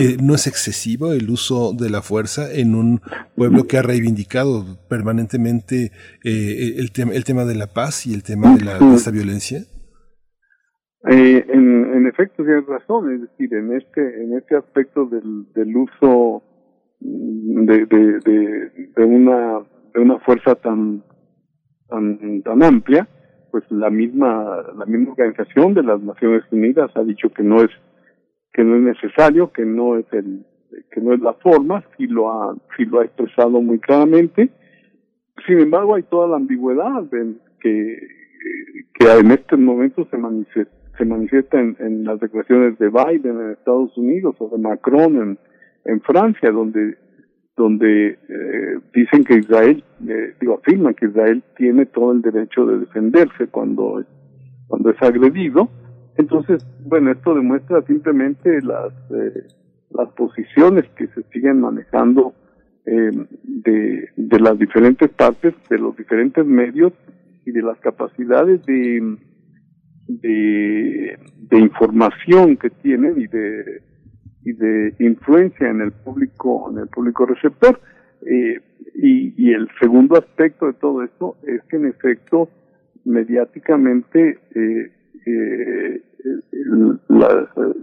eh, 0.00 0.16
¿No 0.22 0.34
es 0.34 0.46
excesivo 0.46 1.12
el 1.12 1.28
uso 1.28 1.74
de 1.74 1.90
la 1.90 2.00
fuerza 2.00 2.50
en 2.50 2.74
un 2.74 3.02
pueblo 3.36 3.64
que 3.64 3.76
ha 3.76 3.82
reivindicado 3.82 4.64
permanentemente 4.88 5.92
el, 6.24 6.92
tema, 6.92 7.12
el 7.12 7.24
tema 7.24 7.44
de 7.44 7.54
la 7.54 7.66
paz 7.66 8.06
y 8.06 8.14
el 8.14 8.22
tema 8.22 8.56
de, 8.56 8.94
esta 8.94 9.10
violencia? 9.10 9.60
en, 11.04 12.06
efecto, 12.06 12.44
tienes 12.44 12.64
razón. 12.64 13.12
Es 13.12 13.20
decir, 13.20 13.52
en 13.52 13.76
este, 13.76 14.24
en 14.24 14.38
este 14.38 14.56
aspecto 14.56 15.04
del 15.04 15.76
uso 15.76 16.42
de, 17.00 17.86
de, 17.86 18.20
de, 18.94 19.04
una 19.04 19.60
de 19.94 20.00
una 20.00 20.18
fuerza 20.20 20.54
tan 20.56 21.02
tan, 21.88 22.42
tan 22.42 22.62
amplia, 22.62 23.08
pues 23.50 23.64
la 23.70 23.90
misma, 23.90 24.62
la 24.76 24.86
misma 24.86 25.12
organización 25.12 25.74
de 25.74 25.82
las 25.82 26.00
Naciones 26.02 26.42
Unidas 26.50 26.90
ha 26.94 27.02
dicho 27.02 27.30
que 27.30 27.42
no 27.42 27.62
es, 27.62 27.70
que 28.52 28.64
no 28.64 28.76
es 28.76 28.82
necesario, 28.82 29.52
que 29.52 29.64
no 29.64 29.96
es 29.96 30.06
el, 30.12 30.44
que 30.90 31.00
no 31.00 31.14
es 31.14 31.20
la 31.20 31.34
forma, 31.34 31.84
si 31.96 32.06
lo 32.06 32.30
ha, 32.30 32.56
si 32.76 32.84
lo 32.84 33.00
ha 33.00 33.04
expresado 33.04 33.60
muy 33.62 33.78
claramente. 33.78 34.50
Sin 35.46 35.60
embargo, 35.60 35.94
hay 35.94 36.02
toda 36.04 36.28
la 36.28 36.36
ambigüedad 36.36 37.04
en 37.14 37.40
que, 37.60 37.98
que 38.94 39.12
en 39.20 39.30
este 39.30 39.56
momento 39.56 40.06
se 40.10 40.16
manifiesta, 40.16 40.74
se 40.98 41.04
manifiesta 41.04 41.60
en, 41.60 41.76
en 41.78 42.04
las 42.04 42.18
declaraciones 42.20 42.78
de 42.78 42.88
Biden 42.88 43.40
en 43.40 43.50
Estados 43.52 43.96
Unidos 43.96 44.34
o 44.38 44.48
de 44.48 44.58
Macron 44.58 45.16
en, 45.16 45.38
en 45.86 46.00
Francia, 46.02 46.50
donde 46.50 46.96
donde 47.56 48.18
eh, 48.28 48.78
dicen 48.94 49.24
que 49.24 49.38
Israel, 49.38 49.82
eh, 50.06 50.34
digo, 50.40 50.60
afirman 50.62 50.94
que 50.94 51.06
Israel 51.06 51.42
tiene 51.56 51.86
todo 51.86 52.12
el 52.12 52.20
derecho 52.20 52.66
de 52.66 52.80
defenderse 52.80 53.46
cuando, 53.50 54.04
cuando 54.68 54.90
es 54.90 55.02
agredido. 55.02 55.70
Entonces, 56.18 56.66
bueno, 56.84 57.12
esto 57.12 57.34
demuestra 57.34 57.80
simplemente 57.82 58.60
las, 58.60 58.92
eh, 59.10 59.46
las 59.90 60.10
posiciones 60.10 60.84
que 60.96 61.06
se 61.08 61.22
siguen 61.32 61.60
manejando 61.60 62.34
eh, 62.84 63.10
de, 63.42 64.08
de 64.16 64.40
las 64.40 64.58
diferentes 64.58 65.08
partes, 65.10 65.54
de 65.70 65.78
los 65.78 65.96
diferentes 65.96 66.44
medios 66.44 66.92
y 67.46 67.52
de 67.52 67.62
las 67.62 67.78
capacidades 67.78 68.64
de, 68.66 69.16
de, 70.08 71.18
de 71.38 71.58
información 71.58 72.58
que 72.58 72.68
tienen 72.68 73.18
y 73.18 73.26
de 73.28 73.82
y 74.46 74.52
de 74.52 74.94
influencia 75.00 75.68
en 75.68 75.80
el 75.80 75.90
público 75.90 76.70
en 76.70 76.78
el 76.78 76.86
público 76.86 77.26
receptor. 77.26 77.80
Eh, 78.22 78.60
y, 78.94 79.34
y, 79.36 79.52
el 79.52 79.68
segundo 79.80 80.16
aspecto 80.16 80.66
de 80.66 80.72
todo 80.74 81.02
esto 81.02 81.36
es 81.42 81.62
que 81.64 81.76
en 81.76 81.86
efecto 81.86 82.48
mediáticamente 83.04 84.38
eh, 84.54 84.92
eh, 85.26 86.02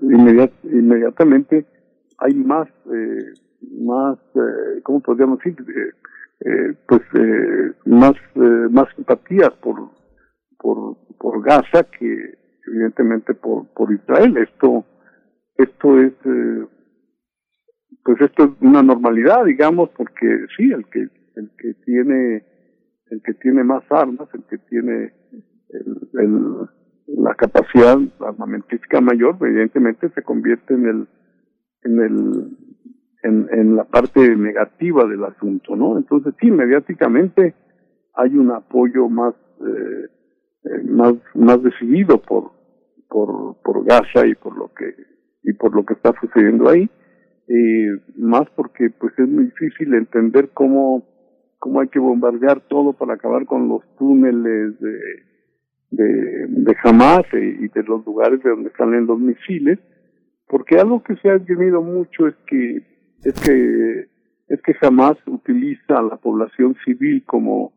inmediatamente 0.02 1.66
hay 2.18 2.34
más 2.34 2.68
más 3.80 4.18
cómo 4.84 5.02
podríamos 5.02 5.40
decir 5.40 5.56
pues 6.88 7.02
más 7.86 8.14
más 8.72 8.88
simpatías 8.96 9.52
por 9.62 9.90
por 10.58 10.98
por 11.20 11.44
Gaza 11.44 11.84
que 12.00 12.38
evidentemente 12.68 13.34
por 13.34 13.68
por 13.74 13.92
Israel. 13.92 14.38
Esto 14.38 14.86
esto 15.58 16.00
es 16.00 16.14
eh, 16.26 16.66
pues 18.04 18.22
esto 18.22 18.44
es 18.44 18.50
una 18.62 18.84
normalidad 18.84 19.46
digamos 19.46 19.90
porque 19.96 20.46
sí 20.58 20.72
el 20.72 20.86
que 20.86 21.08
el 21.36 21.50
que 21.58 21.74
tiene 21.86 22.44
el 23.10 23.22
que 23.24 23.34
tiene 23.36 23.64
más 23.64 23.84
armas 23.90 24.28
el 24.34 24.44
que 24.44 24.58
tiene 24.58 25.14
el, 26.14 26.70
la 27.08 27.36
capacidad 27.36 27.98
armamentística 28.20 29.02
mayor 29.02 29.38
evidentemente 29.42 30.10
se 30.10 30.24
convierte 30.24 30.74
en 30.74 30.86
el 30.88 31.08
en 31.84 32.00
el 32.00 32.58
en, 33.24 33.48
en 33.52 33.76
la 33.76 33.86
parte 33.86 34.36
negativa 34.36 35.06
del 35.06 35.24
asunto 35.24 35.76
no 35.76 35.98
entonces 35.98 36.34
sí 36.40 36.50
mediáticamente 36.50 37.54
hay 38.16 38.36
un 38.36 38.52
apoyo 38.52 39.08
más 39.08 39.36
eh, 39.62 40.08
eh 40.66 40.84
más 40.86 41.14
más 41.36 41.62
decidido 41.62 42.22
por 42.22 42.52
por 43.08 43.62
por 43.64 43.86
Gaza 43.86 44.26
y 44.26 44.36
por 44.36 44.58
lo 44.58 44.74
que 44.74 45.13
y 45.44 45.54
por 45.54 45.76
lo 45.76 45.86
que 45.86 45.94
está 45.94 46.14
sucediendo 46.20 46.70
ahí, 46.70 46.90
eh, 47.48 47.90
más 48.16 48.50
porque 48.56 48.90
pues 48.90 49.14
es 49.18 49.28
muy 49.28 49.46
difícil 49.46 49.94
entender 49.94 50.52
cómo, 50.54 51.04
cómo 51.60 51.82
hay 51.82 51.90
que 51.90 52.00
bombardear 52.00 52.62
todo 52.62 52.94
para 52.94 53.16
acabar 53.16 53.46
con 53.46 53.68
los 53.68 53.82
túneles 53.98 54.80
de, 54.80 55.00
de, 55.92 56.48
de 56.48 56.76
Hamas 56.84 57.24
y 57.34 57.68
de 57.68 57.84
los 57.84 58.06
lugares 58.06 58.42
de 58.42 58.50
donde 58.50 58.72
salen 58.78 59.06
los 59.06 59.20
misiles, 59.20 59.80
porque 60.48 60.78
algo 60.78 61.04
que 61.04 61.16
se 61.18 61.30
ha 61.30 61.36
esgrimido 61.36 61.82
mucho 61.82 62.28
es 62.28 62.36
que, 62.48 62.78
es 63.24 63.34
que, 63.42 64.08
es 64.48 64.62
que 64.62 64.76
Hamas 64.82 65.18
utiliza 65.28 66.00
a 66.00 66.04
la 66.04 66.18
población 66.18 66.76
civil 66.86 67.24
como, 67.26 67.74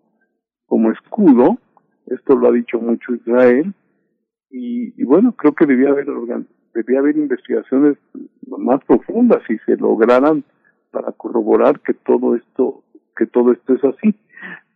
como 0.67 0.93
escudo, 0.93 1.59
esto 2.07 2.37
lo 2.37 2.49
ha 2.49 2.53
dicho 2.53 2.79
mucho 2.79 3.15
Israel, 3.15 3.75
y, 4.51 5.01
y 5.01 5.05
bueno, 5.05 5.35
creo 5.37 5.55
que 5.55 5.67
debía 5.67 5.91
haber 5.91 6.07
debía 6.77 6.99
haber 6.99 7.17
investigaciones 7.17 7.97
más 8.47 8.85
profundas 8.85 9.43
si 9.49 9.57
se 9.65 9.77
lograran 9.77 10.45
para 10.91 11.11
corroborar 11.13 11.81
que 11.81 11.95
todo 11.95 12.37
esto 12.37 12.83
que 13.17 13.27
todo 13.27 13.53
esto 13.53 13.75
es 13.75 13.85
así. 13.85 14.15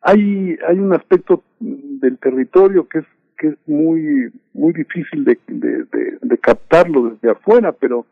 Hay 0.01 0.57
hay 0.67 0.79
un 0.79 0.95
aspecto 0.95 1.43
del 1.61 2.19
territorio 2.19 2.89
que 2.89 3.01
es 3.01 3.07
que 3.39 3.49
es 3.49 3.59
muy 3.67 4.33
muy 4.55 4.73
difícil 4.73 5.25
de, 5.25 5.39
de, 5.47 5.85
de, 5.85 6.19
de 6.23 6.39
captarlo 6.39 7.11
desde 7.11 7.31
afuera 7.31 7.73
pero 7.73 8.07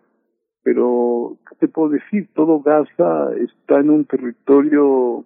pero 0.62 1.38
qué 1.48 1.56
te 1.60 1.68
puedo 1.68 1.88
decir 1.88 2.28
todo 2.34 2.60
Gaza 2.60 3.30
está 3.36 3.80
en 3.80 3.88
un 3.90 4.04
territorio 4.04 5.24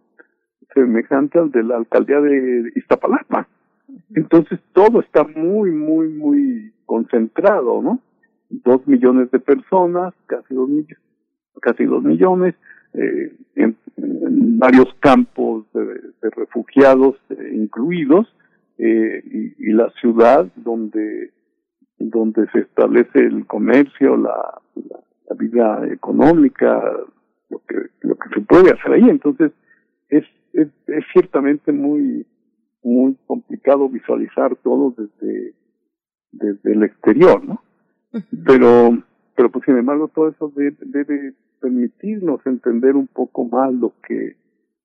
semejante 0.72 1.40
al 1.40 1.50
de 1.50 1.64
la 1.64 1.76
alcaldía 1.76 2.20
de 2.20 2.72
Iztapalapa. 2.76 3.48
Entonces 4.14 4.60
todo 4.72 5.00
está 5.00 5.24
muy 5.24 5.72
muy 5.72 6.08
muy 6.08 6.72
concentrado 6.86 7.82
no 7.82 8.00
dos 8.64 8.86
millones 8.86 9.30
de 9.30 9.40
personas, 9.40 10.14
casi 10.26 10.54
dos 10.54 10.68
millones, 10.68 10.98
casi 11.60 11.84
dos 11.84 12.02
millones, 12.02 12.54
eh, 12.94 13.32
en, 13.56 13.76
varios 14.58 14.94
campos 15.00 15.64
de, 15.72 16.30
refugiados 16.30 17.16
eh, 17.30 17.50
incluidos, 17.54 18.26
eh, 18.78 19.54
y, 19.58 19.72
la 19.72 19.90
ciudad 20.00 20.46
donde 20.56 21.30
donde 21.98 22.46
se 22.50 22.60
establece 22.60 23.20
el 23.20 23.46
comercio, 23.46 24.16
la, 24.16 24.60
la, 24.74 25.36
vida 25.36 25.86
económica, 25.90 26.82
lo 27.48 27.62
que 27.66 27.76
lo 28.02 28.16
que 28.16 28.28
se 28.34 28.40
puede 28.42 28.70
hacer 28.70 28.92
ahí. 28.92 29.08
Entonces 29.08 29.52
es, 30.08 30.24
es, 30.52 30.68
es 30.86 31.04
ciertamente 31.12 31.72
muy 31.72 32.26
muy 32.82 33.16
complicado 33.26 33.88
visualizar 33.88 34.54
todo 34.56 34.94
desde 34.96 35.54
desde 36.32 36.72
el 36.72 36.82
exterior, 36.82 37.42
¿no? 37.44 37.62
Pero 38.46 39.02
pero 39.36 39.50
pues 39.50 39.64
sin 39.64 39.76
embargo 39.76 40.08
todo 40.08 40.28
eso 40.28 40.52
debe, 40.54 41.34
permitirnos 41.60 42.44
entender 42.44 42.96
un 42.96 43.06
poco 43.06 43.44
más 43.44 43.72
lo 43.72 43.92
que 44.06 44.36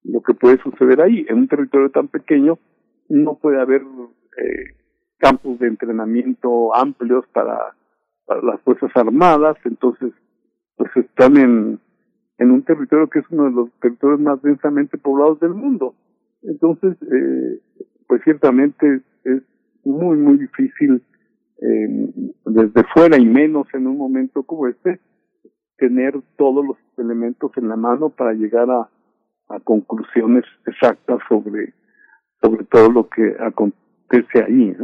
lo 0.03 0.21
que 0.21 0.33
puede 0.33 0.61
suceder 0.61 1.01
ahí. 1.01 1.25
En 1.27 1.39
un 1.39 1.47
territorio 1.47 1.89
tan 1.89 2.07
pequeño 2.07 2.59
no 3.09 3.35
puede 3.35 3.59
haber 3.59 3.81
eh, 3.81 4.75
campos 5.17 5.59
de 5.59 5.67
entrenamiento 5.67 6.73
amplios 6.75 7.25
para 7.33 7.75
para 8.25 8.41
las 8.41 8.61
fuerzas 8.61 8.91
armadas. 8.95 9.57
Entonces 9.65 10.13
pues 10.75 10.91
están 10.95 11.37
en 11.37 11.79
en 12.37 12.51
un 12.51 12.63
territorio 12.63 13.09
que 13.09 13.19
es 13.19 13.25
uno 13.31 13.45
de 13.45 13.51
los 13.51 13.71
territorios 13.81 14.19
más 14.19 14.41
densamente 14.41 14.97
poblados 14.97 15.39
del 15.39 15.53
mundo. 15.53 15.95
Entonces 16.43 16.95
eh, 17.01 17.59
pues 18.07 18.21
ciertamente 18.23 19.01
es 19.23 19.41
muy 19.83 20.17
muy 20.17 20.37
difícil 20.37 21.03
eh, 21.59 22.13
desde 22.45 22.83
fuera 22.93 23.17
y 23.17 23.25
menos 23.25 23.67
en 23.73 23.87
un 23.87 23.97
momento 23.97 24.43
como 24.43 24.67
este, 24.67 24.99
tener 25.77 26.13
todos 26.37 26.65
los 26.65 26.77
elementos 26.97 27.51
en 27.57 27.69
la 27.69 27.75
mano 27.75 28.09
para 28.09 28.33
llegar 28.33 28.69
a, 28.69 28.89
conclusiones 29.63 30.43
exactas 30.65 31.19
sobre, 31.29 31.73
sobre 32.41 32.65
todo 32.65 32.91
lo 32.91 33.07
que 33.07 33.33
acontece 33.39 34.43
ahí. 34.45 34.75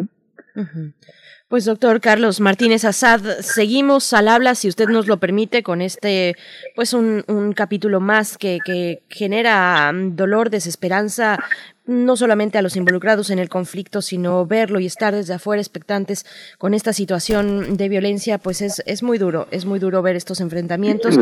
Pues 1.54 1.66
doctor 1.66 2.02
Carlos 2.02 2.40
Martínez 2.40 2.84
Azad, 2.84 3.22
seguimos 3.42 4.12
al 4.14 4.28
habla, 4.28 4.56
si 4.56 4.68
usted 4.68 4.88
nos 4.90 5.06
lo 5.06 5.18
permite, 5.18 5.62
con 5.62 5.84
este, 5.84 6.36
pues 6.76 6.94
un, 6.94 7.24
un 7.28 7.54
capítulo 7.54 8.00
más 8.00 8.40
que, 8.40 8.58
que 8.66 9.04
genera 9.08 9.92
mm, 9.94 10.16
dolor, 10.16 10.50
desesperanza, 10.50 11.38
no 11.86 12.16
solamente 12.16 12.58
a 12.58 12.62
los 12.62 12.78
involucrados 12.78 13.30
en 13.30 13.40
el 13.40 13.50
conflicto, 13.50 14.02
sino 14.02 14.46
verlo 14.46 14.80
y 14.80 14.86
estar 14.86 15.14
desde 15.14 15.34
afuera 15.34 15.62
expectantes 15.62 16.26
con 16.58 16.74
esta 16.74 16.94
situación 16.94 17.76
de 17.76 17.90
violencia, 17.90 18.38
pues 18.38 18.62
es, 18.62 18.82
es 18.86 19.04
muy 19.04 19.18
duro, 19.18 19.48
es 19.52 19.66
muy 19.66 19.80
duro 19.80 20.02
ver 20.02 20.16
estos 20.16 20.40
enfrentamientos. 20.40 21.20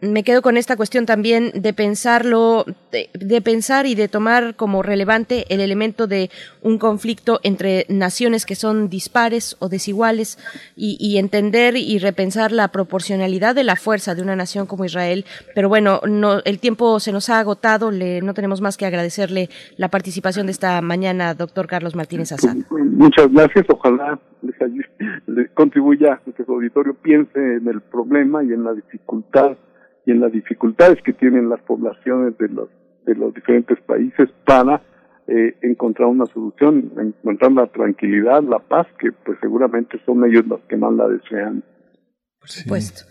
Me 0.00 0.24
quedo 0.24 0.40
con 0.40 0.56
esta 0.56 0.76
cuestión 0.76 1.04
también 1.04 1.52
de 1.54 1.74
pensarlo, 1.74 2.64
de, 2.90 3.10
de, 3.12 3.40
pensar 3.42 3.86
y 3.86 3.94
de 3.94 4.08
tomar 4.08 4.56
como 4.56 4.82
relevante 4.82 5.44
el 5.52 5.60
elemento 5.60 6.06
de 6.06 6.30
un 6.62 6.78
conflicto 6.78 7.40
entre 7.42 7.84
naciones 7.90 8.46
que 8.46 8.54
son 8.54 8.88
dispares 9.04 9.56
o 9.60 9.68
desiguales 9.68 10.38
y, 10.76 10.96
y 10.98 11.18
entender 11.18 11.76
y 11.76 11.98
repensar 11.98 12.52
la 12.52 12.68
proporcionalidad 12.68 13.54
de 13.54 13.64
la 13.64 13.76
fuerza 13.76 14.14
de 14.14 14.22
una 14.22 14.34
nación 14.34 14.66
como 14.66 14.86
Israel. 14.86 15.24
Pero 15.54 15.68
bueno, 15.68 16.00
no, 16.08 16.40
el 16.44 16.58
tiempo 16.58 16.98
se 17.00 17.12
nos 17.12 17.28
ha 17.28 17.38
agotado, 17.38 17.90
le, 17.90 18.22
no 18.22 18.32
tenemos 18.32 18.62
más 18.62 18.76
que 18.78 18.86
agradecer 18.86 19.28
la 19.76 19.88
participación 19.88 20.46
de 20.46 20.52
esta 20.52 20.80
mañana, 20.80 21.34
doctor 21.34 21.66
Carlos 21.66 21.94
Martínez 21.94 22.32
Azad. 22.32 22.56
Muchas 22.70 23.30
gracias. 23.30 23.66
Ojalá 23.68 24.18
les, 24.40 24.56
les 25.26 25.50
contribuya 25.50 26.14
a 26.14 26.32
que 26.32 26.44
su 26.44 26.50
auditorio 26.50 26.94
piense 26.94 27.38
en 27.38 27.68
el 27.68 27.82
problema 27.82 28.42
y 28.42 28.52
en 28.52 28.64
la 28.64 28.72
dificultad 28.72 29.58
y 30.06 30.12
en 30.12 30.20
las 30.20 30.32
dificultades 30.32 31.02
que 31.02 31.12
tienen 31.12 31.48
las 31.50 31.60
poblaciones 31.60 32.38
de 32.38 32.48
los 32.48 32.68
de 33.04 33.14
los 33.14 33.34
diferentes 33.34 33.78
países 33.82 34.30
para 34.46 34.80
eh, 35.26 35.56
encontrar 35.62 36.08
una 36.08 36.26
solución, 36.26 36.92
encontrar 36.98 37.52
la 37.52 37.66
tranquilidad, 37.66 38.42
la 38.42 38.58
paz, 38.58 38.86
que 38.98 39.10
pues 39.12 39.38
seguramente 39.40 39.98
son 40.04 40.24
ellos 40.24 40.46
los 40.46 40.60
que 40.62 40.76
más 40.76 40.92
la 40.92 41.08
desean. 41.08 41.64
Por 42.40 42.48
supuesto. 42.48 43.02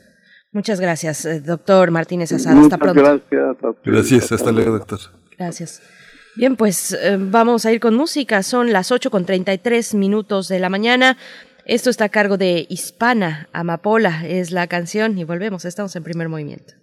Muchas 0.52 0.80
gracias, 0.80 1.26
eh, 1.26 1.42
doctor 1.42 1.90
Martínez 1.90 2.32
Azad. 2.32 2.58
Hasta 2.58 2.78
pronto. 2.78 3.02
Gracias. 3.02 3.58
Gracias. 3.84 4.32
Hasta 4.32 4.52
luego, 4.52 4.78
doctor. 4.78 5.00
Gracias. 5.38 5.82
Bien, 6.36 6.56
pues 6.56 6.94
eh, 6.94 7.18
vamos 7.20 7.66
a 7.66 7.72
ir 7.72 7.80
con 7.80 7.96
música. 7.96 8.44
Son 8.44 8.72
las 8.72 8.92
8 8.92 9.10
con 9.10 9.26
33 9.26 9.96
minutos 9.96 10.48
de 10.48 10.60
la 10.60 10.70
mañana. 10.70 11.18
Esto 11.66 11.90
está 11.90 12.06
a 12.06 12.10
cargo 12.10 12.38
de 12.38 12.66
Hispana, 12.70 13.48
Amapola 13.54 14.28
es 14.28 14.52
la 14.52 14.68
canción 14.68 15.18
y 15.18 15.24
volvemos, 15.24 15.64
estamos 15.64 15.96
en 15.96 16.04
primer 16.04 16.28
movimiento. 16.28 16.74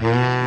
Yeah. 0.00 0.39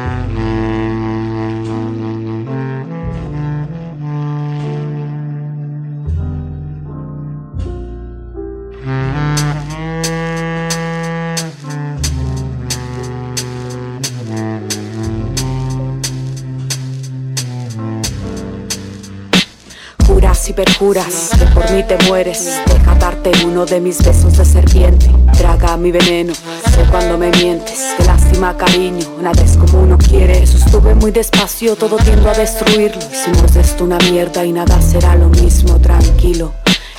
Y 20.53 20.55
perjuras 20.55 21.31
que 21.37 21.45
por 21.47 21.69
mí 21.71 21.83
te 21.83 21.97
mueres. 22.07 22.61
Deja 22.65 22.95
darte 22.95 23.31
uno 23.45 23.65
de 23.65 23.79
mis 23.79 24.03
besos 24.03 24.37
de 24.37 24.45
serpiente. 24.45 25.09
Traga 25.37 25.77
mi 25.77 25.91
veneno, 25.91 26.33
sé 26.33 26.85
cuando 26.91 27.17
me 27.17 27.31
mientes. 27.31 27.79
Qué 27.97 28.03
lástima, 28.03 28.55
cariño, 28.55 29.05
nada 29.21 29.41
es 29.43 29.57
como 29.57 29.81
uno 29.81 29.97
quiere. 29.97 30.45
Sostuve 30.45 30.95
muy 30.95 31.11
despacio, 31.11 31.75
todo 31.75 31.97
tiendo 31.97 32.29
a 32.29 32.33
destruirlo. 32.33 33.01
Hicimos 33.11 33.55
esto 33.55 33.83
una 33.83 33.97
mierda 33.97 34.45
y 34.45 34.51
nada 34.51 34.81
será 34.81 35.15
lo 35.15 35.29
mismo, 35.29 35.79
tranquilo. 35.79 36.53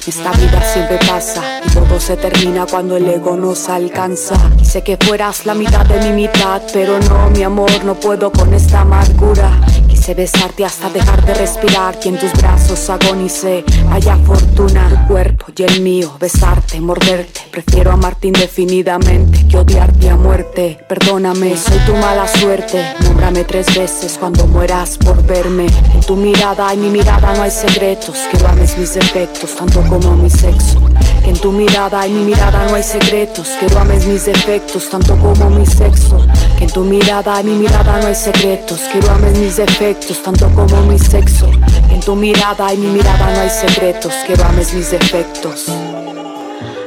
Esta 0.07 0.33
vida 0.33 0.61
siempre 0.73 0.99
pasa 1.07 1.61
y 1.65 1.71
todo 1.71 1.99
se 1.99 2.17
termina 2.17 2.67
cuando 2.67 2.97
el 2.97 3.09
ego 3.09 3.37
nos 3.37 3.69
alcanza. 3.69 4.35
Quise 4.59 4.83
que 4.83 4.99
fueras 4.99 5.47
la 5.47 5.55
mitad 5.55 5.87
de 5.87 5.99
mi 6.01 6.13
mitad, 6.13 6.61
pero 6.73 6.99
no, 7.01 7.31
mi 7.31 7.43
amor, 7.43 7.85
no 7.85 7.95
puedo 7.95 8.31
con 8.31 8.53
esta 8.53 8.83
amargura. 8.83 9.61
Quise 10.05 10.17
besarte 10.17 10.67
hasta 10.67 10.91
dejar 10.91 11.25
de 11.25 11.33
respirar 11.33 11.99
y 12.05 12.09
en 12.09 12.19
tus 12.19 12.31
brazos 12.35 12.91
agonicé. 12.91 13.65
Vaya 13.89 14.19
fortuna, 14.19 14.87
tu 14.91 15.15
cuerpo 15.15 15.47
y 15.57 15.63
el 15.63 15.81
mío, 15.81 16.15
besarte, 16.21 16.79
morderte. 16.79 17.41
Prefiero 17.51 17.91
amarte 17.91 18.27
indefinidamente 18.29 19.49
que 19.49 19.57
odiarte 19.57 20.11
a 20.11 20.17
muerte. 20.17 20.79
Perdóname, 20.87 21.57
soy 21.57 21.79
tu 21.87 21.95
mala 21.95 22.29
suerte. 22.29 22.85
Nómbrame 23.03 23.45
tres 23.45 23.75
veces 23.75 24.19
cuando 24.21 24.47
mueras 24.47 24.99
por 24.99 25.25
verme. 25.25 25.69
En 25.95 26.01
tu 26.03 26.17
mirada 26.17 26.75
y 26.75 26.77
mi 26.77 26.91
mirada 26.91 27.33
no 27.35 27.41
hay 27.41 27.51
secretos. 27.51 28.19
Que 28.31 28.47
ames 28.47 28.77
mis 28.77 28.93
defectos 28.93 29.57
tanto 29.57 29.81
como 29.89 30.17
mi 30.17 30.29
sexo. 30.29 30.83
Que 31.25 31.31
en 31.31 31.39
tu 31.39 31.53
mirada 31.53 32.07
y 32.07 32.11
mi 32.13 32.25
mirada 32.27 32.67
no 32.69 32.75
hay 32.75 32.83
secretos. 32.83 33.49
Que 33.59 33.67
ames 33.79 34.07
mis 34.07 34.27
defectos 34.27 34.91
tanto 34.91 35.17
como 35.17 35.49
mi 35.49 35.65
sexo. 35.65 36.19
Que 36.59 36.65
en 36.65 36.71
tu 36.71 36.85
mirada 36.85 37.41
y 37.41 37.45
mi 37.45 37.55
mirada 37.55 37.99
no 38.01 38.09
hay 38.09 38.15
secretos. 38.15 38.81
Que 38.93 39.01
ames 39.09 39.39
mis 39.39 39.57
defectos 39.57 40.23
tanto 40.23 40.51
como 40.51 40.83
mi 40.83 40.99
sexo. 40.99 41.51
Que 41.89 41.95
en 41.95 42.01
tu 42.01 42.15
mirada 42.15 42.75
y 42.75 42.77
mi 42.77 42.89
mirada 42.89 43.33
no 43.33 43.41
hay 43.41 43.49
secretos. 43.49 44.13
Que 44.27 44.35
ames 44.35 44.75
mis 44.75 44.91
defectos. 44.91 45.65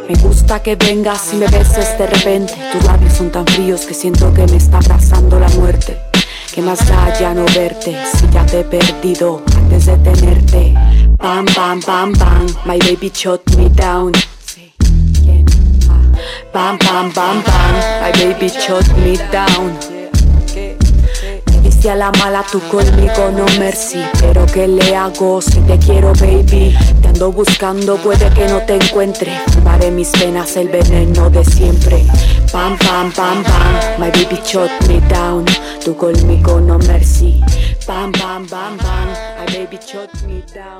Me 0.07 0.15
gusta 0.21 0.61
que 0.61 0.75
vengas 0.75 1.33
y 1.33 1.37
me 1.37 1.47
beses 1.47 1.97
de 1.97 2.05
repente. 2.05 2.53
Tus 2.71 2.83
labios 2.85 3.13
son 3.13 3.31
tan 3.31 3.45
fríos 3.47 3.81
que 3.81 3.95
siento 3.95 4.31
que 4.35 4.45
me 4.45 4.57
está 4.57 4.77
abrazando 4.77 5.39
la 5.39 5.49
muerte. 5.49 5.97
Que 6.53 6.61
más 6.61 6.87
da 6.87 7.11
ya 7.19 7.33
no 7.33 7.43
verte 7.55 7.97
si 8.15 8.29
ya 8.31 8.45
te 8.45 8.59
he 8.59 8.63
perdido 8.63 9.41
antes 9.87 10.21
de 10.21 10.21
tenerte. 10.21 10.73
Bam, 11.17 11.45
bam, 11.55 11.79
bam, 11.79 12.13
bam, 12.13 12.47
my 12.65 12.77
baby 12.79 13.11
shot 13.13 13.41
me 13.57 13.69
down. 13.69 14.11
Bam, 16.53 16.75
ah. 16.75 16.77
bam, 16.79 17.11
bam, 17.11 17.41
bam, 17.41 17.73
my 18.01 18.11
baby 18.11 18.49
shot 18.49 18.87
me 18.97 19.17
down. 19.31 19.96
Viste 21.77 21.91
a 21.91 21.95
la 21.95 22.11
mala 22.13 22.43
tú 22.51 22.59
conmigo, 22.71 23.29
no 23.31 23.45
mercy. 23.59 24.03
Pero 24.19 24.47
¿qué 24.47 24.67
le 24.67 24.95
hago 24.95 25.39
si 25.43 25.59
te 25.59 25.77
quiero, 25.77 26.11
baby? 26.13 26.75
Te 27.03 27.09
ando 27.09 27.31
buscando, 27.31 27.97
puede 27.97 28.31
que 28.31 28.47
no 28.47 28.63
te 28.63 28.77
encuentre. 28.77 29.39
Fumaré 29.53 29.91
mis 29.91 30.09
penas, 30.09 30.57
el 30.57 30.69
veneno 30.69 31.29
de 31.29 31.45
siempre. 31.45 32.03
Pam, 32.51 32.79
pam, 32.79 33.11
pam, 33.11 33.43
pam, 33.43 33.99
my 33.99 34.09
baby 34.09 34.41
shot 34.43 34.71
me 34.87 34.99
down. 35.01 35.45
Tú 35.85 35.95
conmigo, 35.95 36.59
no 36.59 36.79
mercy. 36.79 37.43
Pam, 37.85 38.11
pam, 38.11 38.47
pam, 38.47 38.75
pam, 38.77 39.09
my 39.37 39.45
baby 39.53 39.77
shot 39.77 40.09
me 40.25 40.43
down. 40.55 40.79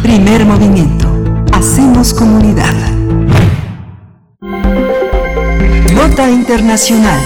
Primer 0.00 0.44
movimiento. 0.44 1.08
Hacemos 1.52 2.14
comunidad. 2.14 2.72
Nota 5.92 6.30
Internacional. 6.30 7.20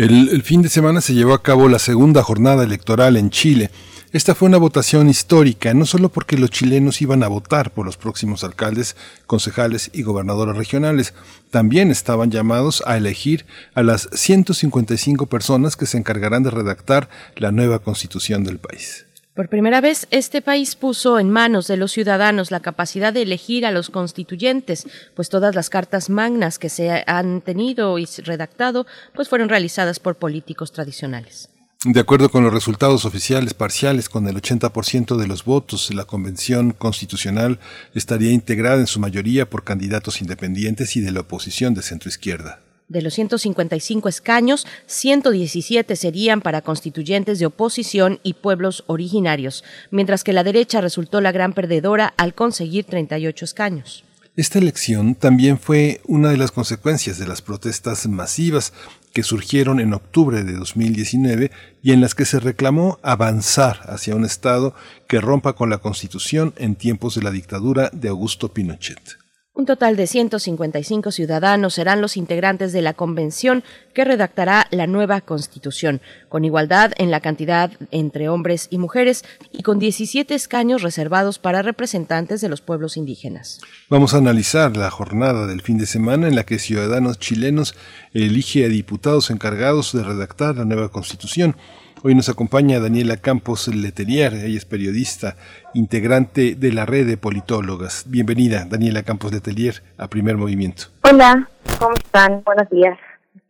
El, 0.00 0.42
fin 0.42 0.62
de 0.62 0.70
semana 0.70 1.02
se 1.02 1.12
llevó 1.12 1.34
a 1.34 1.42
cabo 1.42 1.68
la 1.68 1.78
segunda 1.78 2.22
jornada 2.22 2.64
electoral 2.64 3.18
en 3.18 3.28
Chile. 3.28 3.70
Esta 4.12 4.34
fue 4.34 4.48
una 4.48 4.56
votación 4.56 5.10
histórica, 5.10 5.74
no 5.74 5.84
solo 5.84 6.08
porque 6.08 6.38
los 6.38 6.48
chilenos 6.48 7.02
iban 7.02 7.22
a 7.22 7.28
votar 7.28 7.74
por 7.74 7.84
los 7.84 7.98
próximos 7.98 8.42
alcaldes, 8.42 8.96
concejales 9.26 9.90
y 9.92 10.00
gobernadores 10.00 10.56
regionales, 10.56 11.12
también 11.50 11.90
estaban 11.90 12.30
llamados 12.30 12.82
a 12.86 12.96
elegir 12.96 13.44
a 13.74 13.82
las 13.82 14.08
155 14.14 15.26
personas 15.26 15.76
que 15.76 15.84
se 15.84 15.98
encargarán 15.98 16.44
de 16.44 16.50
redactar 16.50 17.10
la 17.36 17.52
nueva 17.52 17.80
constitución 17.80 18.42
del 18.42 18.58
país. 18.58 19.04
Por 19.34 19.48
primera 19.48 19.80
vez, 19.80 20.08
este 20.10 20.42
país 20.42 20.74
puso 20.74 21.18
en 21.18 21.30
manos 21.30 21.68
de 21.68 21.76
los 21.76 21.92
ciudadanos 21.92 22.50
la 22.50 22.60
capacidad 22.60 23.12
de 23.12 23.22
elegir 23.22 23.64
a 23.64 23.70
los 23.70 23.88
constituyentes, 23.88 24.86
pues 25.14 25.28
todas 25.28 25.54
las 25.54 25.70
cartas 25.70 26.10
magnas 26.10 26.58
que 26.58 26.68
se 26.68 27.04
han 27.06 27.40
tenido 27.40 27.98
y 27.98 28.06
redactado, 28.24 28.86
pues 29.14 29.28
fueron 29.28 29.48
realizadas 29.48 30.00
por 30.00 30.16
políticos 30.16 30.72
tradicionales. 30.72 31.48
De 31.84 32.00
acuerdo 32.00 32.28
con 32.28 32.44
los 32.44 32.52
resultados 32.52 33.06
oficiales 33.06 33.54
parciales, 33.54 34.10
con 34.10 34.28
el 34.28 34.36
80% 34.36 35.16
de 35.16 35.26
los 35.26 35.44
votos, 35.44 35.94
la 35.94 36.04
Convención 36.04 36.72
Constitucional 36.72 37.58
estaría 37.94 38.32
integrada 38.32 38.80
en 38.80 38.86
su 38.86 39.00
mayoría 39.00 39.48
por 39.48 39.64
candidatos 39.64 40.20
independientes 40.20 40.96
y 40.96 41.00
de 41.00 41.12
la 41.12 41.20
oposición 41.20 41.72
de 41.72 41.80
centroizquierda. 41.80 42.60
De 42.90 43.02
los 43.02 43.14
155 43.14 44.08
escaños, 44.08 44.66
117 44.86 45.94
serían 45.94 46.40
para 46.40 46.60
constituyentes 46.60 47.38
de 47.38 47.46
oposición 47.46 48.18
y 48.24 48.34
pueblos 48.34 48.82
originarios, 48.88 49.62
mientras 49.92 50.24
que 50.24 50.32
la 50.32 50.42
derecha 50.42 50.80
resultó 50.80 51.20
la 51.20 51.30
gran 51.30 51.52
perdedora 51.52 52.12
al 52.16 52.34
conseguir 52.34 52.86
38 52.86 53.44
escaños. 53.44 54.04
Esta 54.34 54.58
elección 54.58 55.14
también 55.14 55.60
fue 55.60 56.00
una 56.08 56.30
de 56.30 56.36
las 56.36 56.50
consecuencias 56.50 57.16
de 57.20 57.28
las 57.28 57.42
protestas 57.42 58.08
masivas 58.08 58.72
que 59.12 59.22
surgieron 59.22 59.78
en 59.78 59.94
octubre 59.94 60.42
de 60.42 60.54
2019 60.54 61.52
y 61.84 61.92
en 61.92 62.00
las 62.00 62.16
que 62.16 62.24
se 62.24 62.40
reclamó 62.40 62.98
avanzar 63.02 63.82
hacia 63.84 64.16
un 64.16 64.24
Estado 64.24 64.74
que 65.06 65.20
rompa 65.20 65.52
con 65.52 65.70
la 65.70 65.78
Constitución 65.78 66.54
en 66.56 66.74
tiempos 66.74 67.14
de 67.14 67.22
la 67.22 67.30
dictadura 67.30 67.88
de 67.92 68.08
Augusto 68.08 68.52
Pinochet. 68.52 69.19
Un 69.60 69.66
total 69.66 69.94
de 69.94 70.06
155 70.06 71.12
ciudadanos 71.12 71.74
serán 71.74 72.00
los 72.00 72.16
integrantes 72.16 72.72
de 72.72 72.80
la 72.80 72.94
convención 72.94 73.62
que 73.92 74.06
redactará 74.06 74.66
la 74.70 74.86
nueva 74.86 75.20
constitución, 75.20 76.00
con 76.30 76.46
igualdad 76.46 76.92
en 76.96 77.10
la 77.10 77.20
cantidad 77.20 77.70
entre 77.90 78.30
hombres 78.30 78.68
y 78.70 78.78
mujeres 78.78 79.22
y 79.52 79.62
con 79.62 79.78
17 79.78 80.34
escaños 80.34 80.80
reservados 80.80 81.38
para 81.38 81.60
representantes 81.60 82.40
de 82.40 82.48
los 82.48 82.62
pueblos 82.62 82.96
indígenas. 82.96 83.60
Vamos 83.90 84.14
a 84.14 84.16
analizar 84.16 84.78
la 84.78 84.90
jornada 84.90 85.46
del 85.46 85.60
fin 85.60 85.76
de 85.76 85.84
semana 85.84 86.26
en 86.26 86.36
la 86.36 86.44
que 86.44 86.58
ciudadanos 86.58 87.18
chilenos 87.18 87.74
elige 88.14 88.64
a 88.64 88.68
diputados 88.68 89.28
encargados 89.28 89.92
de 89.92 90.02
redactar 90.02 90.56
la 90.56 90.64
nueva 90.64 90.88
constitución. 90.88 91.54
Hoy 92.02 92.14
nos 92.14 92.30
acompaña 92.30 92.80
Daniela 92.80 93.18
Campos 93.18 93.68
Letelier, 93.68 94.32
ella 94.32 94.56
es 94.56 94.64
periodista, 94.64 95.36
integrante 95.74 96.54
de 96.54 96.72
la 96.72 96.86
red 96.86 97.06
de 97.06 97.18
politólogas. 97.18 98.04
Bienvenida, 98.06 98.64
Daniela 98.64 99.02
Campos 99.02 99.32
Letelier, 99.32 99.82
a 99.98 100.08
Primer 100.08 100.38
Movimiento. 100.38 100.84
Hola, 101.02 101.46
¿cómo 101.78 101.92
están? 101.92 102.42
Buenos 102.42 102.70
días. 102.70 102.98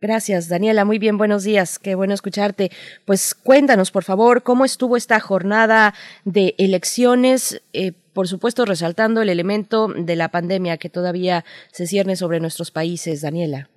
Gracias, 0.01 0.49
Daniela. 0.49 0.83
Muy 0.83 0.99
bien, 0.99 1.17
buenos 1.17 1.45
días. 1.45 1.79
Qué 1.79 1.95
bueno 1.95 2.13
escucharte. 2.13 2.71
Pues 3.05 3.33
cuéntanos, 3.35 3.89
por 3.89 4.03
favor, 4.03 4.43
cómo 4.43 4.65
estuvo 4.65 4.97
esta 4.97 5.21
jornada 5.21 5.93
de 6.25 6.53
elecciones, 6.57 7.61
eh, 7.71 7.93
por 8.11 8.27
supuesto, 8.27 8.65
resaltando 8.65 9.21
el 9.21 9.29
elemento 9.29 9.87
de 9.87 10.17
la 10.17 10.27
pandemia 10.27 10.75
que 10.75 10.89
todavía 10.89 11.45
se 11.71 11.87
cierne 11.87 12.17
sobre 12.17 12.41
nuestros 12.41 12.69
países, 12.69 13.21
Daniela. 13.21 13.69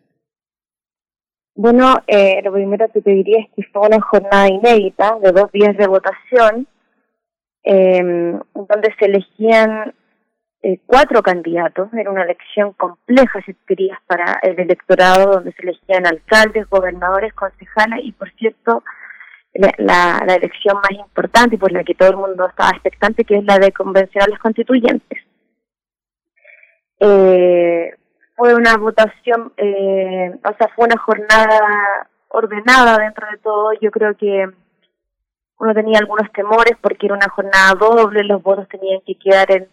Bueno, 1.57 2.03
eh, 2.09 2.41
lo 2.43 2.53
primero 2.53 2.89
que 2.93 3.01
te 3.01 3.11
diría 3.11 3.39
es 3.41 3.47
que 3.55 3.63
fue 3.73 3.87
una 3.87 4.01
jornada 4.01 4.49
inédita 4.49 5.19
de 5.21 5.31
dos 5.31 5.53
días 5.53 5.77
de 5.77 5.87
votación, 5.87 6.67
eh, 7.63 8.39
donde 8.55 8.95
se 8.99 9.05
elegían 9.05 9.95
eh, 10.63 10.81
cuatro 10.85 11.23
candidatos. 11.23 11.93
Era 11.95 12.11
una 12.11 12.25
elección 12.25 12.73
compleja, 12.73 13.41
si 13.47 13.55
querías, 13.67 13.99
para 14.07 14.41
el 14.43 14.59
electorado, 14.59 15.33
donde 15.33 15.53
se 15.53 15.63
elegían 15.63 16.07
alcaldes, 16.07 16.69
gobernadores, 16.69 17.33
concejales 17.35 18.01
y, 18.03 18.13
por 18.13 18.33
cierto, 18.33 18.83
la, 19.53 20.25
elección 20.27 20.77
más 20.77 20.91
importante 20.99 21.55
y 21.55 21.59
por 21.59 21.71
la 21.71 21.85
que 21.85 21.95
todo 21.95 22.11
el 22.11 22.17
mundo 22.17 22.49
estaba 22.49 22.71
expectante, 22.71 23.25
que 23.25 23.37
es 23.37 23.45
la 23.45 23.59
de 23.59 23.71
convencionales 23.71 24.39
constituyentes. 24.41 25.21
Eh, 26.99 27.95
fue 28.37 28.55
una 28.55 28.77
votación, 28.77 29.53
eh, 29.57 30.35
o 30.45 30.57
sea, 30.57 30.69
fue 30.75 30.87
una 30.87 30.99
jornada 30.99 32.09
ordenada 32.29 32.99
dentro 32.99 33.27
de 33.31 33.39
todo. 33.39 33.73
Yo 33.81 33.91
creo 33.91 34.17
que 34.17 34.49
uno 35.59 35.75
tenía 35.75 35.99
algunos 35.99 36.31
temores 36.33 36.77
porque 36.81 37.07
era 37.07 37.15
una 37.15 37.29
jornada 37.29 37.75
doble, 37.75 38.25
los 38.25 38.43
votos 38.43 38.69
tenían 38.69 39.01
que 39.07 39.15
quedar 39.17 39.51
en, 39.53 39.69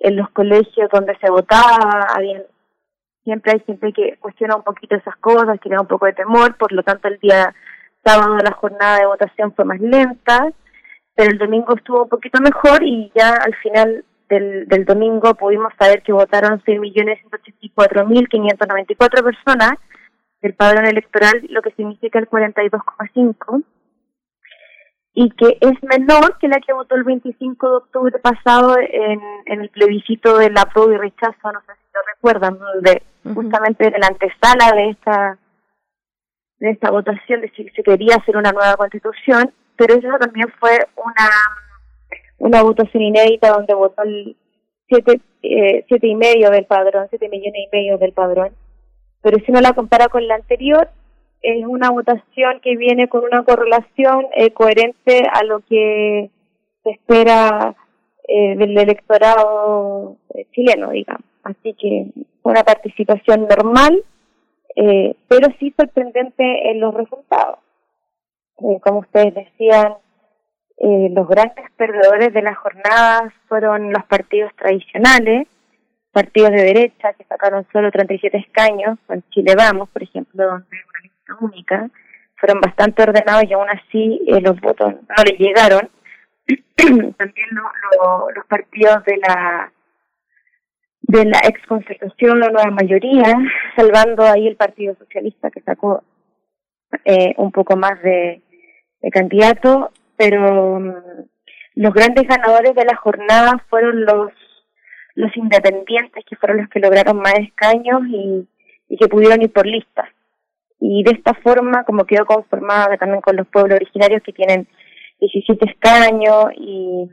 en 0.00 0.16
los 0.16 0.28
colegios 0.30 0.90
donde 0.92 1.16
se 1.18 1.30
votaba, 1.30 2.06
había, 2.14 2.42
siempre 3.24 3.52
hay 3.52 3.60
gente 3.60 3.92
que 3.92 4.18
cuestiona 4.18 4.56
un 4.56 4.62
poquito 4.62 4.94
esas 4.94 5.16
cosas, 5.16 5.58
que 5.60 5.70
da 5.70 5.80
un 5.80 5.86
poco 5.86 6.06
de 6.06 6.12
temor, 6.12 6.56
por 6.56 6.72
lo 6.72 6.82
tanto 6.82 7.08
el 7.08 7.18
día 7.18 7.54
sábado 8.04 8.36
la 8.36 8.52
jornada 8.52 8.98
de 8.98 9.06
votación 9.06 9.54
fue 9.54 9.64
más 9.64 9.80
lenta, 9.80 10.52
pero 11.14 11.30
el 11.30 11.38
domingo 11.38 11.74
estuvo 11.74 12.02
un 12.02 12.08
poquito 12.08 12.40
mejor 12.40 12.82
y 12.82 13.10
ya 13.14 13.34
al 13.34 13.54
final 13.56 14.04
del, 14.34 14.68
del 14.68 14.84
domingo 14.84 15.34
pudimos 15.34 15.72
saber 15.78 16.02
que 16.02 16.12
votaron 16.12 16.62
6.184.594 16.62 19.22
personas 19.22 19.72
del 20.42 20.54
padrón 20.54 20.86
electoral, 20.86 21.40
lo 21.48 21.62
que 21.62 21.70
significa 21.72 22.18
el 22.18 22.28
42,5 22.28 23.64
y 25.14 25.30
que 25.30 25.58
es 25.60 25.82
menor 25.82 26.38
que 26.38 26.48
la 26.48 26.58
que 26.58 26.72
votó 26.72 26.96
el 26.96 27.04
25 27.04 27.70
de 27.70 27.76
octubre 27.76 28.18
pasado 28.18 28.76
en, 28.78 29.20
en 29.46 29.60
el 29.60 29.70
plebiscito 29.70 30.38
del 30.38 30.58
apruebo 30.58 30.92
y 30.92 30.96
rechazo, 30.96 31.52
no 31.52 31.60
sé 31.60 31.72
si 31.72 31.92
lo 31.94 32.00
recuerdan, 32.14 32.58
de 32.82 33.02
justamente 33.32 33.90
de 33.90 33.98
la 33.98 34.08
antesala 34.08 34.72
de 34.74 34.90
esta 34.90 35.38
de 36.58 36.70
esta 36.70 36.90
votación 36.90 37.40
de 37.40 37.50
si 37.50 37.68
se 37.70 37.82
quería 37.82 38.16
hacer 38.16 38.36
una 38.36 38.50
nueva 38.50 38.76
constitución, 38.76 39.52
pero 39.76 39.94
eso 39.94 40.08
también 40.18 40.52
fue 40.58 40.78
una 40.96 41.30
una 42.44 42.62
votación 42.62 43.02
inédita 43.02 43.52
donde 43.52 43.72
votó 43.72 44.02
el 44.02 44.36
siete, 44.86 45.18
eh, 45.42 45.82
siete 45.88 46.06
y 46.06 46.14
medio 46.14 46.50
del 46.50 46.66
padrón, 46.66 47.06
siete 47.08 47.30
millones 47.30 47.62
y 47.66 47.74
medio 47.74 47.96
del 47.96 48.12
padrón. 48.12 48.50
Pero 49.22 49.38
si 49.38 49.50
uno 49.50 49.62
la 49.62 49.72
compara 49.72 50.08
con 50.08 50.28
la 50.28 50.34
anterior, 50.34 50.90
es 51.40 51.64
una 51.66 51.90
votación 51.90 52.60
que 52.62 52.76
viene 52.76 53.08
con 53.08 53.24
una 53.24 53.44
correlación 53.44 54.26
eh, 54.36 54.50
coherente 54.50 55.22
a 55.32 55.42
lo 55.42 55.60
que 55.60 56.30
se 56.82 56.90
espera 56.90 57.74
eh, 58.28 58.56
del 58.56 58.76
electorado 58.76 60.18
eh, 60.34 60.46
chileno, 60.52 60.90
digamos. 60.90 61.24
Así 61.44 61.72
que 61.72 62.08
una 62.42 62.62
participación 62.62 63.48
normal, 63.48 64.04
eh, 64.76 65.16
pero 65.28 65.48
sí 65.58 65.72
sorprendente 65.78 66.70
en 66.70 66.80
los 66.80 66.92
resultados. 66.92 67.58
Eh, 68.58 68.78
como 68.82 68.98
ustedes 68.98 69.34
decían, 69.34 69.94
eh, 70.76 71.08
los 71.12 71.28
grandes 71.28 71.70
perdedores 71.76 72.32
de 72.32 72.42
la 72.42 72.54
jornada 72.54 73.32
fueron 73.48 73.92
los 73.92 74.04
partidos 74.06 74.52
tradicionales, 74.56 75.46
partidos 76.12 76.50
de 76.50 76.62
derecha 76.62 77.12
que 77.12 77.24
sacaron 77.24 77.66
solo 77.72 77.90
37 77.90 78.36
escaños, 78.38 78.98
con 79.06 79.22
Chile 79.30 79.54
Vamos, 79.56 79.88
por 79.90 80.02
ejemplo, 80.02 80.44
donde 80.44 80.66
una 80.66 81.00
lista 81.02 81.36
única, 81.40 81.90
fueron 82.36 82.60
bastante 82.60 83.02
ordenados 83.02 83.44
y 83.44 83.52
aún 83.52 83.68
así 83.68 84.20
eh, 84.26 84.40
los 84.40 84.60
votos 84.60 84.94
no 84.94 85.24
les 85.24 85.38
llegaron. 85.38 85.88
También 86.76 87.48
lo, 87.52 88.30
los 88.34 88.46
partidos 88.46 89.04
de 89.04 89.16
la 89.18 89.70
de 91.06 91.24
la 91.26 91.38
ex 91.46 91.64
concertación, 91.66 92.40
la 92.40 92.48
nueva 92.48 92.70
mayoría, 92.70 93.36
salvando 93.76 94.24
ahí 94.24 94.48
el 94.48 94.56
Partido 94.56 94.94
Socialista 94.96 95.50
que 95.50 95.60
sacó 95.60 96.02
eh, 97.04 97.34
un 97.36 97.52
poco 97.52 97.76
más 97.76 98.02
de, 98.02 98.42
de 99.00 99.10
candidato 99.10 99.90
pero 100.16 100.80
mm, 100.80 100.92
los 101.76 101.92
grandes 101.92 102.26
ganadores 102.26 102.74
de 102.74 102.84
la 102.84 102.96
jornada 102.96 103.64
fueron 103.68 104.04
los 104.04 104.32
los 105.16 105.36
independientes 105.36 106.24
que 106.28 106.36
fueron 106.36 106.58
los 106.58 106.68
que 106.68 106.80
lograron 106.80 107.18
más 107.18 107.34
escaños 107.38 108.02
y, 108.08 108.48
y 108.88 108.96
que 108.96 109.06
pudieron 109.06 109.40
ir 109.42 109.52
por 109.52 109.64
listas 109.64 110.08
y 110.80 111.04
de 111.04 111.12
esta 111.12 111.34
forma 111.34 111.84
como 111.84 112.04
quedó 112.04 112.26
conformada 112.26 112.96
también 112.96 113.20
con 113.20 113.36
los 113.36 113.46
pueblos 113.46 113.76
originarios 113.76 114.22
que 114.22 114.32
tienen 114.32 114.66
17 115.20 115.70
escaños 115.70 116.46
y 116.56 117.08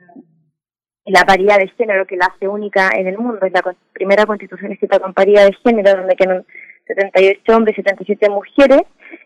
la 1.05 1.23
paridad 1.23 1.57
de 1.57 1.67
género 1.69 2.05
que 2.05 2.15
la 2.15 2.27
hace 2.27 2.47
única 2.47 2.89
en 2.95 3.07
el 3.07 3.17
mundo, 3.17 3.45
es 3.45 3.51
la 3.51 3.63
primera 3.93 4.25
constitución 4.25 4.71
escrita 4.71 4.99
con 4.99 5.13
paridad 5.13 5.45
de 5.45 5.57
género 5.63 5.97
donde 5.97 6.15
quedan 6.15 6.45
78 6.95 7.55
hombres 7.55 7.77
y 7.77 7.81
77 7.81 8.29
mujeres, 8.29 8.81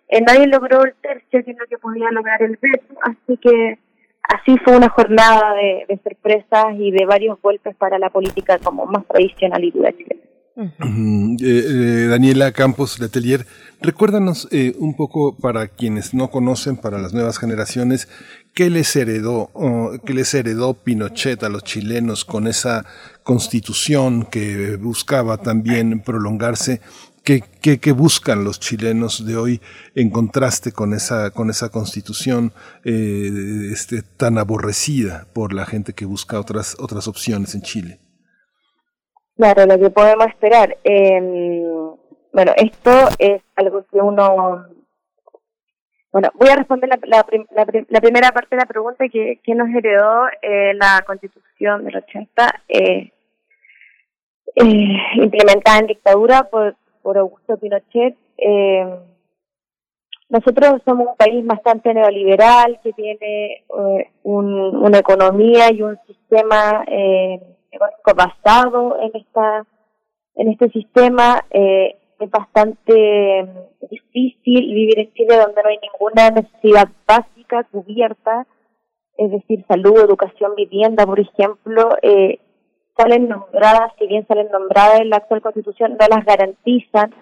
eh, 0.09 0.21
nadie 0.21 0.47
logró 0.47 0.83
el 0.83 0.93
tercio, 1.01 1.43
que 1.43 1.51
es 1.51 1.57
lo 1.57 1.65
que 1.67 1.77
podía 1.77 2.09
lograr 2.11 2.41
el 2.41 2.57
veto, 2.61 2.95
así 3.01 3.37
que 3.37 3.79
así 4.23 4.57
fue 4.63 4.77
una 4.77 4.89
jornada 4.89 5.53
de, 5.55 5.85
de, 5.87 5.99
sorpresas 6.03 6.65
y 6.77 6.91
de 6.91 7.05
varios 7.05 7.41
golpes 7.41 7.75
para 7.75 7.99
la 7.99 8.09
política 8.09 8.59
como 8.59 8.85
más 8.85 9.05
tradicional 9.07 9.63
y 9.63 9.71
dura 9.71 9.91
chilena. 9.91 10.21
Uh 10.57 11.15
eh, 11.37 11.37
eh, 11.41 12.07
Daniela 12.07 12.53
Campos 12.53 12.97
Letelier, 12.99 13.45
recuérdanos 13.81 14.47
eh, 14.51 14.73
un 14.79 14.95
poco 14.95 15.35
para 15.35 15.67
quienes 15.67 16.13
no 16.13 16.29
conocen, 16.29 16.77
para 16.77 16.97
las 16.97 17.13
nuevas 17.13 17.39
generaciones, 17.39 18.07
¿qué 18.53 18.69
les 18.69 18.95
heredó, 18.95 19.49
oh, 19.53 19.91
qué 20.05 20.13
les 20.13 20.33
heredó 20.33 20.73
Pinochet 20.73 21.43
a 21.43 21.49
los 21.49 21.65
chilenos 21.65 22.23
con 22.23 22.47
esa 22.47 22.85
constitución 23.23 24.25
que 24.31 24.77
buscaba 24.77 25.37
también 25.37 25.99
prolongarse 25.99 26.79
¿Qué, 27.25 27.41
qué, 27.61 27.79
qué, 27.79 27.91
buscan 27.91 28.43
los 28.43 28.59
chilenos 28.59 29.25
de 29.25 29.35
hoy 29.35 29.59
en 29.95 30.11
contraste 30.11 30.71
con 30.71 30.93
esa, 30.93 31.31
con 31.31 31.49
esa 31.49 31.69
constitución 31.69 32.51
eh, 32.83 33.71
este, 33.71 34.03
tan 34.03 34.37
aborrecida 34.37 35.25
por 35.33 35.51
la 35.51 35.65
gente 35.65 35.93
que 35.93 36.05
busca 36.05 36.39
otras, 36.39 36.77
otras 36.79 37.07
opciones 37.07 37.55
en 37.55 37.61
Chile? 37.63 37.99
Claro, 39.35 39.65
lo 39.65 39.79
que 39.79 39.89
podemos 39.89 40.27
esperar. 40.27 40.77
Eh, 40.83 41.19
bueno, 42.31 42.51
esto 42.57 42.91
es 43.17 43.41
algo 43.55 43.85
que 43.91 43.97
uno... 43.97 44.67
Bueno, 46.11 46.29
voy 46.35 46.49
a 46.49 46.57
responder 46.57 46.89
la 47.09 48.01
primera 48.01 48.31
parte 48.33 48.55
de 48.55 48.61
la 48.61 48.67
pregunta 48.67 49.07
que, 49.09 49.39
que 49.43 49.55
nos 49.55 49.67
heredó 49.69 50.27
eh, 50.41 50.73
la 50.75 51.03
constitución 51.07 51.85
del 51.85 51.97
80, 51.97 52.61
eh, 52.69 53.11
eh, 54.55 54.97
implementada 55.15 55.79
en 55.79 55.87
dictadura 55.87 56.43
por 56.43 56.75
por 57.05 57.19
Augusto 57.19 57.55
Pinochet. 57.57 58.17
Eh, 58.35 58.99
nosotros 60.27 60.81
somos 60.83 61.09
un 61.09 61.15
país 61.15 61.45
bastante 61.45 61.93
neoliberal 61.93 62.79
que 62.81 62.93
tiene 62.93 63.53
eh, 63.53 64.11
un, 64.23 64.75
una 64.75 64.97
economía 64.97 65.71
y 65.71 65.83
un 65.83 65.99
sistema 66.07 66.83
eh, 66.87 67.39
económico 67.71 68.11
basado 68.15 68.99
en 69.01 69.11
esta 69.21 69.67
en 70.33 70.47
este 70.49 70.69
sistema. 70.71 71.45
Eh, 71.51 71.95
es 72.17 72.31
bastante 72.31 73.43
mm, 73.43 73.87
difícil 73.87 74.73
vivir 74.73 74.97
en 74.97 75.13
Chile 75.13 75.37
donde 75.37 75.61
no 75.61 75.69
hay 75.69 75.77
ninguna 75.77 76.31
necesidad 76.31 76.87
básica 77.05 77.65
cubierta, 77.65 78.47
es 79.17 79.29
decir, 79.29 79.63
salud, 79.67 79.99
educación, 79.99 80.55
vivienda, 80.55 81.05
por 81.05 81.19
ejemplo, 81.19 81.89
eh, 82.01 82.39
salen 82.97 83.27
nombradas, 83.27 83.91
si 83.99 84.07
bien 84.07 84.25
salen 84.27 84.49
nombradas 84.51 85.01
en 85.01 85.09
la 85.09 85.17
actual 85.17 85.41
constitución, 85.41 85.97
no 85.99 86.07
las 86.07 86.25
garantizan. 86.25 87.13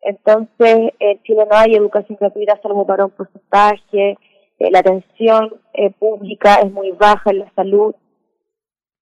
Entonces, 0.00 0.92
en 0.98 1.22
Chile 1.22 1.44
no 1.50 1.56
hay 1.56 1.74
educación 1.74 2.16
gratuita 2.20 2.60
salvo 2.62 2.86
para 2.86 3.04
un 3.04 3.10
porcentaje, 3.10 4.16
eh, 4.58 4.70
la 4.70 4.80
atención 4.80 5.54
eh, 5.72 5.90
pública 5.90 6.56
es 6.56 6.72
muy 6.72 6.92
baja 6.92 7.30
en 7.30 7.40
la 7.40 7.52
salud. 7.54 7.94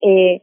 Eh, 0.01 0.43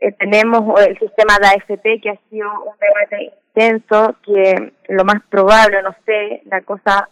eh, 0.00 0.12
tenemos 0.12 0.80
el 0.80 0.98
sistema 0.98 1.36
de 1.40 1.48
AFP 1.48 2.00
que 2.00 2.10
ha 2.10 2.20
sido 2.30 2.48
un 2.64 2.74
debate 2.78 3.32
intenso, 3.48 4.16
que 4.24 4.72
lo 4.88 5.04
más 5.04 5.22
probable, 5.28 5.82
no 5.82 5.94
sé, 6.06 6.42
la 6.46 6.62
cosa 6.62 7.08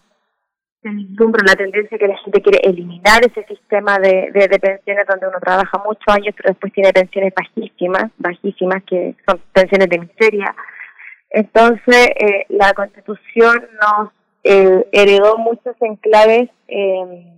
vislumbra 0.83 1.43
la 1.47 1.57
tendencia 1.57 1.99
que 1.99 2.09
la 2.09 2.17
gente 2.19 2.41
quiere 2.43 2.61
eliminar 2.63 3.21
ese 3.25 3.45
sistema 3.47 3.99
de, 3.99 4.31
de, 4.33 4.59
pensiones 4.59 5.07
donde 5.07 5.29
uno 5.29 5.39
trabaja 5.41 5.83
muchos 5.85 6.07
años 6.07 6.35
pero 6.37 6.51
después 6.51 6.73
tiene 6.73 6.93
pensiones 6.93 7.33
bajísimas, 7.35 8.11
bajísimas 8.19 8.83
que 8.85 9.15
son 9.27 9.41
pensiones 9.53 9.89
de 9.89 9.99
miseria. 9.99 10.55
Entonces, 11.31 12.09
eh, 12.21 12.47
la 12.51 12.73
constitución 12.73 13.67
nos 13.81 14.11
eh, 14.45 14.87
heredó 14.93 15.39
muchos 15.39 15.75
enclaves 15.81 16.49
eh, 16.69 17.37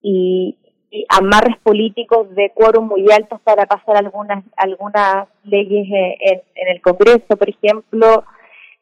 y, 0.00 0.58
y, 0.90 1.06
amarres 1.10 1.56
políticos 1.62 2.34
de 2.34 2.50
quórum 2.54 2.88
muy 2.88 3.06
altos 3.12 3.40
para 3.42 3.66
pasar 3.66 3.96
algunas 3.96 4.42
algunas 4.56 5.28
leyes 5.44 5.86
eh, 5.86 6.16
en, 6.20 6.40
en 6.54 6.68
el 6.68 6.80
Congreso, 6.80 7.36
por 7.36 7.48
ejemplo. 7.48 8.24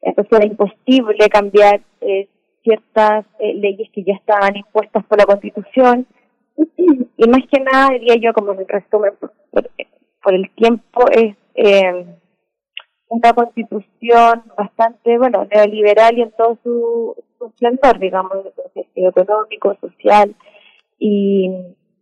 Entonces 0.02 0.32
era 0.32 0.46
imposible 0.46 1.28
cambiar 1.28 1.80
eh, 2.00 2.28
ciertas 2.62 3.24
eh, 3.38 3.54
leyes 3.54 3.90
que 3.92 4.04
ya 4.04 4.14
estaban 4.14 4.56
impuestas 4.56 5.04
por 5.04 5.18
la 5.18 5.26
Constitución. 5.26 6.06
Y 7.16 7.28
más 7.28 7.40
que 7.50 7.60
nada, 7.60 7.90
diría 7.90 8.16
yo, 8.16 8.32
como 8.32 8.52
en 8.52 8.68
resumen, 8.68 9.12
por, 9.20 10.34
el 10.34 10.50
tiempo, 10.54 11.04
es 11.10 11.34
eh, 11.54 12.06
una 13.08 13.32
constitución 13.32 14.42
bastante, 14.56 15.18
bueno, 15.18 15.46
neoliberal 15.46 16.18
y 16.18 16.22
en 16.22 16.30
todo 16.32 16.58
su, 16.62 17.16
su 17.38 17.46
esplendor, 17.46 17.98
digamos, 17.98 18.32
económico, 18.94 19.76
social. 19.80 20.34
Y, 20.98 21.50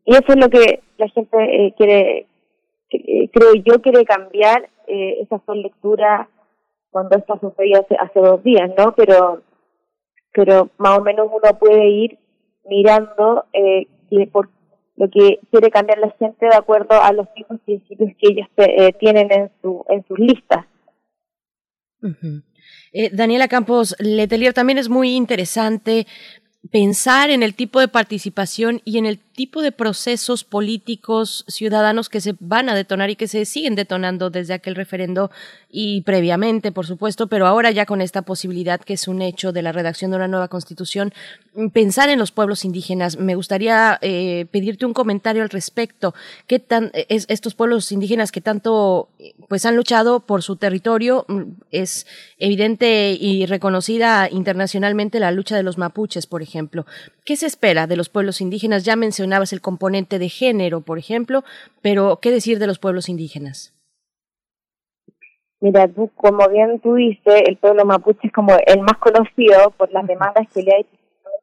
y 0.05 0.13
eso 0.13 0.27
es 0.29 0.37
lo 0.37 0.49
que 0.49 0.83
la 0.99 1.09
gente 1.09 1.37
eh, 1.39 1.75
quiere, 1.77 2.27
eh, 2.91 3.31
creo 3.33 3.55
yo, 3.55 3.81
quiere 3.81 4.05
cambiar. 4.05 4.69
Eh, 4.87 5.21
esas 5.23 5.41
son 5.47 5.63
lecturas 5.63 6.29
cuando 6.91 7.17
esto 7.17 7.39
sucedió 7.41 7.81
hace, 7.81 7.97
hace 8.01 8.21
dos 8.21 8.43
días, 8.43 8.71
¿no? 8.77 8.93
Pero 8.97 9.43
pero 10.33 10.71
más 10.79 10.99
o 10.99 11.03
menos 11.03 11.29
uno 11.31 11.59
puede 11.59 11.89
ir 11.89 12.19
mirando 12.69 13.47
eh, 13.53 13.87
por 14.33 14.51
lo 14.97 15.09
que 15.11 15.39
quiere 15.51 15.71
cambiar 15.71 15.99
la 15.99 16.11
gente 16.19 16.47
de 16.47 16.55
acuerdo 16.55 17.01
a 17.01 17.13
los 17.13 17.27
mismos 17.37 17.61
principios 17.65 18.11
que 18.19 18.29
ellos 18.31 18.49
eh, 18.57 18.93
tienen 18.95 19.31
en 19.31 19.51
su 19.63 19.85
en 19.89 20.05
sus 20.07 20.19
listas. 20.19 20.67
eh, 22.93 23.11
Daniela 23.13 23.49
Campos 23.49 23.95
Letelier 23.99 24.55
también 24.55 24.79
es 24.79 24.89
muy 24.89 25.15
interesante 25.15 26.07
pensar 26.71 27.31
en 27.31 27.43
el 27.43 27.55
tipo 27.55 27.81
de 27.81 27.89
participación 27.89 28.81
y 28.85 28.99
en 28.99 29.07
el 29.07 29.19
tipo 29.39 29.63
de 29.63 29.71
procesos 29.71 30.43
políticos 30.43 31.45
ciudadanos 31.47 32.09
que 32.09 32.21
se 32.21 32.35
van 32.41 32.69
a 32.69 32.75
detonar 32.75 33.09
y 33.09 33.15
que 33.15 33.29
se 33.29 33.45
siguen 33.45 33.77
detonando 33.77 34.31
desde 34.31 34.53
aquel 34.53 34.75
referendo 34.75 35.31
y 35.71 36.01
previamente, 36.01 36.73
por 36.73 36.87
supuesto, 36.87 37.29
pero 37.29 37.47
ahora 37.47 37.71
ya 37.71 37.87
con 37.87 38.01
esta 38.01 38.23
posibilidad 38.23 38.81
que 38.81 38.95
es 38.95 39.07
un 39.07 39.23
hecho 39.23 39.53
de 39.53 39.63
la 39.63 39.71
redacción 39.71 40.11
de 40.11 40.17
una 40.17 40.27
nueva 40.27 40.49
constitución, 40.49 41.15
pensar 41.73 42.09
en 42.09 42.19
los 42.19 42.33
pueblos 42.33 42.65
indígenas. 42.65 43.17
Me 43.17 43.37
gustaría 43.37 44.01
eh, 44.03 44.47
pedirte 44.51 44.87
un 44.87 44.93
comentario 44.93 45.45
al 45.45 45.51
respecto. 45.51 46.15
¿Qué 46.49 46.59
tan 46.59 46.91
es, 46.93 47.27
estos 47.29 47.55
pueblos 47.55 47.93
indígenas 47.93 48.33
que 48.33 48.41
tanto 48.41 49.09
pues 49.47 49.67
han 49.67 49.77
luchado 49.77 50.19
por 50.19 50.43
su 50.43 50.57
territorio 50.57 51.27
es 51.71 52.09
evidente 52.39 53.13
y 53.13 53.47
reconocida 53.47 54.29
internacionalmente 54.29 55.21
la 55.21 55.31
lucha 55.31 55.55
de 55.55 55.63
los 55.63 55.79
mapuches, 55.79 56.27
por 56.27 56.43
ejemplo. 56.43 56.87
¿Qué 57.29 57.37
se 57.37 57.45
espera 57.45 57.87
de 57.87 57.95
los 57.95 58.09
pueblos 58.09 58.41
indígenas? 58.41 58.87
Ya 58.87 58.97
mencionabas 58.97 59.53
el 59.53 59.61
componente 59.61 60.19
de 60.19 60.31
género, 60.31 60.81
por 60.81 60.97
ejemplo, 60.97 61.43
pero 61.83 62.21
¿qué 62.23 62.31
decir 62.31 62.59
de 62.59 62.67
los 62.67 62.79
pueblos 62.79 63.11
indígenas? 63.11 63.75
Mira, 65.61 65.87
tú, 65.89 66.11
como 66.15 66.49
bien 66.49 66.81
tú 66.81 66.95
dices, 66.95 67.43
el 67.45 67.59
pueblo 67.59 67.85
mapuche 67.85 68.29
es 68.29 68.33
como 68.33 68.57
el 68.67 68.81
más 68.81 68.97
conocido 68.97 69.73
por 69.73 69.93
las 69.93 70.07
demandas 70.07 70.49
que 70.55 70.63
le 70.63 70.73
ha 70.73 70.79
hecho 70.79 70.89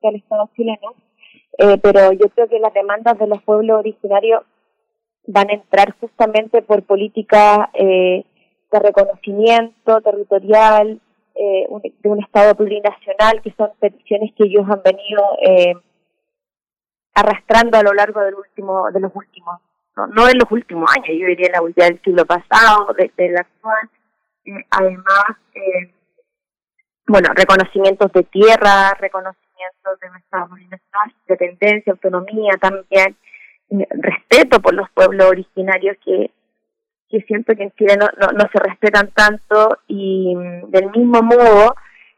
al 0.02 0.16
Estado 0.16 0.50
chileno, 0.56 0.96
eh, 1.60 1.78
pero 1.78 2.14
yo 2.14 2.30
creo 2.30 2.48
que 2.48 2.58
las 2.58 2.74
demandas 2.74 3.20
de 3.20 3.28
los 3.28 3.44
pueblos 3.44 3.78
originarios 3.78 4.42
van 5.28 5.52
a 5.52 5.54
entrar 5.54 5.96
justamente 6.00 6.64
por 6.64 6.82
política 6.82 7.70
eh, 7.76 8.26
de 8.72 8.80
reconocimiento 8.80 10.02
territorial, 10.02 11.00
eh, 11.36 11.66
un, 11.70 11.82
de 11.82 12.10
un 12.10 12.24
Estado 12.24 12.56
plurinacional, 12.56 13.42
que 13.42 13.54
son 13.58 13.72
peticiones 13.80 14.32
que 14.38 14.46
ellos 14.46 14.66
han 14.70 14.82
venido 14.84 15.24
eh, 15.46 15.74
arrastrando 17.14 17.78
a 17.78 17.84
lo 17.84 17.94
largo 17.94 18.22
del 18.22 18.36
último, 18.36 18.92
de 18.92 19.00
los 19.00 19.12
últimos, 19.16 19.60
no, 19.96 20.08
no 20.08 20.26
de 20.26 20.34
los 20.36 20.52
últimos 20.52 20.90
años, 20.96 21.10
yo 21.20 21.28
diría 21.28 21.50
la 21.54 21.62
última 21.62 21.88
del 21.88 22.02
siglo 22.02 22.26
pasado, 22.26 22.94
desde 22.98 23.28
el 23.28 23.38
actual. 23.38 23.90
Eh, 24.46 24.66
además, 24.70 25.38
eh, 25.56 25.94
bueno, 27.08 27.30
reconocimientos 27.34 28.12
de 28.12 28.24
tierra, 28.24 28.94
reconocimientos 29.00 30.00
de 30.02 30.08
Estado 30.20 30.48
plurinacional, 30.48 31.16
dependencia, 31.28 31.94
autonomía 31.94 32.54
también, 32.60 33.18
eh, 33.70 33.88
respeto 33.92 34.60
por 34.60 34.74
los 34.74 34.90
pueblos 34.92 35.28
originarios 35.28 35.98
que 36.04 36.32
que 37.10 37.22
siento 37.22 37.56
que 37.56 37.64
en 37.64 37.72
Chile 37.72 37.98
no, 37.98 38.08
no, 38.20 38.32
no 38.32 38.46
se 38.52 38.60
respetan 38.60 39.12
tanto 39.12 39.78
y 39.88 40.36
mm, 40.36 40.70
del 40.70 40.92
mismo 40.92 41.22
modo 41.22 41.76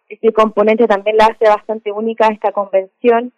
este 0.09 0.31
componente 0.31 0.88
también 0.88 1.18
la 1.18 1.26
hace 1.26 1.45
bastante 1.45 1.91
única 1.91 2.27
esta 2.27 2.51
convención 2.51 3.31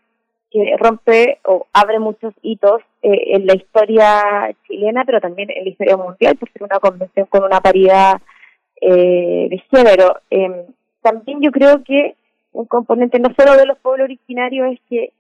que 0.51 0.75
rompe 0.77 1.39
o 1.45 1.67
abre 1.73 1.99
muchos 1.99 2.33
hitos 2.41 2.81
eh, 3.01 3.35
en 3.35 3.45
la 3.45 3.55
historia 3.55 4.55
chilena 4.67 5.03
pero 5.05 5.21
también 5.21 5.49
en 5.51 5.63
la 5.63 5.69
historia 5.69 5.97
mundial 5.97 6.37
por 6.37 6.51
ser 6.51 6.63
una 6.63 6.79
convención 6.79 7.27
con 7.27 7.43
una 7.43 7.61
paridad 7.61 8.21
eh, 8.81 9.47
de 9.49 9.63
género. 9.71 10.19
Eh, 10.29 10.65
también 11.01 11.41
yo 11.41 11.51
creo 11.51 11.83
que 11.83 12.15
un 12.51 12.65
componente 12.65 13.19
no 13.19 13.29
solo 13.37 13.55
de 13.55 13.65
los 13.65 13.77
pueblos 13.79 14.05
originarios 14.05 14.73
es 14.73 14.79
que 14.89 15.13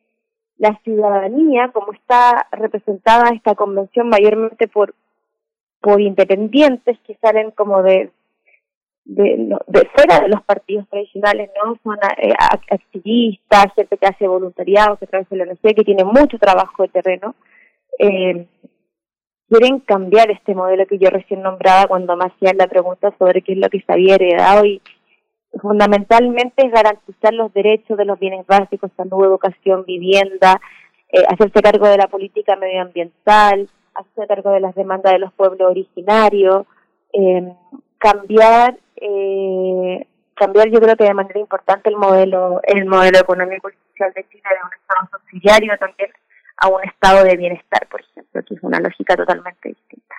la 0.57 0.77
ciudadanía, 0.83 1.69
como 1.71 1.93
está 1.93 2.47
representada 2.51 3.29
esta 3.33 3.55
convención 3.55 4.09
mayormente 4.09 4.67
por 4.67 4.93
por 5.81 6.01
independientes 6.01 6.97
que 7.05 7.15
salen 7.21 7.51
como 7.51 7.81
de 7.83 8.11
de, 9.09 9.57
de 9.65 9.89
fuera 9.95 10.19
de 10.19 10.27
los 10.27 10.43
partidos 10.43 10.87
tradicionales, 10.87 11.49
¿no? 11.55 11.75
Son 11.83 11.97
eh, 12.17 12.33
activistas, 12.69 13.73
gente 13.75 13.97
que 13.97 14.05
hace 14.05 14.27
voluntariado, 14.27 14.97
que 14.97 15.07
trabaja 15.07 15.29
en 15.31 15.37
la 15.39 15.43
ONG, 15.45 15.75
que 15.75 15.83
tiene 15.83 16.03
mucho 16.03 16.37
trabajo 16.37 16.83
de 16.83 16.89
terreno. 16.89 17.33
Eh, 17.97 18.45
quieren 19.49 19.79
cambiar 19.79 20.29
este 20.29 20.53
modelo 20.53 20.85
que 20.85 20.99
yo 20.99 21.09
recién 21.09 21.41
nombraba 21.41 21.87
cuando 21.87 22.15
me 22.15 22.53
la 22.53 22.67
pregunta 22.67 23.11
sobre 23.17 23.41
qué 23.41 23.53
es 23.53 23.57
lo 23.57 23.69
que 23.69 23.81
se 23.81 23.91
había 23.91 24.15
heredado 24.15 24.63
y 24.65 24.79
fundamentalmente 25.59 26.67
es 26.67 26.71
garantizar 26.71 27.33
los 27.33 27.51
derechos 27.51 27.97
de 27.97 28.05
los 28.05 28.19
bienes 28.19 28.45
básicos, 28.45 28.91
salud, 28.95 29.25
educación, 29.25 29.85
vivienda, 29.87 30.61
eh, 31.11 31.23
hacerse 31.27 31.61
cargo 31.63 31.87
de 31.87 31.97
la 31.97 32.07
política 32.07 32.55
medioambiental, 32.55 33.67
hacerse 33.99 34.27
cargo 34.27 34.51
de 34.51 34.59
las 34.59 34.75
demandas 34.75 35.13
de 35.13 35.19
los 35.19 35.33
pueblos 35.33 35.69
originarios, 35.69 36.65
eh, 37.13 37.53
cambiar, 37.97 38.77
eh, 38.95 40.07
cambiar 40.35 40.69
yo 40.69 40.79
creo 40.79 40.95
que 40.95 41.03
de 41.05 41.13
manera 41.13 41.39
importante 41.39 41.89
el 41.89 41.97
modelo, 41.97 42.61
el 42.63 42.85
modelo 42.85 43.19
económico 43.19 43.69
y 43.69 43.73
social 43.91 44.13
de 44.13 44.27
Chile 44.29 44.43
de 44.43 44.65
un 44.65 44.73
estado 44.73 45.09
subsidiario 45.11 45.77
también 45.77 46.11
a 46.57 46.67
un 46.67 46.83
estado 46.83 47.23
de 47.23 47.37
bienestar, 47.37 47.87
por 47.87 48.01
ejemplo, 48.01 48.41
que 48.43 48.53
es 48.53 48.63
una 48.63 48.79
lógica 48.79 49.15
totalmente 49.15 49.69
distinta. 49.69 50.15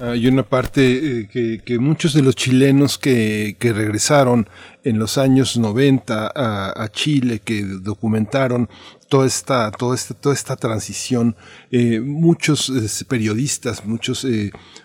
Hay 0.00 0.26
una 0.28 0.44
parte 0.44 1.28
eh, 1.34 1.60
que, 1.62 1.78
muchos 1.78 2.14
de 2.14 2.22
los 2.22 2.34
chilenos 2.34 2.96
que, 2.96 3.56
que 3.58 3.74
regresaron 3.74 4.48
en 4.82 4.98
los 4.98 5.18
años 5.18 5.58
90 5.58 6.32
a, 6.34 6.88
Chile, 6.90 7.40
que 7.44 7.62
documentaron 7.62 8.70
toda 9.10 9.26
esta, 9.26 9.70
toda 9.70 9.94
esta, 9.94 10.14
toda 10.14 10.34
esta 10.34 10.56
transición, 10.56 11.36
eh, 11.70 12.00
muchos 12.00 12.70
eh, 12.70 13.04
periodistas, 13.06 13.84
muchos, 13.84 14.26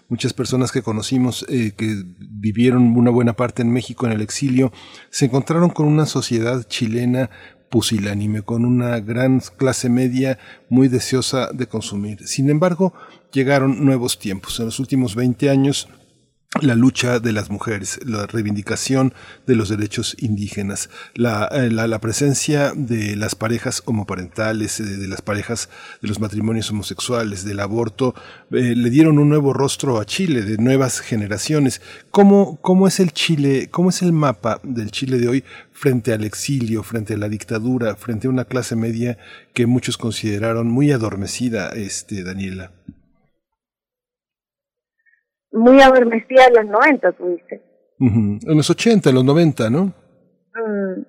muchas 0.09 0.33
personas 0.33 0.73
que 0.73 0.81
conocimos 0.81 1.45
que 1.47 2.03
vivieron 2.19 2.97
una 2.97 3.09
buena 3.09 3.33
parte 3.33 3.61
en 3.61 3.71
México 3.71 4.05
en 4.05 4.11
el 4.11 4.21
exilio, 4.21 4.73
se 5.11 5.25
encontraron 5.25 5.69
con 5.69 5.87
una 5.87 6.05
sociedad 6.05 6.65
chilena 6.67 7.29
pusilánime, 7.69 8.41
con 8.41 8.65
una 8.65 8.99
gran 8.99 9.41
clase 9.57 9.89
media 9.89 10.37
muy 10.69 10.87
deseosa 10.87 11.49
de 11.51 11.67
consumir. 11.67 12.27
Sin 12.27 12.49
embargo, 12.49 12.93
llegaron 13.35 13.83
nuevos 13.85 14.17
tiempos. 14.17 14.59
En 14.59 14.65
los 14.65 14.79
últimos 14.79 15.13
20 15.13 15.49
años 15.49 15.87
la 16.61 16.75
lucha 16.75 17.19
de 17.19 17.33
las 17.33 17.49
mujeres, 17.49 17.99
la 18.05 18.27
reivindicación 18.27 19.13
de 19.45 19.55
los 19.55 19.67
derechos 19.67 20.15
indígenas, 20.19 20.89
la, 21.13 21.49
eh, 21.51 21.69
la, 21.69 21.99
presencia 21.99 22.71
de 22.73 23.17
las 23.17 23.35
parejas 23.35 23.83
homoparentales, 23.85 24.77
de, 24.77 24.95
de, 24.95 25.07
las 25.09 25.21
parejas 25.21 25.69
de 26.01 26.07
los 26.07 26.21
matrimonios 26.21 26.71
homosexuales, 26.71 27.43
del 27.43 27.59
aborto, 27.59 28.15
eh, 28.51 28.73
le 28.73 28.89
dieron 28.89 29.19
un 29.19 29.27
nuevo 29.27 29.51
rostro 29.51 29.99
a 29.99 30.05
Chile, 30.05 30.43
de 30.43 30.57
nuevas 30.57 31.01
generaciones. 31.01 31.81
¿Cómo, 32.09 32.57
¿Cómo 32.61 32.87
es 32.87 33.01
el 33.01 33.11
Chile, 33.11 33.67
cómo 33.69 33.89
es 33.89 34.01
el 34.01 34.13
mapa 34.13 34.61
del 34.63 34.91
Chile 34.91 35.17
de 35.17 35.27
hoy 35.27 35.43
frente 35.73 36.13
al 36.13 36.23
exilio, 36.23 36.83
frente 36.83 37.15
a 37.15 37.17
la 37.17 37.27
dictadura, 37.27 37.97
frente 37.97 38.27
a 38.27 38.29
una 38.29 38.45
clase 38.45 38.77
media 38.77 39.17
que 39.53 39.65
muchos 39.65 39.97
consideraron 39.97 40.69
muy 40.69 40.93
adormecida, 40.93 41.69
este, 41.71 42.23
Daniela? 42.23 42.71
Muy 45.55 45.81
adormecida 45.81 46.45
en 46.47 46.53
los 46.55 46.65
90, 46.65 47.11
tú 47.13 47.27
dices. 47.29 47.61
En 47.99 48.57
los 48.57 48.69
80, 48.69 49.09
en 49.09 49.15
los 49.15 49.23
90, 49.23 49.69
¿no? 49.69 49.85
Mm, 50.53 51.01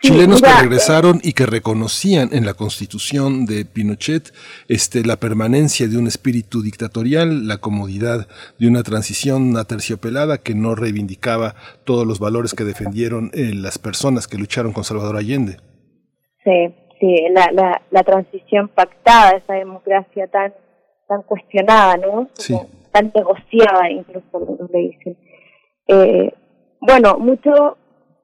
Chilenos 0.00 0.42
que 0.42 0.52
regresaron 0.62 1.20
y 1.22 1.32
que 1.32 1.46
reconocían 1.46 2.28
en 2.32 2.44
la 2.44 2.54
constitución 2.54 3.46
de 3.46 3.64
Pinochet 3.64 4.32
este, 4.68 5.04
la 5.04 5.16
permanencia 5.16 5.88
de 5.88 5.96
un 5.96 6.06
espíritu 6.06 6.62
dictatorial, 6.62 7.48
la 7.48 7.58
comodidad 7.58 8.28
de 8.58 8.68
una 8.68 8.82
transición 8.82 9.56
aterciopelada 9.56 10.38
que 10.38 10.54
no 10.54 10.74
reivindicaba 10.74 11.54
todos 11.84 12.06
los 12.06 12.20
valores 12.20 12.54
que 12.54 12.64
defendieron 12.64 13.30
eh, 13.32 13.52
las 13.54 13.78
personas 13.78 14.28
que 14.28 14.36
lucharon 14.36 14.72
con 14.72 14.84
Salvador 14.84 15.16
Allende. 15.16 15.56
Sí, 16.44 16.74
sí, 17.00 17.16
la, 17.32 17.50
la, 17.52 17.82
la 17.90 18.02
transición 18.04 18.68
pactada, 18.68 19.32
esa 19.32 19.54
democracia 19.54 20.28
tan, 20.28 20.52
tan 21.08 21.22
cuestionada, 21.22 21.96
¿no? 21.96 22.28
Sí 22.34 22.54
tan 22.96 23.12
negociada, 23.14 23.90
incluso 23.90 24.26
algunos 24.32 24.70
le 24.70 24.78
dicen. 24.78 25.16
Eh, 25.88 26.32
bueno, 26.80 27.18
muchos 27.18 27.74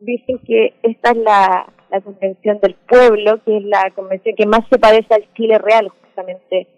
dicen 0.00 0.38
que 0.46 0.74
esta 0.82 1.10
es 1.10 1.18
la, 1.18 1.66
la 1.90 2.00
convención 2.00 2.58
del 2.60 2.74
pueblo, 2.88 3.42
que 3.44 3.58
es 3.58 3.64
la 3.64 3.90
convención 3.94 4.34
que 4.34 4.46
más 4.46 4.62
se 4.70 4.78
parece 4.78 5.14
al 5.14 5.30
Chile 5.34 5.58
real, 5.58 5.88
justamente 5.88 6.68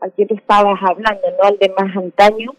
al 0.00 0.12
que 0.14 0.26
tú 0.26 0.34
estabas 0.34 0.80
hablando, 0.82 1.22
no 1.38 1.44
al 1.48 1.58
de 1.58 1.72
más 1.78 1.96
antaño, 1.96 2.54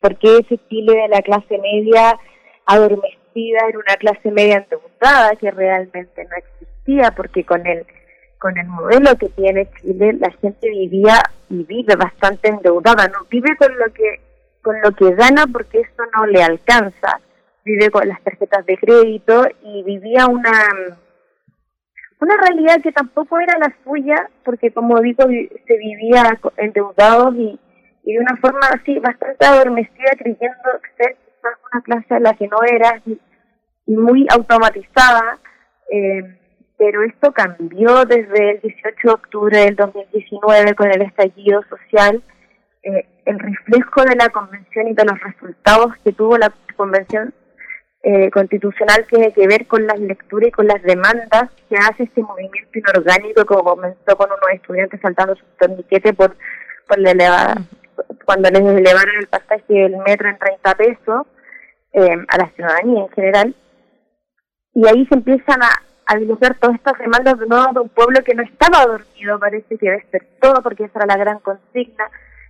porque 0.00 0.38
ese 0.38 0.58
Chile 0.68 0.96
de 0.96 1.08
la 1.08 1.20
clase 1.20 1.58
media 1.58 2.18
adormecida 2.64 3.68
era 3.68 3.78
una 3.78 3.96
clase 3.98 4.30
media 4.30 4.56
endeudada 4.56 5.36
que 5.36 5.50
realmente 5.50 6.24
no 6.24 6.36
existía, 6.36 7.12
porque 7.14 7.44
con 7.44 7.66
el 7.66 7.84
con 8.46 8.56
el 8.58 8.68
modelo 8.68 9.16
que 9.16 9.28
tiene 9.30 9.68
Chile, 9.80 10.12
la 10.20 10.30
gente 10.30 10.70
vivía 10.70 11.20
y 11.50 11.64
vive 11.64 11.96
bastante 11.96 12.48
endeudada, 12.48 13.08
no 13.08 13.26
vive 13.28 13.56
con 13.56 13.76
lo 13.76 13.92
que 13.92 14.20
con 14.62 14.80
lo 14.82 14.92
que 14.92 15.14
gana 15.16 15.46
porque 15.52 15.80
eso 15.80 16.02
no 16.16 16.26
le 16.26 16.44
alcanza, 16.44 17.20
vive 17.64 17.90
con 17.90 18.06
las 18.06 18.22
tarjetas 18.22 18.64
de 18.66 18.76
crédito 18.78 19.48
y 19.64 19.82
vivía 19.82 20.26
una 20.26 20.52
una 22.20 22.36
realidad 22.36 22.80
que 22.82 22.92
tampoco 22.92 23.40
era 23.40 23.58
la 23.58 23.74
suya, 23.82 24.30
porque 24.44 24.70
como 24.70 25.00
digo, 25.00 25.24
se 25.24 25.76
vivía 25.76 26.38
endeudados 26.56 27.34
y, 27.34 27.58
y 28.04 28.12
de 28.12 28.20
una 28.20 28.36
forma 28.36 28.68
así 28.72 28.96
bastante 29.00 29.44
adormecida, 29.44 30.12
creyendo 30.16 30.70
ser 30.96 31.16
una 31.72 31.82
clase 31.82 32.14
a 32.14 32.20
la 32.20 32.34
que 32.34 32.46
no 32.46 32.58
era 32.62 33.02
y, 33.06 33.18
muy 33.88 34.26
automatizada. 34.30 35.38
Eh, 35.90 36.45
pero 36.78 37.02
esto 37.02 37.32
cambió 37.32 38.04
desde 38.04 38.52
el 38.52 38.60
18 38.60 38.96
de 39.02 39.10
octubre 39.10 39.58
del 39.58 39.76
2019 39.76 40.74
con 40.74 40.90
el 40.90 41.02
estallido 41.02 41.62
social. 41.68 42.22
Eh, 42.82 43.06
el 43.24 43.38
reflejo 43.38 44.02
de 44.02 44.16
la 44.16 44.28
convención 44.28 44.88
y 44.88 44.94
de 44.94 45.04
los 45.04 45.18
resultados 45.20 45.94
que 46.04 46.12
tuvo 46.12 46.38
la 46.38 46.52
convención 46.76 47.34
eh, 48.02 48.30
constitucional 48.30 49.04
tiene 49.08 49.32
que 49.32 49.48
ver 49.48 49.66
con 49.66 49.84
las 49.86 49.98
lecturas 49.98 50.48
y 50.48 50.52
con 50.52 50.66
las 50.68 50.80
demandas 50.82 51.50
que 51.68 51.76
hace 51.76 52.04
este 52.04 52.22
movimiento 52.22 52.78
inorgánico 52.78 53.44
que 53.44 53.54
comenzó 53.54 54.16
con 54.16 54.30
unos 54.30 54.50
estudiantes 54.52 55.00
saltando 55.00 55.34
su 55.34 55.44
torniquete 55.58 56.12
por, 56.12 56.36
por 56.86 56.98
la 57.00 57.10
elevada, 57.10 57.56
cuando 58.24 58.48
les 58.50 58.62
elevaron 58.62 59.16
el 59.18 59.26
pasaje 59.26 59.64
del 59.72 59.96
metro 60.06 60.28
en 60.28 60.38
30 60.38 60.74
pesos 60.76 61.26
eh, 61.94 62.16
a 62.28 62.38
la 62.38 62.48
ciudadanía 62.50 63.02
en 63.02 63.08
general. 63.08 63.56
Y 64.74 64.86
ahí 64.86 65.06
se 65.06 65.14
empiezan 65.14 65.62
a, 65.62 65.82
a 66.06 66.16
dilucidar 66.16 66.56
todas 66.58 66.76
estas 66.76 66.98
demandas 66.98 67.38
de 67.38 67.46
nuevo 67.46 67.72
de 67.72 67.80
un 67.80 67.88
pueblo 67.88 68.22
que 68.24 68.34
no 68.34 68.42
estaba 68.42 68.86
dormido, 68.86 69.38
parece 69.38 69.76
que 69.76 69.90
despertó, 69.90 70.54
porque 70.62 70.84
esa 70.84 71.00
era 71.00 71.06
la 71.06 71.16
gran 71.16 71.40
consigna, 71.40 72.08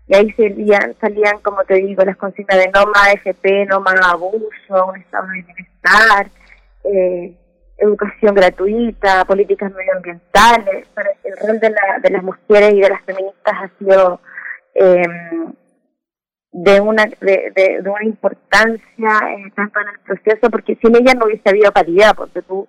y 0.09 0.15
ahí 0.15 0.31
salían, 0.33 0.95
salían 1.01 1.39
como 1.41 1.65
te 1.65 1.75
digo, 1.75 2.05
las 2.05 2.17
consignas 2.17 2.59
de 2.59 2.71
no 2.73 2.87
más 2.87 3.09
AFP, 3.09 3.67
no 3.67 3.81
más 3.81 4.01
abuso, 4.03 4.87
un 4.89 4.97
estado 5.01 5.27
de 5.29 5.43
bienestar, 5.43 6.27
eh, 6.85 7.35
educación 7.79 8.35
gratuita, 8.35 9.25
políticas 9.25 9.73
medioambientales, 9.73 10.87
el 11.25 11.37
rol 11.47 11.59
de, 11.59 11.71
la, 11.71 11.99
de 12.03 12.11
las 12.11 12.23
mujeres 12.23 12.75
y 12.75 12.81
de 12.81 12.89
las 12.89 13.03
feministas 13.03 13.55
ha 13.55 13.71
sido 13.79 14.21
eh, 14.75 15.03
de 16.53 16.81
una 16.81 17.05
de, 17.05 17.53
de, 17.55 17.91
una 17.91 18.05
importancia 18.05 19.11
eh, 19.31 19.53
tanto 19.55 19.81
en 19.81 19.89
el 19.89 19.99
proceso 20.01 20.51
porque 20.51 20.77
sin 20.77 20.97
ella 20.97 21.13
no 21.15 21.27
hubiese 21.27 21.51
habido 21.51 21.71
paridad 21.71 22.15
porque 22.17 22.41
tú 22.41 22.67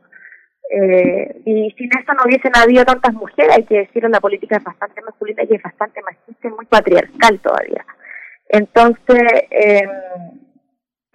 eh, 0.70 1.42
y 1.46 1.72
sin 1.78 1.90
eso 1.98 2.14
no 2.14 2.24
hubiesen 2.26 2.52
habido 2.56 2.84
tantas 2.84 3.14
mujeres, 3.14 3.56
hay 3.56 3.64
que 3.64 3.80
decirlo, 3.80 4.10
la 4.10 4.20
política 4.20 4.58
es 4.58 4.64
bastante 4.64 5.02
masculina 5.02 5.44
y 5.50 5.56
es 5.56 5.64
bastante 5.64 6.02
machista 6.02 6.48
y 6.48 6.52
muy 6.52 6.66
patriarcal 6.66 7.40
todavía. 7.40 7.86
Entonces, 8.50 9.24
eh, 9.50 9.88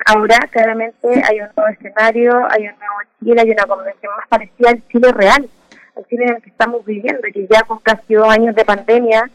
ahora 0.06 0.38
claramente 0.50 1.22
hay 1.28 1.40
un 1.40 1.48
nuevo 1.54 1.68
escenario, 1.70 2.32
hay 2.48 2.68
un 2.68 2.78
nuevo 2.78 2.94
Chile, 3.20 3.40
hay 3.42 3.50
una 3.50 3.64
convención 3.64 4.12
más 4.16 4.28
parecida 4.28 4.70
al 4.70 4.88
Chile 4.88 5.12
real, 5.12 5.48
al 5.96 6.06
Chile 6.06 6.24
en 6.24 6.34
el 6.36 6.42
que 6.42 6.50
estamos 6.50 6.84
viviendo, 6.86 7.22
que 7.32 7.46
ya 7.46 7.62
con 7.62 7.78
casi 7.80 8.14
dos 8.14 8.28
años 8.28 8.54
de 8.54 8.64
pandemia 8.64 9.30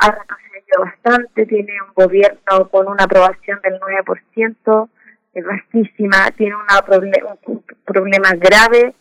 ha 0.00 0.10
retrocedido 0.10 0.80
bastante, 0.80 1.46
tiene 1.46 1.72
un 1.80 1.94
gobierno 1.94 2.68
con 2.70 2.88
una 2.88 3.04
aprobación 3.04 3.60
del 3.62 3.78
9%, 3.78 4.88
es 5.34 5.44
vastísima, 5.44 6.30
tiene 6.32 6.54
una 6.56 6.84
un 7.46 7.64
problema 7.84 8.32
grave 8.34 8.94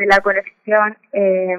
de 0.00 0.06
la 0.06 0.20
conexión 0.20 0.96
eh, 1.12 1.58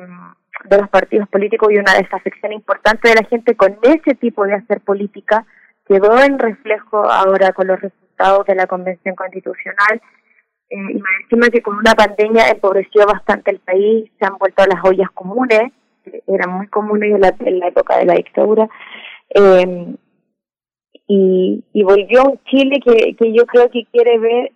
de 0.65 0.77
los 0.77 0.89
partidos 0.89 1.29
políticos 1.29 1.71
y 1.71 1.77
una 1.77 1.93
desafección 1.93 2.53
importante 2.53 3.09
de 3.09 3.15
la 3.15 3.27
gente 3.27 3.55
con 3.55 3.77
ese 3.83 4.15
tipo 4.15 4.45
de 4.45 4.55
hacer 4.55 4.81
política 4.81 5.45
quedó 5.87 6.19
en 6.21 6.39
reflejo 6.39 7.09
ahora 7.09 7.51
con 7.53 7.67
los 7.67 7.79
resultados 7.79 8.45
de 8.45 8.55
la 8.55 8.67
Convención 8.67 9.15
Constitucional. 9.15 10.01
Eh, 10.69 10.75
y 10.75 10.95
me 10.95 11.09
encima 11.23 11.49
que 11.49 11.61
con 11.61 11.75
una 11.75 11.93
pandemia 11.93 12.49
empobreció 12.49 13.05
bastante 13.05 13.51
el 13.51 13.59
país, 13.59 14.09
se 14.17 14.25
han 14.25 14.37
vuelto 14.37 14.65
las 14.65 14.83
ollas 14.83 15.11
comunes, 15.11 15.71
que 16.03 16.23
eran 16.27 16.51
muy 16.51 16.67
comunes 16.67 17.13
en 17.13 17.21
la, 17.21 17.35
en 17.39 17.63
época 17.63 17.97
de 17.97 18.05
la 18.05 18.13
dictadura, 18.13 18.69
eh, 19.35 19.95
y, 21.07 21.63
y 21.73 21.83
volvió 21.83 22.23
un 22.23 22.39
Chile 22.45 22.79
que, 22.83 23.15
que 23.15 23.33
yo 23.33 23.45
creo 23.45 23.69
que 23.69 23.85
quiere 23.91 24.17
ver 24.17 24.51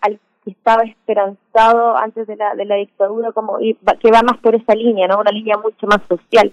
al 0.00 0.20
estaba 0.52 0.82
esperanzado 0.84 1.96
antes 1.96 2.26
de 2.26 2.36
la, 2.36 2.54
de 2.54 2.64
la 2.64 2.76
dictadura, 2.76 3.32
como 3.32 3.58
que 3.58 4.10
va 4.10 4.22
más 4.22 4.38
por 4.40 4.54
esa 4.54 4.74
línea, 4.74 5.08
¿no? 5.08 5.20
Una 5.20 5.32
línea 5.32 5.56
mucho 5.56 5.86
más 5.86 6.00
social. 6.08 6.52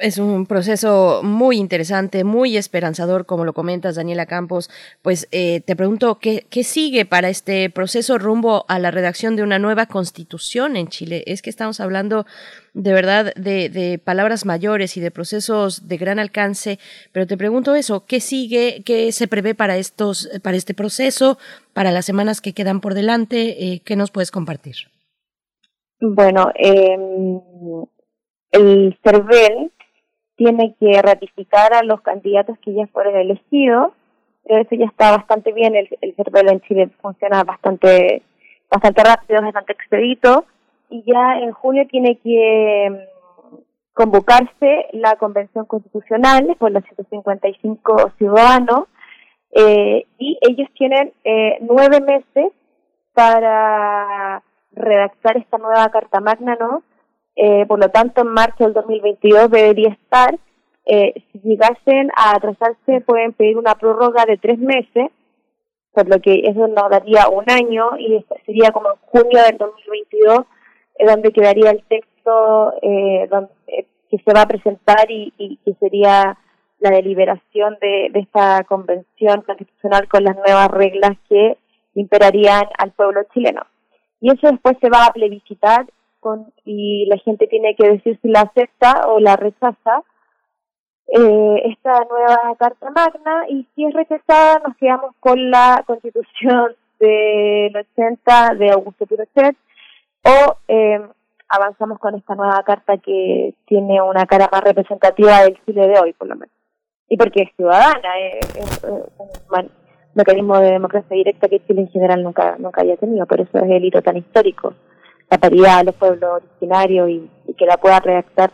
Es 0.00 0.18
un 0.18 0.46
proceso 0.46 1.22
muy 1.24 1.56
interesante, 1.56 2.22
muy 2.22 2.56
esperanzador, 2.56 3.26
como 3.26 3.44
lo 3.44 3.52
comentas, 3.52 3.96
Daniela 3.96 4.26
Campos. 4.26 4.70
Pues 5.02 5.28
eh, 5.32 5.60
te 5.60 5.74
pregunto, 5.74 6.18
¿qué, 6.20 6.46
¿qué 6.50 6.62
sigue 6.62 7.04
para 7.04 7.28
este 7.30 7.70
proceso 7.70 8.18
rumbo 8.18 8.64
a 8.68 8.78
la 8.78 8.90
redacción 8.90 9.34
de 9.34 9.42
una 9.42 9.58
nueva 9.58 9.86
constitución 9.86 10.76
en 10.76 10.88
Chile? 10.88 11.24
Es 11.26 11.42
que 11.42 11.50
estamos 11.50 11.80
hablando 11.80 12.26
de 12.74 12.92
verdad 12.92 13.34
de, 13.34 13.70
de 13.70 13.98
palabras 13.98 14.44
mayores 14.44 14.96
y 14.96 15.00
de 15.00 15.10
procesos 15.10 15.88
de 15.88 15.96
gran 15.96 16.18
alcance, 16.18 16.78
pero 17.12 17.26
te 17.26 17.36
pregunto 17.36 17.74
eso, 17.74 18.04
¿qué 18.06 18.20
sigue? 18.20 18.82
¿Qué 18.84 19.10
se 19.12 19.26
prevé 19.26 19.54
para, 19.54 19.78
estos, 19.78 20.28
para 20.42 20.56
este 20.56 20.74
proceso, 20.74 21.38
para 21.72 21.90
las 21.90 22.04
semanas 22.04 22.40
que 22.40 22.52
quedan 22.52 22.80
por 22.80 22.94
delante? 22.94 23.72
Eh, 23.72 23.82
¿Qué 23.84 23.96
nos 23.96 24.10
puedes 24.10 24.30
compartir? 24.30 24.76
Bueno, 26.00 26.52
eh, 26.54 26.96
el 28.52 28.98
CERVEL 29.02 29.70
tiene 30.36 30.74
que 30.78 31.02
ratificar 31.02 31.74
a 31.74 31.82
los 31.82 32.00
candidatos 32.00 32.58
que 32.60 32.72
ya 32.72 32.86
fueron 32.86 33.16
elegidos, 33.16 33.92
pero 34.44 34.62
eso 34.62 34.74
ya 34.76 34.86
está 34.86 35.16
bastante 35.16 35.52
bien, 35.52 35.74
el, 35.74 35.88
el 36.00 36.48
en 36.48 36.60
Chile 36.62 36.90
funciona 37.02 37.42
bastante, 37.44 38.22
bastante 38.70 39.02
rápido, 39.02 39.42
bastante 39.42 39.72
expedito, 39.72 40.46
y 40.90 41.02
ya 41.04 41.38
en 41.40 41.52
junio 41.52 41.86
tiene 41.90 42.18
que 42.18 42.88
mm, 42.90 43.56
convocarse 43.92 44.86
la 44.92 45.16
Convención 45.16 45.66
Constitucional 45.66 46.56
por 46.58 46.70
los 46.70 46.84
155 46.84 48.12
ciudadanos, 48.16 48.84
eh, 49.50 50.06
y 50.18 50.38
ellos 50.40 50.68
tienen 50.74 51.12
eh, 51.24 51.58
nueve 51.62 52.00
meses 52.00 52.52
para 53.12 54.42
redactar 54.70 55.36
esta 55.36 55.58
nueva 55.58 55.90
Carta 55.90 56.20
Magna, 56.20 56.56
¿no? 56.60 56.84
Eh, 57.40 57.66
por 57.66 57.78
lo 57.78 57.88
tanto, 57.90 58.22
en 58.22 58.28
marzo 58.28 58.64
del 58.64 58.72
2022 58.72 59.50
debería 59.50 59.90
estar 59.90 60.36
eh, 60.90 61.12
si 61.30 61.40
llegasen 61.40 62.10
a 62.16 62.34
atrasarse 62.34 63.02
pueden 63.02 63.34
pedir 63.34 63.58
una 63.58 63.74
prórroga 63.74 64.24
de 64.24 64.38
tres 64.38 64.58
meses, 64.58 65.10
por 65.92 66.08
lo 66.08 66.18
que 66.18 66.40
eso 66.44 66.66
nos 66.66 66.88
daría 66.88 67.28
un 67.28 67.44
año 67.50 67.98
y 67.98 68.24
sería 68.46 68.70
como 68.70 68.88
en 68.92 68.96
junio 69.02 69.42
del 69.42 69.58
2022, 69.58 70.46
eh, 70.98 71.06
donde 71.06 71.30
quedaría 71.30 71.72
el 71.72 71.82
texto 71.84 72.72
eh, 72.80 73.28
donde, 73.30 73.50
eh, 73.66 73.86
que 74.10 74.16
se 74.16 74.32
va 74.32 74.42
a 74.42 74.48
presentar 74.48 75.10
y, 75.10 75.34
y 75.36 75.58
que 75.58 75.74
sería 75.74 76.38
la 76.78 76.90
deliberación 76.90 77.76
de, 77.82 78.08
de 78.10 78.20
esta 78.20 78.64
convención 78.64 79.42
constitucional 79.42 80.08
con 80.08 80.24
las 80.24 80.36
nuevas 80.36 80.68
reglas 80.68 81.18
que 81.28 81.58
imperarían 81.94 82.64
al 82.78 82.92
pueblo 82.92 83.24
chileno. 83.34 83.62
Y 84.22 84.32
eso 84.32 84.50
después 84.50 84.78
se 84.80 84.88
va 84.88 85.04
a 85.04 85.12
plebiscitar 85.12 85.84
con, 86.20 86.52
y 86.64 87.06
la 87.06 87.18
gente 87.18 87.46
tiene 87.46 87.74
que 87.74 87.88
decir 87.88 88.18
si 88.20 88.28
la 88.28 88.42
acepta 88.42 89.08
o 89.08 89.20
la 89.20 89.36
rechaza 89.36 90.02
eh, 91.08 91.62
esta 91.64 92.04
nueva 92.10 92.54
Carta 92.58 92.90
Magna 92.90 93.48
y 93.48 93.66
si 93.74 93.84
es 93.84 93.94
rechazada 93.94 94.60
nos 94.66 94.76
quedamos 94.76 95.14
con 95.20 95.50
la 95.50 95.82
constitución 95.86 96.74
del 97.00 97.74
80 97.76 98.54
de 98.58 98.70
Augusto 98.70 99.06
Pinochet 99.06 99.56
o 100.24 100.56
eh, 100.68 101.00
avanzamos 101.48 101.98
con 101.98 102.14
esta 102.14 102.34
nueva 102.34 102.62
carta 102.64 102.98
que 102.98 103.54
tiene 103.66 104.02
una 104.02 104.26
cara 104.26 104.48
más 104.52 104.62
representativa 104.62 105.42
del 105.42 105.58
Chile 105.64 105.88
de 105.88 105.98
hoy, 105.98 106.12
por 106.12 106.28
lo 106.28 106.34
menos. 106.34 106.54
Y 107.08 107.16
porque 107.16 107.42
es 107.44 107.56
ciudadana, 107.56 108.18
eh, 108.18 108.40
es, 108.40 108.84
un 108.84 109.70
mecanismo 110.14 110.58
de 110.58 110.72
democracia 110.72 111.16
directa 111.16 111.48
que 111.48 111.64
Chile 111.66 111.82
en 111.82 111.88
general 111.88 112.22
nunca 112.22 112.56
nunca 112.58 112.82
haya 112.82 112.96
tenido, 112.96 113.24
por 113.26 113.40
eso 113.40 113.56
es 113.58 113.70
el 113.70 113.84
hito 113.84 114.02
tan 114.02 114.16
histórico, 114.16 114.74
la 115.30 115.38
paridad 115.38 115.78
de 115.78 115.84
los 115.84 115.94
pueblos 115.94 116.42
originarios 116.42 117.10
y, 117.10 117.30
que 117.54 117.66
la 117.66 117.76
pueda 117.76 117.98
redactar 118.00 118.52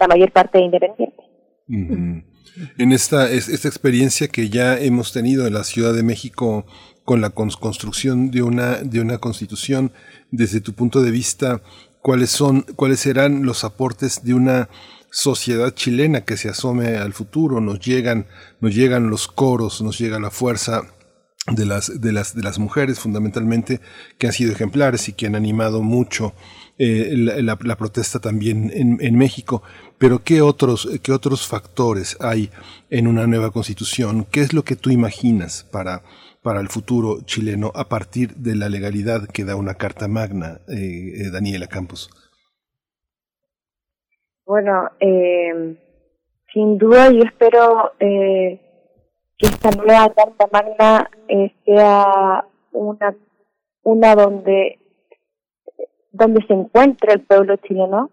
la 0.00 0.08
mayor 0.08 0.32
parte 0.32 0.58
de 0.58 0.64
independientes. 0.64 1.24
En 1.68 2.92
esta, 2.92 3.30
esta 3.30 3.68
experiencia 3.68 4.28
que 4.28 4.48
ya 4.48 4.78
hemos 4.78 5.12
tenido 5.12 5.46
en 5.46 5.54
la 5.54 5.64
Ciudad 5.64 5.92
de 5.92 6.02
México 6.02 6.64
con 7.04 7.20
la 7.20 7.30
construcción 7.30 8.30
de 8.30 8.42
una, 8.42 8.76
de 8.76 9.00
una 9.00 9.18
constitución, 9.18 9.92
desde 10.30 10.60
tu 10.60 10.74
punto 10.74 11.02
de 11.02 11.10
vista, 11.10 11.62
¿cuáles 12.00 12.30
son, 12.30 12.62
cuáles 12.76 13.00
serán 13.00 13.44
los 13.44 13.64
aportes 13.64 14.24
de 14.24 14.34
una 14.34 14.68
sociedad 15.10 15.70
chilena 15.72 16.22
que 16.24 16.36
se 16.36 16.48
asome 16.48 16.96
al 16.96 17.12
futuro? 17.12 17.60
Nos 17.60 17.80
llegan, 17.80 18.26
nos 18.60 18.74
llegan 18.74 19.10
los 19.10 19.26
coros, 19.26 19.80
nos 19.82 19.98
llega 19.98 20.18
la 20.18 20.30
fuerza 20.30 20.82
de 21.50 21.66
las, 21.66 22.00
de 22.00 22.12
las, 22.12 22.34
de 22.34 22.42
las 22.42 22.58
mujeres 22.58 22.98
fundamentalmente 22.98 23.80
que 24.18 24.26
han 24.26 24.32
sido 24.32 24.52
ejemplares 24.52 25.08
y 25.08 25.12
que 25.12 25.26
han 25.26 25.34
animado 25.34 25.82
mucho 25.82 26.34
eh, 26.78 27.12
la, 27.14 27.56
protesta 27.76 28.20
también 28.20 28.70
en, 28.72 28.98
en, 29.00 29.16
México. 29.16 29.62
Pero 29.98 30.22
¿qué 30.22 30.42
otros, 30.42 30.88
¿qué 31.02 31.12
otros 31.12 31.46
factores 31.46 32.16
hay 32.20 32.50
en 32.90 33.08
una 33.08 33.26
nueva 33.26 33.50
constitución? 33.50 34.24
¿Qué 34.30 34.40
es 34.40 34.52
lo 34.52 34.62
que 34.62 34.76
tú 34.76 34.90
imaginas 34.90 35.64
para, 35.72 36.02
para 36.42 36.60
el 36.60 36.68
futuro 36.68 37.20
chileno 37.22 37.72
a 37.74 37.88
partir 37.88 38.34
de 38.36 38.54
la 38.54 38.68
legalidad 38.68 39.26
que 39.26 39.44
da 39.44 39.56
una 39.56 39.74
Carta 39.74 40.08
Magna, 40.08 40.60
eh, 40.68 41.12
eh, 41.16 41.30
Daniela 41.30 41.66
Campos? 41.66 42.10
Bueno, 44.46 44.90
eh, 45.00 45.76
sin 46.52 46.78
duda 46.78 47.10
yo 47.10 47.22
espero 47.22 47.92
eh, 48.00 48.58
que 49.38 49.46
esta 49.46 49.70
nueva 49.70 50.12
Carta 50.12 50.48
Magna 50.52 51.10
eh, 51.28 51.54
sea 51.64 52.44
una, 52.72 53.16
una 53.84 54.14
donde 54.14 54.78
donde 56.10 56.44
se 56.46 56.52
encuentre 56.52 57.12
el 57.12 57.20
pueblo 57.20 57.56
chileno, 57.58 58.10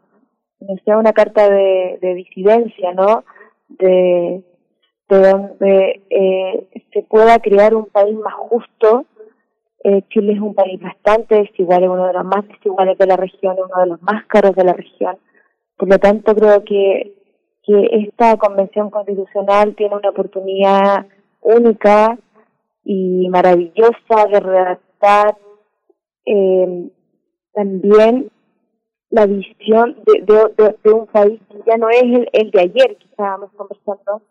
que 0.59 0.75
sea 0.83 0.97
una 0.97 1.13
carta 1.13 1.49
de, 1.49 1.97
de 2.01 2.13
disidencia, 2.13 2.93
¿no? 2.93 3.23
De, 3.67 4.43
de 5.09 5.17
donde 5.17 6.01
eh, 6.09 6.67
se 6.93 7.01
pueda 7.03 7.39
crear 7.39 7.73
un 7.73 7.85
país 7.85 8.15
más 8.15 8.33
justo. 8.35 9.05
Eh, 9.83 10.03
Chile 10.09 10.33
es 10.33 10.39
un 10.39 10.53
país 10.53 10.79
bastante 10.79 11.35
desigual, 11.35 11.83
es 11.83 11.89
uno 11.89 12.07
de 12.07 12.13
los 12.13 12.25
más 12.25 12.47
desiguales 12.47 12.97
de 12.97 13.07
la 13.07 13.17
región, 13.17 13.55
uno 13.57 13.81
de 13.81 13.87
los 13.87 14.01
más 14.01 14.25
caros 14.25 14.55
de 14.55 14.63
la 14.63 14.73
región. 14.73 15.17
Por 15.77 15.89
lo 15.89 15.97
tanto, 15.99 16.35
creo 16.35 16.63
que, 16.63 17.13
que 17.63 17.89
esta 18.07 18.35
convención 18.37 18.89
constitucional 18.89 19.75
tiene 19.75 19.95
una 19.95 20.09
oportunidad 20.09 21.05
única 21.45 22.17
y 22.83 23.29
maravillosa 23.29 24.27
de 24.31 24.39
redactar 24.39 25.37
eh, 26.25 26.89
también 27.53 28.31
la 29.09 29.25
visión 29.25 29.95
de, 30.05 30.21
de, 30.21 30.75
de, 30.83 30.91
un 30.91 31.07
país 31.07 31.39
que 31.49 31.57
ya 31.65 31.77
no 31.77 31.89
es 31.89 32.03
el, 32.03 32.29
el 32.33 32.51
de 32.51 32.61
ayer 32.61 32.97
que 32.97 33.05
estábamos 33.05 33.51
conversando, 33.53 34.21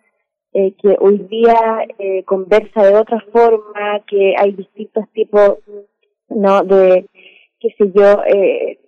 eh, 0.53 0.75
que 0.81 0.97
hoy 1.01 1.19
día 1.31 1.87
eh, 1.99 2.23
conversa 2.25 2.85
de 2.85 2.95
otra 2.95 3.25
forma, 3.33 4.01
que 4.07 4.35
hay 4.37 4.53
distintos 4.53 5.05
tipos, 5.13 5.59
¿no? 6.29 6.63
De, 6.63 7.07
qué 7.61 7.69
sé 7.79 7.91
yo, 7.95 8.23
eh, 8.27 8.79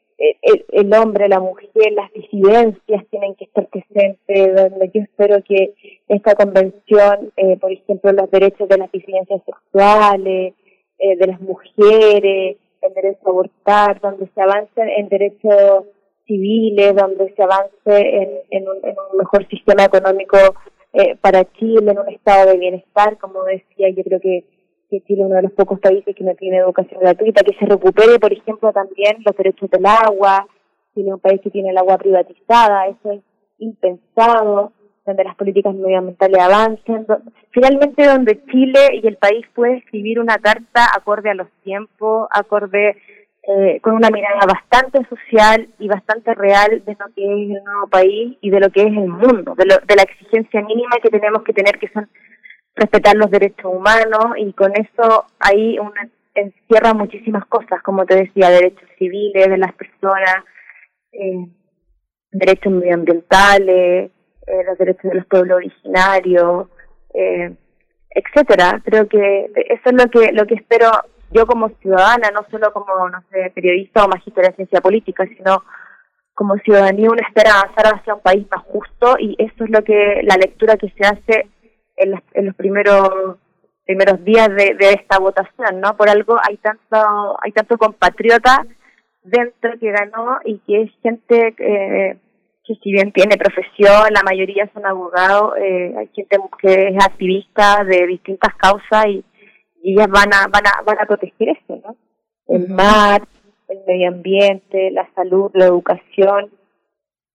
el, 0.43 0.65
el, 0.73 0.94
hombre, 0.94 1.28
la 1.28 1.40
mujer, 1.40 1.93
las 1.93 2.12
disidencias 2.12 3.05
tienen 3.11 3.35
que 3.35 3.44
estar 3.44 3.66
presentes, 3.69 4.55
donde 4.55 4.90
yo 4.93 5.03
espero 5.03 5.43
que 5.43 5.74
esta 6.09 6.35
convención, 6.35 7.32
eh, 7.36 7.57
por 7.59 7.73
ejemplo, 7.73 8.12
los 8.12 8.31
derechos 8.31 8.69
de 8.69 8.78
las 8.78 8.90
disidencias 8.93 9.43
sexuales, 9.44 10.55
eh, 10.98 11.16
de 11.16 11.27
las 11.27 11.40
mujeres, 11.40 12.57
el 12.82 12.94
derecho 12.94 13.27
a 13.27 13.31
abortar, 13.31 14.01
donde 14.01 14.28
se 14.35 14.40
avance 14.40 14.81
en 14.97 15.09
derechos 15.09 15.85
civiles, 16.27 16.94
donde 16.94 17.32
se 17.35 17.43
avance 17.43 17.70
en, 17.86 18.31
en, 18.51 18.69
un, 18.69 18.77
en 18.82 18.97
un 19.12 19.19
mejor 19.19 19.47
sistema 19.48 19.85
económico 19.85 20.39
eh, 20.93 21.16
para 21.20 21.44
Chile, 21.53 21.93
en 21.93 21.98
un 21.98 22.09
estado 22.09 22.51
de 22.51 22.59
bienestar, 22.59 23.19
como 23.19 23.44
decía, 23.44 23.90
yo 23.90 24.03
creo 24.03 24.20
que, 24.20 24.44
que 24.88 25.00
Chile 25.02 25.22
es 25.22 25.26
uno 25.26 25.36
de 25.36 25.42
los 25.42 25.52
pocos 25.52 25.80
países 25.80 26.14
que 26.14 26.24
no 26.24 26.34
tiene 26.34 26.58
educación 26.58 27.00
gratuita, 27.00 27.42
que 27.42 27.56
se 27.56 27.66
recupere, 27.66 28.18
por 28.18 28.32
ejemplo, 28.32 28.72
también 28.72 29.16
los 29.24 29.36
derechos 29.36 29.70
del 29.70 29.86
agua, 29.86 30.46
Chile 30.94 31.08
es 31.08 31.14
un 31.14 31.20
país 31.20 31.40
que 31.40 31.50
tiene 31.50 31.70
el 31.70 31.78
agua 31.78 31.98
privatizada, 31.98 32.86
eso 32.88 33.12
es 33.12 33.20
impensado, 33.58 34.72
donde 35.04 35.24
las 35.24 35.36
políticas 35.36 35.74
medioambientales 35.74 36.40
avancen, 36.40 37.06
finalmente 37.50 38.06
donde 38.06 38.44
Chile 38.46 39.00
y 39.02 39.06
el 39.06 39.16
país 39.16 39.46
puede 39.54 39.78
escribir 39.78 40.18
una 40.18 40.36
carta 40.38 40.86
acorde 40.94 41.30
a 41.30 41.34
los 41.34 41.48
tiempos, 41.62 42.28
acorde 42.32 42.96
eh, 43.48 43.78
con 43.80 43.94
una 43.94 44.10
mirada 44.10 44.40
bastante 44.44 45.06
social 45.08 45.68
y 45.78 45.86
bastante 45.86 46.34
real 46.34 46.82
de 46.84 46.96
lo 46.98 47.06
que 47.14 47.22
es 47.22 47.50
el 47.56 47.64
nuevo 47.64 47.86
país 47.88 48.36
y 48.40 48.50
de 48.50 48.58
lo 48.58 48.70
que 48.70 48.80
es 48.80 48.88
el 48.88 49.06
mundo, 49.06 49.54
de, 49.56 49.66
lo, 49.66 49.76
de 49.86 49.94
la 49.94 50.02
exigencia 50.02 50.60
mínima 50.62 50.96
que 51.00 51.10
tenemos 51.10 51.44
que 51.44 51.52
tener, 51.52 51.78
que 51.78 51.88
son 51.88 52.08
respetar 52.77 53.16
los 53.16 53.31
derechos 53.31 53.65
humanos 53.65 54.36
y 54.36 54.53
con 54.53 54.73
eso 54.77 55.24
ahí 55.40 55.78
una, 55.78 56.09
encierra 56.36 56.94
muchísimas 56.94 57.47
cosas, 57.47 57.82
como 57.82 58.05
te 58.05 58.16
decía, 58.16 58.51
derechos 58.51 58.89
civiles 58.98 59.48
de 59.48 59.59
las 59.59 59.73
personas, 59.74 60.44
eh, 61.12 61.47
derechos 62.31 62.73
medioambientales, 62.73 64.11
eh, 64.47 64.65
los 64.66 64.78
derechos 64.78 65.11
de 65.11 65.15
los 65.15 65.27
pueblos 65.27 65.57
originarios, 65.57 66.69
eh, 67.15 67.55
etcétera. 68.11 68.81
Creo 68.85 69.09
que 69.09 69.51
eso 69.55 69.82
es 69.85 69.93
lo 69.93 70.11
que 70.11 70.32
lo 70.32 70.47
que 70.47 70.55
espero 70.55 70.90
yo 71.32 71.47
como 71.47 71.70
ciudadana, 71.81 72.31
no 72.31 72.47
solo 72.51 72.73
como 72.73 73.09
no 73.09 73.23
sé 73.31 73.51
periodista 73.55 74.05
o 74.05 74.09
magíster 74.09 74.47
en 74.47 74.57
ciencia 74.57 74.81
política, 74.81 75.27
sino 75.36 75.65
como 76.35 76.57
ciudadanía 76.59 77.11
una 77.11 77.27
espera 77.27 77.61
avanzar 77.61 77.94
hacia 77.94 78.15
un 78.15 78.20
país 78.20 78.47
más 78.51 78.62
justo 78.65 79.16
y 79.19 79.35
eso 79.39 79.65
es 79.65 79.70
lo 79.70 79.82
que 79.82 80.20
la 80.23 80.36
lectura 80.36 80.77
que 80.77 80.90
se 80.90 81.07
hace 81.07 81.48
en, 81.97 82.10
las, 82.12 82.23
en 82.35 82.47
los 82.47 82.55
primeros 82.55 83.39
primeros 83.85 84.24
días 84.24 84.48
de, 84.48 84.74
de 84.74 84.90
esta 84.94 85.18
votación, 85.18 85.81
¿no? 85.81 85.97
Por 85.97 86.09
algo 86.09 86.36
hay 86.43 86.56
tanto 86.56 87.36
hay 87.40 87.52
tanto 87.52 87.78
compatriota 87.78 88.66
dentro 89.23 89.78
que 89.78 89.93
ganó 89.93 90.39
y 90.44 90.59
que 90.59 90.82
es 90.82 90.90
gente 91.02 91.55
eh, 91.59 92.18
que 92.64 92.74
si 92.82 92.90
bien 92.90 93.12
tiene 93.12 93.36
profesión, 93.36 94.12
la 94.12 94.23
mayoría 94.24 94.68
son 94.74 94.85
abogados, 94.86 95.55
eh, 95.59 95.94
hay 95.97 96.09
gente 96.14 96.36
que 96.60 96.89
es 96.89 97.05
activista 97.05 97.85
de 97.85 98.06
distintas 98.06 98.55
causas 98.56 99.06
y, 99.06 99.24
y 99.82 99.93
ellas 99.93 100.09
van 100.09 100.35
a, 100.35 100.48
van 100.48 100.66
a, 100.66 100.82
van 100.85 100.98
a 101.01 101.06
proteger 101.06 101.51
eso, 101.51 101.81
¿no? 101.85 101.97
El 102.48 102.68
mar, 102.68 103.23
el 103.68 103.78
medio 103.86 104.09
ambiente, 104.09 104.90
la 104.90 105.09
salud, 105.14 105.51
la 105.55 105.66
educación, 105.66 106.51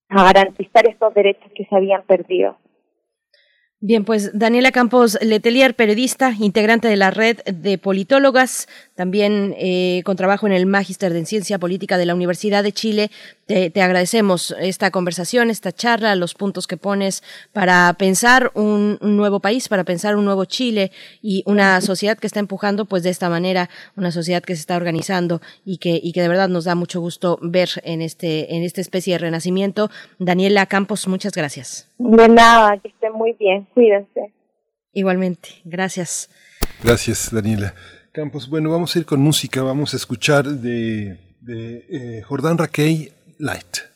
a 0.09 0.23
garantizar 0.25 0.87
estos 0.87 1.13
derechos 1.13 1.49
que 1.55 1.65
se 1.65 1.75
habían 1.75 2.03
perdido. 2.03 2.57
Bien, 3.83 4.05
pues 4.05 4.37
Daniela 4.37 4.71
Campos 4.71 5.17
Letelier, 5.23 5.75
periodista, 5.75 6.35
integrante 6.39 6.87
de 6.87 6.97
la 6.97 7.09
red 7.09 7.39
de 7.45 7.79
politólogas, 7.79 8.67
también 8.93 9.55
eh, 9.57 10.03
con 10.05 10.15
trabajo 10.15 10.45
en 10.45 10.53
el 10.53 10.67
Mágister 10.67 11.11
de 11.11 11.25
Ciencia 11.25 11.57
Política 11.57 11.97
de 11.97 12.05
la 12.05 12.13
Universidad 12.13 12.61
de 12.61 12.73
Chile. 12.73 13.09
Te 13.51 13.69
te, 13.69 13.81
agradecemos 13.81 14.55
esta 14.61 14.91
conversación, 14.91 15.49
esta 15.49 15.73
charla, 15.73 16.15
los 16.15 16.35
puntos 16.35 16.67
que 16.67 16.77
pones 16.77 17.21
para 17.51 17.93
pensar 17.95 18.49
un, 18.53 18.97
nuevo 19.01 19.41
país, 19.41 19.67
para 19.67 19.83
pensar 19.83 20.15
un 20.15 20.23
nuevo 20.23 20.45
Chile 20.45 20.91
y 21.21 21.43
una 21.45 21.81
sociedad 21.81 22.17
que 22.17 22.27
está 22.27 22.39
empujando 22.39 22.85
pues 22.85 23.03
de 23.03 23.09
esta 23.09 23.29
manera, 23.29 23.69
una 23.97 24.11
sociedad 24.11 24.41
que 24.41 24.55
se 24.55 24.61
está 24.61 24.77
organizando 24.77 25.41
y 25.65 25.79
que, 25.79 25.99
y 26.01 26.13
que 26.13 26.21
de 26.21 26.29
verdad 26.29 26.47
nos 26.47 26.63
da 26.63 26.75
mucho 26.75 27.01
gusto 27.01 27.39
ver 27.41 27.67
en 27.83 28.01
este, 28.01 28.55
en 28.55 28.63
esta 28.63 28.79
especie 28.79 29.15
de 29.15 29.17
renacimiento. 29.17 29.89
Daniela 30.17 30.65
Campos, 30.65 31.05
muchas 31.09 31.33
gracias. 31.33 31.89
De 31.97 32.29
nada, 32.29 32.77
que 32.77 32.87
esté 32.87 33.09
muy 33.09 33.33
bien, 33.33 33.67
cuídense. 33.73 34.31
Igualmente, 34.93 35.49
gracias. 35.65 36.29
Gracias, 36.81 37.29
Daniela. 37.33 37.73
Campos, 38.13 38.49
bueno, 38.49 38.71
vamos 38.71 38.95
a 38.95 38.99
ir 38.99 39.05
con 39.05 39.19
música, 39.19 39.61
vamos 39.61 39.93
a 39.93 39.97
escuchar 39.97 40.45
de, 40.45 41.17
de 41.41 41.85
eh, 41.89 42.21
Jordán 42.21 42.57
Raquel 42.57 43.11
Light. 43.41 43.87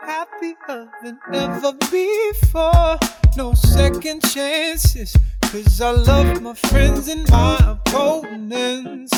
Happier 0.00 0.90
than 1.04 1.20
ever 1.32 1.72
before, 1.88 2.98
no 3.36 3.54
second 3.54 4.22
chances. 4.22 5.16
Cause 5.42 5.80
I 5.80 5.92
love 5.92 6.42
my 6.42 6.54
friends 6.54 7.06
and 7.06 7.30
my 7.30 7.78
opponents. 7.78 9.12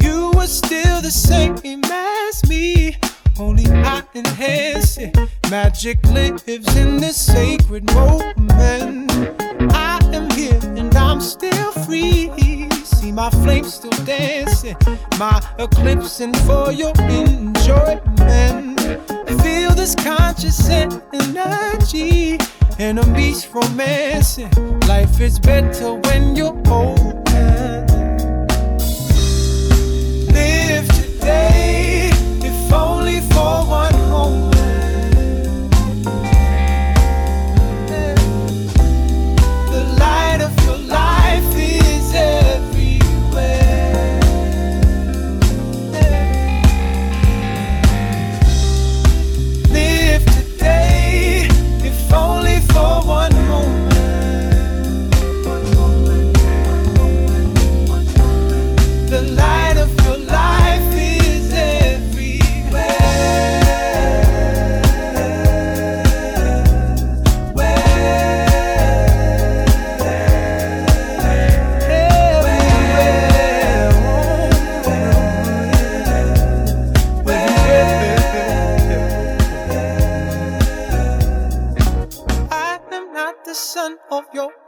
You 0.00 0.32
were 0.34 0.46
still 0.46 1.02
the 1.02 1.10
same 1.10 1.58
as 1.84 2.48
me, 2.48 2.96
only 3.38 3.66
I 3.66 4.02
enhance 4.14 4.96
it. 4.96 5.14
Magic 5.50 6.02
lives 6.06 6.48
in 6.48 6.96
this 6.96 7.20
sacred 7.20 7.84
moment. 7.92 9.12
I 9.74 10.00
am 10.14 10.30
here 10.30 10.58
and 10.62 10.96
I'm 10.96 11.20
still 11.20 11.72
free. 11.84 12.71
See 12.84 13.12
my 13.12 13.30
flames 13.30 13.74
still 13.74 13.90
dancing, 14.04 14.76
my 15.18 15.40
eclipsing 15.58 16.34
for 16.46 16.72
your 16.72 16.92
enjoyment. 16.98 18.80
Feel 19.42 19.70
this 19.74 19.94
conscious 19.94 20.68
energy, 20.68 22.38
enemies 22.78 23.46
romancing. 23.52 24.50
Life 24.88 25.20
is 25.20 25.38
better 25.38 25.94
when 25.94 26.34
you're 26.36 26.56
open. 26.66 27.86
Live 30.32 30.88
today, 30.88 31.71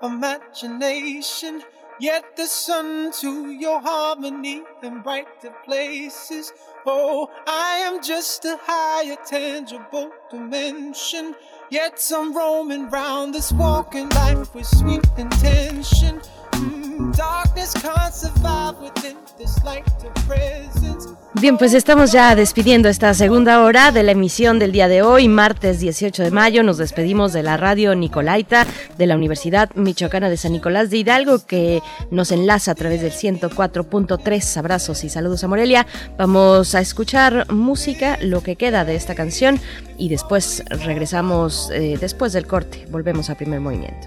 imagination, 0.05 1.62
yet 1.98 2.36
the 2.36 2.47
sun 2.47 3.12
to 3.20 3.51
your 3.51 3.81
harmony 3.81 4.62
and 4.82 5.02
brighter 5.02 5.55
places. 5.64 6.52
Oh, 6.86 7.31
I 7.47 7.76
am 7.86 8.02
just 8.02 8.44
a 8.44 8.59
higher 8.62 9.16
tangible 9.26 10.10
dimension, 10.31 11.35
yet 11.70 12.01
I'm 12.14 12.36
roaming 12.36 12.90
round 12.90 13.35
this 13.35 13.52
walking 13.52 14.09
life 14.10 14.55
with 14.55 14.66
sweet 14.66 15.06
intention. 15.16 16.20
Mm, 16.52 17.16
darkness 17.16 17.74
can't 17.74 18.14
survive 18.14 18.78
within 18.78 19.16
this 19.39 19.62
light 19.64 19.86
of 20.05 20.14
presence. 20.26 21.06
Bien, 21.40 21.59
pues 21.59 21.74
estamos 21.74 22.12
ya 22.12 22.36
despidiendo 22.36 22.89
esta 22.89 23.12
segunda 23.12 23.65
hora 23.65 23.90
de 23.90 24.05
la 24.05 24.12
emisión 24.12 24.61
del 24.61 24.70
día 24.70 24.86
de 24.86 25.02
hoy, 25.02 25.27
martes 25.27 25.81
18 25.81 26.23
de 26.23 26.31
mayo. 26.31 26.62
Nos 26.62 26.78
despedimos 26.78 27.32
de 27.32 27.43
la 27.43 27.56
radio 27.56 27.97
Nicolaita 27.97 28.69
de 28.97 29.06
la 29.06 29.16
Universidad 29.16 29.69
Michoacana 29.74 30.31
de 30.31 30.36
San 30.36 30.52
Nicolás 30.52 30.90
de 30.90 30.98
Hidalgo, 30.98 31.44
que 31.44 31.82
nos 32.12 32.31
enlaza 32.31 32.70
a 32.70 32.74
través 32.77 33.02
del 33.02 33.11
104.3. 33.11 34.56
Abrazos 34.56 35.02
y 35.02 35.09
saludos 35.09 35.43
a 35.43 35.48
Morelia. 35.48 35.89
Vamos 36.16 36.77
a 36.77 36.81
escuchar 36.81 37.52
música, 37.52 38.16
lo 38.23 38.40
que 38.40 38.55
queda 38.55 38.85
de 38.85 38.94
esta 38.94 39.16
canción, 39.16 39.59
y 39.98 40.11
después 40.11 40.62
regresamos, 40.70 41.69
eh, 41.73 41.98
después 42.01 42.32
del 42.32 42.47
corte, 42.47 42.86
volvemos 42.90 43.28
a 43.28 43.35
primer 43.35 43.59
movimiento. 43.59 44.06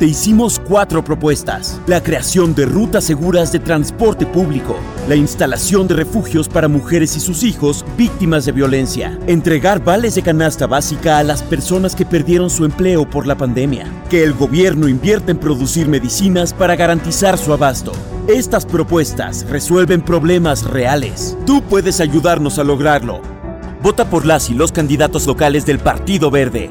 Te 0.00 0.06
hicimos 0.06 0.58
cuatro 0.58 1.04
propuestas. 1.04 1.78
La 1.86 2.02
creación 2.02 2.54
de 2.54 2.64
rutas 2.64 3.04
seguras 3.04 3.52
de 3.52 3.58
transporte 3.58 4.24
público, 4.24 4.78
la 5.06 5.14
instalación 5.14 5.86
de 5.88 5.94
refugios 5.94 6.48
para 6.48 6.68
mujeres 6.68 7.16
y 7.16 7.20
sus 7.20 7.42
hijos 7.42 7.84
víctimas 7.98 8.46
de 8.46 8.52
violencia, 8.52 9.18
entregar 9.26 9.84
vales 9.84 10.14
de 10.14 10.22
canasta 10.22 10.66
básica 10.66 11.18
a 11.18 11.22
las 11.22 11.42
personas 11.42 11.94
que 11.94 12.06
perdieron 12.06 12.48
su 12.48 12.64
empleo 12.64 13.10
por 13.10 13.26
la 13.26 13.36
pandemia, 13.36 13.92
que 14.08 14.24
el 14.24 14.32
gobierno 14.32 14.88
invierta 14.88 15.32
en 15.32 15.36
producir 15.36 15.86
medicinas 15.86 16.54
para 16.54 16.76
garantizar 16.76 17.36
su 17.36 17.52
abasto. 17.52 17.92
Estas 18.26 18.64
propuestas 18.64 19.44
resuelven 19.50 20.00
problemas 20.00 20.64
reales. 20.64 21.36
Tú 21.44 21.60
puedes 21.60 22.00
ayudarnos 22.00 22.58
a 22.58 22.64
lograrlo. 22.64 23.20
Vota 23.82 24.08
por 24.08 24.24
las 24.24 24.48
y 24.48 24.54
los 24.54 24.72
candidatos 24.72 25.26
locales 25.26 25.66
del 25.66 25.78
Partido 25.78 26.30
Verde. 26.30 26.70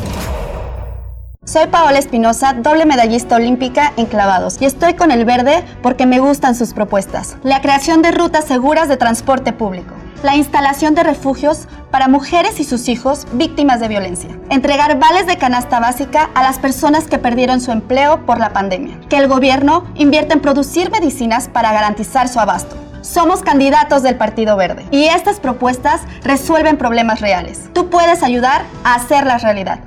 Soy 1.43 1.65
Paola 1.65 1.97
Espinosa, 1.97 2.53
doble 2.53 2.85
medallista 2.85 3.35
olímpica 3.35 3.93
en 3.97 4.05
clavados 4.05 4.61
y 4.61 4.65
estoy 4.65 4.93
con 4.93 5.09
el 5.09 5.25
verde 5.25 5.65
porque 5.81 6.05
me 6.05 6.19
gustan 6.19 6.53
sus 6.53 6.71
propuestas. 6.71 7.35
La 7.41 7.61
creación 7.61 8.03
de 8.03 8.11
rutas 8.11 8.45
seguras 8.45 8.87
de 8.87 8.95
transporte 8.95 9.51
público. 9.51 9.95
La 10.21 10.35
instalación 10.35 10.93
de 10.93 11.01
refugios 11.01 11.67
para 11.89 12.07
mujeres 12.07 12.59
y 12.59 12.63
sus 12.63 12.87
hijos 12.87 13.25
víctimas 13.33 13.79
de 13.79 13.87
violencia. 13.87 14.29
Entregar 14.51 14.99
vales 14.99 15.25
de 15.25 15.39
canasta 15.39 15.79
básica 15.79 16.29
a 16.35 16.43
las 16.43 16.59
personas 16.59 17.07
que 17.07 17.17
perdieron 17.17 17.59
su 17.59 17.71
empleo 17.71 18.23
por 18.27 18.39
la 18.39 18.53
pandemia. 18.53 18.99
Que 19.09 19.17
el 19.17 19.27
gobierno 19.27 19.85
invierta 19.95 20.35
en 20.35 20.41
producir 20.41 20.91
medicinas 20.91 21.47
para 21.47 21.73
garantizar 21.73 22.27
su 22.27 22.39
abasto. 22.39 22.75
Somos 23.01 23.41
candidatos 23.41 24.03
del 24.03 24.15
Partido 24.15 24.55
Verde 24.55 24.85
y 24.91 25.05
estas 25.05 25.39
propuestas 25.39 26.01
resuelven 26.23 26.77
problemas 26.77 27.19
reales. 27.19 27.61
Tú 27.73 27.89
puedes 27.89 28.21
ayudar 28.21 28.63
a 28.83 28.93
hacerlas 28.93 29.41
realidad. 29.41 29.79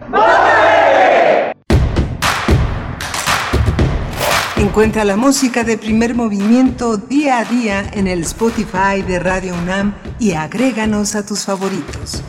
Encuentra 4.56 5.04
la 5.04 5.16
música 5.16 5.62
de 5.62 5.78
primer 5.78 6.16
movimiento 6.16 6.96
día 6.96 7.38
a 7.38 7.44
día 7.44 7.84
en 7.92 8.08
el 8.08 8.22
Spotify 8.22 9.02
de 9.06 9.20
Radio 9.20 9.54
UNAM 9.54 9.94
y 10.18 10.32
agréganos 10.32 11.14
a 11.14 11.24
tus 11.24 11.44
favoritos. 11.44 12.22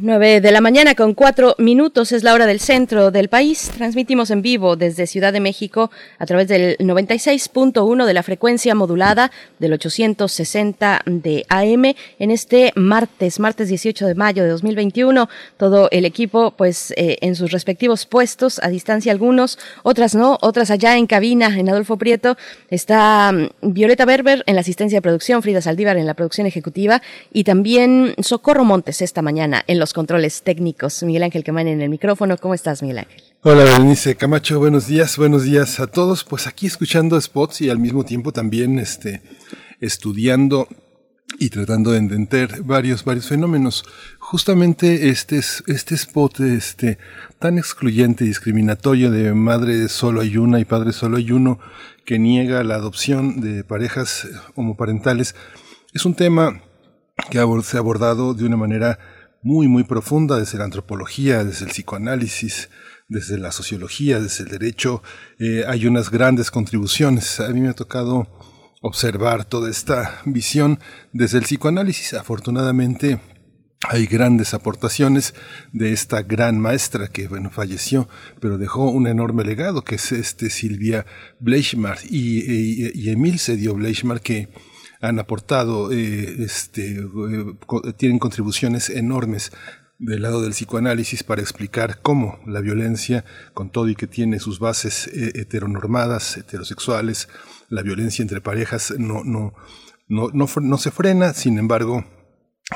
9 0.00 0.40
de 0.40 0.52
la 0.52 0.60
mañana 0.60 0.94
con 0.94 1.14
cuatro 1.14 1.56
minutos 1.58 2.12
es 2.12 2.22
la 2.22 2.32
hora 2.32 2.46
del 2.46 2.60
centro 2.60 3.10
del 3.10 3.28
país. 3.28 3.70
Transmitimos 3.76 4.30
en 4.30 4.42
vivo 4.42 4.76
desde 4.76 5.06
Ciudad 5.06 5.32
de 5.32 5.40
México 5.40 5.90
a 6.18 6.26
través 6.26 6.46
del 6.46 6.76
96.1 6.78 8.06
de 8.06 8.14
la 8.14 8.22
frecuencia 8.22 8.74
modulada 8.74 9.32
del 9.58 9.72
860 9.72 11.02
de 11.06 11.44
AM 11.48 11.94
en 12.18 12.30
este 12.30 12.72
martes, 12.76 13.40
martes 13.40 13.68
18 13.68 14.06
de 14.06 14.14
mayo 14.14 14.44
de 14.44 14.50
2021. 14.50 15.28
Todo 15.56 15.88
el 15.90 16.04
equipo 16.04 16.52
pues 16.52 16.92
eh, 16.96 17.18
en 17.20 17.34
sus 17.34 17.50
respectivos 17.50 18.06
puestos, 18.06 18.60
a 18.62 18.68
distancia 18.68 19.10
algunos, 19.10 19.58
otras 19.82 20.14
no, 20.14 20.38
otras 20.42 20.70
allá 20.70 20.96
en 20.96 21.06
cabina 21.06 21.58
en 21.58 21.68
Adolfo 21.68 21.96
Prieto. 21.96 22.36
Está 22.70 23.32
mm, 23.32 23.72
Violeta 23.72 24.04
Berber 24.04 24.44
en 24.46 24.54
la 24.54 24.60
asistencia 24.60 24.98
de 24.98 25.02
producción, 25.02 25.42
Frida 25.42 25.60
Saldívar 25.60 25.96
en 25.96 26.06
la 26.06 26.14
producción 26.14 26.46
ejecutiva 26.46 27.02
y 27.32 27.44
también 27.44 28.14
Socorro 28.20 28.64
Montes 28.64 29.02
esta 29.02 29.22
mañana 29.22 29.64
en 29.66 29.78
los 29.78 29.87
controles 29.92 30.42
técnicos. 30.42 31.02
Miguel 31.02 31.22
Ángel 31.22 31.44
Quemán 31.44 31.68
en 31.68 31.80
el 31.80 31.90
micrófono. 31.90 32.36
¿Cómo 32.36 32.54
estás, 32.54 32.82
Miguel 32.82 32.98
Ángel? 32.98 33.22
Hola, 33.42 33.64
Berenice 33.64 34.16
Camacho. 34.16 34.58
Buenos 34.58 34.86
días, 34.86 35.16
buenos 35.16 35.44
días 35.44 35.80
a 35.80 35.86
todos. 35.86 36.24
Pues 36.24 36.46
aquí 36.46 36.66
escuchando 36.66 37.20
spots 37.20 37.60
y 37.60 37.70
al 37.70 37.78
mismo 37.78 38.04
tiempo 38.04 38.32
también 38.32 38.78
este, 38.78 39.22
estudiando 39.80 40.68
y 41.38 41.50
tratando 41.50 41.92
de 41.92 41.98
entender 41.98 42.62
varios, 42.62 43.04
varios 43.04 43.28
fenómenos. 43.28 43.84
Justamente 44.18 45.08
este, 45.10 45.38
este 45.38 45.94
spot 45.94 46.40
este, 46.40 46.98
tan 47.38 47.58
excluyente 47.58 48.24
y 48.24 48.28
discriminatorio 48.28 49.10
de 49.10 49.34
madre 49.34 49.88
solo 49.88 50.20
hay 50.20 50.36
una 50.36 50.58
y 50.60 50.64
padre 50.64 50.92
solo 50.92 51.18
hay 51.18 51.30
uno 51.32 51.58
que 52.04 52.18
niega 52.18 52.64
la 52.64 52.76
adopción 52.76 53.40
de 53.40 53.64
parejas 53.64 54.26
homoparentales 54.54 55.34
es 55.92 56.04
un 56.04 56.14
tema 56.14 56.62
que 57.30 57.38
se 57.62 57.76
ha 57.76 57.80
abordado 57.80 58.34
de 58.34 58.44
una 58.44 58.56
manera 58.56 58.98
muy, 59.42 59.68
muy 59.68 59.84
profunda 59.84 60.38
desde 60.38 60.58
la 60.58 60.64
antropología, 60.64 61.44
desde 61.44 61.66
el 61.66 61.70
psicoanálisis, 61.70 62.68
desde 63.08 63.38
la 63.38 63.52
sociología, 63.52 64.20
desde 64.20 64.44
el 64.44 64.50
derecho. 64.50 65.02
Eh, 65.38 65.64
hay 65.66 65.86
unas 65.86 66.10
grandes 66.10 66.50
contribuciones. 66.50 67.40
A 67.40 67.48
mí 67.48 67.60
me 67.60 67.68
ha 67.68 67.74
tocado 67.74 68.26
observar 68.80 69.44
toda 69.44 69.70
esta 69.70 70.20
visión 70.24 70.78
desde 71.12 71.38
el 71.38 71.44
psicoanálisis. 71.44 72.14
Afortunadamente, 72.14 73.20
hay 73.86 74.06
grandes 74.06 74.54
aportaciones 74.54 75.34
de 75.72 75.92
esta 75.92 76.22
gran 76.22 76.58
maestra 76.58 77.06
que, 77.06 77.28
bueno, 77.28 77.50
falleció, 77.50 78.08
pero 78.40 78.58
dejó 78.58 78.90
un 78.90 79.06
enorme 79.06 79.44
legado, 79.44 79.82
que 79.82 79.94
es 79.94 80.10
este 80.10 80.50
Silvia 80.50 81.06
Bleichmar 81.38 81.98
y, 82.08 83.08
Emil 83.08 83.38
Sedio 83.38 83.74
Bleichmar, 83.74 84.20
que 84.20 84.48
han 85.00 85.18
aportado, 85.18 85.92
eh, 85.92 86.42
este, 86.42 86.98
eh, 86.98 87.92
tienen 87.96 88.18
contribuciones 88.18 88.90
enormes 88.90 89.52
del 89.98 90.22
lado 90.22 90.42
del 90.42 90.52
psicoanálisis 90.52 91.24
para 91.24 91.42
explicar 91.42 92.00
cómo 92.02 92.38
la 92.46 92.60
violencia, 92.60 93.24
con 93.54 93.70
todo 93.70 93.88
y 93.88 93.96
que 93.96 94.06
tiene 94.06 94.38
sus 94.38 94.60
bases 94.60 95.08
eh, 95.08 95.32
heteronormadas, 95.34 96.36
heterosexuales, 96.36 97.28
la 97.68 97.82
violencia 97.82 98.22
entre 98.22 98.40
parejas 98.40 98.94
no, 98.96 99.24
no, 99.24 99.54
no, 100.08 100.30
no, 100.32 100.46
no 100.60 100.78
se 100.78 100.90
frena, 100.90 101.32
sin 101.34 101.58
embargo, 101.58 102.04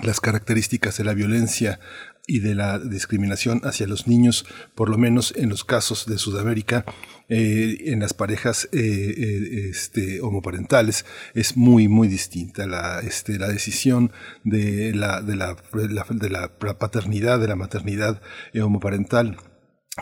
las 0.00 0.20
características 0.20 0.96
de 0.96 1.04
la 1.04 1.12
violencia 1.12 1.78
y 2.26 2.38
de 2.38 2.54
la 2.54 2.78
discriminación 2.78 3.60
hacia 3.64 3.86
los 3.86 4.06
niños, 4.06 4.46
por 4.74 4.88
lo 4.88 4.96
menos 4.96 5.34
en 5.36 5.48
los 5.48 5.64
casos 5.64 6.06
de 6.06 6.18
Sudamérica, 6.18 6.84
eh, 7.28 7.76
en 7.86 8.00
las 8.00 8.14
parejas 8.14 8.68
eh, 8.72 8.78
eh, 8.80 9.68
este, 9.70 10.20
homoparentales, 10.20 11.04
es 11.34 11.56
muy, 11.56 11.88
muy 11.88 12.08
distinta. 12.08 12.66
La, 12.66 13.00
este, 13.00 13.38
la 13.38 13.48
decisión 13.48 14.12
de 14.44 14.94
la, 14.94 15.20
de, 15.20 15.36
la, 15.36 15.56
de 15.72 16.30
la 16.30 16.78
paternidad, 16.78 17.40
de 17.40 17.48
la 17.48 17.56
maternidad 17.56 18.22
homoparental, 18.54 19.36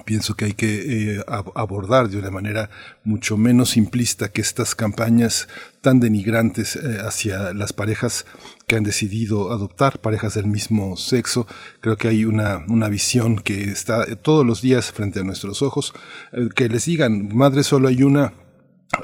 pienso 0.05 0.37
que 0.37 0.45
hay 0.45 0.53
que 0.53 1.17
eh, 1.17 1.25
abordar 1.57 2.09
de 2.09 2.17
una 2.17 2.31
manera 2.31 2.71
mucho 3.03 3.37
menos 3.37 3.71
simplista 3.71 4.31
que 4.31 4.41
estas 4.41 4.77
campañas 4.77 5.49
tan 5.81 5.99
denigrantes 5.99 6.77
eh, 6.77 6.99
hacia 7.05 7.53
las 7.55 7.73
parejas 7.73 8.25
que 8.69 8.77
han 8.77 8.85
decidido 8.85 9.51
adoptar 9.51 9.99
parejas 9.99 10.35
del 10.35 10.47
mismo 10.47 10.97
sexo. 10.97 11.49
Creo 11.81 11.97
que 11.97 12.07
hay 12.07 12.25
una, 12.25 12.65
una 12.69 12.89
visión 12.89 13.41
que 13.41 13.65
está 13.65 14.07
todos 14.15 14.47
los 14.47 14.63
días 14.63 14.93
frente 14.93 15.21
a 15.21 15.25
nuestros 15.25 15.61
ojos. 15.61 15.93
Eh, 16.33 16.51
que 16.55 16.69
les 16.69 16.85
digan, 16.85 17.35
madre 17.35 17.65
solo 17.65 17.89
hay 17.89 18.05
una, 18.05 18.33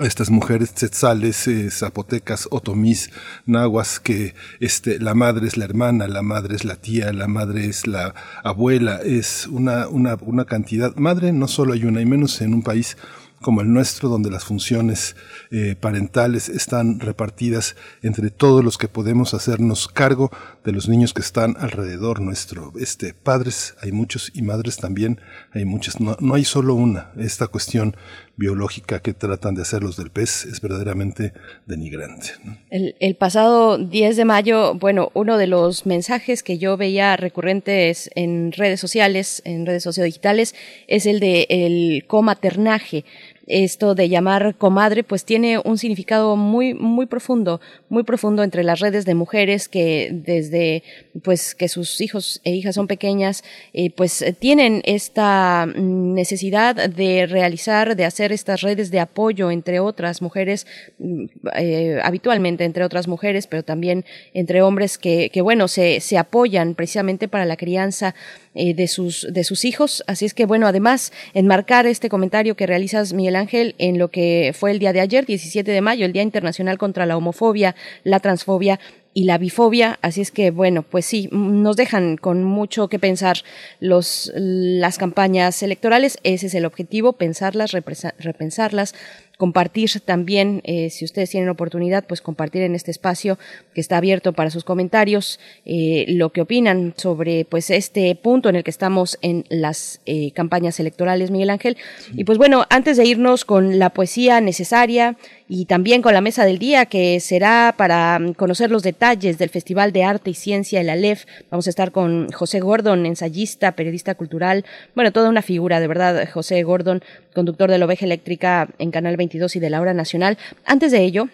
estas 0.01 0.31
mujeres 0.31 0.73
tzetzales, 0.75 1.47
eh, 1.47 1.71
zapotecas, 1.71 2.49
otomís, 2.51 3.11
nahuas, 3.47 4.01
que 4.01 4.35
este, 4.61 4.99
la 4.99 5.15
madre 5.15 5.47
es 5.47 5.57
la 5.57 5.65
hermana, 5.65 6.09
la 6.09 6.23
madre 6.23 6.57
es 6.57 6.65
la 6.65 6.77
tía, 6.77 7.13
la 7.13 7.29
madre 7.29 7.67
es 7.67 7.87
la 7.87 8.15
abuela, 8.43 9.01
es 9.05 9.47
una, 9.47 9.89
una, 9.89 10.17
una 10.21 10.45
cantidad. 10.45 10.95
Madre 10.97 11.33
no 11.33 11.49
solo 11.49 11.73
hay 11.73 11.85
una, 11.85 12.01
y 12.01 12.07
menos 12.07 12.41
en 12.41 12.53
un 12.53 12.63
país 12.63 12.97
como 13.41 13.61
el 13.61 13.73
nuestro, 13.73 14.09
donde 14.09 14.31
las 14.31 14.45
funciones 14.45 15.15
eh, 15.51 15.77
parentales 15.79 16.49
están 16.49 17.01
repartidas 17.01 17.77
entre 18.03 18.31
todos 18.31 18.65
los 18.65 18.79
que 18.79 18.89
podemos 18.89 19.35
hacernos 19.35 19.89
cargo 19.89 20.31
de 20.65 20.73
los 20.73 20.89
niños 20.89 21.13
que 21.13 21.21
están 21.21 21.55
alrededor 21.61 22.21
nuestro. 22.21 22.73
Este, 22.79 23.15
padres 23.15 23.77
hay 23.83 23.93
muchos 23.93 24.33
y 24.35 24.43
madres 24.43 24.79
también 24.79 25.21
hay 25.53 25.65
muchas. 25.65 26.01
No, 26.01 26.17
no 26.19 26.35
hay 26.35 26.45
solo 26.45 26.75
una. 26.75 27.13
Esta 27.17 27.47
cuestión 27.47 27.97
biológica 28.37 29.01
que 29.01 29.15
tratan 29.15 29.55
de 29.55 29.63
hacer 29.63 29.83
los 29.83 29.97
del 29.97 30.11
pez 30.11 30.45
es 30.45 30.61
verdaderamente 30.61 31.33
denigrante. 31.67 32.29
El, 32.71 32.95
el, 33.01 33.15
pasado 33.17 33.79
10 33.79 34.17
de 34.17 34.25
mayo, 34.25 34.75
bueno, 34.75 35.11
uno 35.15 35.39
de 35.39 35.47
los 35.47 35.87
mensajes 35.87 36.43
que 36.43 36.59
yo 36.59 36.77
veía 36.77 37.17
recurrentes 37.17 38.11
en 38.15 38.53
redes 38.53 38.81
sociales, 38.81 39.43
en 39.45 39.65
redes 39.65 39.83
sociodigitales, 39.83 40.55
es 40.87 41.07
el 41.07 41.21
de 41.21 41.47
el 41.49 42.05
comaternaje 42.07 43.05
esto 43.47 43.95
de 43.95 44.09
llamar 44.09 44.57
comadre 44.57 45.05
pues 45.05 45.25
tiene 45.25 45.59
un 45.65 45.79
significado 45.79 46.37
muy 46.37 46.75
muy 46.75 47.07
profundo 47.07 47.61
muy 47.89 48.03
profundo 48.03 48.43
entre 48.43 48.65
las 48.65 48.81
redes 48.81 49.05
de 49.05 49.15
mujeres 49.15 49.69
que 49.69 50.11
desde 50.13 50.83
pues 51.23 51.55
que 51.55 51.69
sus 51.69 52.01
hijos 52.01 52.41
e 52.45 52.51
hijas 52.51 52.75
son 52.75 52.87
pequeñas 52.87 53.45
eh, 53.73 53.91
pues 53.91 54.25
tienen 54.39 54.83
esta 54.85 55.67
necesidad 55.67 56.89
de 56.89 57.27
realizar 57.27 57.95
de 57.95 58.05
hacer 58.05 58.33
estas 58.33 58.63
redes 58.63 58.91
de 58.91 59.01
apoyo 59.01 59.51
entre 59.51 59.81
otras 59.81 60.23
mujeres 60.23 60.67
mm, 60.99 61.25
eh, 61.57 62.01
habitualmente 62.03 62.65
entre 62.65 62.85
otras 62.85 63.07
mujeres 63.07 63.47
pero 63.47 63.63
también 63.63 64.05
entre 64.35 64.63
hombres 64.63 64.99
que, 64.99 65.31
que 65.31 65.41
bueno 65.41 65.69
se, 65.69 66.01
se 66.01 66.19
apoyan 66.19 66.75
precisamente 66.75 67.29
para 67.29 67.45
la 67.45 67.57
crianza 67.57 68.15
eh, 68.57 68.75
de, 68.75 68.89
sus, 68.89 69.27
de 69.31 69.45
sus 69.45 69.65
hijos. 69.65 70.03
Así 70.07 70.25
es 70.25 70.35
que, 70.35 70.47
bueno, 70.47 70.67
además, 70.67 71.13
enmarcar 71.35 71.87
este 71.87 72.09
comentario 72.09 72.57
que 72.57 72.67
realizas, 72.67 73.13
Miguel 73.13 73.37
Ángel, 73.37 73.75
en 73.79 73.99
lo 73.99 74.09
que 74.09 74.55
fue 74.59 74.71
el 74.71 74.79
día 74.79 74.93
de 74.93 75.01
ayer, 75.01 75.27
17 75.27 75.71
de 75.71 75.81
mayo, 75.81 76.07
el 76.07 76.13
Día 76.13 76.23
Internacional 76.23 76.79
contra 76.79 77.07
la 77.07 77.17
Homofobia, 77.17 77.77
la 78.03 78.21
Transfobia 78.21 78.81
y 79.17 79.25
la 79.25 79.39
bifobia, 79.39 79.99
así 80.03 80.21
es 80.21 80.31
que 80.31 80.51
bueno, 80.51 80.83
pues 80.83 81.07
sí, 81.07 81.31
nos 81.33 81.75
dejan 81.77 82.19
con 82.19 82.45
mucho 82.45 82.89
que 82.89 82.99
pensar 82.99 83.39
los 83.81 84.31
las 84.35 84.99
campañas 84.99 85.63
electorales, 85.63 86.19
ese 86.23 86.49
es 86.49 86.55
el 86.55 86.67
objetivo, 86.67 87.15
pensarlas, 87.15 87.73
repensarlas, 87.73 88.95
compartir 89.37 89.87
también, 90.05 90.63
eh, 90.65 90.91
si 90.91 91.05
ustedes 91.05 91.31
tienen 91.31 91.49
oportunidad, 91.49 92.05
pues 92.07 92.21
compartir 92.21 92.63
en 92.63 92.75
este 92.75 92.91
espacio 92.91 93.39
que 93.75 93.81
está 93.81 93.99
abierto 93.99 94.33
para 94.33 94.51
sus 94.51 94.65
comentarios 94.65 95.39
eh, 95.65 96.07
lo 96.09 96.31
que 96.31 96.41
opinan 96.41 96.95
sobre 96.97 97.45
pues 97.45 97.71
este 97.71 98.15
punto 98.15 98.49
en 98.49 98.57
el 98.57 98.65
que 98.65 98.71
estamos 98.71 99.19
en 99.21 99.45
las 99.49 100.01
eh, 100.07 100.31
campañas 100.33 100.81
electorales, 100.81 101.31
Miguel 101.31 101.51
Ángel. 101.51 101.77
Y 102.15 102.25
pues 102.25 102.39
bueno, 102.39 102.65
antes 102.71 102.97
de 102.97 103.05
irnos 103.05 103.45
con 103.45 103.79
la 103.79 103.91
poesía 103.91 104.41
necesaria 104.41 105.17
y 105.49 105.67
también 105.67 106.03
con 106.03 106.15
la 106.15 106.21
mesa 106.21 106.45
del 106.45 106.59
día 106.59 106.87
que 106.87 107.21
será 107.21 107.75
para 107.77 108.19
mm, 108.19 108.33
conocer 108.35 108.71
los 108.71 108.83
detalles 108.83 109.39
del 109.39 109.51
Festival 109.51 109.93
de 109.93 110.05
Arte 110.05 110.31
y 110.31 110.35
Ciencia, 110.35 110.81
el 110.81 110.91
ALEF, 110.91 111.27
vamos 111.51 111.67
a 111.67 111.71
estar 111.71 111.93
con 111.93 112.31
José 112.33 112.61
Gordon, 112.61 113.07
ensayista, 113.07 113.73
periodista 113.73 114.15
cultural, 114.15 114.65
bueno, 114.95 115.13
toda 115.13 115.29
una 115.29 115.43
figura, 115.43 115.79
de 115.81 115.87
verdad, 115.87 116.29
José 116.33 116.63
Gordon, 116.63 117.03
conductor 117.35 117.71
de 117.71 117.79
la 117.79 117.85
oveja 117.85 118.07
eléctrica 118.07 118.69
en 118.79 118.91
Canal 118.91 119.17
22 119.27 119.57
y 119.57 119.61
de 119.61 119.71
la 119.71 119.81
hora 119.81 119.95
nacional. 119.95 120.39
Antes 120.65 120.93
de 120.93 121.03
ello, 121.03 121.29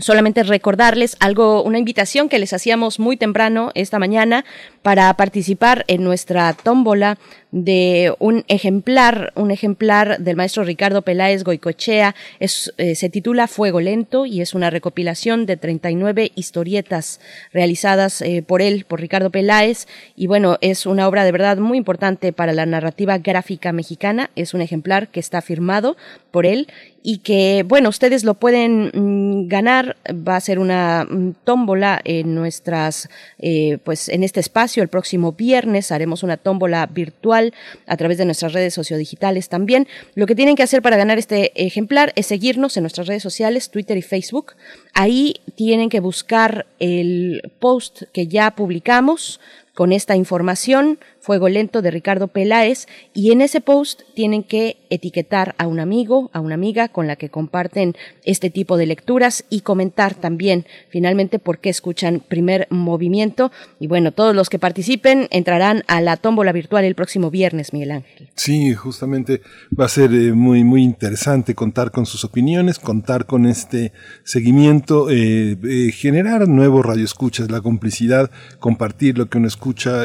solamente 0.00 0.42
recordarles 0.42 1.16
algo, 1.20 1.62
una 1.62 1.78
invitación 1.78 2.28
que 2.28 2.38
les 2.38 2.52
hacíamos 2.52 2.98
muy 2.98 3.16
temprano 3.16 3.70
esta 3.74 3.98
mañana 3.98 4.44
para 4.82 5.12
participar 5.14 5.84
en 5.88 6.02
nuestra 6.02 6.52
tómbola 6.54 7.18
de 7.50 8.14
un 8.18 8.44
ejemplar, 8.48 9.32
un 9.36 9.50
ejemplar 9.50 10.18
del 10.18 10.36
maestro 10.36 10.64
Ricardo 10.64 11.02
Peláez 11.02 11.44
Goicochea. 11.44 12.14
Eh, 12.40 12.94
se 12.94 13.08
titula 13.10 13.46
Fuego 13.46 13.80
Lento 13.80 14.24
y 14.24 14.40
es 14.40 14.54
una 14.54 14.70
recopilación 14.70 15.44
de 15.44 15.56
39 15.58 16.32
historietas 16.34 17.20
realizadas 17.52 18.22
eh, 18.22 18.42
por 18.42 18.62
él, 18.62 18.86
por 18.88 19.00
Ricardo 19.00 19.30
Peláez. 19.30 19.86
Y 20.16 20.26
bueno, 20.26 20.56
es 20.62 20.86
una 20.86 21.06
obra 21.06 21.24
de 21.24 21.32
verdad 21.32 21.58
muy 21.58 21.76
importante 21.76 22.32
para 22.32 22.54
la 22.54 22.64
narrativa 22.64 23.18
gráfica 23.18 23.72
mexicana. 23.72 24.30
Es 24.34 24.54
un 24.54 24.62
ejemplar 24.62 25.08
que 25.08 25.20
está 25.20 25.42
firmado 25.42 25.96
por 26.30 26.46
él 26.46 26.68
y 27.02 27.18
que, 27.18 27.64
bueno, 27.66 27.88
ustedes 27.88 28.22
lo 28.22 28.34
pueden 28.34 28.90
mm, 28.94 29.48
ganar. 29.48 29.96
Va 30.10 30.36
a 30.36 30.40
ser 30.40 30.58
una 30.58 31.04
mm, 31.08 31.34
tómbola 31.44 32.00
en 32.04 32.34
nuestras, 32.34 33.08
eh, 33.38 33.78
pues 33.84 34.08
en 34.08 34.22
este 34.22 34.40
espacio 34.40 34.82
el 34.82 34.88
próximo 34.88 35.32
viernes. 35.32 35.90
Haremos 35.90 36.22
una 36.22 36.36
tómbola 36.36 36.86
virtual 36.86 37.52
a 37.86 37.96
través 37.96 38.18
de 38.18 38.24
nuestras 38.24 38.52
redes 38.52 38.74
sociodigitales 38.74 39.48
también. 39.48 39.88
Lo 40.14 40.26
que 40.26 40.36
tienen 40.36 40.54
que 40.54 40.62
hacer 40.62 40.80
para 40.80 40.96
ganar 40.96 41.18
este 41.18 41.52
ejemplar 41.64 42.12
es 42.14 42.26
seguirnos 42.26 42.76
en 42.76 42.84
nuestras 42.84 43.08
redes 43.08 43.22
sociales, 43.22 43.70
Twitter 43.70 43.96
y 43.96 44.02
Facebook. 44.02 44.52
Ahí 44.94 45.36
tienen 45.56 45.88
que 45.88 46.00
buscar 46.00 46.66
el 46.78 47.50
post 47.58 48.02
que 48.12 48.28
ya 48.28 48.52
publicamos 48.52 49.40
con 49.74 49.92
esta 49.92 50.16
información 50.16 50.98
Fuego 51.22 51.48
Lento 51.48 51.82
de 51.82 51.92
Ricardo 51.92 52.26
Peláez 52.26 52.88
y 53.14 53.30
en 53.30 53.42
ese 53.42 53.60
post 53.60 54.02
tienen 54.14 54.42
que 54.42 54.76
etiquetar 54.90 55.54
a 55.56 55.68
un 55.68 55.78
amigo, 55.78 56.30
a 56.32 56.40
una 56.40 56.56
amiga 56.56 56.88
con 56.88 57.06
la 57.06 57.14
que 57.14 57.30
comparten 57.30 57.94
este 58.24 58.50
tipo 58.50 58.76
de 58.76 58.86
lecturas 58.86 59.44
y 59.48 59.60
comentar 59.60 60.14
también 60.16 60.66
finalmente 60.88 61.38
por 61.38 61.58
qué 61.58 61.70
escuchan 61.70 62.20
primer 62.26 62.66
movimiento 62.70 63.52
y 63.78 63.86
bueno, 63.86 64.10
todos 64.10 64.34
los 64.34 64.50
que 64.50 64.58
participen 64.58 65.28
entrarán 65.30 65.84
a 65.86 66.00
la 66.00 66.16
tómbola 66.16 66.50
virtual 66.50 66.84
el 66.84 66.96
próximo 66.96 67.30
viernes, 67.30 67.72
Miguel 67.72 67.92
Ángel. 67.92 68.28
Sí, 68.34 68.74
justamente 68.74 69.42
va 69.78 69.84
a 69.84 69.88
ser 69.88 70.12
eh, 70.12 70.32
muy 70.32 70.64
muy 70.64 70.82
interesante 70.82 71.54
contar 71.54 71.92
con 71.92 72.04
sus 72.04 72.24
opiniones, 72.24 72.80
contar 72.80 73.26
con 73.26 73.46
este 73.46 73.92
seguimiento, 74.24 75.08
eh, 75.08 75.56
eh, 75.62 75.92
generar 75.92 76.48
nuevos 76.48 76.84
radioescuchas, 76.84 77.48
la 77.50 77.60
complicidad, 77.60 78.30
compartir 78.58 79.18
lo 79.18 79.26
que 79.26 79.38
uno 79.38 79.46
escucha, 79.46 80.02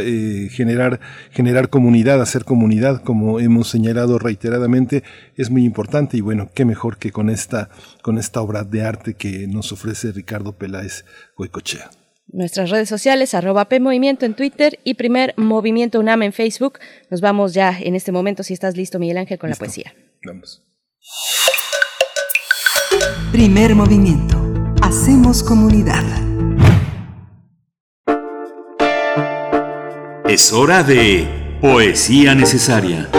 generar 0.52 1.00
generar 1.32 1.70
comunidad, 1.70 2.22
hacer 2.22 2.46
comunidad, 2.46 3.02
como 3.04 3.40
hemos 3.40 3.70
señalado 3.70 4.20
reiteradamente, 4.20 5.04
es 5.36 5.50
muy 5.50 5.64
importante 5.64 6.18
y 6.18 6.22
bueno, 6.22 6.50
qué 6.54 6.66
mejor 6.66 6.98
que 6.98 7.12
con 7.12 7.30
esta, 7.30 7.70
con 8.02 8.18
esta 8.18 8.42
obra 8.42 8.64
de 8.64 8.84
arte 8.84 9.14
que 9.14 9.48
nos 9.48 9.72
ofrece 9.72 10.12
Ricardo 10.12 10.58
Peláez 10.58 11.06
Goicochea. 11.36 11.90
Nuestras 12.30 12.70
redes 12.70 12.90
sociales, 12.90 13.34
arroba 13.34 13.70
P 13.70 13.80
Movimiento 13.80 14.26
en 14.26 14.36
Twitter 14.36 14.80
y 14.84 14.96
Primer 14.96 15.34
Movimiento 15.38 16.00
UNAM 16.00 16.24
en 16.24 16.34
Facebook. 16.34 16.80
Nos 17.10 17.22
vamos 17.22 17.54
ya 17.54 17.78
en 17.80 17.96
este 17.96 18.12
momento, 18.12 18.44
si 18.44 18.54
estás 18.54 18.76
listo, 18.76 19.00
Miguel 19.00 19.18
Ángel, 19.18 19.40
con 19.40 19.50
la 19.50 19.56
poesía. 19.56 19.94
Vamos. 20.26 20.64
Primer 23.32 23.76
Movimiento. 23.76 24.38
Hacemos 24.82 25.42
comunidad. 25.42 26.04
Es 30.38 30.54
hora 30.54 30.84
de 30.84 31.28
Poesía 31.62 32.36
Necesaria. 32.36 33.10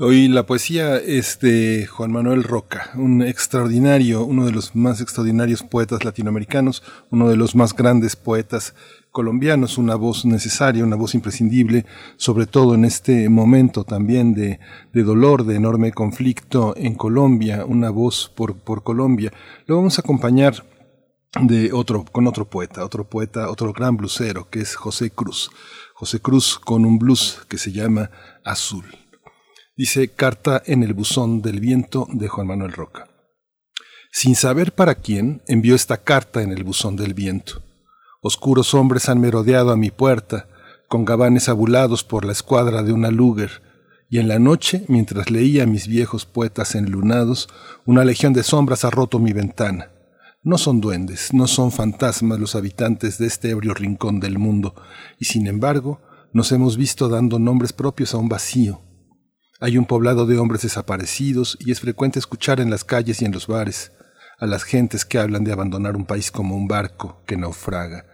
Hoy 0.00 0.26
la 0.26 0.44
poesía 0.44 0.96
es 0.96 1.38
de 1.38 1.86
Juan 1.86 2.10
Manuel 2.10 2.42
Roca, 2.42 2.90
un 2.96 3.22
extraordinario, 3.22 4.24
uno 4.24 4.44
de 4.44 4.50
los 4.50 4.74
más 4.74 5.00
extraordinarios 5.00 5.62
poetas 5.62 6.04
latinoamericanos, 6.04 6.82
uno 7.12 7.28
de 7.28 7.36
los 7.36 7.54
más 7.54 7.76
grandes 7.76 8.16
poetas 8.16 8.74
colombianos, 9.12 9.78
una 9.78 9.94
voz 9.94 10.24
necesaria, 10.24 10.82
una 10.82 10.96
voz 10.96 11.14
imprescindible, 11.14 11.86
sobre 12.16 12.46
todo 12.46 12.74
en 12.74 12.84
este 12.84 13.28
momento 13.28 13.84
también 13.84 14.34
de, 14.34 14.58
dolor, 14.92 15.44
de 15.44 15.54
enorme 15.54 15.92
conflicto 15.92 16.74
en 16.76 16.96
Colombia, 16.96 17.66
una 17.66 17.90
voz 17.90 18.32
por 18.34 18.82
Colombia. 18.82 19.32
Lo 19.66 19.76
vamos 19.76 19.96
a 19.96 20.02
acompañar 20.02 20.64
de 21.42 21.72
otro, 21.72 22.04
con 22.04 22.26
otro 22.26 22.48
poeta, 22.48 22.84
otro 22.84 23.08
poeta, 23.08 23.50
otro 23.50 23.72
gran 23.72 23.96
blusero, 23.96 24.48
que 24.48 24.60
es 24.60 24.74
José 24.74 25.10
Cruz. 25.10 25.50
José 25.94 26.20
Cruz 26.20 26.58
con 26.58 26.84
un 26.84 26.98
blues 26.98 27.40
que 27.48 27.58
se 27.58 27.72
llama 27.72 28.10
Azul. 28.44 28.84
Dice 29.76 30.08
Carta 30.08 30.62
en 30.64 30.82
el 30.82 30.94
buzón 30.94 31.42
del 31.42 31.60
viento 31.60 32.06
de 32.10 32.28
Juan 32.28 32.46
Manuel 32.46 32.72
Roca. 32.72 33.08
Sin 34.10 34.34
saber 34.34 34.74
para 34.74 34.94
quién, 34.94 35.42
envió 35.46 35.74
esta 35.74 35.98
carta 35.98 36.42
en 36.42 36.52
el 36.52 36.64
buzón 36.64 36.96
del 36.96 37.12
viento. 37.12 37.62
Oscuros 38.22 38.72
hombres 38.72 39.08
han 39.08 39.20
merodeado 39.20 39.70
a 39.70 39.76
mi 39.76 39.90
puerta, 39.90 40.48
con 40.88 41.04
gabanes 41.04 41.48
abulados 41.48 42.02
por 42.02 42.24
la 42.24 42.32
escuadra 42.32 42.82
de 42.82 42.92
una 42.92 43.10
Luger, 43.10 43.62
y 44.08 44.18
en 44.18 44.28
la 44.28 44.38
noche, 44.38 44.84
mientras 44.88 45.30
leía 45.30 45.66
mis 45.66 45.88
viejos 45.88 46.24
poetas 46.24 46.74
enlunados, 46.74 47.48
una 47.84 48.04
legión 48.04 48.32
de 48.32 48.42
sombras 48.42 48.84
ha 48.84 48.90
roto 48.90 49.18
mi 49.18 49.32
ventana 49.32 49.90
no 50.46 50.58
son 50.58 50.80
duendes, 50.80 51.34
no 51.34 51.48
son 51.48 51.72
fantasmas 51.72 52.38
los 52.38 52.54
habitantes 52.54 53.18
de 53.18 53.26
este 53.26 53.50
ebrio 53.50 53.74
rincón 53.74 54.20
del 54.20 54.38
mundo, 54.38 54.76
y 55.18 55.24
sin 55.24 55.48
embargo 55.48 56.00
nos 56.32 56.52
hemos 56.52 56.76
visto 56.76 57.08
dando 57.08 57.40
nombres 57.40 57.72
propios 57.72 58.14
a 58.14 58.18
un 58.18 58.28
vacío. 58.28 58.80
Hay 59.58 59.76
un 59.76 59.86
poblado 59.86 60.24
de 60.24 60.38
hombres 60.38 60.62
desaparecidos 60.62 61.58
y 61.58 61.72
es 61.72 61.80
frecuente 61.80 62.20
escuchar 62.20 62.60
en 62.60 62.70
las 62.70 62.84
calles 62.84 63.22
y 63.22 63.24
en 63.24 63.32
los 63.32 63.48
bares 63.48 63.90
a 64.38 64.46
las 64.46 64.62
gentes 64.62 65.04
que 65.04 65.18
hablan 65.18 65.42
de 65.42 65.50
abandonar 65.50 65.96
un 65.96 66.06
país 66.06 66.30
como 66.30 66.54
un 66.54 66.68
barco 66.68 67.24
que 67.26 67.36
naufraga. 67.36 68.06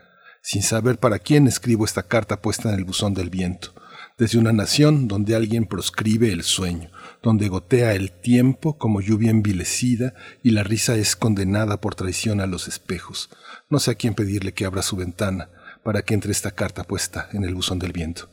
Sin 0.43 0.63
saber 0.63 0.99
para 0.99 1.19
quién 1.19 1.47
escribo 1.47 1.85
esta 1.85 2.03
carta 2.03 2.41
puesta 2.41 2.71
en 2.71 2.77
el 2.77 2.85
buzón 2.85 3.13
del 3.13 3.29
viento, 3.29 3.75
desde 4.17 4.39
una 4.39 4.55
nación 4.55 5.07
donde 5.07 5.37
alguien 5.37 5.67
proscribe 5.67 6.33
el 6.33 6.45
sueño, 6.45 6.91
donde 7.23 7.49
gotea 7.49 7.95
el 7.95 8.11
tiempo 8.11 8.79
como 8.79 9.01
lluvia 9.01 9.31
envilecida 9.31 10.15
y 10.43 10.51
la 10.51 10.65
risa 10.65 10.97
es 10.97 11.17
condenada 11.17 11.81
por 11.81 11.95
traición 11.95 12.41
a 12.41 12.47
los 12.47 12.69
espejos. 12.69 13.31
No 13.71 13.79
sé 13.79 13.93
a 13.93 13.95
quién 13.95 14.15
pedirle 14.15 14.53
que 14.53 14.65
abra 14.65 14.83
su 14.83 14.97
ventana 14.97 15.49
para 15.83 16.03
que 16.03 16.15
entre 16.15 16.33
esta 16.33 16.51
carta 16.51 16.85
puesta 16.85 17.29
en 17.33 17.45
el 17.45 17.55
buzón 17.55 17.79
del 17.79 17.93
viento. 17.93 18.29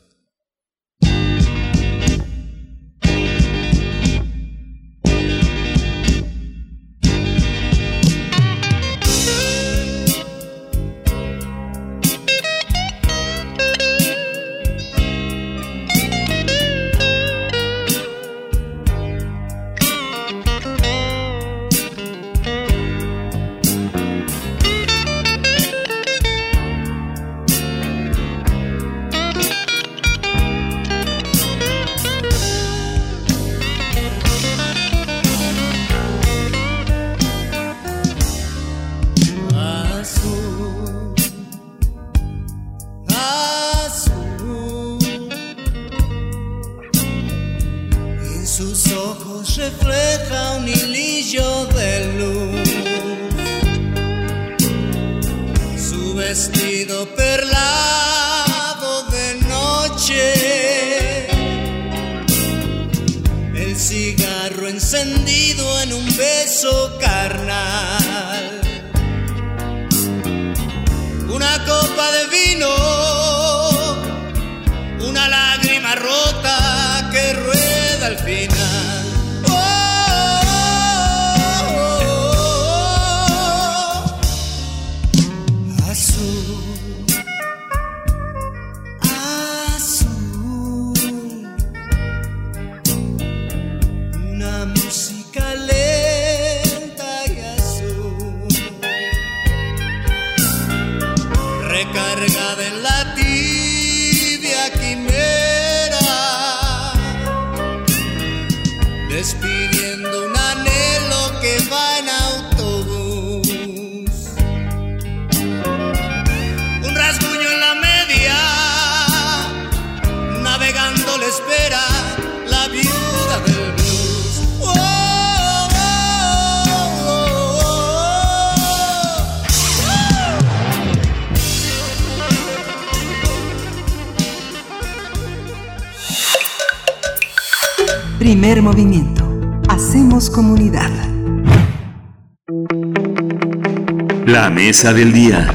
Del 144.88 145.12
día. 145.12 145.46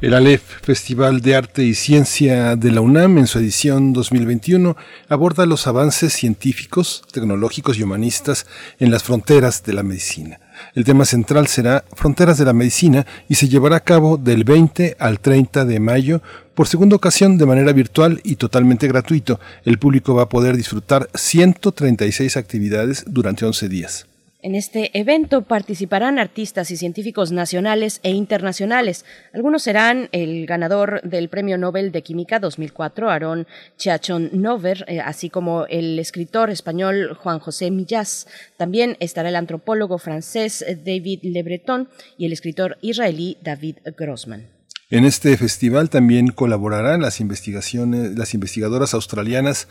El 0.00 0.14
Aleph, 0.14 0.42
Festival 0.42 1.20
de 1.20 1.36
Arte 1.36 1.62
y 1.62 1.74
Ciencia 1.74 2.56
de 2.56 2.72
la 2.72 2.80
UNAM, 2.80 3.16
en 3.18 3.28
su 3.28 3.38
edición 3.38 3.92
2021, 3.92 4.76
aborda 5.08 5.46
los 5.46 5.68
avances 5.68 6.12
científicos, 6.12 7.04
tecnológicos 7.12 7.78
y 7.78 7.84
humanistas 7.84 8.48
en 8.80 8.90
las 8.90 9.04
fronteras 9.04 9.62
de 9.62 9.72
la 9.72 9.84
medicina. 9.84 10.40
El 10.74 10.82
tema 10.82 11.04
central 11.04 11.46
será 11.46 11.84
Fronteras 11.94 12.38
de 12.38 12.46
la 12.46 12.52
Medicina 12.52 13.06
y 13.28 13.36
se 13.36 13.48
llevará 13.48 13.76
a 13.76 13.84
cabo 13.84 14.16
del 14.16 14.42
20 14.42 14.96
al 14.98 15.20
30 15.20 15.64
de 15.64 15.78
mayo 15.78 16.22
por 16.54 16.66
segunda 16.66 16.96
ocasión 16.96 17.38
de 17.38 17.46
manera 17.46 17.72
virtual 17.72 18.20
y 18.24 18.34
totalmente 18.34 18.88
gratuito. 18.88 19.38
El 19.64 19.78
público 19.78 20.16
va 20.16 20.24
a 20.24 20.28
poder 20.28 20.56
disfrutar 20.56 21.08
136 21.14 22.36
actividades 22.36 23.04
durante 23.06 23.46
11 23.46 23.68
días. 23.68 24.06
En 24.46 24.54
este 24.54 24.96
evento 24.96 25.42
participarán 25.42 26.20
artistas 26.20 26.70
y 26.70 26.76
científicos 26.76 27.32
nacionales 27.32 27.98
e 28.04 28.12
internacionales. 28.12 29.04
Algunos 29.34 29.64
serán 29.64 30.08
el 30.12 30.46
ganador 30.46 31.02
del 31.02 31.28
Premio 31.28 31.58
Nobel 31.58 31.90
de 31.90 32.04
Química 32.04 32.38
2004, 32.38 33.10
Aaron 33.10 33.48
Chachon-Nover, 33.76 34.84
eh, 34.86 35.00
así 35.00 35.30
como 35.30 35.66
el 35.66 35.98
escritor 35.98 36.50
español 36.50 37.18
Juan 37.20 37.40
José 37.40 37.72
Millás. 37.72 38.28
También 38.56 38.96
estará 39.00 39.30
el 39.30 39.34
antropólogo 39.34 39.98
francés 39.98 40.64
David 40.84 41.24
Le 41.24 41.42
Breton 41.42 41.88
y 42.16 42.26
el 42.26 42.32
escritor 42.32 42.78
israelí 42.82 43.38
David 43.42 43.78
Grossman. 43.98 44.46
En 44.88 45.04
este 45.04 45.36
festival 45.36 45.90
también 45.90 46.28
colaborarán 46.28 47.02
las 47.02 47.18
investigaciones, 47.18 48.16
las 48.16 48.34
investigadoras 48.34 48.94
australianas, 48.94 49.66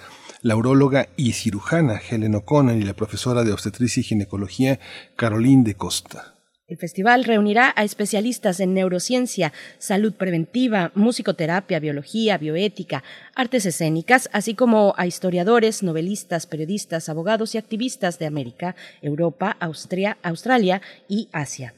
la 0.45 0.55
uróloga 0.55 1.09
y 1.17 1.31
cirujana 1.31 1.99
Helen 1.99 2.35
O'Connor 2.35 2.75
y 2.75 2.83
la 2.83 2.93
profesora 2.93 3.43
de 3.43 3.51
obstetricia 3.51 4.01
y 4.01 4.03
ginecología 4.03 4.79
Caroline 5.15 5.63
de 5.63 5.73
Costa. 5.73 6.35
El 6.67 6.77
festival 6.77 7.23
reunirá 7.23 7.73
a 7.75 7.83
especialistas 7.83 8.59
en 8.59 8.75
neurociencia, 8.75 9.53
salud 9.79 10.13
preventiva, 10.13 10.91
musicoterapia, 10.93 11.79
biología, 11.79 12.37
bioética, 12.37 13.03
artes 13.33 13.65
escénicas, 13.65 14.29
así 14.33 14.53
como 14.53 14.93
a 14.97 15.07
historiadores, 15.07 15.81
novelistas, 15.81 16.45
periodistas, 16.45 17.09
abogados 17.09 17.55
y 17.55 17.57
activistas 17.57 18.19
de 18.19 18.27
América, 18.27 18.75
Europa, 19.01 19.57
Austria, 19.59 20.19
Australia 20.21 20.79
y 21.07 21.27
Asia. 21.31 21.73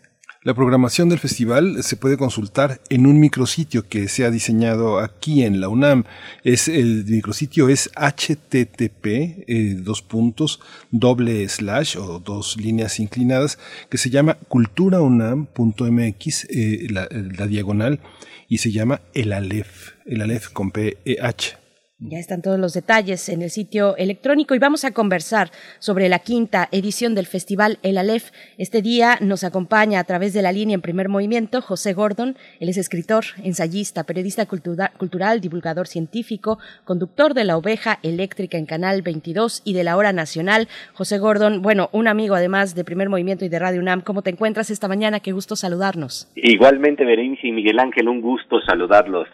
La 0.48 0.54
programación 0.54 1.10
del 1.10 1.20
festival 1.20 1.84
se 1.84 1.98
puede 1.98 2.16
consultar 2.16 2.80
en 2.88 3.06
un 3.06 3.20
micrositio 3.20 3.90
que 3.90 4.08
se 4.08 4.24
ha 4.24 4.32
diseñado 4.32 5.00
aquí 5.00 5.44
en 5.44 5.60
la 5.60 5.68
UNAM. 5.68 6.06
Es 6.46 6.70
el 6.70 7.04
micrositio 7.04 7.68
es 7.68 7.90
http 7.94 9.06
eh, 9.06 9.76
dos 9.78 10.02
puntos 10.02 10.62
doble 10.90 11.50
slash 11.50 11.98
o 11.98 12.20
dos 12.20 12.56
líneas 12.56 13.02
inclinadas 13.02 13.60
que 13.90 13.98
se 13.98 14.10
llama 14.10 14.38
culturaunam.mx 14.48 16.46
eh, 16.46 16.88
la, 16.92 17.10
la 17.12 17.46
diagonal 17.46 18.00
y 18.48 18.60
se 18.60 18.72
llama 18.72 19.02
el 19.14 19.34
Aleph, 19.34 19.96
el 20.06 20.22
Aleph 20.22 20.48
con 20.54 20.72
P 20.72 20.98
E 21.04 21.18
H. 21.22 21.67
Ya 22.00 22.20
están 22.20 22.44
todos 22.44 22.60
los 22.60 22.76
detalles 22.76 23.28
en 23.28 23.42
el 23.42 23.50
sitio 23.50 23.98
electrónico 23.98 24.54
y 24.54 24.60
vamos 24.60 24.86
a 24.86 24.94
conversar 24.94 25.50
sobre 25.80 26.10
la 26.10 26.20
quinta 26.20 26.70
edición 26.72 27.16
del 27.16 27.26
Festival 27.26 27.80
El 27.82 27.98
Aleph. 27.98 28.30
Este 28.60 28.84
día 28.84 29.18
nos 29.20 29.44
acompaña 29.44 30.00
a 30.00 30.04
través 30.04 30.32
de 30.36 30.44
la 30.44 30.52
línea 30.52 30.76
en 30.76 30.82
primer 30.82 31.10
movimiento 31.10 31.60
José 31.60 31.94
Gordon. 31.94 32.36
Él 32.60 32.70
es 32.70 32.78
escritor, 32.78 33.24
ensayista, 33.44 34.04
periodista 34.04 34.46
cultura, 34.46 34.92
cultural, 34.96 35.42
divulgador 35.42 35.88
científico, 35.88 36.60
conductor 36.86 37.34
de 37.34 37.46
La 37.46 37.58
Oveja 37.58 37.98
Eléctrica 38.04 38.60
en 38.60 38.68
Canal 38.68 39.02
22 39.02 39.64
y 39.66 39.74
de 39.74 39.84
la 39.84 39.98
Hora 39.98 40.14
Nacional. 40.14 40.68
José 40.94 41.18
Gordon, 41.18 41.64
bueno, 41.64 41.90
un 41.94 42.08
amigo 42.08 42.36
además 42.36 42.76
de 42.76 42.84
primer 42.84 43.10
movimiento 43.10 43.44
y 43.44 43.50
de 43.50 43.58
Radio 43.58 43.82
UNAM. 43.82 44.02
¿Cómo 44.02 44.22
te 44.22 44.30
encuentras 44.30 44.70
esta 44.70 44.88
mañana? 44.88 45.20
Qué 45.20 45.32
gusto 45.32 45.56
saludarnos. 45.56 46.32
Igualmente, 46.36 47.06
Berenice 47.06 47.48
y 47.48 47.52
Miguel 47.52 47.80
Ángel, 47.80 48.08
un 48.08 48.22
gusto 48.22 48.62
saludarlos. 48.62 49.28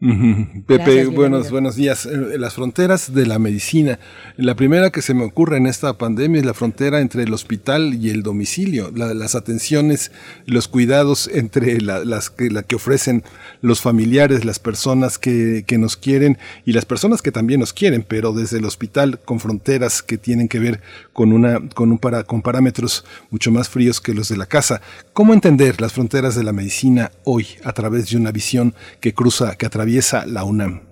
Pepe, 0.00 0.62
Gracias, 0.78 1.08
buenos, 1.14 1.50
buenos 1.50 1.76
días. 1.76 2.06
Eh, 2.06 2.38
Las 2.38 2.54
fronteras 2.54 3.12
de 3.12 3.26
la 3.26 3.38
medicina. 3.38 3.98
La 4.38 4.54
primera 4.56 4.88
que 4.88 5.02
se 5.02 5.12
me 5.12 5.24
ocurre 5.24 5.58
en 5.58 5.66
esta 5.66 5.98
pandemia 5.98 6.40
es 6.40 6.46
la 6.46 6.54
frontera 6.54 7.00
entre 7.02 7.24
el 7.24 7.34
hospital 7.34 7.92
y 8.02 8.08
el 8.08 8.22
domicilio. 8.22 8.90
La- 8.94 9.12
las 9.12 9.34
atenciones, 9.34 10.10
los 10.46 10.68
cuidados 10.68 11.28
entre 11.30 11.82
la- 11.82 12.02
las 12.06 12.30
que, 12.30 12.48
la 12.50 12.62
que 12.62 12.76
ofrecen 12.76 13.24
los 13.60 13.82
familiares, 13.82 14.46
las 14.46 14.58
personas 14.58 15.18
que, 15.18 15.64
que 15.66 15.76
nos 15.76 15.98
quieren 15.98 16.38
y 16.64 16.72
las 16.72 16.86
personas 16.86 17.20
que 17.20 17.30
también 17.30 17.60
nos 17.60 17.74
quieren, 17.74 18.02
pero 18.08 18.32
desde 18.32 18.56
el 18.56 18.64
hospital 18.64 19.20
con 19.22 19.38
fronteras 19.38 20.02
que 20.02 20.16
tienen 20.16 20.48
que 20.48 20.60
ver 20.60 20.80
con 21.12 21.30
una, 21.30 21.60
con 21.74 21.90
un 21.92 21.98
para, 21.98 22.24
con 22.24 22.40
parámetros 22.40 23.04
mucho 23.28 23.50
más 23.52 23.68
fríos 23.68 24.00
que 24.00 24.14
los 24.14 24.30
de 24.30 24.38
la 24.38 24.46
casa. 24.46 24.80
¿Cómo 25.12 25.34
entender 25.34 25.78
las 25.78 25.92
fronteras 25.92 26.34
de 26.36 26.42
la 26.44 26.54
medicina 26.54 27.12
hoy 27.24 27.46
a 27.64 27.74
través 27.74 28.08
de 28.08 28.16
una 28.16 28.32
visión 28.32 28.74
que 29.00 29.12
cruza, 29.12 29.56
que 29.56 29.66
atraviesa 29.66 29.89
la 30.26 30.44
UNAM? 30.44 30.82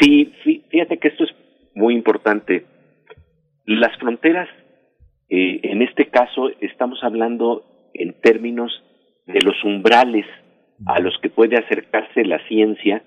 Sí, 0.00 0.32
fí- 0.44 0.62
fíjate 0.70 0.98
que 0.98 1.08
esto 1.08 1.24
es 1.24 1.30
muy 1.74 1.94
importante. 1.94 2.64
Las 3.66 3.96
fronteras, 3.98 4.48
eh, 5.28 5.60
en 5.62 5.82
este 5.82 6.06
caso, 6.08 6.50
estamos 6.60 6.98
hablando 7.02 7.64
en 7.94 8.12
términos 8.20 8.72
de 9.26 9.40
los 9.40 9.62
umbrales 9.64 10.26
a 10.86 11.00
los 11.00 11.16
que 11.22 11.30
puede 11.30 11.56
acercarse 11.56 12.24
la 12.24 12.38
ciencia 12.48 13.02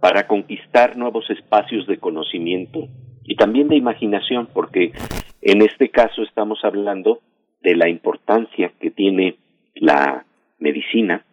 para 0.00 0.26
conquistar 0.26 0.96
nuevos 0.96 1.28
espacios 1.30 1.86
de 1.86 1.98
conocimiento 1.98 2.88
y 3.24 3.36
también 3.36 3.68
de 3.68 3.76
imaginación, 3.76 4.48
porque 4.52 4.92
en 5.42 5.62
este 5.62 5.90
caso 5.90 6.22
estamos 6.22 6.58
hablando 6.64 7.20
de 7.62 7.76
la 7.76 7.88
importancia 7.88 8.72
que 8.80 8.90
tiene 8.90 9.36
la 9.74 10.24
medicina 10.58 11.24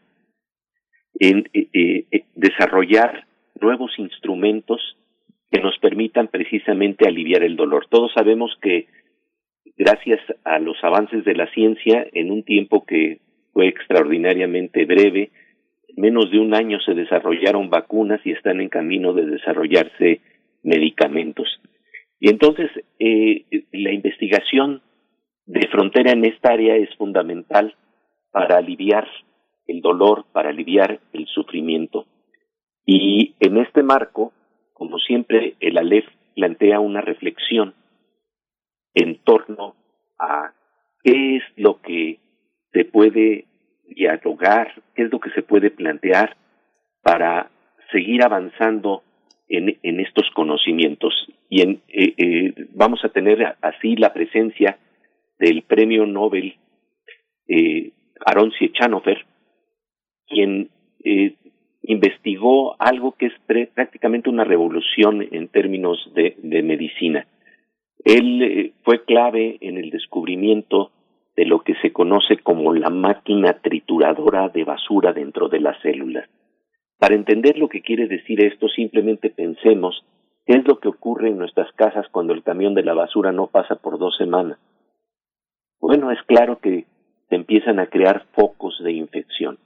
en 1.22 1.48
eh, 1.54 1.68
eh, 2.12 2.24
desarrollar 2.36 3.28
nuevos 3.62 3.92
instrumentos 4.00 4.82
que 5.52 5.62
nos 5.62 5.78
permitan 5.78 6.30
precisamente 6.30 7.08
aliviar 7.08 7.44
el 7.44 7.56
dolor. 7.56 7.86
Todos 7.90 8.12
sabemos 8.14 8.58
que 8.60 8.88
gracias 9.78 10.20
a 10.44 10.58
los 10.58 10.84
avances 10.84 11.24
de 11.24 11.36
la 11.36 11.46
ciencia, 11.52 12.08
en 12.14 12.32
un 12.32 12.44
tiempo 12.44 12.86
que 12.86 13.20
fue 13.54 13.68
extraordinariamente 13.68 14.86
breve, 14.86 15.30
en 15.90 16.02
menos 16.02 16.32
de 16.32 16.40
un 16.40 16.56
año 16.56 16.80
se 16.80 16.96
desarrollaron 16.96 17.70
vacunas 17.70 18.20
y 18.26 18.32
están 18.32 18.60
en 18.60 18.70
camino 18.70 19.14
de 19.14 19.28
desarrollarse 19.28 20.22
medicamentos. 20.64 21.62
Y 22.20 22.32
entonces, 22.32 22.72
eh, 22.98 23.46
la 23.72 23.92
investigación 23.92 24.82
de 25.46 25.68
frontera 25.68 26.14
en 26.14 26.26
esta 26.26 26.54
área 26.54 26.78
es 26.78 26.90
fundamental 26.96 27.76
para 28.32 28.58
aliviar 28.58 29.08
el 29.68 29.82
dolor, 29.82 30.26
para 30.32 30.50
aliviar 30.50 31.00
el 31.14 31.28
sufrimiento. 31.28 32.06
Y 32.86 33.36
en 33.40 33.58
este 33.58 33.84
marco, 33.84 34.34
como 34.74 34.98
siempre, 34.98 35.56
el 35.60 35.78
Aleph 35.78 36.08
plantea 36.36 36.80
una 36.80 37.02
reflexión 37.02 37.76
en 38.94 39.18
torno 39.24 39.76
a 40.20 40.54
qué 41.04 41.38
es 41.38 41.44
lo 41.56 41.82
que 41.82 42.20
se 42.74 42.86
puede 42.86 43.46
dialogar, 43.88 44.82
qué 44.96 45.04
es 45.04 45.12
lo 45.12 45.20
que 45.20 45.32
se 45.32 45.44
puede 45.44 45.72
plantear 45.72 46.36
para 47.02 47.52
seguir 47.92 48.24
avanzando 48.24 49.04
en, 49.48 49.78
en 49.84 50.00
estos 50.00 50.30
conocimientos. 50.34 51.14
Y 51.50 51.62
en, 51.62 51.82
eh, 51.90 52.14
eh, 52.18 52.54
vamos 52.74 53.04
a 53.04 53.10
tener 53.10 53.56
así 53.62 53.96
la 53.96 54.14
presencia 54.14 54.78
del 55.40 55.64
premio 55.64 56.06
Nobel 56.06 56.56
eh, 57.48 57.92
Aaron 58.26 58.52
quien 60.32 60.70
eh, 61.04 61.36
investigó 61.84 62.76
algo 62.80 63.14
que 63.14 63.28
es 63.28 63.34
prácticamente 63.74 64.30
una 64.30 64.44
revolución 64.44 65.28
en 65.32 65.48
términos 65.48 66.12
de, 66.16 66.36
de 66.42 66.64
medicina. 66.64 67.28
Él 68.04 68.42
eh, 68.42 68.74
fue 68.84 69.04
clave 69.04 69.58
en 69.62 69.78
el 69.78 69.90
descubrimiento 69.90 70.92
de 71.36 71.46
lo 71.46 71.60
que 71.60 71.76
se 71.82 71.92
conoce 71.92 72.38
como 72.38 72.74
la 72.74 72.90
máquina 72.90 73.54
trituradora 73.62 74.50
de 74.50 74.64
basura 74.64 75.14
dentro 75.14 75.48
de 75.50 75.60
las 75.60 75.80
células. 75.82 76.30
Para 77.00 77.16
entender 77.16 77.58
lo 77.58 77.68
que 77.68 77.82
quiere 77.82 78.08
decir 78.08 78.44
esto, 78.44 78.68
simplemente 78.68 79.30
pensemos 79.30 80.06
qué 80.46 80.54
es 80.54 80.68
lo 80.68 80.80
que 80.80 80.90
ocurre 80.90 81.30
en 81.30 81.38
nuestras 81.38 81.72
casas 81.74 82.06
cuando 82.12 82.34
el 82.34 82.44
camión 82.44 82.76
de 82.76 82.84
la 82.84 82.94
basura 82.94 83.32
no 83.32 83.48
pasa 83.48 83.76
por 83.76 83.98
dos 83.98 84.16
semanas. 84.18 84.60
Bueno, 85.80 86.12
es 86.12 86.22
claro 86.24 86.60
que 86.60 86.86
se 87.30 87.36
empiezan 87.36 87.80
a 87.80 87.88
crear 87.88 88.26
focos 88.34 88.80
de 88.84 88.92
infección. 88.92 89.58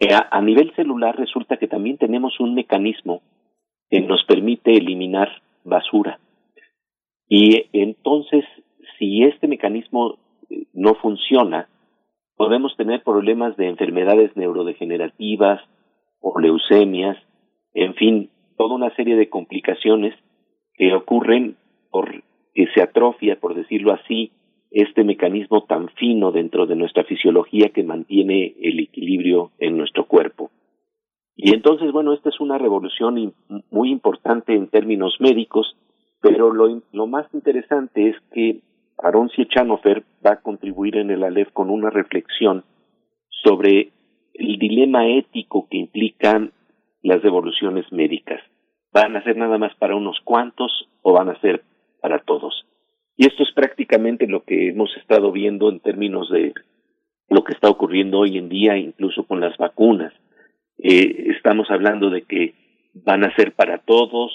A, 0.00 0.36
a 0.36 0.40
nivel 0.40 0.74
celular 0.74 1.16
resulta 1.16 1.56
que 1.56 1.68
también 1.68 1.98
tenemos 1.98 2.40
un 2.40 2.54
mecanismo 2.54 3.22
que 3.90 4.00
nos 4.00 4.24
permite 4.24 4.76
eliminar 4.76 5.42
basura. 5.64 6.18
Y 7.28 7.66
entonces, 7.72 8.44
si 8.98 9.24
este 9.24 9.48
mecanismo 9.48 10.18
eh, 10.50 10.66
no 10.72 10.94
funciona, 10.94 11.68
podemos 12.36 12.76
tener 12.76 13.02
problemas 13.02 13.56
de 13.56 13.68
enfermedades 13.68 14.36
neurodegenerativas 14.36 15.60
o 16.20 16.38
leucemias, 16.38 17.16
en 17.72 17.94
fin, 17.94 18.30
toda 18.56 18.74
una 18.74 18.94
serie 18.94 19.16
de 19.16 19.28
complicaciones 19.28 20.14
que 20.74 20.92
ocurren 20.94 21.56
por 21.90 22.22
que 22.54 22.68
se 22.68 22.82
atrofia, 22.82 23.38
por 23.40 23.54
decirlo 23.54 23.92
así, 23.92 24.30
este 24.74 25.04
mecanismo 25.04 25.62
tan 25.64 25.88
fino 25.90 26.32
dentro 26.32 26.66
de 26.66 26.74
nuestra 26.74 27.04
fisiología 27.04 27.68
que 27.68 27.84
mantiene 27.84 28.54
el 28.60 28.80
equilibrio 28.80 29.52
en 29.58 29.76
nuestro 29.76 30.06
cuerpo. 30.06 30.50
Y 31.36 31.54
entonces, 31.54 31.92
bueno, 31.92 32.12
esta 32.12 32.28
es 32.28 32.40
una 32.40 32.58
revolución 32.58 33.34
muy 33.70 33.90
importante 33.90 34.54
en 34.54 34.68
términos 34.68 35.16
médicos, 35.20 35.76
pero 36.20 36.52
lo, 36.52 37.06
más 37.06 37.32
interesante 37.32 38.08
es 38.08 38.16
que 38.32 38.62
Aaron 38.98 39.28
Siechanofer 39.30 40.02
va 40.24 40.32
a 40.32 40.40
contribuir 40.40 40.96
en 40.96 41.10
el 41.10 41.22
Aleph 41.22 41.52
con 41.52 41.70
una 41.70 41.90
reflexión 41.90 42.64
sobre 43.28 43.92
el 44.34 44.58
dilema 44.58 45.08
ético 45.08 45.68
que 45.70 45.78
implican 45.78 46.52
las 47.02 47.22
revoluciones 47.22 47.90
médicas. 47.92 48.40
¿Van 48.92 49.16
a 49.16 49.22
ser 49.22 49.36
nada 49.36 49.58
más 49.58 49.74
para 49.76 49.94
unos 49.94 50.18
cuantos 50.24 50.88
o 51.02 51.12
van 51.12 51.28
a 51.28 51.40
ser 51.40 51.62
para 52.00 52.20
todos? 52.20 52.64
Y 53.16 53.26
esto 53.26 53.42
es 53.42 53.52
prácticamente 53.52 54.26
lo 54.26 54.44
que 54.44 54.68
hemos 54.68 54.96
estado 54.96 55.30
viendo 55.32 55.68
en 55.70 55.80
términos 55.80 56.30
de 56.30 56.52
lo 57.28 57.44
que 57.44 57.52
está 57.52 57.68
ocurriendo 57.68 58.20
hoy 58.20 58.38
en 58.38 58.48
día, 58.48 58.76
incluso 58.76 59.24
con 59.24 59.40
las 59.40 59.56
vacunas. 59.56 60.12
Eh, 60.78 61.32
estamos 61.36 61.70
hablando 61.70 62.10
de 62.10 62.22
que 62.22 62.54
van 62.94 63.24
a 63.24 63.34
ser 63.34 63.52
para 63.52 63.78
todos, 63.78 64.32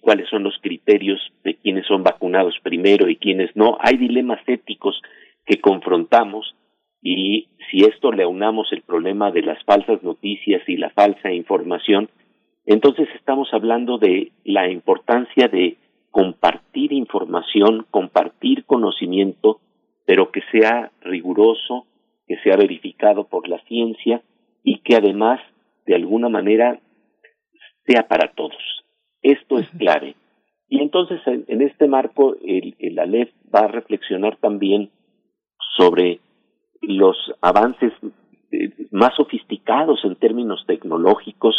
cuáles 0.00 0.28
son 0.28 0.42
los 0.42 0.58
criterios 0.60 1.20
de 1.44 1.54
quiénes 1.54 1.86
son 1.86 2.02
vacunados 2.02 2.54
primero 2.62 3.08
y 3.08 3.16
quiénes 3.16 3.54
no. 3.54 3.78
Hay 3.80 3.96
dilemas 3.96 4.40
éticos 4.46 5.00
que 5.44 5.60
confrontamos 5.60 6.54
y 7.02 7.48
si 7.70 7.84
esto 7.84 8.12
le 8.12 8.24
aunamos 8.24 8.72
el 8.72 8.82
problema 8.82 9.30
de 9.30 9.42
las 9.42 9.62
falsas 9.64 10.02
noticias 10.02 10.62
y 10.66 10.76
la 10.76 10.90
falsa 10.90 11.32
información, 11.32 12.08
entonces 12.66 13.08
estamos 13.14 13.48
hablando 13.52 13.98
de 13.98 14.32
la 14.44 14.70
importancia 14.70 15.48
de 15.48 15.76
compartir 16.10 16.92
información, 16.92 17.86
compartir 17.90 18.64
conocimiento, 18.64 19.60
pero 20.06 20.30
que 20.30 20.42
sea 20.52 20.90
riguroso, 21.00 21.86
que 22.26 22.36
sea 22.42 22.56
verificado 22.56 23.24
por 23.24 23.48
la 23.48 23.62
ciencia 23.64 24.22
y 24.62 24.80
que 24.80 24.96
además, 24.96 25.40
de 25.86 25.94
alguna 25.94 26.28
manera, 26.28 26.80
sea 27.86 28.06
para 28.08 28.32
todos. 28.32 28.84
Esto 29.22 29.58
es 29.58 29.68
clave. 29.70 30.16
Y 30.68 30.80
entonces, 30.80 31.20
en, 31.26 31.44
en 31.48 31.62
este 31.62 31.88
marco, 31.88 32.36
el, 32.44 32.76
el 32.78 32.98
Aleph 32.98 33.30
va 33.52 33.60
a 33.60 33.68
reflexionar 33.68 34.36
también 34.36 34.90
sobre 35.76 36.20
los 36.80 37.16
avances 37.40 37.92
eh, 38.52 38.70
más 38.90 39.14
sofisticados 39.16 40.04
en 40.04 40.16
términos 40.16 40.64
tecnológicos 40.66 41.54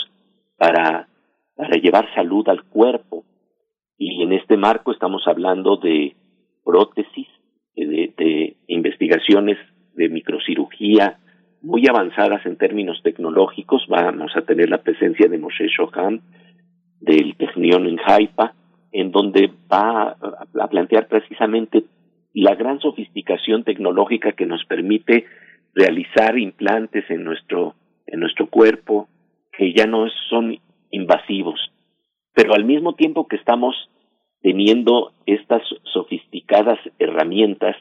para, 0.58 1.08
para 1.56 1.78
llevar 1.78 2.14
salud 2.14 2.48
al 2.50 2.64
cuerpo. 2.64 3.24
Y 4.04 4.24
en 4.24 4.34
este 4.34 4.58
marco 4.58 4.92
estamos 4.92 5.28
hablando 5.28 5.78
de 5.78 6.16
prótesis, 6.66 7.28
de, 7.76 8.12
de 8.18 8.56
investigaciones 8.66 9.60
de 9.94 10.10
microcirugía 10.10 11.20
muy 11.62 11.84
avanzadas 11.88 12.44
en 12.48 12.58
términos 12.58 13.00
tecnológicos. 13.04 13.86
Vamos 13.88 14.32
a 14.36 14.42
tener 14.42 14.72
la 14.72 14.80
presencia 14.80 15.28
de 15.28 15.38
Moshe 15.38 15.68
Shoham 15.68 16.20
del 17.00 17.36
Technion 17.36 17.86
en 17.86 18.00
Haifa, 18.04 18.56
en 18.92 19.12
donde 19.12 19.52
va 19.72 20.18
a 20.18 20.68
plantear 20.68 21.08
precisamente 21.08 21.84
la 22.34 22.56
gran 22.56 22.80
sofisticación 22.80 23.64
tecnológica 23.64 24.32
que 24.32 24.48
nos 24.48 24.66
permite 24.66 25.26
realizar 25.76 26.40
implantes 26.40 27.08
en 27.12 27.24
nuestro 27.24 27.76
en 28.08 28.20
nuestro 28.20 28.48
cuerpo 28.48 29.10
que 29.56 29.74
ya 29.74 29.86
no 29.86 30.08
son 30.28 30.58
invasivos 30.90 31.72
pero 32.34 32.54
al 32.54 32.66
mismo 32.66 32.96
tiempo 32.96 33.28
que 33.28 33.36
estamos 33.36 33.76
teniendo 34.42 35.14
estas 35.26 35.62
sofisticadas 35.84 36.80
herramientas 37.00 37.76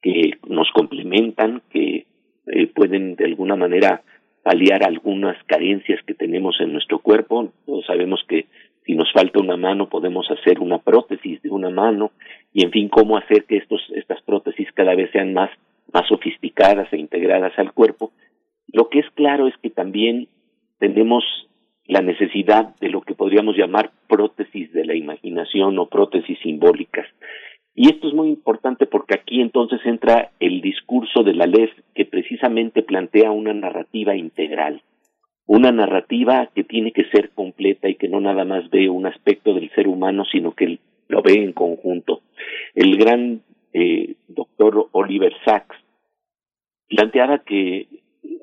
que 0.00 0.32
nos 0.48 0.70
complementan 0.72 1.62
que 1.70 2.06
eh, 2.46 2.66
pueden 2.74 3.14
de 3.14 3.24
alguna 3.26 3.56
manera 3.56 4.02
paliar 4.42 4.82
algunas 4.84 5.36
carencias 5.44 6.00
que 6.04 6.14
tenemos 6.14 6.60
en 6.60 6.72
nuestro 6.72 6.98
cuerpo. 6.98 7.52
Todos 7.64 7.86
sabemos 7.86 8.20
que 8.28 8.46
si 8.84 8.94
nos 8.94 9.12
falta 9.12 9.38
una 9.38 9.56
mano 9.56 9.88
podemos 9.88 10.28
hacer 10.30 10.58
una 10.58 10.78
prótesis 10.78 11.40
de 11.42 11.50
una 11.50 11.70
mano 11.70 12.10
y 12.52 12.64
en 12.64 12.72
fin 12.72 12.88
cómo 12.88 13.16
hacer 13.16 13.44
que 13.44 13.58
estos 13.58 13.80
estas 13.94 14.20
prótesis 14.22 14.68
cada 14.74 14.94
vez 14.96 15.10
sean 15.12 15.32
más 15.32 15.50
más 15.92 16.08
sofisticadas 16.08 16.92
e 16.92 16.98
integradas 16.98 17.52
al 17.58 17.72
cuerpo. 17.72 18.12
Lo 18.72 18.88
que 18.88 19.00
es 19.00 19.10
claro 19.14 19.46
es 19.46 19.54
que 19.62 19.70
también 19.70 20.28
tenemos 20.78 21.22
la 21.92 22.00
necesidad 22.00 22.74
de 22.80 22.88
lo 22.88 23.02
que 23.02 23.14
podríamos 23.14 23.56
llamar 23.56 23.92
prótesis 24.08 24.72
de 24.72 24.84
la 24.84 24.94
imaginación 24.94 25.78
o 25.78 25.86
prótesis 25.86 26.38
simbólicas. 26.40 27.06
Y 27.74 27.88
esto 27.88 28.08
es 28.08 28.14
muy 28.14 28.28
importante 28.28 28.86
porque 28.86 29.14
aquí 29.14 29.40
entonces 29.40 29.80
entra 29.84 30.32
el 30.40 30.60
discurso 30.60 31.22
de 31.22 31.34
la 31.34 31.46
LEF 31.46 31.70
que 31.94 32.04
precisamente 32.04 32.82
plantea 32.82 33.30
una 33.30 33.54
narrativa 33.54 34.14
integral, 34.16 34.82
una 35.46 35.70
narrativa 35.70 36.48
que 36.54 36.64
tiene 36.64 36.92
que 36.92 37.04
ser 37.04 37.30
completa 37.30 37.88
y 37.88 37.94
que 37.96 38.08
no 38.08 38.20
nada 38.20 38.44
más 38.44 38.68
ve 38.70 38.88
un 38.88 39.06
aspecto 39.06 39.54
del 39.54 39.70
ser 39.70 39.88
humano, 39.88 40.24
sino 40.24 40.52
que 40.52 40.78
lo 41.08 41.22
ve 41.22 41.34
en 41.34 41.52
conjunto. 41.52 42.22
El 42.74 42.96
gran 42.96 43.42
eh, 43.72 44.14
doctor 44.28 44.88
Oliver 44.92 45.32
Sacks 45.44 45.76
planteaba 46.88 47.38
que 47.38 47.88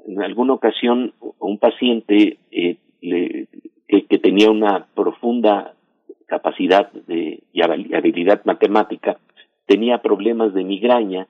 en 0.08 0.22
alguna 0.22 0.54
ocasión 0.54 1.14
un 1.40 1.58
paciente 1.60 2.38
eh, 2.52 2.78
que, 3.02 3.48
que 3.88 4.20
tenía 4.20 4.50
una 4.50 4.88
profunda 4.94 5.74
capacidad 6.28 6.92
de, 6.92 7.42
y 7.52 7.62
habilidad 7.62 8.42
matemática, 8.46 9.18
tenía 9.66 10.00
problemas 10.00 10.54
de 10.54 10.64
migraña 10.64 11.28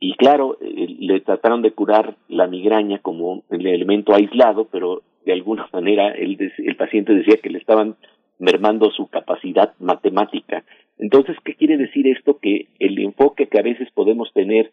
y 0.00 0.14
claro, 0.14 0.56
eh, 0.60 0.96
le 0.98 1.20
trataron 1.20 1.60
de 1.60 1.72
curar 1.72 2.16
la 2.28 2.46
migraña 2.46 2.98
como 2.98 3.42
el 3.50 3.66
elemento 3.66 4.14
aislado, 4.14 4.66
pero 4.70 5.02
de 5.26 5.32
alguna 5.32 5.68
manera 5.72 6.08
el, 6.08 6.38
el 6.56 6.76
paciente 6.76 7.14
decía 7.14 7.36
que 7.36 7.50
le 7.50 7.58
estaban 7.58 7.96
mermando 8.38 8.90
su 8.90 9.06
capacidad 9.08 9.74
matemática. 9.78 10.64
Entonces, 10.98 11.36
¿qué 11.44 11.54
quiere 11.54 11.76
decir 11.76 12.06
esto? 12.08 12.38
Que 12.38 12.68
el 12.78 12.98
enfoque 12.98 13.46
que 13.46 13.58
a 13.58 13.62
veces 13.62 13.88
podemos 13.92 14.32
tener 14.32 14.72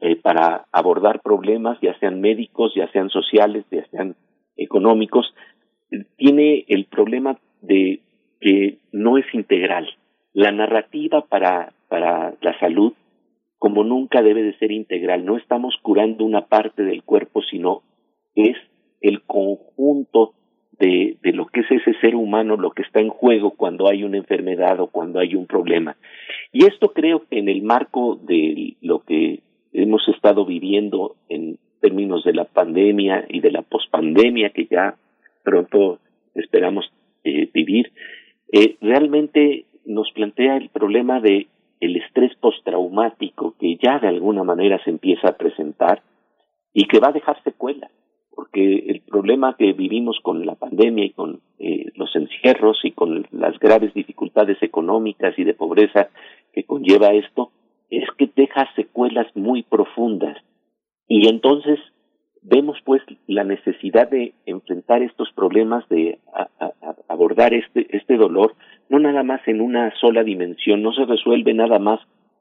eh, 0.00 0.16
para 0.16 0.66
abordar 0.72 1.20
problemas, 1.22 1.78
ya 1.80 1.98
sean 1.98 2.20
médicos, 2.20 2.74
ya 2.76 2.90
sean 2.92 3.08
sociales, 3.08 3.64
ya 3.70 3.86
sean 3.90 4.14
económicos, 4.58 5.34
tiene 6.16 6.64
el 6.68 6.86
problema 6.86 7.38
de 7.60 8.00
que 8.40 8.78
no 8.92 9.18
es 9.18 9.26
integral. 9.32 9.88
La 10.32 10.52
narrativa 10.52 11.22
para, 11.22 11.72
para 11.88 12.34
la 12.40 12.58
salud, 12.60 12.92
como 13.58 13.84
nunca, 13.84 14.22
debe 14.22 14.42
de 14.42 14.56
ser 14.58 14.70
integral. 14.70 15.24
No 15.24 15.36
estamos 15.36 15.74
curando 15.82 16.24
una 16.24 16.46
parte 16.46 16.82
del 16.82 17.02
cuerpo, 17.02 17.42
sino 17.42 17.82
es 18.34 18.56
el 19.00 19.22
conjunto 19.22 20.34
de, 20.78 21.16
de 21.22 21.32
lo 21.32 21.46
que 21.46 21.60
es 21.60 21.70
ese 21.70 21.94
ser 22.00 22.14
humano, 22.14 22.56
lo 22.56 22.70
que 22.70 22.82
está 22.82 23.00
en 23.00 23.08
juego 23.08 23.52
cuando 23.52 23.88
hay 23.88 24.04
una 24.04 24.18
enfermedad 24.18 24.78
o 24.80 24.88
cuando 24.88 25.20
hay 25.20 25.34
un 25.34 25.46
problema. 25.46 25.96
Y 26.52 26.66
esto 26.66 26.92
creo 26.92 27.24
que 27.28 27.38
en 27.38 27.48
el 27.48 27.62
marco 27.62 28.18
de 28.22 28.76
lo 28.82 29.00
que 29.00 29.40
hemos 29.72 30.06
estado 30.08 30.44
viviendo 30.44 31.16
en 31.28 31.58
términos 31.80 32.24
de 32.24 32.34
la 32.34 32.44
pandemia 32.44 33.24
y 33.28 33.40
de 33.40 33.50
la 33.50 33.62
pospandemia 33.62 34.50
que 34.50 34.66
ya 34.66 34.96
pronto 35.46 36.00
esperamos 36.34 36.92
eh, 37.22 37.48
vivir, 37.54 37.92
eh, 38.52 38.76
realmente 38.80 39.66
nos 39.84 40.10
plantea 40.10 40.56
el 40.56 40.70
problema 40.70 41.20
de 41.20 41.46
el 41.80 41.96
estrés 41.96 42.34
postraumático 42.40 43.54
que 43.60 43.76
ya 43.76 44.00
de 44.00 44.08
alguna 44.08 44.42
manera 44.42 44.82
se 44.82 44.90
empieza 44.90 45.28
a 45.28 45.36
presentar 45.36 46.02
y 46.74 46.88
que 46.88 46.98
va 46.98 47.08
a 47.08 47.12
dejar 47.12 47.40
secuelas, 47.44 47.92
porque 48.34 48.86
el 48.88 49.02
problema 49.02 49.54
que 49.56 49.72
vivimos 49.72 50.18
con 50.20 50.44
la 50.44 50.56
pandemia 50.56 51.04
y 51.04 51.10
con 51.10 51.40
eh, 51.60 51.92
los 51.94 52.14
encierros 52.16 52.78
y 52.82 52.90
con 52.90 53.26
las 53.30 53.56
graves 53.60 53.94
dificultades 53.94 54.60
económicas 54.62 55.38
y 55.38 55.44
de 55.44 55.54
pobreza 55.54 56.08
que 56.52 56.64
conlleva 56.64 57.14
esto, 57.14 57.52
es 57.88 58.04
que 58.18 58.28
deja 58.34 58.68
secuelas 58.74 59.28
muy 59.36 59.62
profundas. 59.62 60.36
Y 61.06 61.28
entonces 61.28 61.78
vemos 62.48 62.78
pues 62.84 63.02
la 63.26 63.44
necesidad 63.44 64.08
de 64.08 64.32
enfrentar 64.46 65.02
estos 65.02 65.30
problemas, 65.32 65.86
de 65.88 66.18
abordar 67.08 67.52
este, 67.54 67.86
este 67.96 68.16
dolor, 68.16 68.54
no 68.88 68.98
nada 69.00 69.24
más 69.24 69.40
en 69.46 69.60
una 69.60 69.92
sola 70.00 70.22
dimensión, 70.22 70.82
no 70.82 70.92
se 70.92 71.04
resuelve 71.04 71.54
nada 71.54 71.78
más 71.78 72.00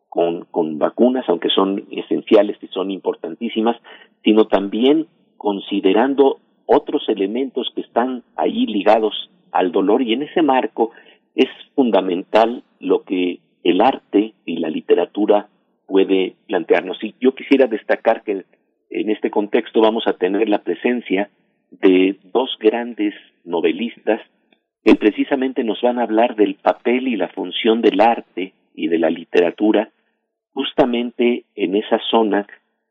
con, 0.09 0.45
con 0.51 0.77
vacunas, 0.77 1.25
aunque 1.27 1.49
son 1.49 1.85
esenciales 1.91 2.57
y 2.61 2.67
son 2.67 2.91
importantísimas, 2.91 3.77
sino 4.23 4.45
también 4.45 5.07
considerando 5.37 6.37
otros 6.67 7.09
elementos 7.09 7.71
que 7.75 7.81
están 7.81 8.23
ahí 8.35 8.67
ligados 8.67 9.31
al 9.51 9.71
dolor 9.71 10.01
y 10.03 10.13
en 10.13 10.23
ese 10.23 10.41
marco 10.41 10.91
es 11.35 11.49
fundamental 11.73 12.63
lo 12.79 13.03
que 13.03 13.39
el 13.63 13.81
arte 13.81 14.33
y 14.45 14.57
la 14.57 14.69
literatura 14.69 15.47
puede 15.87 16.35
plantearnos. 16.47 17.03
Y 17.03 17.15
yo 17.19 17.33
quisiera 17.33 17.67
destacar 17.67 18.23
que 18.23 18.45
en 18.89 19.09
este 19.09 19.29
contexto 19.29 19.81
vamos 19.81 20.07
a 20.07 20.13
tener 20.13 20.49
la 20.49 20.59
presencia 20.59 21.29
de 21.71 22.17
dos 22.23 22.57
grandes 22.59 23.13
novelistas 23.43 24.21
que 24.83 24.95
precisamente 24.95 25.63
nos 25.63 25.81
van 25.81 25.99
a 25.99 26.03
hablar 26.03 26.35
del 26.35 26.55
papel 26.55 27.07
y 27.07 27.15
la 27.15 27.29
función 27.29 27.81
del 27.81 27.99
arte 27.99 28.53
y 28.75 28.87
de 28.87 28.99
la 28.99 29.09
literatura 29.09 29.89
justamente 30.53 31.45
en 31.55 31.75
esa 31.75 31.99
zona 32.09 32.47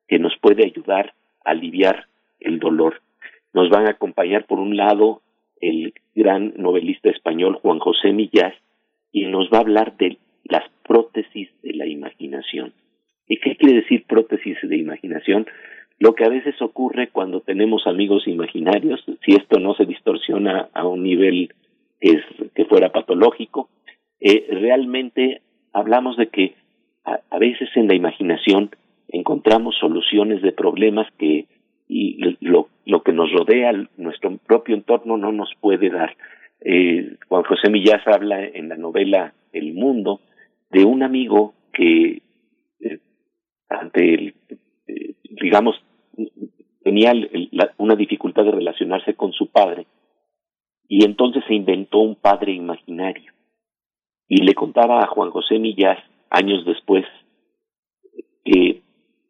que 0.09 0.19
nos 0.19 0.37
puede 0.39 0.65
ayudar 0.65 1.15
a 1.45 1.51
aliviar 1.51 2.07
el 2.41 2.59
dolor. 2.59 3.01
Nos 3.53 3.71
van 3.71 3.87
a 3.87 3.93
acompañar 3.93 4.45
por 4.45 4.59
un 4.59 4.77
lado 4.77 5.23
el 5.61 5.95
gran 6.15 6.53
novelista 6.57 7.11
español 7.11 7.55
Juan 7.63 7.79
José 7.79 8.13
Millás 8.13 8.55
y 9.13 9.27
nos 9.27 9.49
va 9.51 9.59
a 9.59 9.61
hablar 9.61 9.97
de 9.97 10.19
las 10.45 10.69
prótesis 10.87 11.49
de 11.63 11.73
la 11.75 11.87
imaginación. 11.87 12.73
¿Y 13.27 13.39
qué 13.39 13.57
quiere 13.57 13.77
decir 13.81 14.05
prótesis 14.07 14.59
de 14.63 14.77
imaginación? 14.77 15.47
Lo 15.99 16.15
que 16.15 16.25
a 16.25 16.29
veces 16.29 16.61
ocurre 16.61 17.09
cuando 17.09 17.41
tenemos 17.41 17.87
amigos 17.87 18.27
imaginarios, 18.27 19.05
si 19.25 19.35
esto 19.35 19.59
no 19.59 19.75
se 19.75 19.87
distorsiona 19.87 20.69
a 20.75 20.87
un 20.87 21.03
nivel 21.03 21.53
que, 22.01 22.11
es, 22.11 22.51
que 22.55 22.65
fuera 22.65 22.91
patológico, 22.91 23.69
eh, 24.21 24.47
realmente 24.51 25.43
hablamos 25.73 26.17
de 26.17 26.29
que 26.29 26.55
a, 27.05 27.39
veces 27.39 27.69
en 27.75 27.89
la 27.89 27.95
imaginación 27.95 28.71
encontramos 29.09 29.77
soluciones 29.79 30.43
de 30.43 30.53
problemas 30.53 31.07
que 31.19 31.47
y 31.87 32.17
lo, 32.41 32.69
lo 32.87 33.03
que 33.03 33.13
nos 33.13 33.31
rodea, 33.31 33.73
nuestro 33.99 34.39
propio 34.39 34.75
entorno 34.75 35.19
no 35.19 35.33
nos 35.33 35.51
puede 35.61 35.91
dar. 35.91 36.17
Eh, 36.63 37.17
Juan 37.29 37.43
José 37.43 37.69
Millás 37.69 38.07
habla 38.07 38.43
en 38.43 38.71
la 38.71 38.77
novela 38.77 39.35
El 39.53 39.75
Mundo 39.75 40.21
de 40.71 40.85
un 40.85 41.03
amigo 41.03 41.53
que 41.75 42.23
eh, 42.81 42.99
ante 43.69 44.15
el, 44.15 44.35
eh, 44.87 45.15
digamos, 45.43 45.77
tenía 46.83 47.13
una 47.79 47.97
dificultad 47.97 48.45
de 48.45 48.53
relacionarse 48.53 49.15
con 49.15 49.33
su 49.33 49.51
padre 49.51 49.87
y 50.89 51.05
entonces 51.05 51.43
se 51.49 51.55
inventó 51.55 51.99
un 51.99 52.17
padre 52.17 52.53
imaginario 52.53 53.33
y 54.29 54.43
le 54.43 54.55
contaba 54.55 55.01
a 55.01 55.07
Juan 55.07 55.31
José 55.31 55.59
Millas 55.59 55.99
años 56.31 56.65
después 56.65 57.05
que 58.45 58.83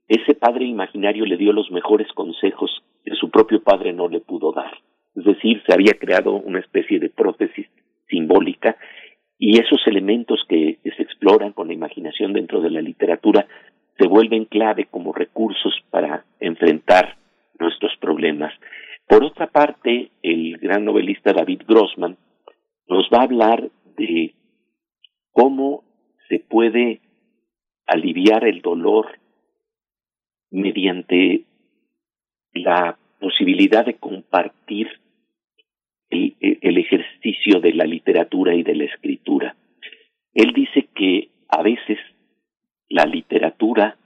ese 0.09 0.35
padre 0.35 0.67
imaginario 0.67 1.25
le 1.25 1.37
dio 1.37 1.53
los 1.53 1.71
mejores 1.71 2.09
consejos 2.13 2.71
que 3.05 3.15
su 3.15 3.31
propio 3.31 3.63
padre 3.63 3.93
no 3.93 4.09
le 4.09 4.21
pudo 4.21 4.53
dar. 4.53 4.73
Es 5.15 5.25
decir, 5.25 5.63
se 5.67 5.73
había 5.73 5.95
creado 5.95 6.33
una 6.33 6.59
especie 6.59 6.99
de 6.99 7.11
prótesis 7.11 7.67
simbólica 8.09 8.77
y 9.39 9.61
esos 9.61 9.81
elementos 9.87 10.45
que 10.49 10.79
se 10.83 11.03
exploran 11.03 11.53
con 11.53 11.69
la 11.69 11.75
imaginación 11.75 12.33
dentro 12.33 12.61
de 12.61 12.71
la 12.71 12.81
literatura 12.81 13.47
se 13.99 14.07
vuelven 14.07 14.45
clave 14.47 14.87
como 14.87 15.13
recursos 15.13 15.75
para 15.91 16.25
enfrentar 16.41 17.17
nuestros 17.59 17.97
problemas. 18.01 18.53
Por 19.07 19.25
otra 19.25 19.47
parte, 19.47 20.11
el 20.23 20.59
gran 20.59 20.85
novelista 20.85 21.33
David 21.33 21.63
Grossman 21.67 22.17
nos 22.89 23.09
va 23.13 23.19
a 23.19 23.25
hablar 23.25 23.71
de 23.97 24.35
cómo 25.33 25.85
se 26.29 26.39
puede 26.39 27.01
aliviar 27.87 28.47
el 28.47 28.63
dolor 28.63 29.19
mediante 30.51 31.45
la 32.55 32.97
posibilidad 33.21 33.85
de 33.85 33.95
compartir 33.95 34.89
el, 36.11 36.79
ejercicio 36.79 37.61
de 37.61 37.73
la 37.73 37.85
literatura 37.85 38.55
y 38.55 38.63
de 38.63 38.75
la 38.75 38.85
escritura. 38.85 39.57
Él 40.35 40.53
dice 40.53 40.89
que 40.95 41.29
a 41.49 41.63
veces 41.63 41.99
la 42.89 43.05
literatura, 43.07 43.97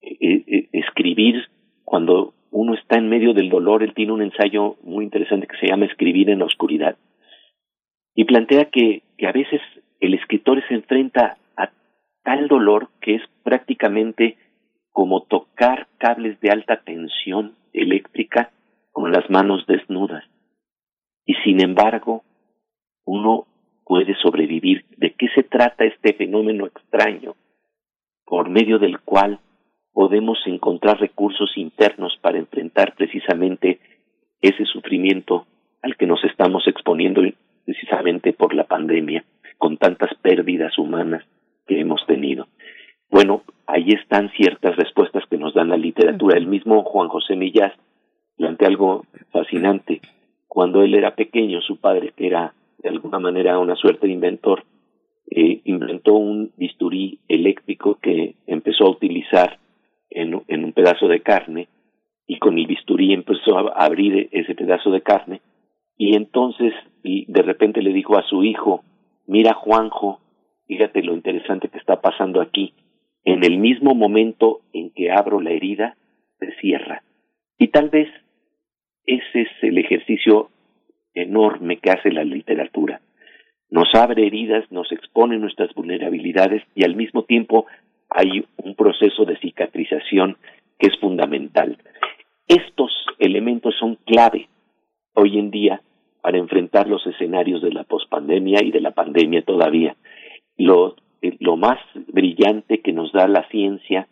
eh, 0.00 0.44
eh, 0.46 0.68
escribir 0.72 1.48
cuando 1.84 2.34
uno 2.50 2.74
está 2.74 2.96
en 2.96 3.08
medio 3.08 3.34
del 3.34 3.48
dolor, 3.48 3.82
él 3.82 3.94
tiene 3.94 4.12
un 4.12 4.22
ensayo 4.22 4.76
muy 4.82 5.04
interesante 5.04 5.46
que 5.46 5.56
se 5.58 5.66
llama 5.66 5.86
Escribir 5.86 6.30
en 6.30 6.38
la 6.38 6.44
oscuridad, 6.44 6.96
y 8.14 8.24
plantea 8.24 8.66
que, 8.66 9.02
que 9.18 9.26
a 9.26 9.32
veces 9.32 9.60
el 10.00 10.14
escritor 10.14 10.62
se 10.68 10.74
enfrenta 10.74 11.36
a 11.56 11.70
tal 12.22 12.46
dolor 12.48 12.88
que 13.00 13.16
es 13.16 13.22
prácticamente 13.42 14.36
como 14.92 15.22
tocar 15.22 15.88
cables 15.98 16.40
de 16.40 16.50
alta 16.50 16.80
tensión 16.84 17.56
eléctrica 17.72 18.52
con 18.92 19.10
las 19.10 19.28
manos 19.28 19.66
desnudas. 19.66 20.24
Y 21.26 21.34
sin 21.42 21.62
embargo, 21.62 22.22
uno 23.04 23.46
puede 23.84 24.14
sobrevivir. 24.16 24.84
¿De 24.96 25.12
qué 25.14 25.28
se 25.34 25.42
trata 25.42 25.84
este 25.84 26.12
fenómeno 26.12 26.66
extraño 26.66 27.34
por 28.26 28.48
medio 28.48 28.78
del 28.78 29.00
cual 29.00 29.40
podemos 29.92 30.38
encontrar 30.46 30.98
recursos 31.00 31.56
internos 31.56 32.18
para 32.20 32.38
enfrentar 32.38 32.94
precisamente 32.96 33.80
ese 34.40 34.64
sufrimiento 34.66 35.46
al 35.82 35.96
que 35.96 36.06
nos 36.06 36.22
estamos 36.24 36.66
exponiendo 36.66 37.22
precisamente 37.64 38.32
por 38.32 38.54
la 38.54 38.64
pandemia, 38.64 39.24
con 39.58 39.76
tantas 39.76 40.14
pérdidas 40.20 40.76
humanas 40.78 41.24
que 41.66 41.80
hemos 41.80 42.04
tenido? 42.06 42.46
Bueno, 43.10 43.42
ahí 43.66 43.90
están 43.90 44.30
ciertas 44.30 44.76
respuestas 44.76 45.24
que 45.30 45.38
nos 45.38 45.54
dan 45.54 45.68
la 45.68 45.76
literatura. 45.76 46.36
El 46.36 46.46
mismo 46.46 46.82
Juan 46.82 47.08
José 47.08 47.36
Millás 47.36 47.72
plantea 48.36 48.68
algo 48.68 49.04
fascinante. 49.30 50.00
Cuando 50.48 50.82
él 50.82 50.94
era 50.94 51.14
pequeño, 51.14 51.60
su 51.60 51.78
padre, 51.78 52.12
que 52.16 52.26
era 52.26 52.54
de 52.78 52.88
alguna 52.88 53.18
manera 53.18 53.58
una 53.58 53.76
suerte 53.76 54.06
de 54.06 54.12
inventor, 54.12 54.64
eh, 55.36 55.62
inventó 55.64 56.14
un 56.14 56.52
bisturí 56.56 57.18
eléctrico 57.26 57.98
que 58.00 58.36
empezó 58.46 58.84
a 58.84 58.90
utilizar 58.90 59.58
en, 60.08 60.32
un 60.32 60.72
pedazo 60.72 61.08
de 61.08 61.22
carne 61.22 61.66
y 62.24 62.38
con 62.38 62.56
el 62.56 62.68
bisturí 62.68 63.12
empezó 63.12 63.58
a 63.58 63.84
abrir 63.84 64.28
ese 64.30 64.54
pedazo 64.54 64.92
de 64.92 65.02
carne 65.02 65.40
y 65.98 66.14
entonces 66.14 66.72
y 67.02 67.24
de 67.26 67.42
repente 67.42 67.82
le 67.82 67.92
dijo 67.92 68.16
a 68.16 68.22
su 68.22 68.44
hijo, 68.44 68.84
mira 69.26 69.54
Juanjo, 69.54 70.20
fíjate 70.68 71.02
lo 71.02 71.14
interesante 71.14 71.66
que 71.66 71.78
está 71.78 72.00
pasando 72.00 72.40
aquí, 72.40 72.72
en 73.24 73.42
el 73.42 73.58
mismo 73.58 73.96
momento 73.96 74.60
en 74.72 74.90
que 74.90 75.10
abro 75.10 75.40
la 75.40 75.50
herida, 75.50 75.96
se 76.38 76.52
cierra. 76.60 77.02
Y 77.58 77.68
tal 77.68 77.90
vez 77.90 78.08
ese 79.04 79.42
es 79.42 79.48
el 79.62 79.78
ejercicio 79.78 80.50
enorme 81.12 81.78
que 81.78 81.90
hace 81.90 82.12
la 82.12 82.22
literatura. 82.22 83.00
Nos 83.74 83.92
abre 83.92 84.24
heridas, 84.24 84.70
nos 84.70 84.92
expone 84.92 85.36
nuestras 85.36 85.74
vulnerabilidades 85.74 86.62
y 86.76 86.84
al 86.84 86.94
mismo 86.94 87.24
tiempo 87.24 87.66
hay 88.08 88.44
un 88.58 88.76
proceso 88.76 89.24
de 89.24 89.36
cicatrización 89.38 90.36
que 90.78 90.86
es 90.86 90.98
fundamental. 91.00 91.76
Estos 92.46 92.92
elementos 93.18 93.74
son 93.80 93.96
clave 94.06 94.48
hoy 95.14 95.40
en 95.40 95.50
día 95.50 95.80
para 96.22 96.38
enfrentar 96.38 96.86
los 96.86 97.04
escenarios 97.04 97.62
de 97.62 97.72
la 97.72 97.82
pospandemia 97.82 98.62
y 98.62 98.70
de 98.70 98.80
la 98.80 98.92
pandemia 98.92 99.42
todavía. 99.42 99.96
Lo, 100.56 100.94
lo 101.40 101.56
más 101.56 101.80
brillante 102.06 102.78
que 102.78 102.92
nos 102.92 103.10
da 103.10 103.26
la 103.26 103.48
ciencia 103.48 104.06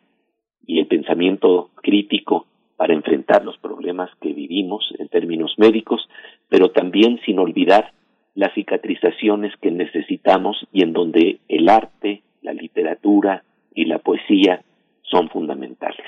y 0.67 0.81
el 0.81 0.89
pensamiento 0.89 1.71
crítico 1.77 2.47
para 2.77 2.95
enfrentar 2.95 3.45
los 3.45 3.59
problemas 3.59 4.11
que 4.21 4.33
vivimos 4.33 4.93
en 4.99 5.07
términos 5.07 5.55
médicos, 5.57 6.09
pero 6.49 6.73
también 6.73 7.21
sin 7.25 7.39
olvidar 7.39 7.93
las 8.35 8.55
cicatrizaciones 8.55 9.53
que 9.61 9.71
necesitamos 9.71 10.57
y 10.73 10.83
en 10.83 10.93
donde 10.93 11.41
el 11.49 11.69
arte, 11.69 12.23
la 12.41 12.53
literatura 12.53 13.45
y 13.75 13.85
la 13.85 13.99
poesía 13.99 14.63
son 15.03 15.29
fundamentales. 15.29 16.07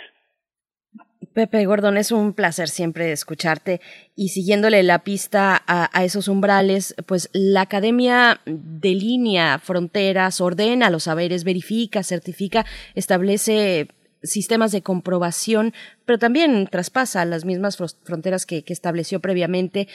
Pepe 1.32 1.66
Gordon, 1.66 1.96
es 1.96 2.12
un 2.12 2.32
placer 2.32 2.68
siempre 2.68 3.10
escucharte 3.10 3.80
y 4.14 4.28
siguiéndole 4.28 4.82
la 4.84 5.00
pista 5.00 5.62
a, 5.66 6.04
esos 6.04 6.28
umbrales, 6.28 6.94
pues 7.06 7.28
la 7.32 7.62
academia 7.62 8.40
delinea 8.46 9.58
fronteras, 9.58 10.40
ordena 10.40 10.90
los 10.90 11.04
saberes, 11.04 11.42
verifica, 11.42 12.04
certifica, 12.04 12.64
establece 12.94 13.88
sistemas 14.22 14.70
de 14.70 14.82
comprobación, 14.82 15.74
pero 16.06 16.18
también 16.18 16.68
traspasa 16.70 17.24
las 17.24 17.44
mismas 17.44 17.78
fronteras 18.04 18.46
que 18.46 18.62
estableció 18.68 19.20
previamente 19.20 19.88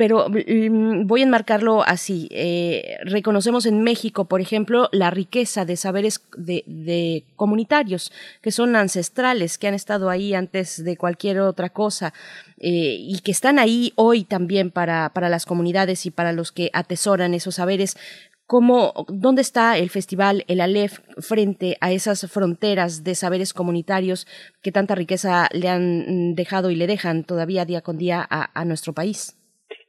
pero 0.00 0.30
mm, 0.30 1.06
voy 1.06 1.20
a 1.20 1.24
enmarcarlo 1.24 1.82
así. 1.82 2.26
Eh, 2.30 2.96
reconocemos 3.04 3.66
en 3.66 3.82
México, 3.82 4.24
por 4.24 4.40
ejemplo, 4.40 4.88
la 4.92 5.10
riqueza 5.10 5.66
de 5.66 5.76
saberes 5.76 6.22
de, 6.38 7.24
comunitarios 7.36 8.10
que 8.40 8.50
son 8.50 8.76
ancestrales, 8.76 9.58
que 9.58 9.68
han 9.68 9.74
estado 9.74 10.08
ahí 10.08 10.32
antes 10.32 10.82
de 10.82 10.96
cualquier 10.96 11.40
otra 11.40 11.68
cosa 11.68 12.14
eh, 12.56 12.96
y 12.98 13.18
que 13.18 13.30
están 13.30 13.58
ahí 13.58 13.92
hoy 13.94 14.24
también 14.24 14.70
para, 14.70 15.10
para 15.10 15.28
las 15.28 15.44
comunidades 15.44 16.06
y 16.06 16.10
para 16.10 16.32
los 16.32 16.50
que 16.50 16.70
atesoran 16.72 17.34
esos 17.34 17.56
saberes. 17.56 17.98
¿Cómo, 18.46 19.04
¿Dónde 19.06 19.42
está 19.42 19.76
el 19.76 19.90
festival, 19.90 20.46
el 20.48 20.62
Aleph, 20.62 21.00
frente 21.18 21.76
a 21.82 21.92
esas 21.92 22.26
fronteras 22.30 23.04
de 23.04 23.14
saberes 23.14 23.52
comunitarios 23.52 24.26
que 24.62 24.72
tanta 24.72 24.94
riqueza 24.94 25.50
le 25.52 25.68
han 25.68 26.34
dejado 26.34 26.70
y 26.70 26.76
le 26.76 26.86
dejan 26.86 27.22
todavía 27.22 27.66
día 27.66 27.82
con 27.82 27.98
día 27.98 28.26
a 28.30 28.64
nuestro 28.64 28.94
país? 28.94 29.36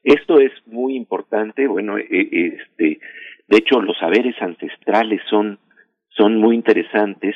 Esto 0.03 0.39
es 0.39 0.51
muy 0.65 0.95
importante, 0.95 1.67
bueno, 1.67 1.97
e, 1.97 2.05
este, 2.09 2.99
de 3.47 3.57
hecho 3.57 3.81
los 3.81 3.97
saberes 3.99 4.35
ancestrales 4.41 5.21
son, 5.29 5.59
son 6.09 6.37
muy 6.37 6.55
interesantes 6.55 7.35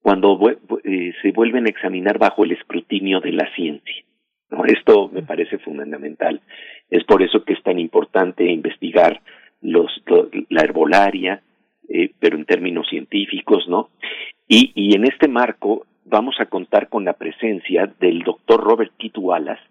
cuando 0.00 0.38
eh, 0.84 1.12
se 1.22 1.32
vuelven 1.32 1.66
a 1.66 1.70
examinar 1.70 2.18
bajo 2.18 2.44
el 2.44 2.52
escrutinio 2.52 3.20
de 3.20 3.32
la 3.32 3.52
ciencia. 3.54 4.04
¿no? 4.50 4.64
Esto 4.66 5.08
me 5.08 5.22
parece 5.22 5.58
fundamental. 5.58 6.40
Es 6.90 7.04
por 7.04 7.22
eso 7.22 7.44
que 7.44 7.54
es 7.54 7.62
tan 7.62 7.78
importante 7.78 8.44
investigar 8.44 9.22
los, 9.62 9.90
la 10.50 10.60
herbolaria, 10.60 11.42
eh, 11.88 12.12
pero 12.20 12.36
en 12.36 12.44
términos 12.44 12.86
científicos, 12.88 13.66
¿no? 13.68 13.90
Y, 14.46 14.72
y 14.74 14.94
en 14.94 15.04
este 15.04 15.26
marco 15.26 15.86
vamos 16.04 16.36
a 16.38 16.46
contar 16.46 16.88
con 16.88 17.04
la 17.04 17.14
presencia 17.14 17.90
del 17.98 18.20
doctor 18.20 18.62
Robert 18.62 18.92
Keith 18.98 19.16
Wallace, 19.16 19.62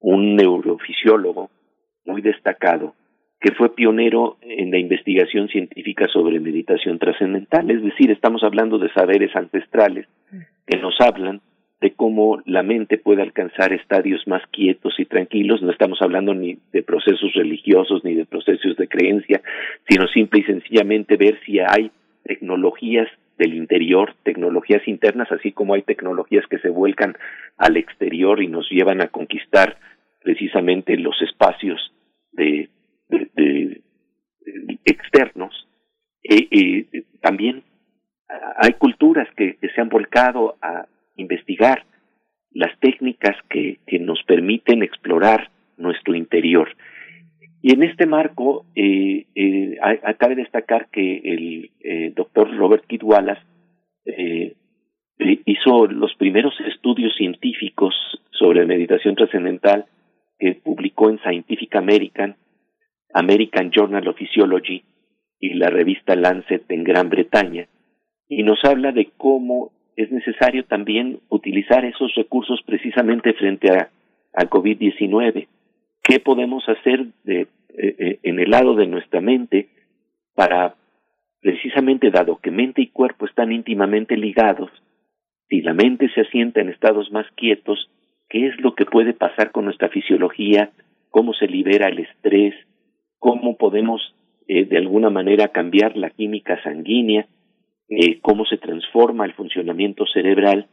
un 0.00 0.36
neurofisiólogo 0.36 1.50
muy 2.04 2.22
destacado, 2.22 2.94
que 3.40 3.52
fue 3.52 3.74
pionero 3.74 4.38
en 4.42 4.70
la 4.70 4.78
investigación 4.78 5.48
científica 5.48 6.06
sobre 6.08 6.40
meditación 6.40 6.98
trascendental, 6.98 7.70
es 7.70 7.82
decir, 7.82 8.10
estamos 8.10 8.42
hablando 8.42 8.78
de 8.78 8.92
saberes 8.92 9.34
ancestrales 9.36 10.06
que 10.66 10.78
nos 10.78 11.00
hablan 11.00 11.40
de 11.80 11.92
cómo 11.92 12.40
la 12.46 12.62
mente 12.62 12.96
puede 12.96 13.22
alcanzar 13.22 13.72
estadios 13.72 14.26
más 14.26 14.42
quietos 14.50 14.94
y 14.98 15.04
tranquilos. 15.04 15.62
No 15.62 15.70
estamos 15.70 16.00
hablando 16.00 16.34
ni 16.34 16.58
de 16.72 16.82
procesos 16.82 17.34
religiosos 17.34 18.02
ni 18.02 18.14
de 18.14 18.24
procesos 18.24 18.76
de 18.76 18.88
creencia, 18.88 19.42
sino 19.88 20.08
simple 20.08 20.40
y 20.40 20.44
sencillamente 20.44 21.16
ver 21.16 21.38
si 21.44 21.58
hay 21.60 21.90
tecnologías 22.24 23.08
del 23.38 23.54
interior, 23.54 24.14
tecnologías 24.22 24.86
internas, 24.88 25.30
así 25.30 25.52
como 25.52 25.74
hay 25.74 25.82
tecnologías 25.82 26.46
que 26.46 26.58
se 26.58 26.68
vuelcan 26.68 27.16
al 27.56 27.76
exterior 27.76 28.42
y 28.42 28.48
nos 28.48 28.68
llevan 28.70 29.02
a 29.02 29.08
conquistar 29.08 29.78
precisamente 30.22 30.96
los 30.96 31.20
espacios 31.22 31.92
de, 32.32 32.68
de, 33.08 33.82
externos. 34.84 35.68
Eh, 36.22 36.48
eh, 36.50 37.04
también 37.20 37.62
hay 38.58 38.72
culturas 38.72 39.28
que, 39.36 39.56
se 39.60 39.80
han 39.80 39.88
volcado 39.88 40.56
a 40.62 40.86
investigar 41.16 41.84
las 42.50 42.76
técnicas 42.80 43.36
que 43.48 43.78
nos 44.00 44.22
permiten 44.24 44.82
explorar 44.82 45.50
nuestro 45.76 46.14
interior. 46.14 46.68
Y 47.66 47.72
en 47.72 47.82
este 47.82 48.06
marco, 48.06 48.64
eh, 48.76 49.26
eh, 49.34 49.76
cabe 50.18 50.36
destacar 50.36 50.86
que 50.88 51.16
el 51.24 51.70
eh, 51.80 52.12
doctor 52.14 52.56
Robert 52.56 52.86
Kidd 52.86 53.02
Wallace 53.02 53.42
eh, 54.04 54.54
hizo 55.18 55.88
los 55.88 56.14
primeros 56.14 56.54
estudios 56.60 57.12
científicos 57.16 57.92
sobre 58.30 58.66
meditación 58.66 59.16
trascendental 59.16 59.86
que 60.38 60.54
publicó 60.54 61.10
en 61.10 61.18
Scientific 61.18 61.74
American, 61.74 62.36
American 63.12 63.72
Journal 63.72 64.06
of 64.06 64.16
Physiology 64.16 64.84
y 65.40 65.54
la 65.54 65.68
revista 65.68 66.14
Lancet 66.14 66.70
en 66.70 66.84
Gran 66.84 67.10
Bretaña, 67.10 67.66
y 68.28 68.44
nos 68.44 68.64
habla 68.64 68.92
de 68.92 69.08
cómo 69.16 69.72
es 69.96 70.12
necesario 70.12 70.66
también 70.66 71.18
utilizar 71.30 71.84
esos 71.84 72.14
recursos 72.14 72.60
precisamente 72.64 73.32
frente 73.32 73.72
a, 73.72 73.90
al 74.34 74.48
COVID-19. 74.48 75.48
¿Qué 76.06 76.20
podemos 76.20 76.62
hacer 76.68 77.06
eh, 77.26 77.46
eh, 77.76 78.20
en 78.22 78.38
el 78.38 78.50
lado 78.50 78.76
de 78.76 78.86
nuestra 78.86 79.20
mente 79.20 79.68
para, 80.36 80.76
precisamente 81.40 82.12
dado 82.12 82.38
que 82.38 82.52
mente 82.52 82.80
y 82.80 82.88
cuerpo 82.88 83.26
están 83.26 83.50
íntimamente 83.50 84.16
ligados, 84.16 84.70
si 85.48 85.62
la 85.62 85.74
mente 85.74 86.08
se 86.14 86.20
asienta 86.20 86.60
en 86.60 86.68
estados 86.68 87.10
más 87.10 87.26
quietos, 87.34 87.90
¿qué 88.28 88.46
es 88.46 88.60
lo 88.60 88.76
que 88.76 88.84
puede 88.84 89.14
pasar 89.14 89.50
con 89.50 89.64
nuestra 89.64 89.88
fisiología? 89.88 90.70
¿Cómo 91.10 91.34
se 91.34 91.48
libera 91.48 91.88
el 91.88 91.98
estrés? 91.98 92.54
¿Cómo 93.18 93.56
podemos 93.56 94.14
eh, 94.46 94.64
de 94.64 94.76
alguna 94.76 95.10
manera 95.10 95.48
cambiar 95.48 95.96
la 95.96 96.10
química 96.10 96.62
sanguínea? 96.62 97.26
cómo 98.20 98.44
se 98.46 98.56
transforma 98.56 99.24
el 99.26 99.34
funcionamiento 99.34 100.06
cerebral 100.12 100.66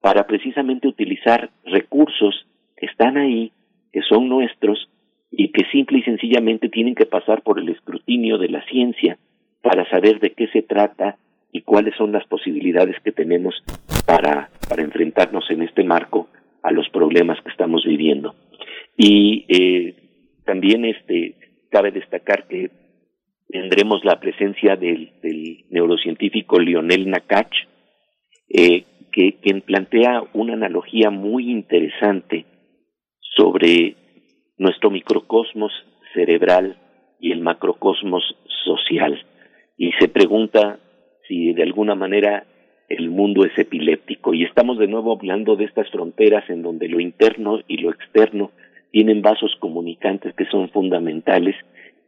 para 0.00 0.28
precisamente 0.28 0.86
utilizar 0.86 1.50
recursos 1.64 2.46
que 2.76 2.86
están 2.86 3.16
ahí, 3.16 3.50
que 3.92 4.00
son 4.02 4.28
nuestros 4.28 4.88
y 5.30 5.50
que 5.50 5.64
simple 5.70 5.98
y 5.98 6.02
sencillamente 6.02 6.68
tienen 6.68 6.94
que 6.94 7.06
pasar 7.06 7.42
por 7.42 7.58
el 7.58 7.68
escrutinio 7.68 8.38
de 8.38 8.48
la 8.48 8.64
ciencia 8.66 9.18
para 9.62 9.88
saber 9.88 10.20
de 10.20 10.32
qué 10.32 10.48
se 10.48 10.62
trata 10.62 11.16
y 11.52 11.62
cuáles 11.62 11.94
son 11.96 12.12
las 12.12 12.26
posibilidades 12.26 12.96
que 13.02 13.12
tenemos 13.12 13.54
para, 14.06 14.50
para 14.68 14.82
enfrentarnos 14.82 15.50
en 15.50 15.62
este 15.62 15.84
marco 15.84 16.28
a 16.62 16.72
los 16.72 16.88
problemas 16.90 17.40
que 17.42 17.50
estamos 17.50 17.84
viviendo. 17.84 18.34
Y 18.96 19.44
eh, 19.48 19.94
también 20.44 20.84
este 20.84 21.34
cabe 21.70 21.90
destacar 21.90 22.46
que 22.46 22.70
tendremos 23.48 24.04
la 24.04 24.20
presencia 24.20 24.76
del, 24.76 25.12
neurocientífico 25.70 26.58
Lionel 26.58 27.08
Nakach, 27.08 27.52
eh, 28.48 28.84
que 29.10 29.36
quien 29.42 29.60
plantea 29.60 30.22
una 30.32 30.54
analogía 30.54 31.10
muy 31.10 31.50
interesante 31.50 32.46
sobre 33.36 33.96
nuestro 34.58 34.90
microcosmos 34.90 35.72
cerebral 36.14 36.76
y 37.20 37.32
el 37.32 37.40
macrocosmos 37.40 38.22
social. 38.64 39.24
Y 39.76 39.92
se 39.92 40.08
pregunta 40.08 40.78
si 41.26 41.52
de 41.52 41.62
alguna 41.62 41.94
manera 41.94 42.44
el 42.88 43.10
mundo 43.10 43.44
es 43.44 43.56
epiléptico. 43.58 44.34
Y 44.34 44.44
estamos 44.44 44.78
de 44.78 44.86
nuevo 44.86 45.12
hablando 45.12 45.56
de 45.56 45.64
estas 45.64 45.90
fronteras 45.90 46.48
en 46.50 46.62
donde 46.62 46.88
lo 46.88 47.00
interno 47.00 47.60
y 47.66 47.78
lo 47.78 47.90
externo 47.90 48.50
tienen 48.90 49.22
vasos 49.22 49.56
comunicantes 49.58 50.34
que 50.34 50.44
son 50.46 50.68
fundamentales 50.68 51.56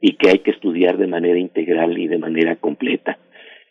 y 0.00 0.16
que 0.16 0.28
hay 0.28 0.38
que 0.40 0.50
estudiar 0.50 0.98
de 0.98 1.06
manera 1.06 1.38
integral 1.38 1.98
y 1.98 2.08
de 2.08 2.18
manera 2.18 2.56
completa. 2.56 3.18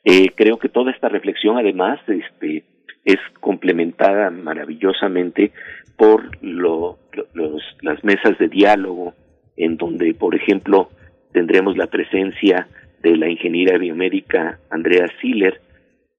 Eh, 0.04 0.30
creo 0.36 0.58
que 0.58 0.70
toda 0.70 0.92
esta 0.92 1.10
reflexión 1.10 1.58
además 1.58 2.00
este, 2.08 2.64
es 3.06 3.18
complementada 3.40 4.30
maravillosamente 4.30 5.52
por 5.98 6.44
lo, 6.44 6.98
los, 7.34 7.62
las 7.82 8.04
mesas 8.04 8.38
de 8.40 8.48
diálogo 8.48 9.14
en 9.58 9.78
donde, 9.78 10.14
por 10.14 10.36
ejemplo, 10.36 10.90
tendremos 11.32 11.78
la 11.78 11.88
presencia 11.88 12.68
de 13.02 13.18
la 13.18 13.30
ingeniera 13.30 13.78
biomédica 13.78 14.60
Andrea 14.70 15.08
Siller, 15.22 15.60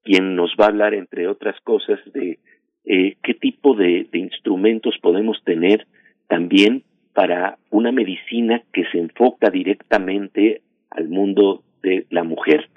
quien 0.03 0.37
nos 0.37 0.55
va 0.61 0.67
a 0.67 0.69
hablar, 0.69 0.95
entre 0.95 1.27
otras 1.27 1.59
cosas, 1.63 1.99
de 2.13 2.39
eh, 2.85 3.17
qué 3.23 3.35
tipo 3.35 3.75
de, 3.75 4.07
de 4.13 4.19
instrumentos 4.19 4.97
podemos 5.01 5.43
tener 5.45 5.87
también 6.29 6.85
para 7.15 7.59
una 7.71 7.93
medicina 7.93 8.63
que 8.73 8.85
se 8.93 8.99
enfoca 8.99 9.49
directamente 9.51 10.61
al 10.91 11.09
mundo 11.09 11.63
de 11.83 12.07
la 12.11 12.25
mujer, 12.25 12.69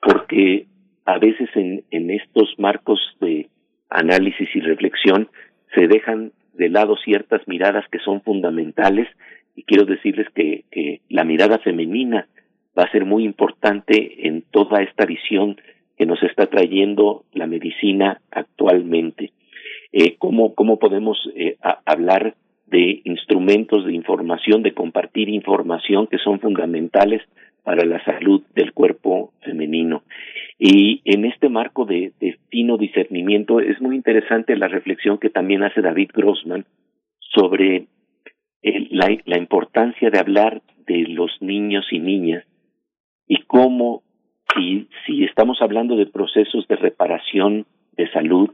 porque 0.00 0.66
a 1.04 1.18
veces 1.18 1.48
en, 1.54 2.10
estos 2.10 2.54
marcos 2.58 3.00
de 3.20 3.48
análisis 3.90 4.48
y 4.54 4.60
reflexión 4.60 5.28
se 5.74 5.86
dejan 5.86 6.32
de 6.54 6.68
lado 6.68 6.96
ciertas 6.96 7.46
miradas 7.46 7.84
que 7.90 7.98
son 7.98 8.22
fundamentales 8.22 9.08
y 9.56 9.64
quiero 9.64 9.84
decirles 9.84 10.28
que, 10.34 10.64
la 11.08 11.24
mirada 11.24 11.58
femenina 11.58 12.26
va 12.78 12.84
a 12.84 12.90
ser 12.90 13.04
muy 13.04 13.24
importante 13.24 14.26
en 14.26 14.42
toda 14.50 14.82
esta 14.82 15.04
visión 15.04 15.56
que 15.98 16.06
nos 16.06 16.22
está 16.22 16.46
trayendo 16.46 17.24
la 17.34 17.46
medicina 17.46 18.20
actualmente. 18.30 19.32
Eh, 19.92 20.16
¿cómo, 20.16 20.54
¿Cómo 20.54 20.78
podemos 20.78 21.18
eh, 21.36 21.58
hablar 21.84 22.34
de 22.66 23.02
instrumentos 23.04 23.84
de 23.84 23.92
información, 23.92 24.62
de 24.62 24.72
compartir 24.72 25.28
información 25.28 26.06
que 26.06 26.16
son 26.16 26.40
fundamentales 26.40 27.20
para 27.62 27.84
la 27.84 28.02
salud 28.04 28.42
del 28.54 28.72
cuerpo 28.72 29.32
femenino? 29.40 30.02
Y 30.58 31.00
en 31.04 31.24
este 31.24 31.48
marco 31.48 31.84
de, 31.84 32.12
fino 32.50 32.76
discernimiento 32.76 33.60
es 33.60 33.80
muy 33.80 33.96
interesante 33.96 34.56
la 34.56 34.68
reflexión 34.68 35.18
que 35.18 35.30
también 35.30 35.62
hace 35.62 35.80
David 35.80 36.10
Grossman 36.14 36.64
sobre 37.18 37.86
la, 38.62 39.16
la 39.24 39.38
importancia 39.38 40.10
de 40.10 40.18
hablar 40.18 40.62
de 40.86 41.06
los 41.08 41.30
niños 41.40 41.86
y 41.90 41.98
niñas 41.98 42.44
y 43.26 43.42
cómo 43.44 44.02
si, 44.54 44.88
si 45.06 45.24
estamos 45.24 45.58
hablando 45.60 45.96
de 45.96 46.06
procesos 46.06 46.66
de 46.68 46.76
reparación 46.76 47.66
de 47.96 48.10
salud, 48.10 48.50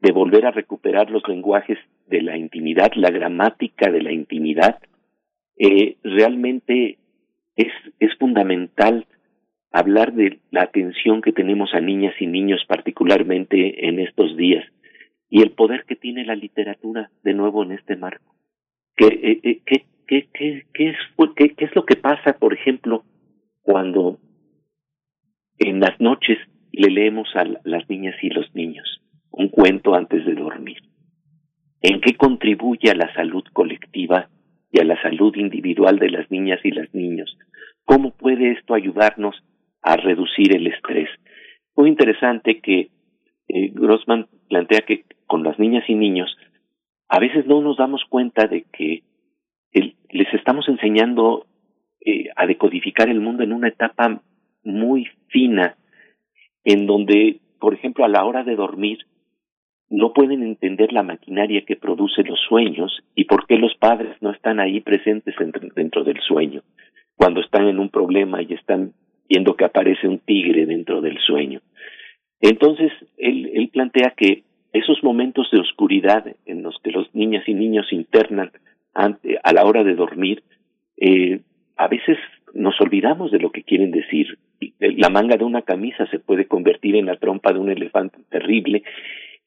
de 0.00 0.12
volver 0.12 0.46
a 0.46 0.50
recuperar 0.50 1.10
los 1.10 1.26
lenguajes 1.28 1.78
de 2.06 2.22
la 2.22 2.36
intimidad, 2.36 2.90
la 2.96 3.10
gramática 3.10 3.90
de 3.90 4.02
la 4.02 4.12
intimidad, 4.12 4.78
eh, 5.56 5.96
realmente 6.02 6.98
es, 7.56 7.72
fundamental 8.18 9.06
hablar 9.72 10.12
de 10.12 10.40
la 10.50 10.62
atención 10.62 11.22
que 11.22 11.32
tenemos 11.32 11.74
a 11.74 11.80
niñas 11.80 12.14
y 12.20 12.26
niños, 12.26 12.62
particularmente 12.68 13.88
en 13.88 13.98
estos 13.98 14.36
días, 14.36 14.64
y 15.28 15.42
el 15.42 15.50
poder 15.50 15.84
que 15.84 15.96
tiene 15.96 16.24
la 16.24 16.36
literatura 16.36 17.10
de 17.22 17.34
nuevo 17.34 17.62
en 17.62 17.72
este 17.72 17.96
marco. 17.96 18.34
¿Qué, 18.96 19.06
eh, 19.06 19.40
eh, 19.42 19.62
es, 19.66 19.82
¿Qué 20.06 21.54
es 21.58 21.74
lo 21.74 21.86
que 21.86 21.96
pasa, 21.96 22.38
por 22.38 22.52
ejemplo, 22.52 23.04
cuando 23.62 24.18
en 25.58 25.80
las 25.80 25.98
noches 26.00 26.38
le 26.70 26.90
leemos 26.90 27.28
a 27.34 27.44
las 27.64 27.88
niñas 27.88 28.16
y 28.22 28.28
los 28.28 28.54
niños 28.54 29.00
un 29.30 29.48
cuento 29.48 29.94
antes 29.94 30.24
de 30.26 30.34
dormir? 30.34 30.78
¿En 31.80 32.00
qué 32.00 32.14
contribuye 32.14 32.90
a 32.90 32.94
la 32.94 33.12
salud 33.14 33.42
colectiva 33.52 34.28
y 34.72 34.80
a 34.80 34.84
la 34.84 35.00
salud 35.02 35.36
individual 35.36 35.98
de 35.98 36.10
las 36.10 36.30
niñas 36.30 36.60
y 36.64 36.70
los 36.70 36.92
niños? 36.94 37.38
¿Cómo 37.84 38.12
puede 38.12 38.52
esto 38.52 38.74
ayudarnos 38.74 39.36
a 39.82 39.96
reducir 39.96 40.56
el 40.56 40.66
estrés? 40.66 41.08
Muy 41.76 41.88
interesante 41.88 42.60
que 42.60 42.90
eh, 43.48 43.70
Grossman 43.72 44.26
plantea 44.48 44.80
que 44.80 45.04
con 45.26 45.44
las 45.44 45.58
niñas 45.58 45.84
y 45.88 45.94
niños 45.94 46.36
a 47.08 47.20
veces 47.20 47.46
no 47.46 47.60
nos 47.60 47.76
damos 47.76 48.02
cuenta 48.08 48.46
de 48.46 48.64
que 48.72 49.02
les 50.10 50.32
estamos 50.34 50.68
enseñando 50.68 51.46
eh, 52.04 52.26
a 52.36 52.46
decodificar 52.46 53.08
el 53.08 53.20
mundo 53.20 53.42
en 53.42 53.52
una 53.52 53.68
etapa 53.68 54.22
muy 54.64 55.08
fina, 55.28 55.76
en 56.64 56.86
donde, 56.86 57.40
por 57.58 57.74
ejemplo, 57.74 58.04
a 58.04 58.08
la 58.08 58.24
hora 58.24 58.44
de 58.44 58.56
dormir, 58.56 58.98
no 59.92 60.14
pueden 60.14 60.42
entender 60.42 60.92
la 60.92 61.02
maquinaria 61.02 61.64
que 61.66 61.76
produce 61.76 62.22
los 62.22 62.40
sueños 62.48 63.02
y 63.14 63.24
por 63.24 63.46
qué 63.46 63.58
los 63.58 63.74
padres 63.76 64.16
no 64.22 64.30
están 64.30 64.58
ahí 64.58 64.80
presentes 64.80 65.34
dentro 65.76 66.02
del 66.02 66.18
sueño, 66.20 66.62
cuando 67.14 67.42
están 67.42 67.68
en 67.68 67.78
un 67.78 67.90
problema 67.90 68.40
y 68.42 68.54
están 68.54 68.92
viendo 69.28 69.54
que 69.54 69.66
aparece 69.66 70.08
un 70.08 70.18
tigre 70.18 70.64
dentro 70.64 71.02
del 71.02 71.18
sueño. 71.18 71.60
Entonces, 72.40 72.90
él, 73.18 73.50
él 73.52 73.68
plantea 73.68 74.14
que 74.16 74.44
esos 74.72 75.02
momentos 75.04 75.50
de 75.52 75.60
oscuridad 75.60 76.24
en 76.46 76.62
los 76.62 76.78
que 76.82 76.90
los 76.90 77.14
niñas 77.14 77.46
y 77.46 77.52
niños 77.52 77.92
internan 77.92 78.50
a 78.94 79.52
la 79.52 79.64
hora 79.64 79.84
de 79.84 79.94
dormir, 79.94 80.42
eh, 80.96 81.40
a 81.76 81.88
veces 81.88 82.16
nos 82.54 82.80
olvidamos 82.80 83.30
de 83.30 83.40
lo 83.40 83.50
que 83.50 83.62
quieren 83.62 83.90
decir. 83.90 84.38
La 84.78 85.10
manga 85.10 85.36
de 85.36 85.44
una 85.44 85.62
camisa 85.62 86.06
se 86.06 86.18
puede 86.18 86.46
convertir 86.46 86.96
en 86.96 87.06
la 87.06 87.16
trompa 87.16 87.52
de 87.52 87.58
un 87.58 87.70
elefante 87.70 88.18
terrible. 88.30 88.84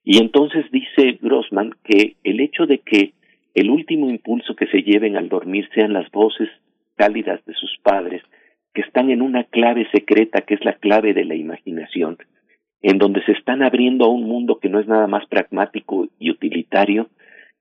Y 0.06 0.20
entonces 0.22 0.66
dice 0.72 1.18
Grossman 1.20 1.74
que 1.84 2.16
el 2.24 2.40
hecho 2.40 2.68
de 2.68 2.78
que 2.78 3.14
el 3.56 3.72
último 3.72 4.08
impulso 4.08 4.56
que 4.56 4.68
se 4.68 4.84
lleven 4.84 5.18
al 5.18 5.30
dormir 5.30 5.68
sean 5.74 5.94
las 5.94 6.10
voces 6.12 6.48
cálidas 6.96 7.44
de 7.46 7.56
sus 7.56 7.76
padres, 7.82 8.22
que 8.74 8.82
están 8.82 9.10
en 9.10 9.24
una 9.24 9.46
clave 9.46 9.88
secreta 9.92 10.42
que 10.42 10.54
es 10.54 10.64
la 10.64 10.74
clave 10.74 11.14
de 11.14 11.26
la 11.26 11.34
imaginación, 11.34 12.18
en 12.84 13.00
donde 13.00 13.24
se 13.24 13.32
están 13.32 13.64
abriendo 13.64 14.06
a 14.06 14.10
un 14.10 14.28
mundo 14.28 14.60
que 14.60 14.70
no 14.70 14.80
es 14.80 14.88
nada 14.88 15.08
más 15.08 15.26
pragmático 15.26 16.08
y 16.20 16.30
utilitario, 16.30 17.10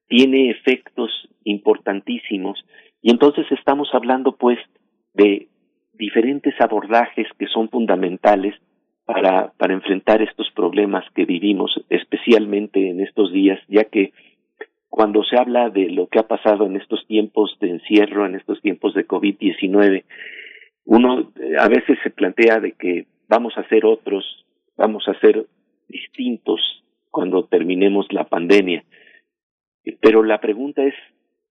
tiene 0.07 0.51
efectos 0.51 1.11
importantísimos. 1.45 2.63
Y 3.01 3.11
entonces 3.11 3.47
estamos 3.53 3.89
hablando 3.95 4.37
pues 4.37 4.59
de 5.15 5.49
diferentes 5.95 6.55
abordajes 6.61 7.27
que 7.39 7.47
son 7.47 7.71
fundamentales 7.71 8.55
para, 9.05 9.53
para 9.59 9.75
enfrentar 9.75 10.23
estos 10.23 10.51
problemas 10.53 11.05
que 11.15 11.25
vivimos, 11.25 11.85
especialmente 11.91 12.89
en 12.89 13.01
estos 13.01 13.33
días, 13.33 13.61
ya 13.69 13.85
que 13.85 14.13
cuando 14.89 15.25
se 15.25 15.37
habla 15.37 15.71
de 15.71 15.91
lo 15.91 16.07
que 16.07 16.21
ha 16.21 16.29
pasado 16.29 16.67
en 16.67 16.77
estos 16.77 17.07
tiempos 17.07 17.57
de 17.61 17.71
encierro, 17.71 18.27
en 18.27 18.37
estos 18.37 18.61
tiempos 18.63 18.95
de 18.95 19.07
COVID-19, 19.07 20.05
uno 20.87 21.33
eh, 21.41 21.57
a 21.59 21.69
veces 21.69 21.99
se 22.03 22.11
plantea 22.11 22.61
de 22.61 22.73
que 22.73 23.07
vamos 23.29 23.55
a 23.57 23.67
ser 23.69 23.85
otros 23.85 24.45
vamos 24.77 25.07
a 25.09 25.19
ser 25.21 25.47
distintos 25.89 26.61
cuando 27.11 27.45
terminemos 27.45 28.07
la 28.11 28.25
pandemia. 28.25 28.85
Pero 30.01 30.23
la 30.23 30.41
pregunta 30.41 30.83
es, 30.83 30.95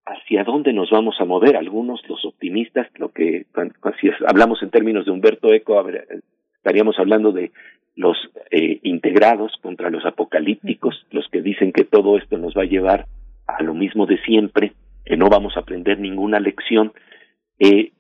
¿hacia 0.06 0.44
dónde 0.44 0.74
nos 0.74 0.90
vamos 0.90 1.16
a 1.20 1.26
mover? 1.26 1.56
Algunos, 1.56 2.02
los 2.10 2.26
optimistas, 2.26 2.88
lo 2.96 3.10
que, 3.10 3.46
si 4.02 4.10
hablamos 4.28 4.62
en 4.64 4.72
términos 4.72 5.06
de 5.06 5.12
Humberto 5.12 5.54
Eco, 5.54 5.84
estaríamos 6.64 6.98
hablando 6.98 7.32
de 7.32 7.52
los 7.96 8.18
eh, 8.52 8.80
integrados 8.84 9.52
contra 9.62 9.90
los 9.90 10.06
apocalípticos, 10.06 11.06
los 11.12 11.28
que 11.30 11.42
dicen 11.42 11.72
que 11.72 11.84
todo 11.84 12.18
esto 12.18 12.38
nos 12.38 12.56
va 12.56 12.64
a 12.64 12.74
llevar 12.74 13.06
a 13.48 13.62
lo 13.62 13.74
mismo 13.74 14.06
de 14.06 14.18
siempre, 14.24 14.72
que 15.06 15.18
no 15.18 15.30
vamos 15.30 15.56
a 15.56 15.60
aprender 15.60 16.00
ninguna 16.00 16.40
lección. 16.40 16.94
Eh, 17.60 17.92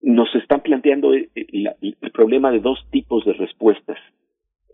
nos 0.00 0.32
están 0.34 0.60
planteando 0.60 1.12
el, 1.12 1.28
eh, 1.34 1.46
el, 1.82 1.96
el 2.00 2.10
problema 2.12 2.50
de 2.52 2.60
dos 2.60 2.78
tipos 2.90 3.24
de 3.24 3.32
respuestas 3.34 3.98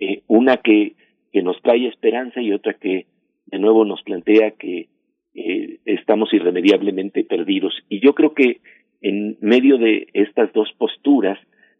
eh, 0.01 0.23
una 0.27 0.57
que, 0.57 0.95
que 1.33 1.43
nos 1.43 1.61
trae 1.63 1.87
esperanza 1.87 2.41
y 2.41 2.53
otra 2.53 2.75
que 2.75 3.07
de 3.47 3.59
nuevo 3.59 3.85
nos 3.85 4.03
plantea 4.03 4.53
que 4.53 4.89
eh, 5.35 5.79
estamos 5.85 6.33
irremediablemente 6.33 7.25
perdidos. 7.25 7.75
Y 7.89 8.01
yo 8.01 8.15
creo 8.15 8.35
que 8.35 8.61
en 9.01 9.37
medio 9.41 9.79
de 9.79 10.09
estas 10.13 10.53
dos 10.53 10.73
posturas, 10.79 11.39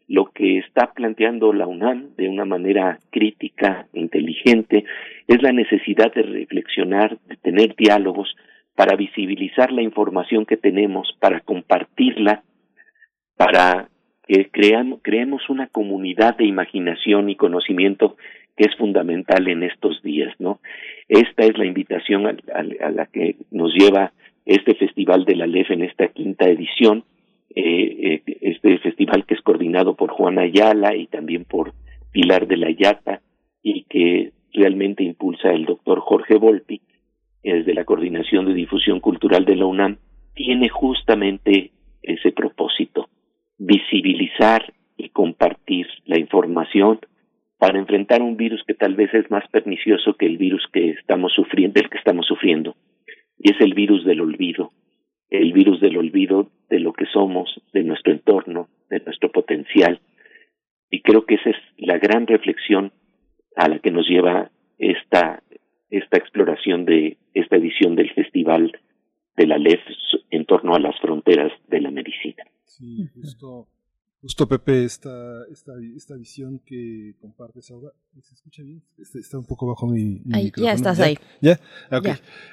lo 0.09 0.27
que 0.27 0.59
está 0.59 0.93
planteando 0.93 1.53
la 1.53 1.67
UNAM 1.67 2.15
de 2.17 2.29
una 2.29 2.45
manera 2.45 2.99
crítica, 3.11 3.87
inteligente, 3.93 4.85
es 5.27 5.43
la 5.43 5.53
necesidad 5.53 6.13
de 6.13 6.23
reflexionar, 6.23 7.19
de 7.27 7.37
tener 7.37 7.75
diálogos 7.75 8.35
para 8.75 8.97
visibilizar 8.97 9.73
la 9.73 9.83
información 9.83 10.47
que 10.47 10.57
tenemos, 10.57 11.17
para 11.21 11.41
compartirla, 11.41 12.43
para 13.37 13.89
que 14.27 14.49
creamos, 14.51 15.01
creemos 15.03 15.49
una 15.49 15.69
comunidad 15.69 16.37
de 16.37 16.47
imaginación 16.47 17.31
y 17.31 17.37
conocimiento 17.37 18.17
que 18.57 18.65
es 18.65 18.77
fundamental 18.77 19.49
en 19.49 19.63
estos 19.63 20.03
días, 20.03 20.33
¿no? 20.39 20.61
Esta 21.09 21.45
es 21.45 21.59
la 21.59 21.67
invitación 21.67 22.27
a, 22.27 22.37
a 22.55 22.91
la 22.91 23.07
que 23.07 23.37
nos 23.51 23.75
lleva 23.75 24.13
este 24.47 24.75
Festival 24.75 25.25
de 25.25 25.37
la 25.37 25.47
LEF 25.47 25.71
en 25.71 25.83
esta 25.83 26.09
quinta 26.09 26.47
edición, 26.49 27.05
eh, 27.55 28.23
eh, 28.27 28.39
este 28.41 28.79
festival 28.79 29.25
que 29.27 29.35
es 29.35 29.41
coordinado 29.41 29.95
por 29.95 30.11
Juana 30.11 30.43
Ayala 30.43 30.97
y 30.97 31.07
también 31.07 31.45
por 31.45 31.73
Pilar 32.11 32.47
de 32.47 32.57
la 32.57 32.71
Yata 32.71 33.23
y 33.63 33.85
que 33.85 34.33
realmente 34.53 35.03
impulsa 35.03 35.51
el 35.51 35.65
doctor 35.65 36.01
Jorge 36.01 36.37
Volpi 36.37 36.81
desde 37.43 37.75
la 37.75 37.85
Coordinación 37.85 38.47
de 38.47 38.55
Difusión 38.55 39.01
Cultural 39.01 39.45
de 39.45 39.57
la 39.57 39.67
UNAM, 39.67 39.99
tiene 40.35 40.69
justamente 40.69 41.73
ese 42.03 42.33
propósito, 42.33 43.09
visibilizar 43.59 44.73
y 44.97 45.11
compartir 45.11 45.87
la 46.07 46.19
información 46.19 47.01
para 47.59 47.79
enfrentar 47.79 48.23
un 48.23 48.37
virus 48.37 48.63
que 48.67 48.75
tal 48.75 48.95
vez 48.95 49.13
es 49.15 49.31
más 49.31 49.47
pernicioso 49.49 50.15
que 50.15 50.27
el 50.27 50.39
virus 50.39 50.67
que 50.73 50.91
estamos 50.91 51.33
sufriendo, 51.33 51.81
del 51.81 51.91
que 51.91 51.99
estamos 51.99 52.27
sufriendo, 52.27 52.75
y 53.39 53.53
es 53.53 53.61
el 53.61 53.75
virus 53.75 54.05
del 54.05 54.21
olvido, 54.21 54.73
el 55.31 55.53
virus 55.53 55.81
del 55.81 55.97
olvido 55.97 56.51
de 56.69 56.81
lo 56.81 56.93
que 56.93 57.07
somos, 57.07 57.61
de 57.73 57.83
nuestro 57.83 58.13
entorno, 58.13 58.69
de 58.91 59.01
nuestro 59.01 59.31
potencial. 59.31 60.01
Y 60.91 61.03
creo 61.03 61.25
que 61.27 61.37
esa 61.37 61.51
es 61.51 61.57
la 61.77 61.99
gran 61.99 62.27
reflexión 62.27 62.93
a 63.57 63.69
la 63.69 63.79
que 63.79 63.91
nos 63.91 64.09
lleva 64.09 64.51
esta, 64.79 65.43
esta 65.91 66.17
exploración 66.17 66.85
de 66.85 67.17
esta 67.35 67.57
edición 67.57 67.97
del 67.97 68.13
Festival 68.13 68.73
de 69.37 69.47
la 69.47 69.59
LEF 69.59 69.81
en 70.31 70.45
torno 70.45 70.75
a 70.75 70.81
las 70.81 70.99
fronteras 71.01 71.53
de 71.69 71.81
la 71.81 71.91
medicina. 71.91 72.45
Sí, 72.65 73.07
justo 73.15 73.67
Justo, 74.25 74.49
Pepe, 74.49 74.87
esta, 74.87 75.45
esta, 75.53 75.75
esta 75.95 76.15
visión 76.17 76.59
que 76.65 77.15
compartes 77.21 77.71
ahora, 77.71 77.91
¿se 78.23 78.35
escucha 78.35 78.63
bien? 78.63 78.83
Está, 78.97 79.19
está 79.19 79.37
un 79.37 79.45
poco 79.45 79.67
bajo 79.67 79.87
mi, 79.87 80.23
mi 80.25 80.51
Ya 80.57 80.73
estás 80.73 80.99
ahí. 80.99 81.19
¿Ya? 81.43 81.61
Ok. 81.93 82.07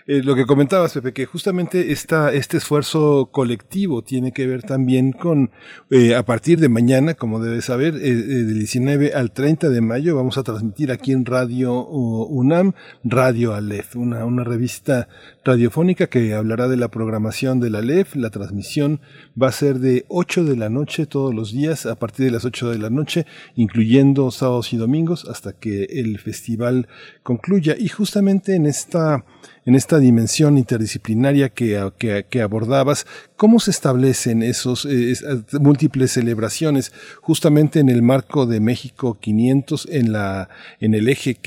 Eh, 0.05 0.21
lo 0.21 0.35
que 0.35 0.45
comentabas, 0.45 0.91
Pepe, 0.91 1.13
que 1.13 1.25
justamente 1.25 1.93
esta, 1.93 2.33
este 2.33 2.57
esfuerzo 2.57 3.29
colectivo 3.31 4.03
tiene 4.03 4.33
que 4.33 4.47
ver 4.47 4.63
también 4.63 5.13
con, 5.13 5.51
eh, 5.91 6.13
a 6.13 6.25
partir 6.25 6.59
de 6.59 6.67
mañana, 6.67 7.13
como 7.13 7.39
debes 7.39 7.63
saber, 7.63 7.95
eh, 7.95 8.15
del 8.15 8.59
19 8.59 9.13
al 9.13 9.31
30 9.31 9.69
de 9.69 9.79
mayo, 9.79 10.17
vamos 10.17 10.37
a 10.37 10.43
transmitir 10.43 10.91
aquí 10.91 11.13
en 11.13 11.25
Radio 11.25 11.87
UNAM, 11.87 12.73
Radio 13.05 13.53
Aleph, 13.53 13.95
una, 13.95 14.25
una 14.25 14.43
revista 14.43 15.07
radiofónica 15.45 16.07
que 16.07 16.33
hablará 16.33 16.67
de 16.67 16.75
la 16.75 16.89
programación 16.89 17.61
de 17.61 17.69
la 17.69 17.79
Aleph. 17.79 18.17
La 18.17 18.29
transmisión 18.29 18.99
va 19.41 19.47
a 19.47 19.53
ser 19.53 19.79
de 19.79 20.03
8 20.09 20.43
de 20.43 20.57
la 20.57 20.67
noche 20.67 21.05
todos 21.05 21.33
los 21.33 21.53
días 21.53 21.60
a 21.67 21.95
partir 21.95 22.25
de 22.25 22.31
las 22.31 22.45
8 22.45 22.71
de 22.71 22.79
la 22.79 22.89
noche, 22.89 23.25
incluyendo 23.55 24.31
sábados 24.31 24.73
y 24.73 24.77
domingos, 24.77 25.25
hasta 25.29 25.53
que 25.53 25.83
el 25.83 26.19
festival 26.19 26.87
concluya. 27.23 27.75
Y 27.77 27.87
justamente 27.87 28.55
en 28.55 28.65
esta, 28.65 29.23
en 29.65 29.75
esta 29.75 29.99
dimensión 29.99 30.57
interdisciplinaria 30.57 31.49
que, 31.49 31.91
que, 32.29 32.41
abordabas, 32.41 33.05
¿cómo 33.35 33.59
se 33.59 33.71
establecen 33.71 34.43
esos 34.43 34.85
eh, 34.85 35.13
múltiples 35.59 36.11
celebraciones 36.11 36.91
justamente 37.21 37.79
en 37.79 37.89
el 37.89 38.01
marco 38.01 38.45
de 38.45 38.59
México 38.59 39.17
500, 39.19 39.87
en, 39.91 40.11
la, 40.11 40.49
en 40.79 40.93
el 40.93 41.07
eje 41.09 41.37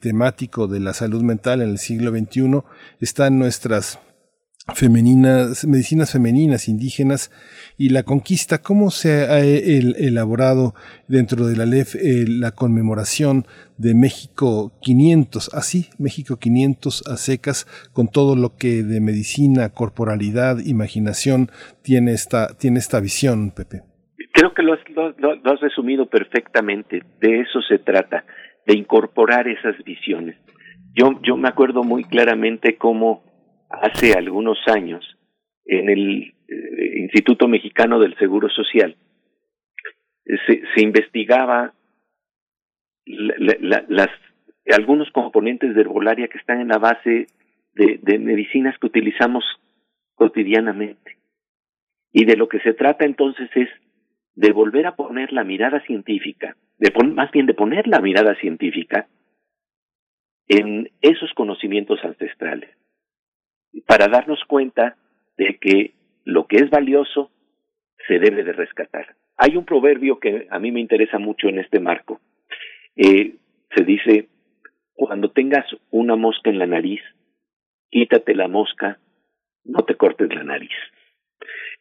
temático 0.00 0.66
de 0.66 0.80
la 0.80 0.94
salud 0.94 1.22
mental 1.22 1.62
en 1.62 1.70
el 1.70 1.78
siglo 1.78 2.10
XXI, 2.10 2.62
están 3.00 3.38
nuestras 3.38 3.98
femeninas, 4.74 5.66
medicinas 5.66 6.12
femeninas, 6.12 6.68
indígenas 6.68 7.30
y 7.78 7.90
la 7.90 8.02
conquista, 8.02 8.58
cómo 8.58 8.90
se 8.90 9.22
ha 9.22 9.40
elaborado 9.40 10.74
dentro 11.08 11.46
de 11.46 11.56
la 11.56 11.66
LEF 11.66 11.94
eh, 11.94 12.24
la 12.28 12.52
conmemoración 12.52 13.46
de 13.78 13.94
México 13.94 14.72
500, 14.82 15.54
así, 15.54 15.86
México 15.98 16.36
500 16.38 17.06
a 17.06 17.16
secas, 17.16 17.66
con 17.92 18.08
todo 18.08 18.36
lo 18.36 18.56
que 18.56 18.82
de 18.82 19.00
medicina, 19.00 19.70
corporalidad, 19.70 20.58
imaginación 20.64 21.48
tiene 21.82 22.12
esta, 22.12 22.56
tiene 22.58 22.78
esta 22.78 23.00
visión, 23.00 23.52
Pepe. 23.52 23.82
Creo 24.32 24.54
que 24.54 24.62
lo 24.62 24.74
has, 24.74 24.80
lo 25.16 25.52
has 25.52 25.60
resumido 25.60 26.06
perfectamente, 26.06 27.02
de 27.20 27.40
eso 27.40 27.60
se 27.62 27.78
trata, 27.78 28.24
de 28.66 28.76
incorporar 28.76 29.48
esas 29.48 29.76
visiones. 29.84 30.36
Yo, 30.94 31.20
yo 31.22 31.36
me 31.36 31.48
acuerdo 31.48 31.82
muy 31.84 32.04
claramente 32.04 32.76
cómo 32.76 33.27
hace 33.68 34.14
algunos 34.14 34.58
años 34.66 35.16
en 35.64 35.90
el 35.90 36.34
eh, 36.48 36.98
Instituto 37.00 37.48
Mexicano 37.48 37.98
del 37.98 38.16
Seguro 38.16 38.48
Social 38.48 38.96
se, 40.46 40.82
investigaba 40.82 41.72
algunos 44.70 45.10
componentes 45.10 45.74
de 45.74 45.80
herbolaria 45.80 46.28
que 46.28 46.38
están 46.38 46.60
en 46.60 46.68
la 46.68 46.78
base 46.78 47.26
de, 47.74 47.98
de 48.02 48.18
medicinas 48.18 48.76
que 48.78 48.86
utilizamos 48.86 49.44
cotidianamente. 50.14 51.16
Y 52.12 52.24
de 52.24 52.36
lo 52.36 52.48
que 52.48 52.60
se 52.60 52.74
trata 52.74 53.04
entonces 53.04 53.48
es 53.54 53.68
de 54.34 54.52
volver 54.52 54.86
a 54.86 54.96
poner 54.96 55.32
la 55.32 55.44
mirada 55.44 55.80
científica, 55.80 56.56
de 56.78 56.92
más 57.14 57.30
bien 57.30 57.46
de 57.46 57.54
poner 57.54 57.86
la 57.88 58.00
mirada 58.00 58.34
científica 58.36 59.08
en 60.48 60.90
esos 61.00 61.32
conocimientos 61.34 62.02
ancestrales 62.04 62.70
para 63.86 64.08
darnos 64.08 64.42
cuenta 64.46 64.96
de 65.36 65.58
que 65.60 65.92
lo 66.24 66.46
que 66.46 66.56
es 66.56 66.70
valioso 66.70 67.30
se 68.06 68.18
debe 68.18 68.42
de 68.44 68.52
rescatar. 68.52 69.16
Hay 69.36 69.56
un 69.56 69.64
proverbio 69.64 70.18
que 70.18 70.46
a 70.50 70.58
mí 70.58 70.72
me 70.72 70.80
interesa 70.80 71.18
mucho 71.18 71.48
en 71.48 71.58
este 71.58 71.80
marco. 71.80 72.20
Eh, 72.96 73.36
se 73.74 73.84
dice, 73.84 74.28
cuando 74.94 75.30
tengas 75.30 75.64
una 75.90 76.16
mosca 76.16 76.50
en 76.50 76.58
la 76.58 76.66
nariz, 76.66 77.00
quítate 77.90 78.34
la 78.34 78.48
mosca, 78.48 78.98
no 79.64 79.84
te 79.84 79.94
cortes 79.94 80.34
la 80.34 80.42
nariz. 80.42 80.72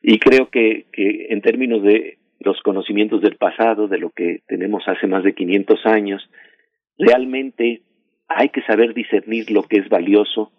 Y 0.01 0.19
creo 0.19 0.49
que, 0.49 0.85
que 0.91 1.27
en 1.29 1.41
términos 1.41 1.81
de 1.81 2.19
los 2.39 2.61
conocimientos 2.61 3.21
del 3.21 3.37
pasado, 3.37 3.87
de 3.87 3.97
lo 3.97 4.11
que 4.11 4.41
tenemos 4.47 4.87
hace 4.87 5.07
más 5.07 5.23
de 5.23 5.33
500 5.33 5.85
años, 5.85 6.29
realmente 6.97 7.81
hay 8.27 8.49
que 8.49 8.61
saber 8.63 8.93
discernir 8.93 9.49
lo 9.51 9.63
que 9.63 9.77
es 9.77 9.89
valioso 9.89 10.51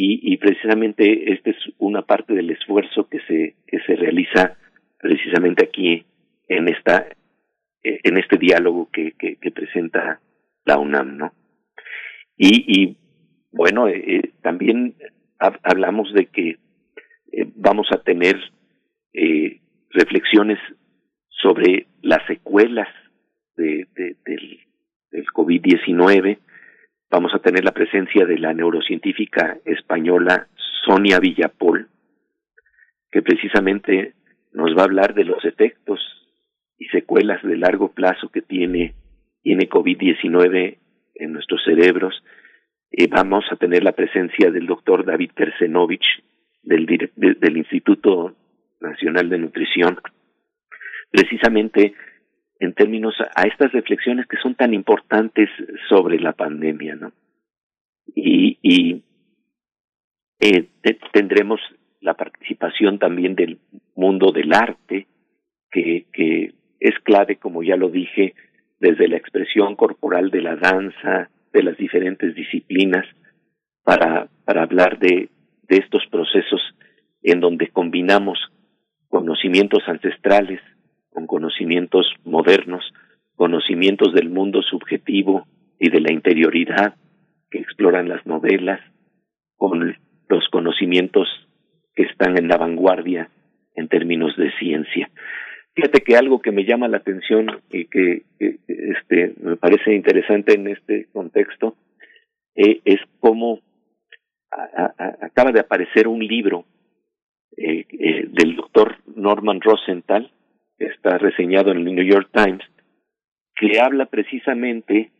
y, 0.00 0.36
precisamente 0.36 1.32
esta 1.32 1.50
es 1.50 1.56
una 1.78 2.02
parte 2.02 2.32
del 2.32 2.50
esfuerzo 2.50 3.08
que 3.08 3.18
se 3.26 3.56
que 3.66 3.80
se 3.80 3.96
realiza 3.96 4.56
precisamente 5.00 5.64
aquí 5.64 6.04
en 6.46 6.68
esta 6.68 7.08
eh, 7.82 7.98
en 8.04 8.16
este 8.16 8.36
diálogo 8.38 8.88
que, 8.92 9.12
que, 9.18 9.36
que 9.36 9.50
presenta 9.50 10.20
la 10.64 10.78
UNAM, 10.78 11.16
¿no? 11.16 11.32
Y, 12.36 12.80
y 12.80 12.96
bueno, 13.50 13.88
eh, 13.88 14.04
eh 14.06 14.30
también 14.40 14.94
hablamos 15.38 16.12
de 16.14 16.26
que 16.26 16.58
eh, 17.32 17.46
vamos 17.56 17.88
a 17.90 17.98
tener 17.98 18.36
eh, 19.14 19.60
reflexiones 19.90 20.58
sobre 21.28 21.88
las 22.02 22.24
secuelas 22.28 22.88
de, 23.56 23.88
de, 23.96 24.16
del, 24.24 24.60
del 25.10 25.26
COVID-19, 25.26 26.38
vamos 27.10 27.34
a 27.34 27.38
tener 27.38 27.64
la 27.64 27.72
presencia 27.72 28.26
de 28.26 28.38
la 28.38 28.52
neurocientífica 28.52 29.58
española 29.64 30.48
Sonia 30.84 31.18
Villapol, 31.20 31.88
que 33.10 33.22
precisamente 33.22 34.14
nos 34.52 34.76
va 34.76 34.82
a 34.82 34.84
hablar 34.84 35.14
de 35.14 35.24
los 35.24 35.44
efectos 35.44 36.00
y 36.78 36.86
secuelas 36.86 37.42
de 37.42 37.56
largo 37.56 37.92
plazo 37.92 38.30
que 38.30 38.42
tiene, 38.42 38.94
tiene 39.42 39.68
COVID-19 39.68 40.78
en 41.14 41.32
nuestros 41.32 41.62
cerebros. 41.64 42.22
Eh, 42.90 43.08
vamos 43.08 43.44
a 43.50 43.56
tener 43.56 43.82
la 43.82 43.92
presencia 43.92 44.50
del 44.50 44.66
doctor 44.66 45.04
David 45.04 45.32
Kersenovich 45.34 46.06
del, 46.62 46.86
del 47.16 47.56
Instituto 47.56 48.34
Nacional 48.80 49.28
de 49.28 49.38
Nutrición, 49.38 49.98
precisamente 51.10 51.94
en 52.60 52.74
términos 52.74 53.14
a 53.34 53.42
estas 53.46 53.72
reflexiones 53.72 54.26
que 54.26 54.36
son 54.38 54.54
tan 54.54 54.74
importantes 54.74 55.48
sobre 55.88 56.18
la 56.18 56.32
pandemia, 56.32 56.96
¿no? 56.96 57.12
Y, 58.14 59.02
eh, 60.40 60.68
tendremos 61.12 61.60
la 62.00 62.14
participación 62.14 62.98
también 62.98 63.34
del 63.34 63.58
mundo 63.94 64.32
del 64.32 64.52
arte, 64.52 65.06
que, 65.70 66.54
es 66.80 66.94
clave, 67.02 67.36
como 67.36 67.62
ya 67.62 67.76
lo 67.76 67.88
dije, 67.88 68.34
desde 68.78 69.08
la 69.08 69.16
expresión 69.16 69.74
corporal 69.74 70.30
de 70.30 70.42
la 70.42 70.54
danza, 70.56 71.28
de 71.52 71.62
las 71.64 71.76
diferentes 71.76 72.34
disciplinas, 72.34 73.04
para, 73.82 74.28
hablar 74.46 74.98
de 74.98 75.28
estos 75.68 76.06
procesos 76.10 76.60
en 77.22 77.40
donde 77.40 77.68
combinamos 77.68 78.38
conocimientos 79.08 79.82
ancestrales, 79.86 80.60
con 81.18 81.26
conocimientos 81.26 82.06
modernos, 82.24 82.94
conocimientos 83.34 84.14
del 84.14 84.30
mundo 84.30 84.62
subjetivo 84.62 85.48
y 85.76 85.90
de 85.90 86.00
la 86.00 86.12
interioridad 86.12 86.94
que 87.50 87.58
exploran 87.58 88.08
las 88.08 88.24
novelas, 88.24 88.80
con 89.56 89.96
los 90.28 90.48
conocimientos 90.50 91.26
que 91.96 92.04
están 92.04 92.38
en 92.38 92.46
la 92.46 92.56
vanguardia 92.56 93.30
en 93.74 93.88
términos 93.88 94.36
de 94.36 94.52
ciencia. 94.60 95.10
Fíjate 95.74 96.02
que 96.02 96.16
algo 96.16 96.40
que 96.40 96.52
me 96.52 96.64
llama 96.64 96.86
la 96.86 96.98
atención 96.98 97.62
y 97.68 97.86
que, 97.86 98.22
este, 98.38 99.34
me 99.40 99.56
parece 99.56 99.94
interesante 99.94 100.54
en 100.54 100.68
este 100.68 101.08
contexto 101.12 101.74
eh, 102.54 102.80
es 102.84 103.00
cómo 103.18 103.58
acaba 104.50 105.50
de 105.50 105.60
aparecer 105.60 106.06
un 106.06 106.24
libro 106.24 106.64
eh, 107.56 107.84
eh, 107.90 108.28
del 108.28 108.54
doctor 108.54 108.98
Norman 109.16 109.60
Rosenthal, 109.60 110.30
está 110.78 111.18
reseñado 111.18 111.70
en 111.70 111.78
el 111.78 111.94
New 111.94 112.04
York 112.04 112.30
Times, 112.32 112.64
que 113.56 113.80
habla 113.80 114.06
precisamente 114.06 115.10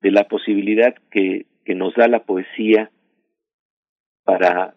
de 0.00 0.10
la 0.10 0.24
posibilidad 0.24 0.94
que, 1.10 1.46
que 1.64 1.74
nos 1.74 1.94
da 1.94 2.08
la 2.08 2.24
poesía 2.24 2.90
para 4.24 4.74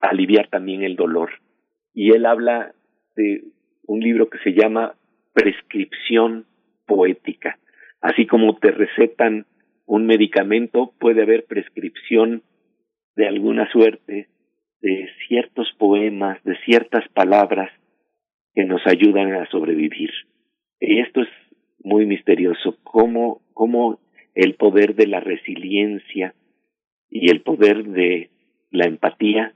aliviar 0.00 0.48
también 0.48 0.82
el 0.82 0.96
dolor. 0.96 1.30
Y 1.92 2.12
él 2.12 2.26
habla 2.26 2.72
de 3.16 3.42
un 3.86 4.00
libro 4.00 4.28
que 4.30 4.38
se 4.38 4.52
llama 4.52 4.94
Prescripción 5.32 6.46
Poética. 6.86 7.58
Así 8.00 8.26
como 8.26 8.56
te 8.58 8.70
recetan 8.70 9.46
un 9.86 10.06
medicamento, 10.06 10.92
puede 11.00 11.22
haber 11.22 11.46
prescripción 11.46 12.42
de 13.16 13.26
alguna 13.26 13.68
suerte 13.72 14.28
de 14.80 15.10
ciertos 15.26 15.72
poemas, 15.76 16.42
de 16.44 16.56
ciertas 16.64 17.08
palabras 17.08 17.70
que 18.58 18.64
nos 18.64 18.84
ayudan 18.88 19.34
a 19.34 19.48
sobrevivir. 19.50 20.10
Y 20.80 20.98
esto 20.98 21.20
es 21.20 21.28
muy 21.84 22.06
misterioso, 22.06 22.76
cómo, 22.82 23.40
cómo 23.54 24.00
el 24.34 24.56
poder 24.56 24.96
de 24.96 25.06
la 25.06 25.20
resiliencia 25.20 26.34
y 27.08 27.30
el 27.30 27.42
poder 27.42 27.84
de 27.84 28.30
la 28.72 28.86
empatía 28.86 29.54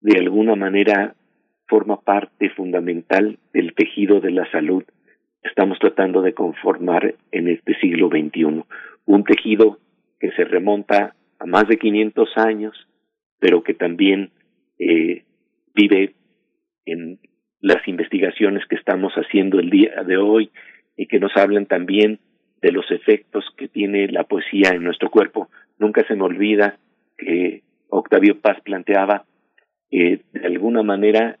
de 0.00 0.18
alguna 0.18 0.54
manera 0.56 1.16
forma 1.66 2.00
parte 2.00 2.48
fundamental 2.48 3.38
del 3.52 3.74
tejido 3.74 4.22
de 4.22 4.30
la 4.30 4.50
salud 4.50 4.84
estamos 5.42 5.78
tratando 5.78 6.22
de 6.22 6.32
conformar 6.32 7.16
en 7.32 7.46
este 7.46 7.74
siglo 7.78 8.08
XXI. 8.08 8.64
Un 9.04 9.24
tejido 9.24 9.76
que 10.18 10.30
se 10.30 10.44
remonta 10.44 11.14
a 11.38 11.44
más 11.44 11.68
de 11.68 11.76
500 11.76 12.38
años, 12.38 12.88
pero 13.38 13.62
que 13.62 13.74
también 13.74 14.30
eh, 14.78 15.24
vive 15.74 16.14
en 16.86 17.18
las 17.60 17.86
investigaciones 17.86 18.64
que 18.66 18.76
estamos 18.76 19.12
haciendo 19.14 19.58
el 19.58 19.70
día 19.70 20.02
de 20.04 20.16
hoy 20.16 20.50
y 20.96 21.06
que 21.06 21.20
nos 21.20 21.36
hablan 21.36 21.66
también 21.66 22.18
de 22.62 22.72
los 22.72 22.90
efectos 22.90 23.44
que 23.56 23.68
tiene 23.68 24.08
la 24.08 24.24
poesía 24.24 24.70
en 24.72 24.82
nuestro 24.82 25.10
cuerpo. 25.10 25.48
Nunca 25.78 26.04
se 26.06 26.14
me 26.14 26.24
olvida 26.24 26.78
que 27.16 27.62
Octavio 27.88 28.40
Paz 28.40 28.60
planteaba 28.62 29.24
eh, 29.90 30.20
de 30.32 30.46
alguna 30.46 30.82
manera 30.82 31.38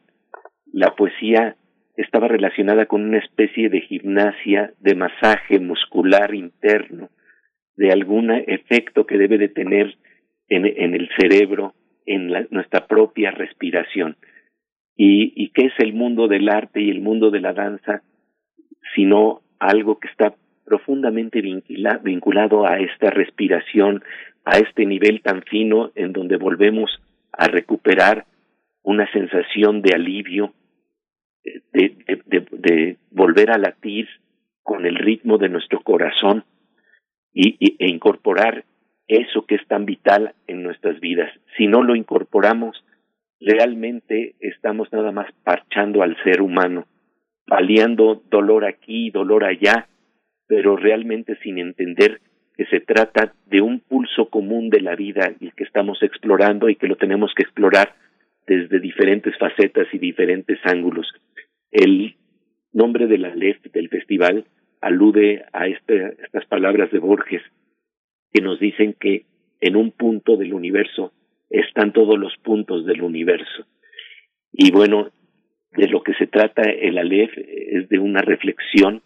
la 0.72 0.94
poesía 0.96 1.56
estaba 1.96 2.28
relacionada 2.28 2.86
con 2.86 3.02
una 3.02 3.18
especie 3.18 3.68
de 3.68 3.82
gimnasia, 3.82 4.72
de 4.80 4.94
masaje 4.94 5.58
muscular 5.58 6.34
interno, 6.34 7.10
de 7.76 7.92
algún 7.92 8.30
efecto 8.30 9.06
que 9.06 9.18
debe 9.18 9.38
de 9.38 9.48
tener 9.48 9.96
en, 10.48 10.66
en 10.66 10.94
el 10.94 11.08
cerebro, 11.18 11.74
en 12.06 12.28
nuestra 12.50 12.86
propia 12.86 13.30
respiración. 13.30 14.16
Y, 14.96 15.48
qué 15.50 15.66
es 15.66 15.72
el 15.78 15.94
mundo 15.94 16.28
del 16.28 16.48
arte 16.48 16.80
y 16.80 16.90
el 16.90 17.00
mundo 17.00 17.30
de 17.30 17.40
la 17.40 17.54
danza, 17.54 18.02
sino 18.94 19.40
algo 19.58 19.98
que 19.98 20.08
está 20.08 20.34
profundamente 20.64 21.40
vinculado 21.40 22.66
a 22.66 22.78
esta 22.78 23.10
respiración, 23.10 24.02
a 24.44 24.58
este 24.58 24.84
nivel 24.84 25.22
tan 25.22 25.42
fino 25.42 25.90
en 25.94 26.12
donde 26.12 26.36
volvemos 26.36 26.90
a 27.32 27.46
recuperar 27.46 28.26
una 28.82 29.10
sensación 29.12 29.82
de 29.82 29.94
alivio, 29.94 30.52
de, 31.72 31.94
de, 32.26 32.46
de, 32.50 32.96
volver 33.10 33.50
a 33.50 33.58
latir 33.58 34.08
con 34.62 34.86
el 34.86 34.96
ritmo 34.96 35.38
de 35.38 35.48
nuestro 35.48 35.80
corazón 35.80 36.44
y, 37.32 37.56
e 37.78 37.88
incorporar 37.88 38.64
eso 39.08 39.44
que 39.46 39.56
es 39.56 39.66
tan 39.66 39.84
vital 39.84 40.34
en 40.46 40.62
nuestras 40.62 41.00
vidas. 41.00 41.30
Si 41.56 41.66
no 41.66 41.82
lo 41.82 41.96
incorporamos, 41.96 42.84
realmente 43.40 44.34
estamos 44.40 44.92
nada 44.92 45.12
más 45.12 45.32
parchando 45.44 46.02
al 46.02 46.16
ser 46.22 46.42
humano, 46.42 46.86
paliando 47.46 48.22
dolor 48.30 48.64
aquí, 48.64 49.10
dolor 49.10 49.44
allá, 49.44 49.88
pero 50.46 50.76
realmente 50.76 51.36
sin 51.42 51.58
entender 51.58 52.20
que 52.56 52.66
se 52.66 52.80
trata 52.80 53.32
de 53.46 53.62
un 53.62 53.80
pulso 53.80 54.28
común 54.28 54.68
de 54.68 54.80
la 54.80 54.94
vida 54.94 55.32
y 55.40 55.50
que 55.52 55.64
estamos 55.64 56.02
explorando 56.02 56.68
y 56.68 56.76
que 56.76 56.88
lo 56.88 56.96
tenemos 56.96 57.32
que 57.34 57.42
explorar 57.42 57.94
desde 58.46 58.80
diferentes 58.80 59.36
facetas 59.38 59.86
y 59.92 59.98
diferentes 59.98 60.58
ángulos. 60.64 61.10
El 61.70 62.16
nombre 62.72 63.06
de 63.06 63.18
la 63.18 63.34
LEF 63.34 63.62
del 63.72 63.88
festival 63.88 64.44
alude 64.80 65.44
a 65.52 65.68
este, 65.68 66.16
estas 66.22 66.44
palabras 66.46 66.90
de 66.90 66.98
Borges 66.98 67.42
que 68.32 68.42
nos 68.42 68.58
dicen 68.60 68.94
que 68.98 69.24
en 69.60 69.76
un 69.76 69.92
punto 69.92 70.36
del 70.36 70.54
universo 70.54 71.12
están 71.50 71.92
todos 71.92 72.18
los 72.18 72.36
puntos 72.38 72.86
del 72.86 73.02
universo. 73.02 73.66
Y 74.52 74.70
bueno, 74.70 75.10
de 75.72 75.88
lo 75.88 76.02
que 76.02 76.14
se 76.14 76.26
trata 76.26 76.62
el 76.62 76.98
Aleph 76.98 77.32
es 77.36 77.88
de 77.88 77.98
una 77.98 78.22
reflexión 78.22 79.02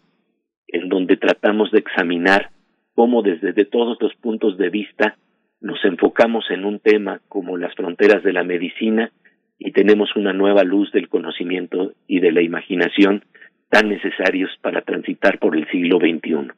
en 0.67 0.89
donde 0.89 1.17
tratamos 1.17 1.71
de 1.71 1.79
examinar 1.79 2.51
cómo 2.93 3.21
desde 3.21 3.53
de 3.53 3.65
todos 3.65 3.97
los 4.01 4.15
puntos 4.15 4.57
de 4.57 4.69
vista 4.69 5.17
nos 5.61 5.83
enfocamos 5.83 6.45
en 6.49 6.65
un 6.65 6.79
tema 6.79 7.21
como 7.27 7.57
las 7.57 7.73
fronteras 7.75 8.23
de 8.23 8.33
la 8.33 8.43
medicina 8.43 9.11
y 9.57 9.71
tenemos 9.71 10.15
una 10.15 10.33
nueva 10.33 10.63
luz 10.63 10.91
del 10.91 11.09
conocimiento 11.09 11.93
y 12.07 12.19
de 12.19 12.31
la 12.31 12.41
imaginación 12.41 13.23
tan 13.69 13.89
necesarios 13.89 14.51
para 14.61 14.81
transitar 14.81 15.39
por 15.39 15.55
el 15.55 15.67
siglo 15.69 15.97
XXI. 15.97 16.51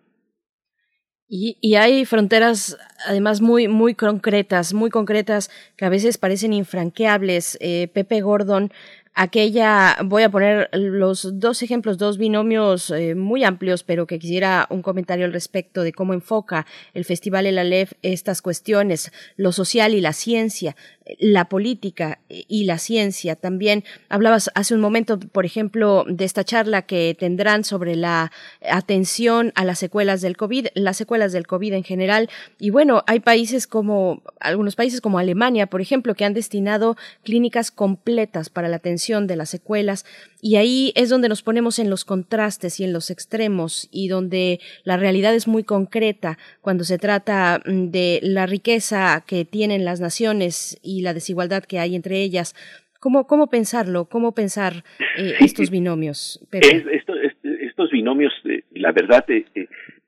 Y, 1.29 1.57
y, 1.59 1.75
hay 1.75 2.05
fronteras, 2.05 2.77
además, 3.05 3.41
muy, 3.41 3.67
muy 3.67 3.95
concretas, 3.95 4.73
muy 4.73 4.89
concretas, 4.89 5.49
que 5.75 5.83
a 5.83 5.89
veces 5.89 6.17
parecen 6.17 6.53
infranqueables. 6.53 7.57
Eh, 7.59 7.89
Pepe 7.93 8.21
Gordon 8.21 8.71
aquella, 9.17 9.97
voy 10.05 10.21
a 10.21 10.29
poner 10.29 10.69
los 10.73 11.39
dos 11.39 11.63
ejemplos, 11.63 11.97
dos 11.97 12.19
binomios 12.19 12.91
eh, 12.91 13.15
muy 13.15 13.43
amplios, 13.43 13.81
pero 13.83 14.05
que 14.05 14.19
quisiera 14.19 14.67
un 14.69 14.83
comentario 14.83 15.25
al 15.25 15.33
respecto 15.33 15.81
de 15.81 15.91
cómo 15.91 16.13
enfoca 16.13 16.67
el 16.93 17.03
Festival 17.03 17.47
El 17.47 17.57
Aleph 17.57 17.93
estas 18.03 18.43
cuestiones, 18.43 19.11
lo 19.35 19.51
social 19.51 19.95
y 19.95 20.01
la 20.01 20.13
ciencia, 20.13 20.75
la 21.17 21.45
política 21.45 22.19
y 22.29 22.65
la 22.65 22.77
ciencia. 22.77 23.35
También 23.35 23.83
hablabas 24.07 24.51
hace 24.53 24.75
un 24.75 24.81
momento, 24.81 25.19
por 25.19 25.47
ejemplo, 25.47 26.05
de 26.07 26.23
esta 26.23 26.43
charla 26.43 26.83
que 26.83 27.15
tendrán 27.19 27.63
sobre 27.63 27.95
la 27.95 28.31
atención 28.69 29.51
a 29.55 29.65
las 29.65 29.79
secuelas 29.79 30.21
del 30.21 30.37
COVID, 30.37 30.67
las 30.75 30.95
secuelas 30.95 31.31
del 31.31 31.47
COVID 31.47 31.73
en 31.73 31.83
general. 31.83 32.29
Y 32.59 32.69
bueno, 32.69 33.03
hay 33.07 33.19
países 33.19 33.65
como, 33.65 34.21
algunos 34.39 34.75
países 34.75 35.01
como 35.01 35.17
Alemania, 35.17 35.65
por 35.65 35.81
ejemplo, 35.81 36.13
que 36.13 36.25
han 36.25 36.35
destinado 36.35 36.97
clínicas 37.23 37.71
completas 37.71 38.49
para 38.51 38.67
la 38.67 38.75
atención 38.75 39.06
de 39.07 39.37
las 39.37 39.49
secuelas 39.49 40.05
y 40.41 40.57
ahí 40.57 40.91
es 40.95 41.09
donde 41.09 41.29
nos 41.29 41.41
ponemos 41.41 41.79
en 41.79 41.89
los 41.89 42.03
contrastes 42.03 42.79
y 42.79 42.83
en 42.83 42.91
los 42.91 43.09
extremos 43.09 43.87
y 43.89 44.09
donde 44.09 44.59
la 44.83 44.97
realidad 44.97 45.33
es 45.33 45.47
muy 45.47 45.63
concreta 45.63 46.37
cuando 46.61 46.83
se 46.83 46.97
trata 46.97 47.61
mm, 47.65 47.89
de 47.89 48.19
la 48.21 48.45
riqueza 48.45 49.23
que 49.25 49.45
tienen 49.45 49.85
las 49.85 50.01
naciones 50.01 50.77
y 50.83 51.01
la 51.01 51.13
desigualdad 51.13 51.63
que 51.63 51.79
hay 51.79 51.95
entre 51.95 52.21
ellas. 52.21 52.53
¿Cómo, 52.99 53.27
cómo 53.27 53.47
pensarlo? 53.47 54.05
¿Cómo 54.05 54.33
pensar 54.33 54.83
eh, 55.17 55.35
estos 55.39 55.69
binomios? 55.69 56.45
estos 56.51 57.91
binomios, 57.91 58.33
eh, 58.45 58.63
la 58.71 58.91
verdad, 58.91 59.23
eh, 59.29 59.45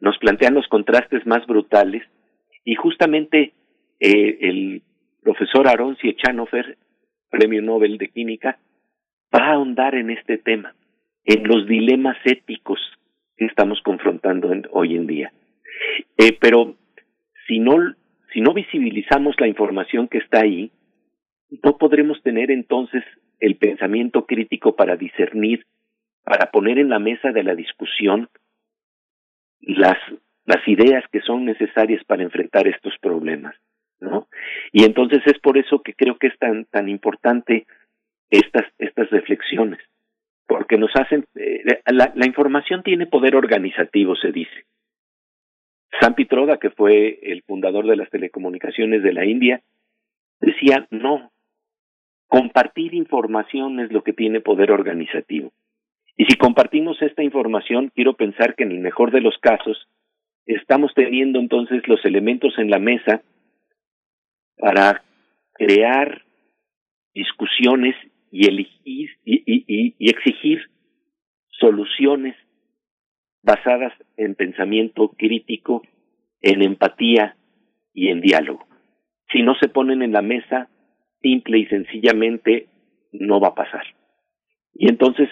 nos 0.02 0.18
plantean 0.18 0.56
los 0.56 0.68
contrastes 0.68 1.26
más 1.26 1.46
brutales 1.48 2.04
y 2.66 2.76
justamente 2.76 3.54
el 4.02 4.82
profesor 5.22 5.68
Aaron 5.68 5.98
Siechanofer, 5.98 6.78
premio 7.30 7.62
Nobel 7.62 7.98
de 7.98 8.08
Química, 8.08 8.58
va 9.34 9.46
a 9.46 9.54
ahondar 9.54 9.96
en 9.96 10.10
este 10.10 10.38
tema, 10.38 10.74
en 11.24 11.48
los 11.48 11.68
dilemas 11.68 12.18
éticos 12.26 12.80
que 13.38 13.46
estamos 13.46 13.82
confrontando 13.82 14.52
hoy 14.72 14.96
en 14.96 15.08
día. 15.08 15.32
Eh, 16.18 16.38
pero 16.40 16.76
si 17.48 17.60
no, 17.60 17.96
si 18.34 18.42
no 18.42 18.54
visibilizamos 18.54 19.36
la 19.40 19.48
información 19.48 20.08
que 20.08 20.20
está 20.20 20.42
ahí, 20.42 20.72
no 21.64 21.78
podremos 21.78 22.22
tener 22.22 22.52
entonces 22.52 23.04
el 23.40 23.56
pensamiento 23.56 24.26
crítico 24.26 24.76
para 24.76 24.96
discernir, 24.96 25.66
para 26.24 26.52
poner 26.52 26.78
en 26.78 26.90
la 26.90 27.00
mesa 27.00 27.32
de 27.32 27.44
la 27.44 27.56
discusión 27.56 28.30
las, 29.62 29.98
las 30.46 30.68
ideas 30.68 31.04
que 31.12 31.22
son 31.22 31.46
necesarias 31.46 32.04
para 32.06 32.24
enfrentar 32.24 32.68
estos 32.68 32.94
problemas, 33.02 33.56
¿no? 34.00 34.28
Y 34.72 34.84
entonces 34.84 35.22
es 35.26 35.40
por 35.40 35.58
eso 35.58 35.82
que 35.82 35.94
creo 35.94 36.18
que 36.18 36.28
es 36.28 36.38
tan, 36.38 36.66
tan 36.66 36.90
importante 36.90 37.66
estas, 38.30 38.66
estas 38.78 39.10
reflexiones, 39.10 39.80
porque 40.48 40.78
nos 40.78 40.92
hacen, 40.96 41.26
eh, 41.36 41.82
la, 41.92 42.12
la, 42.16 42.26
información 42.26 42.84
tiene 42.84 43.08
poder 43.08 43.36
organizativo, 43.36 44.16
se 44.16 44.32
dice. 44.32 44.66
San 46.00 46.16
Pitroda, 46.16 46.58
que 46.58 46.70
fue 46.70 47.20
el 47.24 47.42
fundador 47.44 47.86
de 47.88 47.96
las 47.96 48.10
telecomunicaciones 48.10 49.04
de 49.04 49.14
la 49.14 49.26
India, 49.26 49.62
decía, 50.40 50.88
no, 50.92 51.32
compartir 52.28 52.94
información 52.94 53.80
es 53.80 53.92
lo 53.92 54.04
que 54.04 54.14
tiene 54.14 54.40
poder 54.40 54.72
organizativo. 54.72 55.52
Y 56.16 56.26
si 56.26 56.38
compartimos 56.38 57.02
esta 57.02 57.24
información, 57.24 57.92
quiero 57.96 58.14
pensar 58.14 58.56
que 58.56 58.64
en 58.64 58.72
el 58.72 58.80
mejor 58.80 59.12
de 59.12 59.22
los 59.22 59.38
casos, 59.40 59.88
estamos 60.46 60.94
teniendo 60.94 61.40
entonces 61.40 61.88
los 61.88 62.04
elementos 62.06 62.58
en 62.58 62.70
la 62.70 62.80
mesa 62.80 63.22
para 64.58 65.02
crear 65.54 66.24
discusiones 67.14 67.96
y 68.32 68.48
elegir 68.48 69.10
y, 69.26 69.44
y, 69.46 70.10
exigir 70.10 70.60
soluciones 71.50 72.36
basadas 73.42 73.94
en 74.18 74.36
pensamiento 74.36 75.10
crítico, 75.18 75.82
en 76.42 76.62
empatía 76.62 77.36
y 77.94 78.10
en 78.10 78.22
diálogo. 78.22 78.66
Si 79.32 79.42
no 79.42 79.56
se 79.56 79.68
ponen 79.68 80.02
en 80.02 80.12
la 80.12 80.22
mesa, 80.22 80.70
simple 81.22 81.60
y 81.60 81.66
sencillamente 81.68 82.68
no 83.12 83.40
va 83.40 83.50
a 83.50 83.56
pasar. 83.56 83.84
Y 84.74 84.90
entonces, 84.90 85.30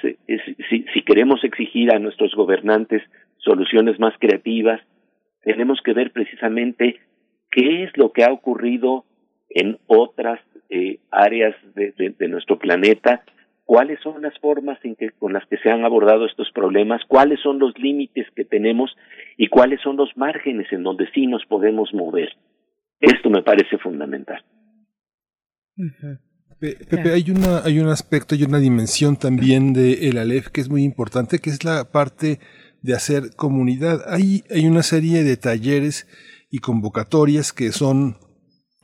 si, 0.70 0.86
si 0.94 1.02
queremos 1.04 1.44
exigir 1.44 1.92
a 1.92 2.00
nuestros 2.00 2.34
gobernantes 2.36 3.02
soluciones 3.38 4.00
más 4.00 4.14
creativas, 4.20 4.82
tenemos 5.44 5.80
que 5.82 5.94
ver 5.94 6.12
precisamente 6.12 7.00
qué 7.52 7.84
es 7.84 7.96
lo 7.98 8.12
que 8.12 8.24
ha 8.24 8.34
ocurrido 8.34 9.06
en 9.50 9.78
otras 9.88 10.42
eh, 10.70 11.00
áreas 11.12 11.56
de, 11.76 11.94
de, 12.18 12.28
nuestro 12.28 12.60
planeta, 12.60 13.24
cuáles 13.66 14.00
son 14.02 14.22
las 14.22 14.38
formas 14.40 14.78
en 14.84 14.96
que, 14.96 15.12
con 15.12 15.34
las 15.34 15.46
que 15.48 15.58
se 15.58 15.70
han 15.70 15.86
abordado 15.86 16.26
estos 16.26 16.52
problemas, 16.52 17.02
cuáles 17.08 17.40
son 17.42 17.60
los 17.60 17.78
límites 17.78 18.28
que 18.36 18.46
tenemos 18.46 18.96
y 19.38 19.48
cuáles 19.48 19.82
son 19.82 19.98
los 19.98 20.16
márgenes 20.16 20.68
en 20.72 20.84
donde 20.84 21.10
sí 21.14 21.28
nos 21.28 21.46
podemos 21.46 21.94
mover. 21.94 22.30
Esto 23.00 23.30
me 23.30 23.44
parece 23.44 23.78
fundamental. 23.78 24.44
Pepe, 26.60 27.12
hay, 27.14 27.30
una, 27.30 27.60
hay 27.64 27.80
un 27.80 27.90
aspecto 27.90 28.34
y 28.34 28.44
una 28.44 28.60
dimensión 28.60 29.16
también 29.16 29.74
de 29.74 30.10
el 30.10 30.18
Aleph 30.18 30.48
que 30.48 30.62
es 30.62 30.70
muy 30.70 30.84
importante, 30.84 31.40
que 31.40 31.52
es 31.52 31.64
la 31.64 31.92
parte 31.92 32.40
de 32.82 32.94
hacer 32.94 33.36
comunidad. 33.36 34.02
Hay, 34.08 34.44
hay 34.50 34.66
una 34.66 34.82
serie 34.82 35.24
de 35.24 35.38
talleres 35.38 36.08
y 36.50 36.60
convocatorias 36.60 37.54
que 37.54 37.72
son 37.72 38.18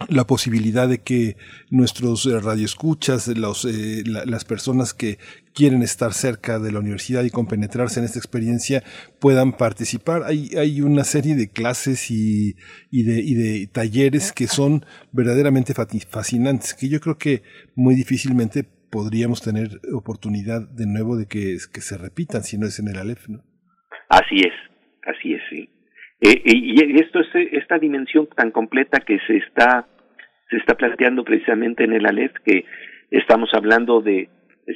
la 0.10 0.26
posibilidad 0.26 0.88
de 0.88 1.00
que 1.00 1.38
nuestros 1.70 2.26
eh, 2.26 2.40
radioescuchas, 2.40 3.28
los, 3.28 3.66
eh, 3.66 4.04
las 4.06 4.46
personas 4.46 4.94
que 4.94 5.18
quieren 5.54 5.82
estar 5.82 6.14
cerca 6.14 6.60
de 6.60 6.72
la 6.72 6.80
universidad 6.80 7.24
y 7.24 7.30
compenetrarse 7.30 8.00
en 8.00 8.06
esta 8.06 8.20
experiencia 8.20 8.84
puedan 9.20 9.54
participar. 9.54 10.24
Hay, 10.24 10.50
hay 10.58 10.82
una 10.82 11.04
serie 11.04 11.36
de 11.36 11.50
clases 11.50 12.10
y, 12.12 12.56
y, 12.92 13.04
de, 13.04 13.22
y 13.22 13.34
de 13.36 13.68
talleres 13.68 14.32
que 14.32 14.48
son 14.48 14.86
verdaderamente 15.12 15.74
fascinantes, 15.74 16.74
que 16.74 16.90
yo 16.90 17.00
creo 17.00 17.18
que 17.18 17.44
muy 17.76 17.96
difícilmente 17.96 18.64
podríamos 18.64 19.42
tener 19.42 19.80
oportunidad 19.94 20.68
de 20.70 20.86
nuevo 20.86 21.18
de 21.18 21.28
que, 21.28 21.58
que 21.72 21.82
se 21.82 21.98
repitan 21.98 22.44
si 22.44 22.58
no 22.58 22.68
es 22.68 22.80
en 22.80 22.90
el 22.90 22.98
Aleph, 22.98 23.28
¿no? 23.28 23.44
Así 24.10 24.36
es, 24.38 24.54
así 25.08 25.34
es, 25.34 25.42
sí. 25.50 25.73
Eh, 26.26 26.42
y 26.46 27.02
esto 27.02 27.20
es 27.20 27.28
esta 27.52 27.78
dimensión 27.78 28.30
tan 28.34 28.52
completa 28.52 29.02
que 29.02 29.20
se 29.28 29.38
está 29.38 29.88
se 30.50 30.58
está 30.58 30.76
planteando 30.76 31.26
precisamente 31.26 31.84
en 31.84 31.94
el 31.94 32.06
Aleph 32.06 32.34
que 32.46 32.66
estamos 33.12 33.50
hablando 33.54 34.02
de, 34.02 34.30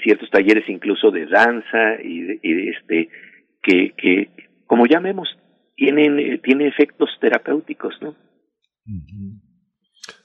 ciertos 0.03 0.29
talleres 0.29 0.67
incluso 0.67 1.09
de 1.11 1.25
danza 1.27 2.01
y 2.03 2.21
de, 2.21 2.69
este 2.71 3.09
que 3.63 3.93
que 3.95 4.29
como 4.65 4.85
llamemos 4.87 5.29
tienen 5.77 6.19
eh, 6.19 6.39
tiene 6.43 6.67
efectos 6.67 7.09
terapéuticos, 7.21 7.95
¿no? 8.01 8.15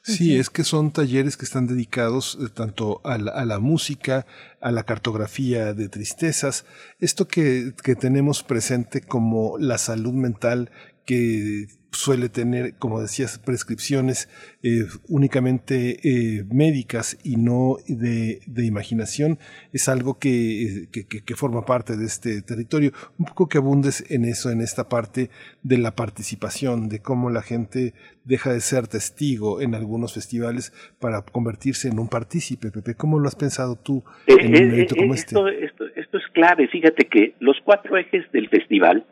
Sí, 0.04 0.36
es 0.36 0.50
que 0.50 0.64
son 0.64 0.92
talleres 0.92 1.36
que 1.36 1.44
están 1.44 1.68
dedicados 1.68 2.36
eh, 2.40 2.48
tanto 2.52 3.00
a 3.04 3.18
la, 3.18 3.30
a 3.30 3.44
la, 3.44 3.60
música, 3.60 4.26
a 4.60 4.72
la 4.72 4.82
cartografía 4.82 5.74
de 5.74 5.88
tristezas, 5.88 6.66
esto 6.98 7.28
que, 7.28 7.72
que 7.84 7.94
tenemos 7.94 8.42
presente 8.42 9.00
como 9.00 9.58
la 9.58 9.78
salud 9.78 10.12
mental 10.12 10.70
que 11.04 11.66
suele 11.92 12.28
tener, 12.28 12.74
como 12.78 13.00
decías, 13.00 13.38
prescripciones 13.38 14.28
eh, 14.62 14.86
únicamente 15.08 15.98
eh, 16.02 16.44
médicas 16.50 17.18
y 17.22 17.36
no 17.36 17.76
de, 17.86 18.40
de 18.46 18.64
imaginación, 18.64 19.38
es 19.72 19.88
algo 19.88 20.18
que, 20.18 20.88
que, 20.90 21.06
que, 21.06 21.36
forma 21.36 21.64
parte 21.66 21.96
de 21.96 22.06
este 22.06 22.40
territorio. 22.42 22.92
Un 23.18 23.26
poco 23.26 23.48
que 23.48 23.58
abundes 23.58 24.10
en 24.10 24.24
eso, 24.24 24.50
en 24.50 24.62
esta 24.62 24.88
parte 24.88 25.28
de 25.62 25.78
la 25.78 25.94
participación, 25.94 26.88
de 26.88 27.00
cómo 27.00 27.30
la 27.30 27.42
gente 27.42 27.92
deja 28.24 28.52
de 28.52 28.60
ser 28.60 28.88
testigo 28.88 29.60
en 29.60 29.74
algunos 29.74 30.14
festivales 30.14 30.72
para 30.98 31.22
convertirse 31.22 31.88
en 31.88 31.98
un 31.98 32.08
partícipe. 32.08 32.70
Pepe, 32.70 32.94
¿cómo 32.94 33.18
lo 33.18 33.28
has 33.28 33.36
pensado 33.36 33.76
tú 33.76 34.02
eh, 34.26 34.36
en 34.40 34.50
un 34.50 34.72
evento 34.72 34.96
como 34.96 35.12
este? 35.12 35.34
Esto, 35.64 35.86
esto 35.94 36.18
es 36.18 36.24
clave. 36.32 36.68
Fíjate 36.68 37.06
que 37.06 37.34
los 37.40 37.58
cuatro 37.64 37.98
ejes 37.98 38.24
del 38.32 38.48
festival 38.48 39.04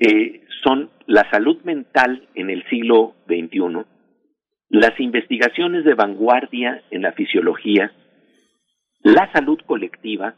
eh, 0.00 0.44
son 0.62 0.90
la 1.06 1.28
salud 1.30 1.60
mental 1.64 2.28
en 2.34 2.50
el 2.50 2.64
siglo 2.68 3.14
XXI, 3.26 3.84
las 4.68 4.98
investigaciones 4.98 5.84
de 5.84 5.94
vanguardia 5.94 6.82
en 6.90 7.02
la 7.02 7.12
fisiología, 7.12 7.92
la 9.02 9.30
salud 9.32 9.58
colectiva 9.66 10.34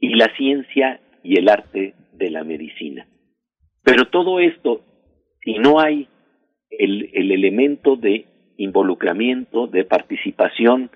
y 0.00 0.14
la 0.14 0.34
ciencia 0.36 1.00
y 1.22 1.38
el 1.38 1.48
arte 1.48 1.94
de 2.12 2.30
la 2.30 2.42
medicina. 2.42 3.06
Pero 3.84 4.06
todo 4.06 4.40
esto, 4.40 4.82
si 5.44 5.58
no 5.58 5.78
hay 5.78 6.08
el, 6.70 7.10
el 7.12 7.30
elemento 7.30 7.96
de 7.96 8.26
involucramiento, 8.56 9.66
de 9.66 9.84
participación, 9.84 10.90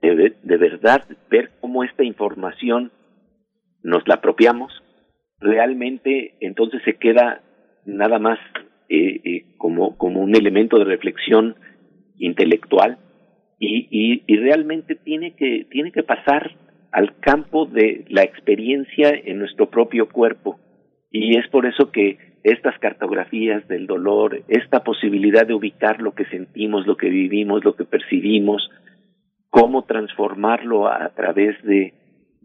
de, 0.00 0.34
de 0.42 0.56
verdad 0.56 1.04
ver 1.30 1.50
cómo 1.60 1.84
esta 1.84 2.04
información 2.04 2.92
nos 3.82 4.06
la 4.06 4.14
apropiamos, 4.14 4.72
realmente 5.40 6.34
entonces 6.40 6.82
se 6.84 6.94
queda 6.94 7.42
nada 7.84 8.18
más 8.18 8.38
eh, 8.88 9.20
eh, 9.24 9.44
como, 9.58 9.96
como 9.96 10.20
un 10.20 10.36
elemento 10.36 10.78
de 10.78 10.84
reflexión 10.84 11.56
intelectual 12.18 12.98
y, 13.58 14.22
y, 14.26 14.36
realmente 14.36 14.94
tiene 14.96 15.34
que, 15.34 15.66
tiene 15.70 15.90
que 15.90 16.02
pasar 16.02 16.52
al 16.92 17.18
campo 17.20 17.66
de 17.66 18.04
la 18.08 18.22
experiencia 18.22 19.10
en 19.10 19.38
nuestro 19.38 19.70
propio 19.70 20.08
cuerpo. 20.08 20.60
Y 21.10 21.38
es 21.38 21.48
por 21.48 21.64
eso 21.64 21.90
que 21.90 22.18
estas 22.44 22.78
cartografías 22.78 23.66
del 23.66 23.86
dolor, 23.86 24.42
esta 24.48 24.84
posibilidad 24.84 25.46
de 25.46 25.54
ubicar 25.54 26.00
lo 26.02 26.14
que 26.14 26.26
sentimos, 26.26 26.86
lo 26.86 26.96
que 26.96 27.08
vivimos, 27.08 27.64
lo 27.64 27.74
que 27.74 27.84
percibimos, 27.84 28.70
cómo 29.48 29.84
transformarlo 29.84 30.86
a 30.86 31.08
través 31.14 31.60
de, 31.62 31.94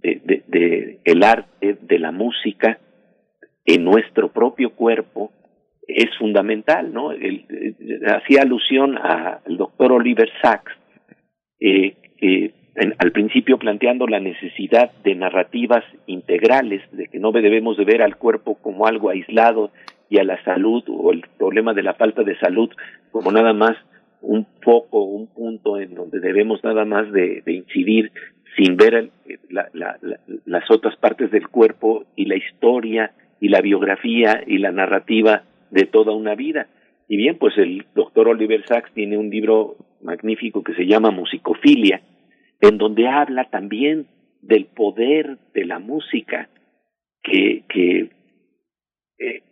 de, 0.02 0.44
de, 0.48 1.00
el 1.04 1.24
arte, 1.24 1.78
de 1.82 2.00
la 2.00 2.12
música, 2.12 2.80
en 3.66 3.84
nuestro 3.84 4.32
propio 4.32 4.72
cuerpo, 4.72 5.32
es 5.88 6.10
fundamental, 6.18 6.94
¿no? 6.94 7.10
hacía 7.10 8.42
alusión 8.42 8.98
al 8.98 9.58
doctor 9.58 9.92
Oliver 9.92 10.30
Sacks, 10.42 10.72
eh, 11.60 11.96
al 12.98 13.12
principio 13.12 13.58
planteando 13.58 14.08
la 14.08 14.20
necesidad 14.20 14.92
de 15.04 15.16
narrativas 15.16 15.84
integrales, 16.06 16.82
de 16.92 17.08
que 17.08 17.20
no 17.20 17.32
debemos 17.32 17.78
de 17.78 17.86
ver 17.86 18.02
al 18.02 18.18
cuerpo 18.18 18.56
como 18.56 18.88
algo 18.88 19.10
aislado 19.10 19.72
y 20.10 20.20
a 20.20 20.24
la 20.24 20.42
salud 20.44 20.84
o 20.88 21.12
el 21.12 21.24
problema 21.38 21.74
de 21.74 21.84
la 21.84 21.94
falta 21.94 22.24
de 22.24 22.38
salud 22.40 22.70
como 23.12 23.32
nada 23.32 23.54
más 23.54 23.78
un 24.22 24.46
foco, 24.62 25.04
un 25.04 25.28
punto 25.28 25.80
en 25.80 25.96
donde 25.96 26.20
debemos 26.20 26.64
nada 26.64 26.86
más 26.86 27.12
de, 27.12 27.44
incidir 27.48 28.12
sin 28.56 28.76
ver 28.76 29.10
las 30.46 30.70
otras 30.70 30.96
partes 30.98 31.32
del 31.32 31.48
cuerpo 31.48 32.06
y 32.16 32.26
la 32.26 32.36
historia 32.36 33.14
y 33.40 33.50
la 33.50 33.62
biografía 33.62 34.44
y 34.46 34.58
la 34.58 34.72
narrativa 34.72 35.44
de 35.72 35.86
toda 35.86 36.14
una 36.14 36.36
vida. 36.36 36.68
Y 37.08 37.18
bien, 37.18 37.38
pues 37.38 37.58
el 37.58 37.86
doctor 37.96 38.28
Oliver 38.28 38.66
Sacks 38.68 38.94
tiene 38.94 39.18
un 39.18 39.30
libro 39.30 39.76
magnífico 40.02 40.64
que 40.64 40.74
se 40.74 40.86
llama 40.86 41.12
Musicofilia, 41.12 42.02
en 42.60 42.78
donde 42.78 43.08
habla 43.08 43.50
también 43.50 44.08
del 44.42 44.66
poder 44.66 45.38
de 45.54 45.66
la 45.66 45.80
música 45.80 46.50
que, 47.24 47.64
que 47.70 48.10
eh, 49.20 49.44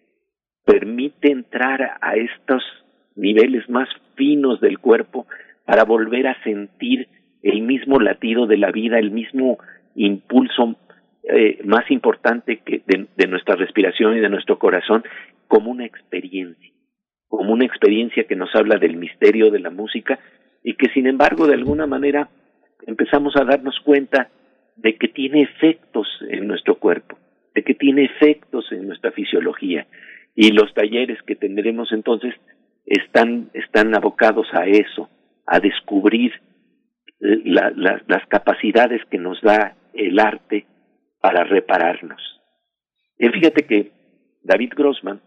permite 0.65 1.31
entrar 1.31 1.97
a 2.01 2.15
estos 2.15 2.63
niveles 3.15 3.69
más 3.69 3.89
finos 4.15 4.59
del 4.61 4.79
cuerpo 4.79 5.27
para 5.65 5.83
volver 5.83 6.27
a 6.27 6.41
sentir 6.43 7.07
el 7.43 7.61
mismo 7.61 7.99
latido 7.99 8.47
de 8.47 8.57
la 8.57 8.71
vida, 8.71 8.99
el 8.99 9.11
mismo 9.11 9.57
impulso 9.95 10.75
eh, 11.23 11.59
más 11.63 11.89
importante 11.91 12.61
que 12.65 12.81
de, 12.85 13.07
de, 13.15 13.27
nuestra 13.27 13.55
respiración 13.55 14.17
y 14.17 14.19
de 14.19 14.29
nuestro 14.29 14.57
corazón 14.57 15.03
como 15.47 15.71
una 15.71 15.85
experiencia, 15.85 16.71
como 17.27 17.53
una 17.53 17.65
experiencia 17.65 18.23
que 18.23 18.35
nos 18.35 18.53
habla 18.55 18.77
del 18.77 18.97
misterio 18.97 19.51
de 19.51 19.59
la 19.59 19.69
música 19.69 20.19
y 20.63 20.73
que 20.75 20.89
sin 20.89 21.07
embargo 21.07 21.47
de 21.47 21.55
alguna 21.55 21.87
manera 21.87 22.29
empezamos 22.87 23.35
a 23.35 23.43
darnos 23.43 23.79
cuenta 23.81 24.29
de 24.75 24.95
que 24.95 25.09
tiene 25.09 25.41
efectos 25.41 26.07
en 26.29 26.47
nuestro 26.47 26.75
cuerpo, 26.75 27.17
de 27.53 27.63
que 27.63 27.73
tiene 27.73 28.05
efectos 28.05 28.71
en 28.71 28.87
nuestra 28.87 29.11
fisiología. 29.11 29.87
Y 30.35 30.51
los 30.51 30.73
talleres 30.73 31.21
que 31.23 31.35
tendremos 31.35 31.91
entonces 31.91 32.33
están 32.85 33.49
están 33.53 33.93
abocados 33.93 34.47
a 34.53 34.65
eso, 34.65 35.09
a 35.45 35.59
descubrir 35.59 36.31
la- 37.19 37.71
la- 37.75 38.01
las 38.07 38.25
capacidades 38.27 39.01
que 39.09 39.17
nos 39.17 39.41
da 39.41 39.75
el 39.93 40.19
arte 40.19 40.65
para 41.21 41.43
repararnos. 41.43 42.21
Eh, 43.17 43.29
fíjate 43.31 43.65
que 43.65 43.91
David 44.43 44.73
Grossman 44.75 45.21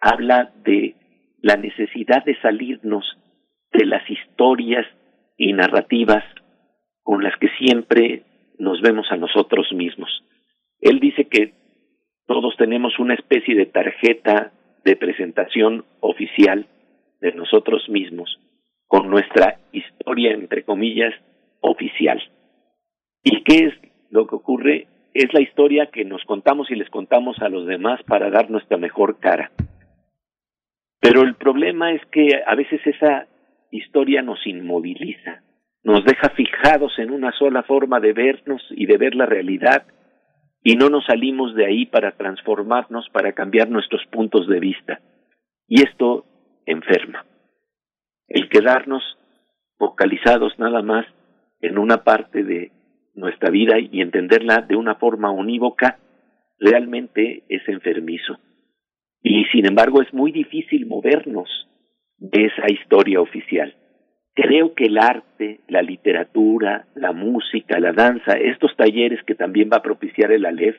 habla 0.00 0.52
de 0.64 0.94
la 1.42 1.56
necesidad 1.56 2.24
de 2.24 2.38
salirnos 2.40 3.04
de 3.72 3.84
las 3.84 4.08
historias 4.08 4.86
y 5.36 5.52
narrativas 5.52 6.24
con 7.02 7.22
las 7.22 7.36
que 7.38 7.48
siempre 7.58 8.22
nos 8.58 8.80
vemos 8.80 9.06
a 9.10 9.16
nosotros 9.16 9.72
mismos. 9.72 10.10
Él 10.80 11.00
dice 11.00 11.26
que 11.26 11.54
todos 12.26 12.56
tenemos 12.56 12.98
una 12.98 13.14
especie 13.14 13.54
de 13.56 13.66
tarjeta 13.66 14.52
de 14.84 14.96
presentación 14.96 15.84
oficial 16.00 16.66
de 17.20 17.32
nosotros 17.32 17.88
mismos 17.88 18.38
con 18.88 19.08
nuestra 19.08 19.60
historia, 19.72 20.32
entre 20.32 20.64
comillas, 20.64 21.14
oficial. 21.60 22.20
¿Y 23.22 23.44
qué 23.44 23.66
es 23.66 23.74
lo 24.10 24.26
que 24.26 24.34
ocurre? 24.34 24.86
Es 25.14 25.32
la 25.32 25.40
historia 25.40 25.86
que 25.86 26.04
nos 26.04 26.24
contamos 26.24 26.70
y 26.70 26.74
les 26.74 26.88
contamos 26.90 27.38
a 27.40 27.48
los 27.48 27.66
demás 27.66 28.02
para 28.04 28.30
dar 28.30 28.50
nuestra 28.50 28.78
mejor 28.78 29.18
cara. 29.20 29.52
Pero 31.00 31.22
el 31.22 31.34
problema 31.36 31.92
es 31.92 32.04
que 32.06 32.42
a 32.46 32.54
veces 32.54 32.80
esa 32.86 33.26
historia 33.70 34.22
nos 34.22 34.44
inmoviliza, 34.46 35.42
nos 35.84 36.04
deja 36.04 36.30
fijados 36.30 36.98
en 36.98 37.10
una 37.10 37.32
sola 37.32 37.62
forma 37.62 38.00
de 38.00 38.12
vernos 38.12 38.62
y 38.70 38.86
de 38.86 38.96
ver 38.96 39.14
la 39.14 39.26
realidad 39.26 39.84
y 40.62 40.76
no 40.76 40.88
nos 40.88 41.04
salimos 41.06 41.54
de 41.54 41.66
ahí 41.66 41.86
para 41.86 42.12
transformarnos, 42.12 43.08
para 43.10 43.32
cambiar 43.32 43.68
nuestros 43.68 44.04
puntos 44.06 44.48
de 44.48 44.60
vista. 44.60 45.00
Y 45.66 45.82
esto 45.82 46.24
enferma. 46.66 47.24
El 48.28 48.48
quedarnos 48.48 49.02
focalizados 49.78 50.58
nada 50.58 50.82
más 50.82 51.06
en 51.60 51.78
una 51.78 52.04
parte 52.04 52.44
de 52.44 52.72
nuestra 53.14 53.50
vida 53.50 53.78
y 53.78 54.00
entenderla 54.00 54.58
de 54.62 54.76
una 54.76 54.94
forma 54.96 55.30
unívoca 55.30 55.98
realmente 56.58 57.44
es 57.48 57.66
enfermizo. 57.68 58.38
Y 59.22 59.44
sin 59.46 59.66
embargo 59.66 60.02
es 60.02 60.12
muy 60.12 60.32
difícil 60.32 60.86
movernos 60.86 61.48
de 62.18 62.46
esa 62.46 62.70
historia 62.70 63.20
oficial. 63.20 63.74
Creo 64.34 64.74
que 64.74 64.84
el 64.84 64.98
arte, 64.98 65.60
la 65.68 65.82
literatura, 65.82 66.86
la 66.94 67.12
música, 67.12 67.80
la 67.80 67.92
danza, 67.92 68.34
estos 68.34 68.76
talleres 68.76 69.20
que 69.24 69.34
también 69.34 69.68
va 69.72 69.78
a 69.78 69.82
propiciar 69.82 70.30
el 70.30 70.46
Aleph, 70.46 70.76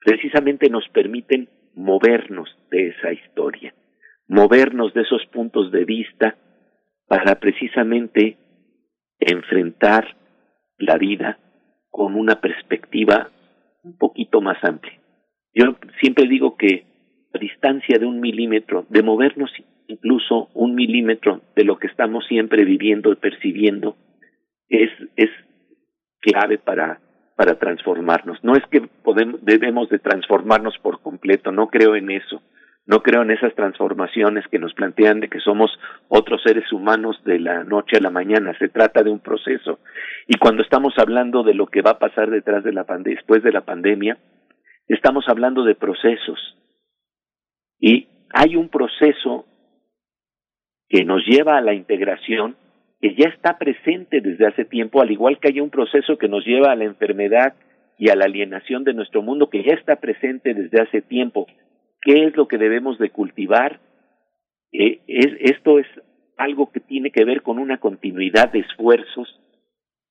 precisamente 0.00 0.68
nos 0.68 0.88
permiten 0.88 1.48
movernos 1.74 2.48
de 2.70 2.88
esa 2.88 3.12
historia, 3.12 3.72
movernos 4.28 4.92
de 4.94 5.02
esos 5.02 5.24
puntos 5.26 5.72
de 5.72 5.84
vista 5.84 6.36
para 7.08 7.40
precisamente 7.40 8.36
enfrentar 9.18 10.16
la 10.78 10.96
vida 10.98 11.38
con 11.90 12.14
una 12.14 12.40
perspectiva 12.40 13.30
un 13.82 13.96
poquito 13.96 14.40
más 14.40 14.62
amplia. 14.62 14.98
Yo 15.54 15.76
siempre 16.00 16.28
digo 16.28 16.56
que 16.56 16.84
a 17.34 17.38
distancia 17.38 17.98
de 17.98 18.06
un 18.06 18.20
milímetro, 18.20 18.86
de 18.88 19.02
movernos 19.02 19.50
incluso 19.88 20.50
un 20.54 20.74
milímetro 20.74 21.40
de 21.56 21.64
lo 21.64 21.78
que 21.78 21.86
estamos 21.86 22.26
siempre 22.26 22.64
viviendo 22.64 23.10
y 23.10 23.16
percibiendo, 23.16 23.96
es, 24.68 24.90
es 25.16 25.30
clave 26.20 26.58
para, 26.58 27.00
para 27.36 27.58
transformarnos. 27.58 28.42
No 28.44 28.54
es 28.54 28.64
que 28.70 28.82
podemos, 28.82 29.42
debemos 29.44 29.88
de 29.88 29.98
transformarnos 29.98 30.76
por 30.78 31.00
completo, 31.00 31.50
no 31.50 31.68
creo 31.68 31.96
en 31.96 32.10
eso. 32.10 32.42
No 32.88 33.02
creo 33.02 33.20
en 33.20 33.30
esas 33.30 33.54
transformaciones 33.54 34.48
que 34.48 34.58
nos 34.58 34.72
plantean 34.72 35.20
de 35.20 35.28
que 35.28 35.40
somos 35.40 35.70
otros 36.08 36.42
seres 36.42 36.72
humanos 36.72 37.22
de 37.22 37.38
la 37.38 37.62
noche 37.62 37.98
a 37.98 38.00
la 38.00 38.08
mañana. 38.08 38.56
Se 38.58 38.70
trata 38.70 39.02
de 39.02 39.10
un 39.10 39.20
proceso. 39.20 39.78
Y 40.26 40.38
cuando 40.38 40.62
estamos 40.62 40.94
hablando 40.96 41.42
de 41.42 41.52
lo 41.52 41.66
que 41.66 41.82
va 41.82 41.90
a 41.90 41.98
pasar 41.98 42.30
detrás 42.30 42.64
de 42.64 42.72
la 42.72 42.84
pande 42.84 43.10
después 43.10 43.42
de 43.42 43.52
la 43.52 43.60
pandemia, 43.60 44.16
estamos 44.88 45.26
hablando 45.28 45.64
de 45.64 45.74
procesos. 45.74 46.56
Y 47.78 48.08
hay 48.32 48.56
un 48.56 48.70
proceso 48.70 49.44
que 50.88 51.04
nos 51.04 51.22
lleva 51.26 51.58
a 51.58 51.60
la 51.60 51.74
integración 51.74 52.56
que 53.02 53.14
ya 53.14 53.28
está 53.28 53.58
presente 53.58 54.22
desde 54.22 54.46
hace 54.46 54.64
tiempo, 54.64 55.02
al 55.02 55.10
igual 55.10 55.38
que 55.40 55.48
hay 55.48 55.60
un 55.60 55.68
proceso 55.68 56.16
que 56.16 56.28
nos 56.28 56.42
lleva 56.46 56.72
a 56.72 56.76
la 56.76 56.84
enfermedad 56.84 57.52
y 57.98 58.08
a 58.08 58.16
la 58.16 58.24
alienación 58.24 58.82
de 58.84 58.94
nuestro 58.94 59.20
mundo 59.20 59.50
que 59.50 59.62
ya 59.62 59.74
está 59.74 59.96
presente 59.96 60.54
desde 60.54 60.80
hace 60.80 61.02
tiempo. 61.02 61.46
¿Qué 62.02 62.24
es 62.24 62.36
lo 62.36 62.48
que 62.48 62.58
debemos 62.58 62.98
de 62.98 63.10
cultivar? 63.10 63.80
Eh, 64.72 65.00
es, 65.06 65.28
esto 65.40 65.78
es 65.78 65.86
algo 66.36 66.70
que 66.70 66.80
tiene 66.80 67.10
que 67.10 67.24
ver 67.24 67.42
con 67.42 67.58
una 67.58 67.78
continuidad 67.78 68.52
de 68.52 68.60
esfuerzos 68.60 69.40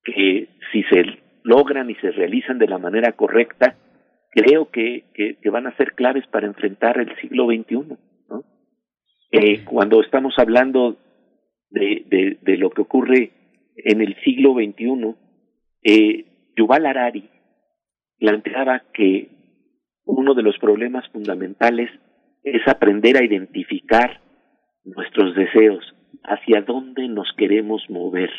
que 0.04 0.48
si 0.72 0.82
se 0.84 1.18
logran 1.42 1.90
y 1.90 1.94
se 1.96 2.10
realizan 2.10 2.58
de 2.58 2.68
la 2.68 2.78
manera 2.78 3.12
correcta, 3.12 3.76
creo 4.30 4.70
que, 4.70 5.04
que, 5.14 5.36
que 5.36 5.50
van 5.50 5.66
a 5.66 5.76
ser 5.76 5.94
claves 5.94 6.26
para 6.26 6.46
enfrentar 6.46 6.98
el 6.98 7.14
siglo 7.16 7.46
XXI. 7.46 7.96
¿no? 8.28 8.44
Eh, 9.32 9.64
cuando 9.64 10.02
estamos 10.02 10.34
hablando 10.38 10.96
de, 11.70 12.04
de, 12.06 12.38
de, 12.42 12.56
lo 12.56 12.70
que 12.70 12.82
ocurre 12.82 13.30
en 13.76 14.00
el 14.00 14.14
siglo 14.22 14.54
XXI, 14.54 15.14
eh, 15.82 16.24
Yuval 16.56 16.86
Harari 16.86 17.28
planteaba 18.18 18.82
que 18.92 19.28
uno 20.08 20.34
de 20.34 20.42
los 20.42 20.58
problemas 20.58 21.06
fundamentales 21.10 21.90
es 22.42 22.66
aprender 22.66 23.18
a 23.18 23.24
identificar 23.24 24.20
nuestros 24.84 25.34
deseos, 25.34 25.84
hacia 26.24 26.62
dónde 26.62 27.08
nos 27.08 27.30
queremos 27.36 27.82
mover. 27.90 28.30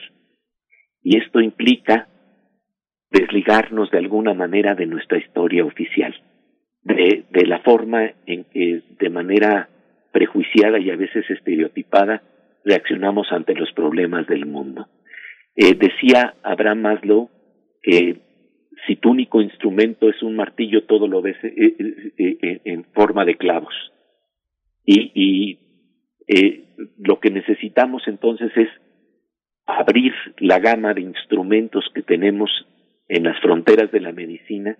Y 1.03 1.17
esto 1.19 1.39
implica 1.39 2.07
desligarnos 3.11 3.91
de 3.91 3.99
alguna 3.99 4.33
manera 4.33 4.73
de 4.73 4.87
nuestra 4.87 5.19
historia 5.19 5.63
oficial, 5.63 6.15
de, 6.83 7.25
la 7.45 7.59
forma 7.59 8.13
en 8.25 8.45
que 8.45 8.81
de 8.99 9.09
manera 9.09 9.69
prejuiciada 10.11 10.79
y 10.79 10.89
a 10.89 10.95
veces 10.95 11.29
estereotipada 11.29 12.23
reaccionamos 12.65 13.31
ante 13.31 13.53
los 13.53 13.71
problemas 13.73 14.25
del 14.25 14.47
mundo. 14.47 14.87
Eh, 15.55 15.75
decía 15.75 16.33
Abraham 16.41 16.81
Maslow 16.81 17.29
que 17.83 18.28
si 18.87 18.95
tu 18.95 19.11
único 19.11 19.41
instrumento 19.41 20.09
es 20.09 20.21
un 20.23 20.35
martillo, 20.35 20.85
todo 20.85 21.07
lo 21.07 21.21
ves 21.21 21.37
eh, 21.43 21.75
eh, 22.17 22.61
en 22.63 22.85
forma 22.93 23.25
de 23.25 23.35
clavos. 23.35 23.73
Y, 24.85 25.11
y 25.13 25.59
lo 26.97 27.19
que 27.19 27.31
necesitamos 27.31 28.03
entonces 28.07 28.51
es 28.55 28.69
abrir 29.65 30.13
la 30.37 30.59
gama 30.59 30.93
de 30.93 31.01
instrumentos 31.01 31.85
que 31.93 32.01
tenemos 32.01 32.49
en 33.07 33.23
las 33.23 33.39
fronteras 33.41 33.91
de 33.91 33.99
la 33.99 34.11
medicina, 34.11 34.77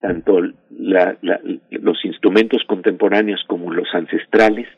tanto 0.00 0.40
la, 0.70 1.16
la, 1.22 1.40
los 1.70 2.04
instrumentos 2.04 2.62
contemporáneos 2.66 3.42
como 3.46 3.72
los 3.72 3.88
ancestrales, 3.94 4.68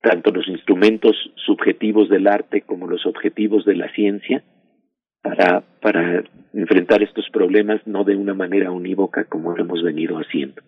tanto 0.00 0.32
los 0.32 0.48
instrumentos 0.48 1.16
subjetivos 1.46 2.08
del 2.08 2.26
arte 2.26 2.62
como 2.62 2.88
los 2.88 3.06
objetivos 3.06 3.64
de 3.64 3.76
la 3.76 3.92
ciencia, 3.92 4.42
para, 5.22 5.62
para 5.80 6.24
enfrentar 6.52 7.02
estos 7.02 7.28
problemas 7.30 7.80
no 7.86 8.04
de 8.04 8.16
una 8.16 8.34
manera 8.34 8.70
unívoca 8.70 9.24
como 9.24 9.56
lo 9.56 9.62
hemos 9.62 9.82
venido 9.82 10.16
haciendo. 10.18 10.62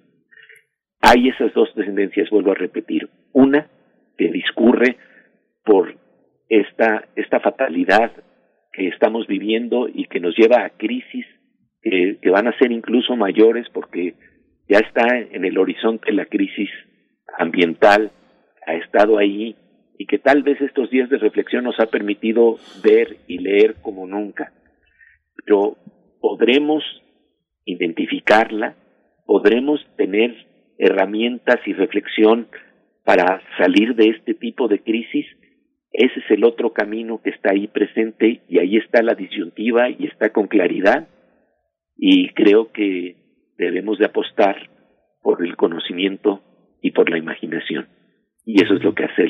Hay 1.01 1.29
esas 1.29 1.53
dos 1.53 1.73
tendencias, 1.75 2.31
vuelvo 2.31 2.53
a 2.53 2.55
repetir. 2.55 3.09
Una 3.33 3.67
que 4.17 4.31
discurre 4.31 4.97
por 5.65 5.97
esta, 6.49 7.09
esta 7.17 7.41
fatalidad 7.41 8.13
que 8.73 8.89
estamos 8.89 9.27
viviendo 9.27 9.89
y 9.89 10.07
que 10.07 10.21
nos 10.21 10.37
lleva 10.37 10.65
a 10.65 10.71
crisis 10.71 11.27
que, 11.83 12.19
que 12.23 12.31
van 12.31 12.49
a 12.49 12.57
ser 12.59 12.73
incluso 12.73 13.17
mayores 13.17 13.67
porque 13.73 14.15
ya 14.69 14.79
está 14.79 15.19
en 15.19 15.45
el 15.45 15.59
horizonte 15.59 16.13
la 16.13 16.25
crisis 16.25 16.71
ambiental, 17.39 18.11
ha 18.67 18.75
estado 18.75 19.19
ahí 19.19 19.57
y 19.99 20.07
que 20.07 20.19
tal 20.19 20.43
vez 20.43 20.61
estos 20.61 20.91
días 20.91 21.09
de 21.09 21.19
reflexión 21.19 21.65
nos 21.65 21.79
ha 21.79 21.87
permitido 21.87 22.59
ver 22.83 23.19
y 23.27 23.39
leer 23.39 23.77
como 23.81 24.07
nunca. 24.07 24.53
Pero 25.45 25.77
podremos 26.21 26.83
identificarla, 27.65 28.77
podremos 29.27 29.81
tener 29.97 30.35
herramientas 30.79 31.61
y 31.67 31.73
reflexión 31.73 32.49
para 33.05 33.41
salir 33.59 33.95
de 33.95 34.09
este 34.11 34.35
tipo 34.35 34.69
de 34.69 34.83
crisis. 34.83 35.27
Ese 35.93 36.21
es 36.21 36.31
el 36.31 36.45
otro 36.45 36.73
camino 36.73 37.21
que 37.23 37.31
está 37.31 37.53
ahí 37.53 37.69
presente 37.69 38.43
y 38.49 38.59
ahí 38.59 38.77
está 38.77 39.03
la 39.03 39.15
disyuntiva 39.15 39.91
y 39.91 40.07
está 40.07 40.31
con 40.31 40.49
claridad. 40.49 41.09
Y 41.97 42.31
creo 42.31 42.73
que 42.73 43.17
debemos 43.57 43.99
de 43.99 44.07
apostar 44.07 44.57
por 45.23 45.45
el 45.45 45.57
conocimiento 45.57 46.43
y 46.83 46.91
por 46.91 47.09
la 47.09 47.19
imaginación. 47.19 47.87
Y 48.45 48.63
eso 48.63 48.75
es 48.75 48.83
lo 48.83 48.95
que 48.95 49.05
hace 49.05 49.23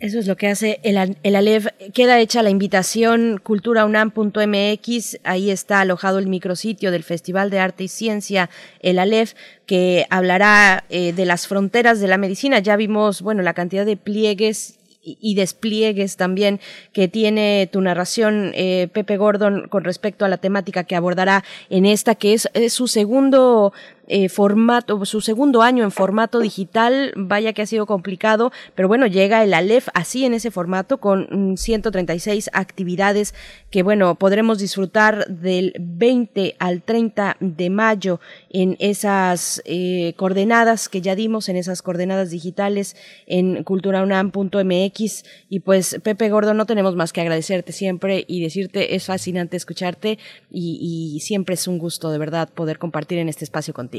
Eso 0.00 0.18
es 0.18 0.26
lo 0.26 0.36
que 0.36 0.48
hace 0.48 0.80
el, 0.82 1.16
el 1.22 1.36
Aleph. 1.36 1.68
Queda 1.92 2.18
hecha 2.18 2.42
la 2.42 2.50
invitación 2.50 3.40
culturaunam.mx. 3.40 5.18
Ahí 5.22 5.50
está 5.50 5.80
alojado 5.80 6.18
el 6.18 6.26
micrositio 6.26 6.90
del 6.90 7.04
Festival 7.04 7.50
de 7.50 7.60
Arte 7.60 7.84
y 7.84 7.88
Ciencia, 7.88 8.50
el 8.80 8.98
Aleph, 8.98 9.34
que 9.64 10.06
hablará 10.10 10.84
eh, 10.88 11.12
de 11.12 11.24
las 11.24 11.46
fronteras 11.46 12.00
de 12.00 12.08
la 12.08 12.18
medicina. 12.18 12.58
Ya 12.58 12.74
vimos, 12.74 13.22
bueno, 13.22 13.42
la 13.42 13.54
cantidad 13.54 13.86
de 13.86 13.96
pliegues 13.96 14.80
y 15.06 15.34
despliegues 15.34 16.16
también 16.16 16.60
que 16.92 17.08
tiene 17.08 17.68
tu 17.70 17.80
narración, 17.82 18.52
eh, 18.54 18.88
Pepe 18.92 19.18
Gordon, 19.18 19.68
con 19.68 19.84
respecto 19.84 20.24
a 20.24 20.28
la 20.28 20.38
temática 20.38 20.84
que 20.84 20.96
abordará 20.96 21.44
en 21.68 21.84
esta, 21.84 22.14
que 22.14 22.32
es 22.32 22.48
su 22.72 22.88
segundo 22.88 23.74
eh, 24.06 24.28
formato, 24.28 25.02
su 25.06 25.22
segundo 25.22 25.62
año 25.62 25.82
en 25.82 25.90
formato 25.90 26.40
digital, 26.40 27.14
vaya 27.16 27.54
que 27.54 27.62
ha 27.62 27.66
sido 27.66 27.86
complicado, 27.86 28.52
pero 28.74 28.86
bueno, 28.86 29.06
llega 29.06 29.42
el 29.42 29.54
Aleph 29.54 29.88
así 29.94 30.26
en 30.26 30.34
ese 30.34 30.50
formato 30.50 30.98
con 30.98 31.56
136 31.56 32.50
mm, 32.52 32.56
actividades 32.58 33.34
que 33.70 33.82
bueno, 33.82 34.14
podremos 34.16 34.58
disfrutar 34.58 35.26
del 35.28 35.72
20 35.80 36.56
al 36.58 36.82
30 36.82 37.38
de 37.40 37.70
mayo 37.70 38.20
en 38.50 38.76
esas 38.78 39.62
eh, 39.64 40.12
coordenadas 40.18 40.90
que 40.90 41.00
ya 41.00 41.14
dimos, 41.14 41.48
en 41.48 41.56
esas 41.56 41.80
coordenadas 41.80 42.28
digitales 42.28 42.96
en 43.26 43.64
culturaunam.mx 43.64 45.24
y 45.48 45.60
pues 45.60 45.98
Pepe 46.02 46.28
Gordo, 46.28 46.52
no 46.52 46.66
tenemos 46.66 46.94
más 46.94 47.14
que 47.14 47.22
agradecerte 47.22 47.72
siempre 47.72 48.24
y 48.28 48.42
decirte 48.42 48.96
es 48.96 49.06
fascinante 49.06 49.56
escucharte 49.56 50.18
y, 50.50 51.14
y 51.16 51.20
siempre 51.20 51.54
es 51.54 51.66
un 51.66 51.78
gusto 51.78 52.10
de 52.10 52.18
verdad 52.18 52.50
poder 52.50 52.78
compartir 52.78 53.18
en 53.18 53.30
este 53.30 53.44
espacio 53.44 53.72
contigo. 53.72 53.93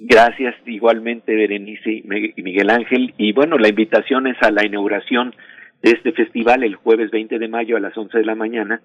Gracias 0.00 0.54
igualmente 0.66 1.34
Berenice 1.34 2.02
y 2.36 2.42
Miguel 2.42 2.70
Ángel. 2.70 3.14
Y 3.18 3.32
bueno, 3.32 3.58
la 3.58 3.68
invitación 3.68 4.26
es 4.26 4.36
a 4.40 4.50
la 4.50 4.66
inauguración 4.66 5.34
de 5.82 5.90
este 5.90 6.12
festival 6.12 6.64
el 6.64 6.76
jueves 6.76 7.10
20 7.10 7.38
de 7.38 7.48
mayo 7.48 7.76
a 7.76 7.80
las 7.80 7.96
11 7.96 8.18
de 8.18 8.24
la 8.24 8.34
mañana 8.34 8.82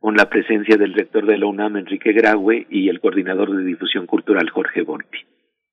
con 0.00 0.16
la 0.16 0.30
presencia 0.30 0.76
del 0.76 0.94
rector 0.94 1.26
de 1.26 1.38
la 1.38 1.46
UNAM, 1.46 1.76
Enrique 1.76 2.12
Graue, 2.12 2.66
y 2.70 2.88
el 2.88 3.00
coordinador 3.00 3.54
de 3.54 3.64
difusión 3.64 4.06
cultural, 4.06 4.48
Jorge 4.48 4.82
Volpi. 4.82 5.18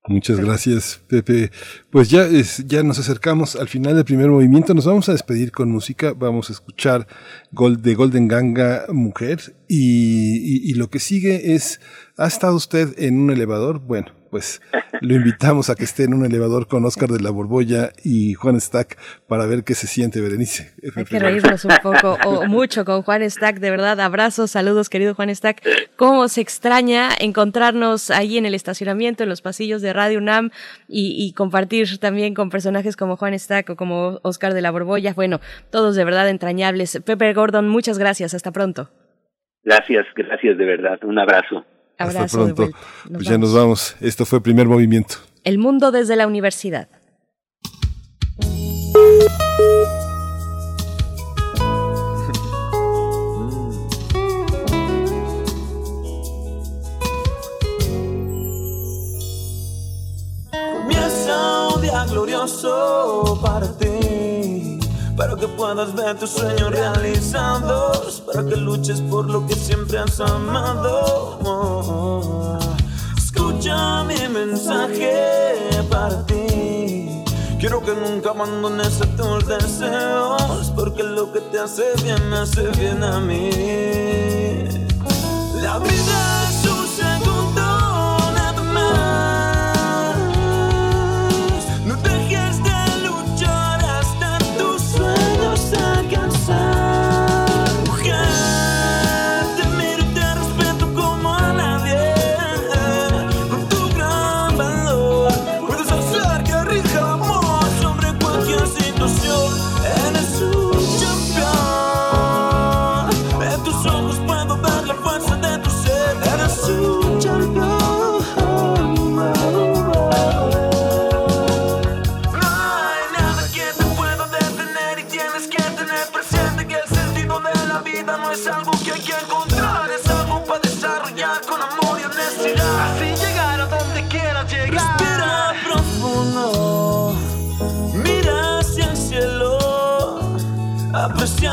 Muchas 0.06 0.40
gracias, 0.40 1.04
Pepe. 1.08 1.50
Pues 1.90 2.10
ya, 2.10 2.22
es, 2.22 2.66
ya 2.66 2.82
nos 2.82 2.98
acercamos 2.98 3.56
al 3.56 3.68
final 3.68 3.94
del 3.94 4.04
primer 4.04 4.28
movimiento. 4.28 4.72
Nos 4.72 4.86
vamos 4.86 5.08
a 5.08 5.12
despedir 5.12 5.50
con 5.50 5.70
música. 5.70 6.14
Vamos 6.16 6.48
a 6.48 6.52
escuchar 6.52 7.06
Gold, 7.52 7.82
de 7.82 7.94
Golden 7.94 8.26
Ganga 8.26 8.84
Mujer. 8.90 9.38
Y, 9.68 10.70
y, 10.70 10.74
lo 10.74 10.88
que 10.88 10.98
sigue 10.98 11.54
es, 11.54 11.80
¿ha 12.16 12.26
estado 12.26 12.56
usted 12.56 12.98
en 12.98 13.18
un 13.18 13.30
elevador? 13.30 13.80
Bueno, 13.80 14.12
pues 14.30 14.60
lo 15.00 15.14
invitamos 15.14 15.70
a 15.70 15.74
que 15.74 15.84
esté 15.84 16.04
en 16.04 16.14
un 16.14 16.24
elevador 16.24 16.66
con 16.66 16.84
Oscar 16.84 17.08
de 17.08 17.20
la 17.20 17.30
Borbolla 17.30 17.90
y 18.04 18.34
Juan 18.34 18.60
Stack 18.60 18.98
para 19.26 19.46
ver 19.46 19.64
qué 19.64 19.74
se 19.74 19.86
siente, 19.86 20.20
Berenice. 20.20 20.72
Hay 20.96 21.04
que 21.04 21.18
reírnos 21.18 21.64
un 21.64 21.74
poco 21.82 22.16
o 22.24 22.46
mucho 22.46 22.84
con 22.84 23.02
Juan 23.02 23.28
Stack, 23.28 23.58
de 23.58 23.70
verdad. 23.70 24.00
Abrazos, 24.00 24.50
saludos, 24.50 24.88
querido 24.88 25.14
Juan 25.14 25.34
Stack. 25.34 25.62
¿Cómo 25.96 26.28
se 26.28 26.40
extraña 26.40 27.10
encontrarnos 27.18 28.10
ahí 28.10 28.38
en 28.38 28.46
el 28.46 28.54
estacionamiento, 28.54 29.22
en 29.22 29.28
los 29.28 29.42
pasillos 29.42 29.82
de 29.82 29.92
Radio 29.92 30.18
UNAM 30.18 30.50
y, 30.88 31.14
y 31.18 31.32
compartir 31.32 31.98
también 31.98 32.34
con 32.34 32.50
personajes 32.50 32.96
como 32.96 33.16
Juan 33.16 33.38
Stack 33.38 33.70
o 33.70 33.76
como 33.76 34.20
Oscar 34.22 34.54
de 34.54 34.62
la 34.62 34.70
Borbolla? 34.70 35.14
Bueno, 35.14 35.40
todos 35.70 35.96
de 35.96 36.04
verdad 36.04 36.28
entrañables. 36.28 37.00
Pepe 37.04 37.32
Gordon, 37.32 37.68
muchas 37.68 37.98
gracias. 37.98 38.34
Hasta 38.34 38.52
pronto. 38.52 38.90
Gracias, 39.64 40.06
gracias 40.14 40.56
de 40.56 40.64
verdad. 40.64 40.98
Un 41.04 41.18
abrazo. 41.18 41.64
Abrazo 41.98 42.20
Hasta 42.20 42.36
pronto. 42.54 42.70
Pues 43.12 43.26
ya 43.26 43.36
nos 43.38 43.52
vamos. 43.52 43.96
Esto 44.00 44.24
fue 44.24 44.40
Primer 44.40 44.68
Movimiento. 44.68 45.16
El 45.44 45.58
mundo 45.58 45.90
desde 45.90 46.14
la 46.16 46.26
universidad. 46.26 46.88
Comienza 60.50 61.68
un 61.74 61.82
día 61.82 62.04
glorioso 62.06 63.38
para 63.42 63.66
ti, 63.76 63.77
para 65.18 65.34
que 65.34 65.48
puedas 65.48 65.92
ver 65.94 66.16
tus 66.16 66.30
sueños 66.30 66.70
realizados, 66.70 68.22
para 68.24 68.46
que 68.46 68.54
luches 68.54 69.00
por 69.00 69.28
lo 69.28 69.44
que 69.48 69.54
siempre 69.56 69.98
has 69.98 70.20
amado. 70.20 71.40
Escucha 73.16 74.04
mi 74.04 74.28
mensaje 74.28 75.82
para 75.90 76.24
ti. 76.24 77.24
Quiero 77.58 77.82
que 77.82 77.92
nunca 77.96 78.30
abandones 78.30 79.00
a 79.02 79.06
tus 79.16 79.44
deseos, 79.48 80.72
porque 80.76 81.02
lo 81.02 81.32
que 81.32 81.40
te 81.40 81.58
hace 81.58 81.82
bien 82.04 82.30
me 82.30 82.36
hace 82.36 82.68
bien 82.78 83.02
a 83.02 83.18
mí. 83.18 83.50
La 85.60 85.80
vida 85.80 86.48
es 86.48 86.67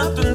after 0.06 0.34